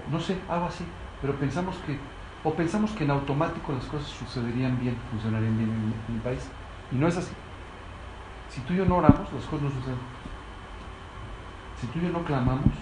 No 0.10 0.20
sé, 0.20 0.38
algo 0.48 0.68
así. 0.68 0.86
Pero 1.22 1.36
pensamos 1.36 1.76
que 1.86 1.98
o 2.44 2.54
pensamos 2.54 2.92
que 2.92 3.04
en 3.04 3.12
automático 3.12 3.72
las 3.72 3.86
cosas 3.86 4.08
sucederían 4.08 4.80
bien, 4.80 4.96
funcionarían 5.12 5.56
bien 5.58 5.70
en, 5.70 6.16
el 6.16 6.22
país. 6.22 6.50
Y 6.92 6.96
no 6.96 7.08
es 7.08 7.18
así. 7.18 7.34
Si 8.50 8.62
tú 8.62 8.74
y 8.74 8.78
yo 8.78 8.86
no 8.86 8.98
oramos, 8.98 9.32
las 9.32 9.46
cosas 9.46 9.62
no 9.62 9.70
suceden. 9.70 10.00
Si 11.80 11.88
tú 11.88 12.00
y 12.00 12.04
yo 12.04 12.10
no 12.10 12.24
clamamos, 12.24 12.74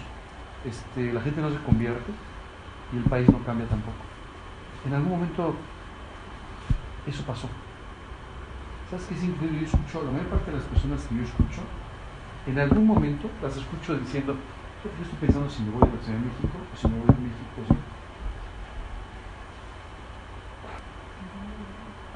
este, 0.64 1.12
la 1.12 1.20
gente 1.20 1.42
no 1.42 1.50
se 1.50 1.58
convierte 1.58 2.10
y 2.92 2.96
el 2.96 3.04
país 3.04 3.28
no 3.28 3.38
cambia 3.44 3.66
tampoco. 3.66 3.98
En 4.86 4.94
algún 4.94 5.10
momento 5.10 5.54
eso 7.06 7.22
pasó. 7.24 7.48
¿Sabes 8.90 9.06
qué 9.06 9.14
es 9.14 9.22
increíble? 9.22 9.60
Yo 9.60 9.66
escucho, 9.66 10.02
la 10.02 10.10
mayor 10.10 10.26
parte 10.26 10.50
de 10.50 10.56
las 10.56 10.66
personas 10.66 11.06
que 11.06 11.14
yo 11.14 11.22
escucho, 11.22 11.62
en 12.44 12.58
algún 12.58 12.84
momento 12.88 13.30
las 13.40 13.56
escucho 13.56 13.96
diciendo, 13.96 14.34
yo 14.82 14.90
estoy 15.04 15.18
pensando 15.20 15.48
si 15.48 15.62
me 15.62 15.70
voy 15.70 15.82
a 15.88 15.94
la 15.94 16.02
Ciudad 16.02 16.18
de 16.18 16.26
México 16.26 16.58
o 16.58 16.76
si 16.76 16.88
me 16.88 16.98
voy 16.98 17.06
a 17.06 17.20
México. 17.20 17.80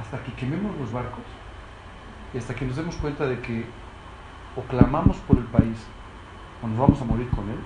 Hasta 0.01 0.19
que 0.25 0.33
quememos 0.33 0.77
los 0.77 0.91
barcos 0.91 1.23
y 2.35 2.39
hasta 2.39 2.57
que 2.57 2.67
nos 2.67 2.75
demos 2.75 2.97
cuenta 2.97 3.25
de 3.25 3.39
que 3.39 3.67
o 4.57 4.63
clamamos 4.63 5.17
por 5.19 5.39
el 5.39 5.45
país 5.45 5.79
o 6.61 6.67
nos 6.67 6.77
vamos 6.77 7.01
a 7.01 7.05
morir 7.05 7.29
con 7.31 7.49
él. 7.51 7.59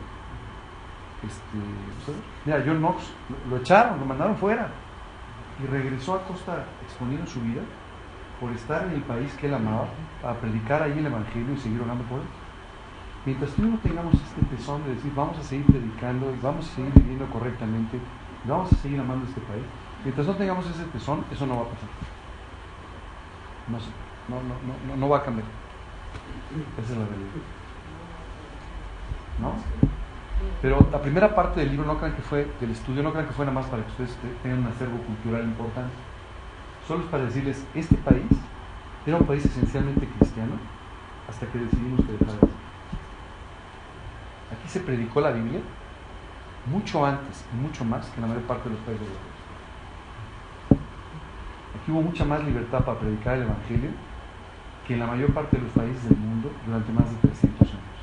Este, 1.26 2.12
mira, 2.44 2.62
John 2.64 2.80
Knox 2.80 3.10
lo 3.48 3.56
echaron, 3.56 4.01
lo 4.01 4.05
mandaron 4.05 4.36
fuera 4.36 4.68
y 5.64 5.66
regresó 5.66 6.14
a 6.14 6.24
Costa 6.24 6.66
exponiendo 6.85 7.26
su 7.26 7.40
vida 7.40 7.62
por 8.40 8.52
estar 8.52 8.85
en 8.85 8.93
el 8.93 9.02
país 9.02 9.32
que 9.35 9.47
él 9.47 9.55
amaba, 9.55 9.89
a 10.24 10.35
predicar 10.35 10.82
ahí 10.82 10.98
el 10.98 11.06
Evangelio 11.06 11.55
y 11.55 11.59
seguir 11.59 11.81
orando 11.81 12.05
por 12.05 12.20
él. 12.20 12.27
Mientras 13.27 13.51
tú 13.52 13.62
no 13.62 13.78
tengamos 13.78 14.15
este 14.15 14.56
tesón 14.56 14.85
de 14.85 14.94
decir, 14.94 15.12
vamos 15.15 15.39
a 15.39 15.43
seguir 15.43 15.66
predicando 15.66 16.32
y 16.32 16.39
vamos 16.40 16.70
a 16.70 16.74
seguir 16.74 16.93
viviendo 16.94 17.27
correctamente, 17.27 17.98
vamos 18.44 18.73
a 18.73 18.77
seguir 18.77 19.01
amando 19.01 19.27
este 19.27 19.40
país, 19.43 19.65
mientras 20.05 20.27
no 20.27 20.35
tengamos 20.35 20.66
ese 20.66 20.85
tesón, 20.85 21.24
eso 21.31 21.47
no 21.47 21.56
va 21.56 21.62
a 21.62 21.69
pasar. 21.69 21.89
No, 23.69 23.78
no, 24.28 24.43
no, 24.43 24.94
no, 24.94 24.97
no 24.97 25.09
va 25.09 25.19
a 25.19 25.24
cambiar. 25.24 25.47
Esa 26.81 26.93
es 26.93 26.98
la 26.98 27.05
realidad. 27.05 27.28
¿No? 29.40 29.52
Pero 30.62 30.89
la 30.90 31.02
primera 31.02 31.35
parte 31.35 31.60
del 31.60 31.70
libro 31.70 31.86
no 31.86 31.98
crean 31.98 32.15
que 32.15 32.23
fue, 32.23 32.47
del 32.60 32.70
estudio, 32.70 33.02
no 33.02 33.12
crean 33.12 33.27
que 33.27 33.32
fue 33.32 33.44
nada 33.44 33.60
más 33.60 33.66
para 33.66 33.82
que 33.85 33.90
ustedes 33.90 34.16
tengan 34.43 34.60
un 34.60 34.66
acervo 34.69 34.98
cultural 34.98 35.43
importante. 35.44 35.93
Solo 36.89 37.05
es 37.05 37.10
para 37.10 37.24
decirles, 37.24 37.62
este 37.74 37.97
país 37.97 38.24
era 39.06 39.19
un 39.19 39.27
país 39.27 39.44
esencialmente 39.44 40.09
cristiano 40.09 40.55
hasta 41.28 41.47
que 41.47 41.59
decidimos 41.59 42.01
que 42.01 42.12
dejara. 42.12 42.39
Aquí 44.51 44.69
se 44.69 44.81
predicó 44.81 45.20
la 45.20 45.32
Biblia 45.32 45.60
mucho 46.65 47.05
antes 47.05 47.44
y 47.52 47.56
mucho 47.59 47.85
más 47.85 48.06
que 48.06 48.15
en 48.16 48.23
la 48.23 48.28
mayor 48.28 48.44
parte 48.44 48.70
de 48.70 48.74
los 48.77 48.85
países 48.85 49.06
europeos. 49.06 49.36
Aquí 51.77 51.93
hubo 51.93 52.01
mucha 52.01 52.24
más 52.24 52.43
libertad 52.43 52.82
para 52.82 52.98
predicar 52.98 53.36
el 53.36 53.43
Evangelio 53.43 53.90
que 54.86 54.94
en 54.94 55.01
la 55.01 55.09
mayor 55.09 55.35
parte 55.35 55.59
de 55.59 55.65
los 55.65 55.73
países 55.73 56.09
del 56.09 56.16
mundo 56.16 56.51
durante 56.65 56.90
más 56.90 57.10
de 57.10 57.28
300 57.28 57.69
años. 57.69 58.01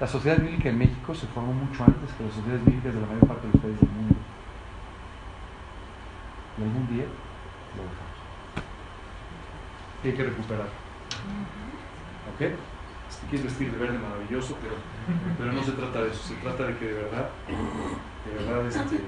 La 0.00 0.06
sociedad 0.08 0.38
bíblica 0.38 0.68
en 0.68 0.78
México 0.78 1.14
se 1.14 1.28
formó 1.28 1.52
mucho 1.52 1.84
antes 1.84 2.12
que 2.12 2.24
las 2.24 2.34
sociedades 2.34 2.64
bíblicas 2.64 2.92
de 2.92 3.00
la 3.00 3.06
mayor 3.06 3.28
parte 3.28 3.46
de 3.46 3.52
los 3.52 3.62
países 3.62 3.80
del 3.82 3.90
mundo. 3.90 4.29
Y 6.60 6.62
algún 6.62 6.86
día 6.88 7.06
lo 7.76 7.82
dejamos. 7.82 8.20
Hay 10.04 10.12
que 10.12 10.24
recuperar. 10.24 10.68
¿Ok? 12.34 12.52
Si 13.08 13.26
quieres 13.26 13.46
vestir 13.46 13.72
de 13.72 13.78
verde 13.78 13.98
maravilloso, 13.98 14.56
pero, 14.62 14.74
pero 15.38 15.52
no 15.52 15.64
se 15.64 15.72
trata 15.72 16.02
de 16.02 16.10
eso, 16.10 16.22
se 16.22 16.34
trata 16.34 16.66
de 16.66 16.76
que 16.76 16.84
de 16.86 16.92
verdad, 16.92 17.30
de 18.26 18.44
verdad 18.44 18.66
este, 18.66 19.00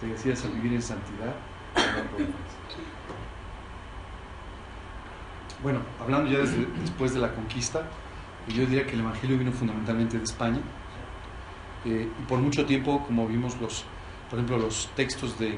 te 0.00 0.06
decidas 0.06 0.44
a 0.44 0.48
vivir 0.48 0.72
en 0.72 0.82
santidad. 0.82 1.34
Bueno, 5.62 5.80
hablando 6.00 6.30
ya 6.30 6.38
desde, 6.38 6.66
después 6.80 7.12
de 7.14 7.20
la 7.20 7.34
conquista, 7.34 7.82
yo 8.48 8.64
diría 8.66 8.86
que 8.86 8.94
el 8.94 9.00
Evangelio 9.00 9.38
vino 9.38 9.52
fundamentalmente 9.52 10.18
de 10.18 10.24
España. 10.24 10.60
Eh, 11.84 12.08
y 12.18 12.22
por 12.24 12.38
mucho 12.38 12.64
tiempo, 12.64 13.04
como 13.06 13.28
vimos 13.28 13.60
los, 13.60 13.84
por 14.30 14.38
ejemplo, 14.38 14.58
los 14.58 14.90
textos 14.96 15.38
de, 15.38 15.50
de, 15.50 15.56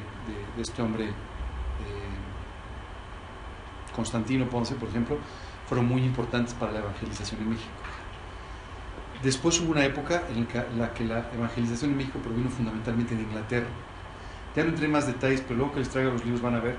de 0.57 0.61
este 0.61 0.81
hombre, 0.81 1.11
eh, 1.81 2.15
Constantino 3.95 4.49
Ponce, 4.49 4.75
por 4.75 4.89
ejemplo, 4.89 5.17
fueron 5.67 5.87
muy 5.87 6.03
importantes 6.03 6.53
para 6.53 6.71
la 6.71 6.79
evangelización 6.79 7.41
en 7.41 7.49
México. 7.51 7.71
Después 9.23 9.59
hubo 9.61 9.71
una 9.71 9.85
época 9.85 10.23
en 10.29 10.47
la 10.77 10.93
que 10.93 11.03
la 11.05 11.31
evangelización 11.33 11.91
en 11.91 11.97
México 11.97 12.19
provino 12.19 12.49
fundamentalmente 12.49 13.15
de 13.15 13.23
Inglaterra. 13.23 13.67
Ya 14.55 14.63
no 14.63 14.69
entré 14.69 14.85
en 14.85 14.91
más 14.91 15.07
detalles, 15.07 15.41
pero 15.41 15.55
luego 15.55 15.73
que 15.73 15.79
les 15.79 15.89
traiga 15.89 16.11
los 16.11 16.23
libros 16.23 16.41
van 16.41 16.55
a 16.55 16.59
ver, 16.59 16.75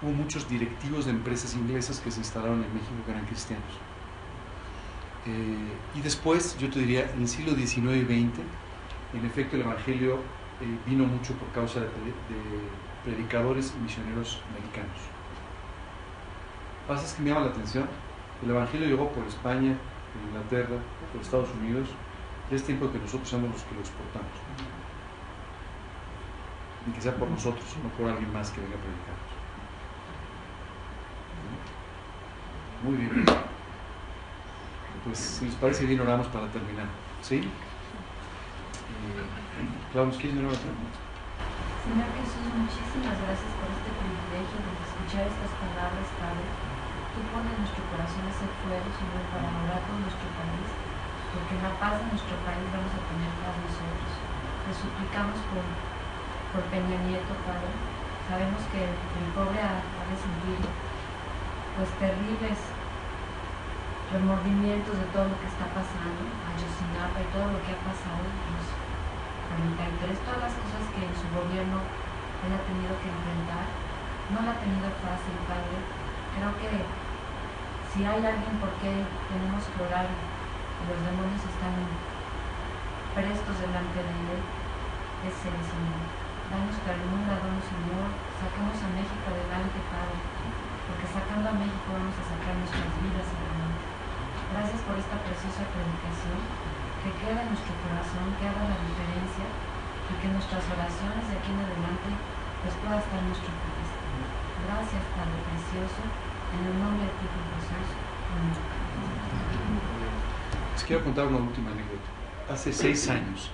hubo 0.00 0.10
muchos 0.10 0.48
directivos 0.48 1.04
de 1.04 1.12
empresas 1.12 1.54
inglesas 1.54 2.00
que 2.00 2.10
se 2.10 2.20
instalaron 2.20 2.64
en 2.64 2.74
México 2.74 2.94
que 3.04 3.12
eran 3.12 3.26
cristianos. 3.26 3.72
Eh, 5.26 5.98
y 5.98 6.00
después, 6.00 6.56
yo 6.58 6.68
te 6.68 6.80
diría, 6.80 7.10
en 7.12 7.22
el 7.22 7.28
siglo 7.28 7.54
XIX 7.54 7.76
y 7.76 8.04
XX, 8.04 8.40
en 9.14 9.26
efecto 9.26 9.56
el 9.56 9.62
Evangelio 9.62 10.14
eh, 10.60 10.78
vino 10.86 11.04
mucho 11.04 11.34
por 11.34 11.48
causa 11.48 11.80
de, 11.80 11.86
de, 11.86 11.92
predicadores 13.04 13.74
y 13.76 13.82
misioneros 13.82 14.40
americanos. 14.50 14.98
Lo 16.88 16.94
que 16.94 17.22
me 17.22 17.30
llama 17.30 17.46
la 17.46 17.50
atención, 17.52 17.88
el 18.42 18.50
Evangelio 18.50 18.88
llegó 18.88 19.08
por 19.10 19.24
España, 19.26 19.76
por 20.12 20.22
Inglaterra, 20.28 20.76
por 21.12 21.20
Estados 21.20 21.48
Unidos, 21.60 21.88
y 22.50 22.54
es 22.54 22.64
tiempo 22.64 22.90
que 22.90 22.98
nosotros 22.98 23.28
seamos 23.28 23.50
los 23.50 23.62
que 23.62 23.74
lo 23.74 23.80
exportamos. 23.80 24.30
Y 26.86 26.90
que 26.90 27.00
sea 27.00 27.14
por 27.14 27.30
nosotros, 27.30 27.64
no 27.82 27.88
por 27.90 28.10
alguien 28.10 28.32
más 28.32 28.50
que 28.50 28.60
venga 28.60 28.74
a 28.74 28.80
predicarnos. 28.80 29.32
Muy 32.82 32.96
bien. 32.96 33.24
Pues 35.04 35.18
si 35.18 35.44
les 35.46 35.54
parece 35.54 35.86
bien, 35.86 36.00
oramos 36.00 36.26
para 36.28 36.48
terminar. 36.48 36.86
¿Sí? 37.22 37.36
Eh, 37.36 37.48
Claudia, 39.92 40.18
¿quieres? 40.18 40.58
Señor 41.82 42.14
Jesús, 42.14 42.46
muchísimas 42.46 43.18
gracias 43.26 43.52
por 43.58 43.66
este 43.66 43.90
privilegio 43.90 44.54
de 44.54 44.70
escuchar 44.86 45.26
estas 45.26 45.50
palabras, 45.58 46.06
Padre. 46.14 46.46
Tú 47.10 47.18
pones 47.34 47.58
nuestro 47.58 47.82
corazón 47.90 48.22
ese 48.30 48.46
fuego, 48.62 48.86
Señor, 48.86 49.26
para 49.34 49.50
orar 49.50 49.82
por 49.82 49.98
nuestro 49.98 50.30
país, 50.30 50.70
porque 51.34 51.58
la 51.58 51.74
paz 51.82 51.98
de 51.98 52.06
nuestro 52.06 52.38
país 52.46 52.62
vamos 52.70 52.94
a 52.94 53.02
tener 53.02 53.30
paz 53.42 53.54
nosotros. 53.66 54.12
Te 54.62 54.72
suplicamos 54.78 55.42
por, 55.50 55.66
por 56.54 56.62
Peña 56.70 57.02
Nieto, 57.02 57.34
Padre. 57.42 57.74
Sabemos 58.30 58.62
que 58.70 58.86
el 58.86 59.28
pobre 59.34 59.58
ha, 59.58 59.82
ha 59.82 60.04
de 60.06 60.16
sentir 60.22 60.62
pues 60.62 61.90
terribles 61.98 62.62
remordimientos 64.14 64.94
de 65.02 65.06
todo 65.10 65.26
lo 65.26 65.34
que 65.34 65.50
está 65.50 65.66
pasando, 65.74 66.30
Ayotzinapa 66.46 67.18
y 67.18 67.28
todo 67.34 67.50
lo 67.50 67.58
que 67.58 67.74
ha 67.74 67.80
pasado 67.82 68.22
en 68.22 68.81
los 69.42 69.74
43, 70.06 70.18
todas 70.22 70.40
las 70.46 70.54
cosas 70.54 70.84
que 70.94 71.02
en 71.02 71.14
su 71.18 71.26
gobierno 71.34 71.82
él 71.82 72.50
ha 72.54 72.62
tenido 72.62 72.94
que 73.02 73.08
enfrentar, 73.10 73.66
no 74.30 74.38
la 74.46 74.54
ha 74.54 74.62
tenido 74.62 74.86
fácil, 75.02 75.34
Padre. 75.46 75.78
Creo 76.34 76.52
que 76.62 76.70
si 77.92 78.06
hay 78.06 78.22
alguien 78.22 78.56
por 78.62 78.72
qué 78.78 78.92
tenemos 79.28 79.62
que 79.66 79.78
orar 79.82 80.06
y 80.08 80.82
los 80.88 81.00
demonios 81.04 81.42
están 81.42 81.74
prestos 83.14 83.56
delante 83.60 84.00
de 84.00 84.16
él, 84.32 84.40
es 85.26 85.36
el 85.42 85.58
Señor. 85.60 86.02
Danos 86.50 86.76
ternura, 86.84 87.38
danos 87.38 87.64
Señor, 87.66 88.06
saquemos 88.40 88.76
a 88.78 88.88
México 88.96 89.24
adelante, 89.28 89.78
Padre, 89.92 90.18
porque 90.88 91.06
sacando 91.08 91.46
a 91.46 91.58
México 91.58 91.88
vamos 91.94 92.16
a 92.16 92.24
sacar 92.26 92.54
nuestras 92.58 92.90
vidas 93.00 93.28
adelante. 93.28 93.82
Gracias 94.52 94.80
por 94.84 94.96
esta 94.98 95.16
preciosa 95.22 95.62
predicación 95.72 96.71
que 97.02 97.10
queda 97.18 97.42
en 97.42 97.50
nuestro 97.50 97.74
corazón, 97.82 98.30
que 98.38 98.46
haga 98.46 98.62
la 98.62 98.78
diferencia 98.78 99.46
y 100.06 100.14
que 100.22 100.28
nuestras 100.30 100.62
oraciones 100.70 101.22
de 101.26 101.34
aquí 101.34 101.50
en 101.50 101.58
adelante 101.58 102.10
pues 102.62 102.74
pueda 102.78 103.02
estar 103.02 103.18
en 103.18 103.26
nuestro 103.26 103.50
corazón. 103.50 104.02
Gracias, 104.62 105.02
Padre 105.18 105.40
Precioso, 105.50 106.02
en 106.54 106.62
el 106.62 106.76
nombre 106.78 107.10
de 107.10 107.12
Cristo 107.18 107.42
Jesús. 107.58 107.88
Les 110.72 110.82
quiero 110.86 111.02
contar 111.02 111.26
una 111.26 111.42
última 111.42 111.74
anécdota. 111.74 112.08
Hace 112.46 112.72
seis 112.72 113.10
años 113.10 113.50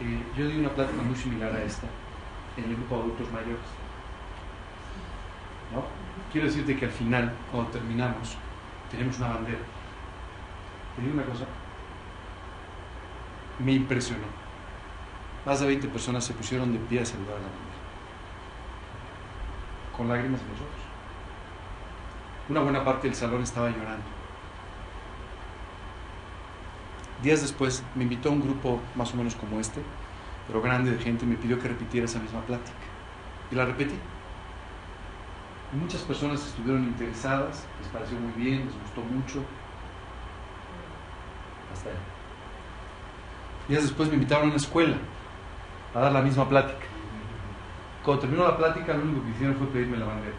eh, 0.00 0.22
yo 0.36 0.46
di 0.46 0.58
una 0.58 0.70
plática 0.70 1.02
muy 1.02 1.16
similar 1.16 1.52
a 1.52 1.62
esta 1.64 1.86
en 2.56 2.64
el 2.64 2.76
grupo 2.76 2.96
de 2.96 3.02
adultos 3.02 3.32
mayores. 3.32 3.68
¿No? 5.72 5.84
Quiero 6.32 6.46
decirte 6.46 6.76
que 6.76 6.84
al 6.84 6.90
final, 6.90 7.32
cuando 7.50 7.70
terminamos, 7.70 8.36
tenemos 8.90 9.18
una 9.18 9.28
bandera. 9.28 9.64
Te 10.96 11.02
digo 11.02 11.14
una 11.14 11.24
cosa, 11.24 11.44
me 13.58 13.72
impresionó. 13.72 14.26
Más 15.44 15.60
de 15.60 15.66
20 15.66 15.88
personas 15.88 16.24
se 16.24 16.34
pusieron 16.34 16.72
de 16.72 16.78
pie 16.78 17.00
a 17.00 17.06
saludar 17.06 17.36
a 17.36 17.40
la 17.40 17.46
bandera, 17.46 17.78
con 19.96 20.08
lágrimas 20.08 20.40
en 20.40 20.48
los 20.48 20.60
ojos. 20.60 20.82
Una 22.48 22.60
buena 22.60 22.84
parte 22.84 23.08
del 23.08 23.16
salón 23.16 23.42
estaba 23.42 23.70
llorando. 23.70 24.04
Días 27.22 27.42
después 27.42 27.82
me 27.94 28.04
invitó 28.04 28.28
a 28.28 28.32
un 28.32 28.40
grupo 28.40 28.80
más 28.94 29.12
o 29.12 29.16
menos 29.16 29.34
como 29.34 29.58
este, 29.58 29.82
pero 30.46 30.62
grande 30.62 30.92
de 30.92 30.98
gente, 30.98 31.26
me 31.26 31.36
pidió 31.36 31.58
que 31.58 31.68
repitiera 31.68 32.06
esa 32.06 32.20
misma 32.20 32.40
plática. 32.42 32.76
Y 33.50 33.54
la 33.54 33.64
repetí. 33.64 33.94
Y 35.72 35.76
muchas 35.76 36.02
personas 36.02 36.46
estuvieron 36.46 36.84
interesadas, 36.84 37.66
les 37.80 37.88
pareció 37.88 38.18
muy 38.18 38.32
bien, 38.32 38.64
les 38.66 38.74
gustó 38.80 39.02
mucho. 39.02 39.42
Hasta 41.72 41.90
ahí. 41.90 42.17
Días 43.68 43.82
después 43.82 44.08
me 44.08 44.14
invitaron 44.14 44.44
a 44.44 44.48
una 44.48 44.56
escuela 44.56 44.96
a 45.94 46.00
dar 46.00 46.12
la 46.12 46.22
misma 46.22 46.48
plática. 46.48 46.86
Cuando 48.02 48.22
terminó 48.22 48.44
la 48.44 48.56
plática, 48.56 48.94
lo 48.94 49.02
único 49.02 49.22
que 49.24 49.30
hicieron 49.30 49.56
fue 49.56 49.66
pedirme 49.66 49.98
la 49.98 50.06
bandera. 50.06 50.36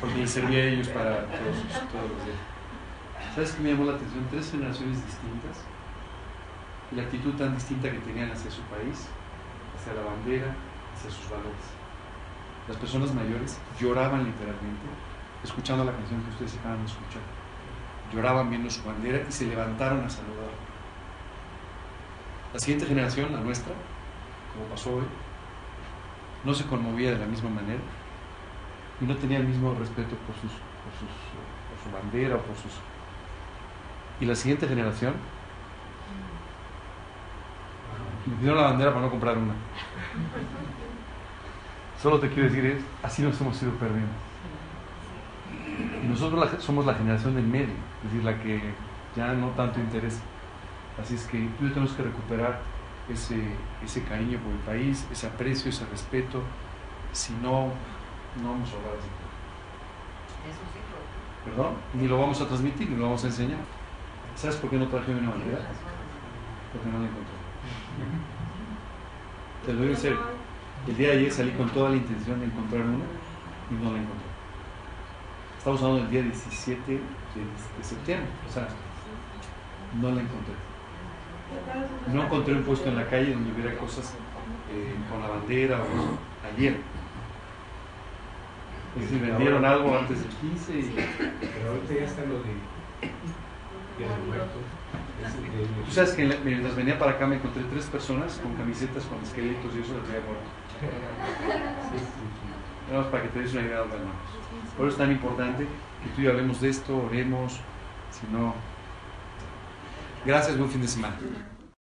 porque 0.00 0.16
les 0.18 0.30
servía 0.30 0.58
a 0.58 0.66
ellos 0.66 0.88
para 0.88 1.24
todos, 1.26 1.56
todos 1.90 2.10
los 2.10 2.24
días. 2.26 2.36
¿Sabes 3.34 3.52
qué 3.52 3.62
me 3.62 3.70
llamó 3.70 3.86
la 3.86 3.94
atención? 3.94 4.26
Tres 4.30 4.50
generaciones 4.50 5.04
distintas 5.06 5.64
y 6.90 6.96
la 6.96 7.02
actitud 7.02 7.32
tan 7.34 7.54
distinta 7.54 7.90
que 7.90 7.98
tenían 8.00 8.30
hacia 8.30 8.50
su 8.50 8.60
país, 8.62 9.08
hacia 9.74 9.94
la 9.94 10.02
bandera, 10.02 10.54
hacia 10.94 11.10
sus 11.10 11.30
valores. 11.30 11.72
Las 12.68 12.76
personas 12.76 13.14
mayores 13.14 13.58
lloraban 13.80 14.24
literalmente 14.24 14.86
escuchando 15.42 15.84
la 15.84 15.92
canción 15.92 16.22
que 16.22 16.30
ustedes 16.30 16.58
acaban 16.58 16.80
de 16.80 16.86
escuchar. 16.86 17.22
Lloraban 18.12 18.50
viendo 18.50 18.68
su 18.68 18.84
bandera 18.84 19.22
y 19.26 19.32
se 19.32 19.46
levantaron 19.46 20.04
a 20.04 20.10
saludar. 20.10 20.71
La 22.52 22.58
siguiente 22.58 22.86
generación, 22.86 23.32
la 23.32 23.40
nuestra, 23.40 23.72
como 24.52 24.66
pasó 24.66 24.96
hoy, 24.96 25.04
no 26.44 26.52
se 26.52 26.66
conmovía 26.66 27.12
de 27.12 27.18
la 27.18 27.26
misma 27.26 27.48
manera 27.48 27.80
y 29.00 29.04
no 29.04 29.16
tenía 29.16 29.38
el 29.38 29.44
mismo 29.44 29.74
respeto 29.74 30.16
por, 30.26 30.34
sus, 30.36 30.52
por, 30.52 30.92
sus, 30.98 31.08
por 31.08 31.78
su 31.82 31.90
bandera 31.92 32.36
o 32.36 32.40
por 32.40 32.56
sus... 32.56 32.72
Y 34.20 34.26
la 34.26 34.34
siguiente 34.34 34.68
generación 34.68 35.14
me 38.26 38.36
pidieron 38.36 38.60
la 38.60 38.68
bandera 38.68 38.90
para 38.92 39.04
no 39.04 39.10
comprar 39.10 39.38
una. 39.38 39.54
Solo 42.00 42.18
te 42.20 42.28
quiero 42.28 42.48
decir, 42.48 42.66
es, 42.66 42.82
así 43.02 43.22
nos 43.22 43.40
hemos 43.40 43.60
ido 43.62 43.72
perdiendo. 43.72 44.12
Y 46.02 46.06
nosotros 46.06 46.62
somos 46.62 46.84
la 46.84 46.94
generación 46.94 47.34
del 47.34 47.46
medio, 47.46 47.74
es 48.04 48.12
decir, 48.12 48.24
la 48.24 48.38
que 48.38 48.60
ya 49.16 49.32
no 49.32 49.48
tanto 49.50 49.80
interesa. 49.80 50.20
Así 51.02 51.16
es 51.16 51.26
que 51.26 51.48
tú 51.58 51.68
tenemos 51.68 51.92
que 51.92 52.04
recuperar 52.04 52.60
ese, 53.08 53.42
ese 53.84 54.04
cariño 54.04 54.38
por 54.38 54.52
el 54.52 54.58
país, 54.58 55.04
ese 55.10 55.26
aprecio, 55.26 55.70
ese 55.70 55.84
respeto. 55.86 56.40
Si 57.12 57.32
no, 57.34 57.72
no 58.40 58.52
vamos 58.52 58.70
a 58.70 58.76
hablar 58.76 58.92
así. 58.98 59.08
¿Perdón? 61.44 61.74
Ni 61.94 62.06
lo 62.06 62.20
vamos 62.20 62.40
a 62.40 62.46
transmitir, 62.46 62.88
ni 62.88 62.96
lo 62.96 63.02
vamos 63.04 63.24
a 63.24 63.26
enseñar. 63.26 63.58
¿Sabes 64.36 64.56
por 64.56 64.70
qué 64.70 64.76
no 64.76 64.86
traje 64.86 65.12
una 65.12 65.30
bandera? 65.30 65.58
Porque 66.72 66.88
no 66.88 67.00
la 67.00 67.06
encontré. 67.06 67.32
Te 69.66 69.72
lo 69.72 69.80
digo 69.80 69.94
en 69.94 70.00
serio. 70.00 70.20
El 70.86 70.96
día 70.96 71.08
de 71.08 71.18
ayer 71.18 71.32
salí 71.32 71.50
con 71.52 71.68
toda 71.70 71.90
la 71.90 71.96
intención 71.96 72.40
de 72.40 72.46
encontrar 72.46 72.82
una 72.82 73.04
y 73.70 73.74
no 73.74 73.92
la 73.92 73.98
encontré. 73.98 74.32
Estamos 75.58 75.82
hablando 75.82 76.02
del 76.02 76.10
día 76.10 76.22
17 76.22 76.92
de, 76.92 77.84
septiembre. 77.84 78.28
O 78.48 78.52
sea, 78.52 78.68
no 80.00 80.10
la 80.10 80.22
encontré. 80.22 80.54
No 82.12 82.24
encontré 82.24 82.54
un 82.54 82.62
puesto 82.62 82.88
en 82.88 82.96
la 82.96 83.06
calle 83.06 83.32
donde 83.32 83.52
hubiera 83.52 83.76
cosas 83.78 84.14
eh, 84.72 84.94
con 85.10 85.20
la 85.20 85.28
bandera 85.28 85.78
o 85.78 86.54
ayer. 86.54 86.76
Es 88.96 89.02
decir, 89.02 89.20
vendieron 89.20 89.64
algo 89.64 89.96
antes 89.96 90.20
del 90.20 90.28
15 90.28 90.78
y... 90.78 90.94
Pero 91.40 91.70
ahorita 91.70 91.94
ya 91.94 92.04
está 92.04 92.22
lo 92.24 92.34
de... 92.34 92.52
Tú 95.86 95.92
sabes 95.92 96.12
que 96.12 96.24
mientras 96.44 96.74
venía 96.74 96.98
para 96.98 97.12
acá 97.12 97.26
me 97.26 97.36
encontré 97.36 97.62
tres 97.70 97.86
personas 97.86 98.40
con 98.42 98.54
camisetas 98.54 99.04
con 99.04 99.22
esqueletos 99.22 99.72
y 99.76 99.80
eso 99.80 99.94
les 99.94 100.08
había 100.08 100.20
muerto. 100.26 100.50
Vamos 102.90 103.06
para 103.06 103.22
que 103.22 103.28
te 103.30 103.40
des 103.40 103.52
una 103.52 103.62
idea, 103.62 103.78
hermanos. 103.78 104.16
Por 104.76 104.86
eso 104.86 104.94
es 104.94 104.98
tan 104.98 105.12
importante 105.12 105.64
que 105.64 106.10
tú 106.14 106.20
y 106.20 106.24
yo 106.24 106.30
hablemos 106.30 106.60
de 106.60 106.68
esto, 106.68 106.96
oremos, 106.96 107.60
si 108.10 108.26
no. 108.32 108.54
Gracias, 110.24 110.56
buen 110.56 110.70
fin 110.70 110.80
de 110.80 110.88
semana. 110.88 111.16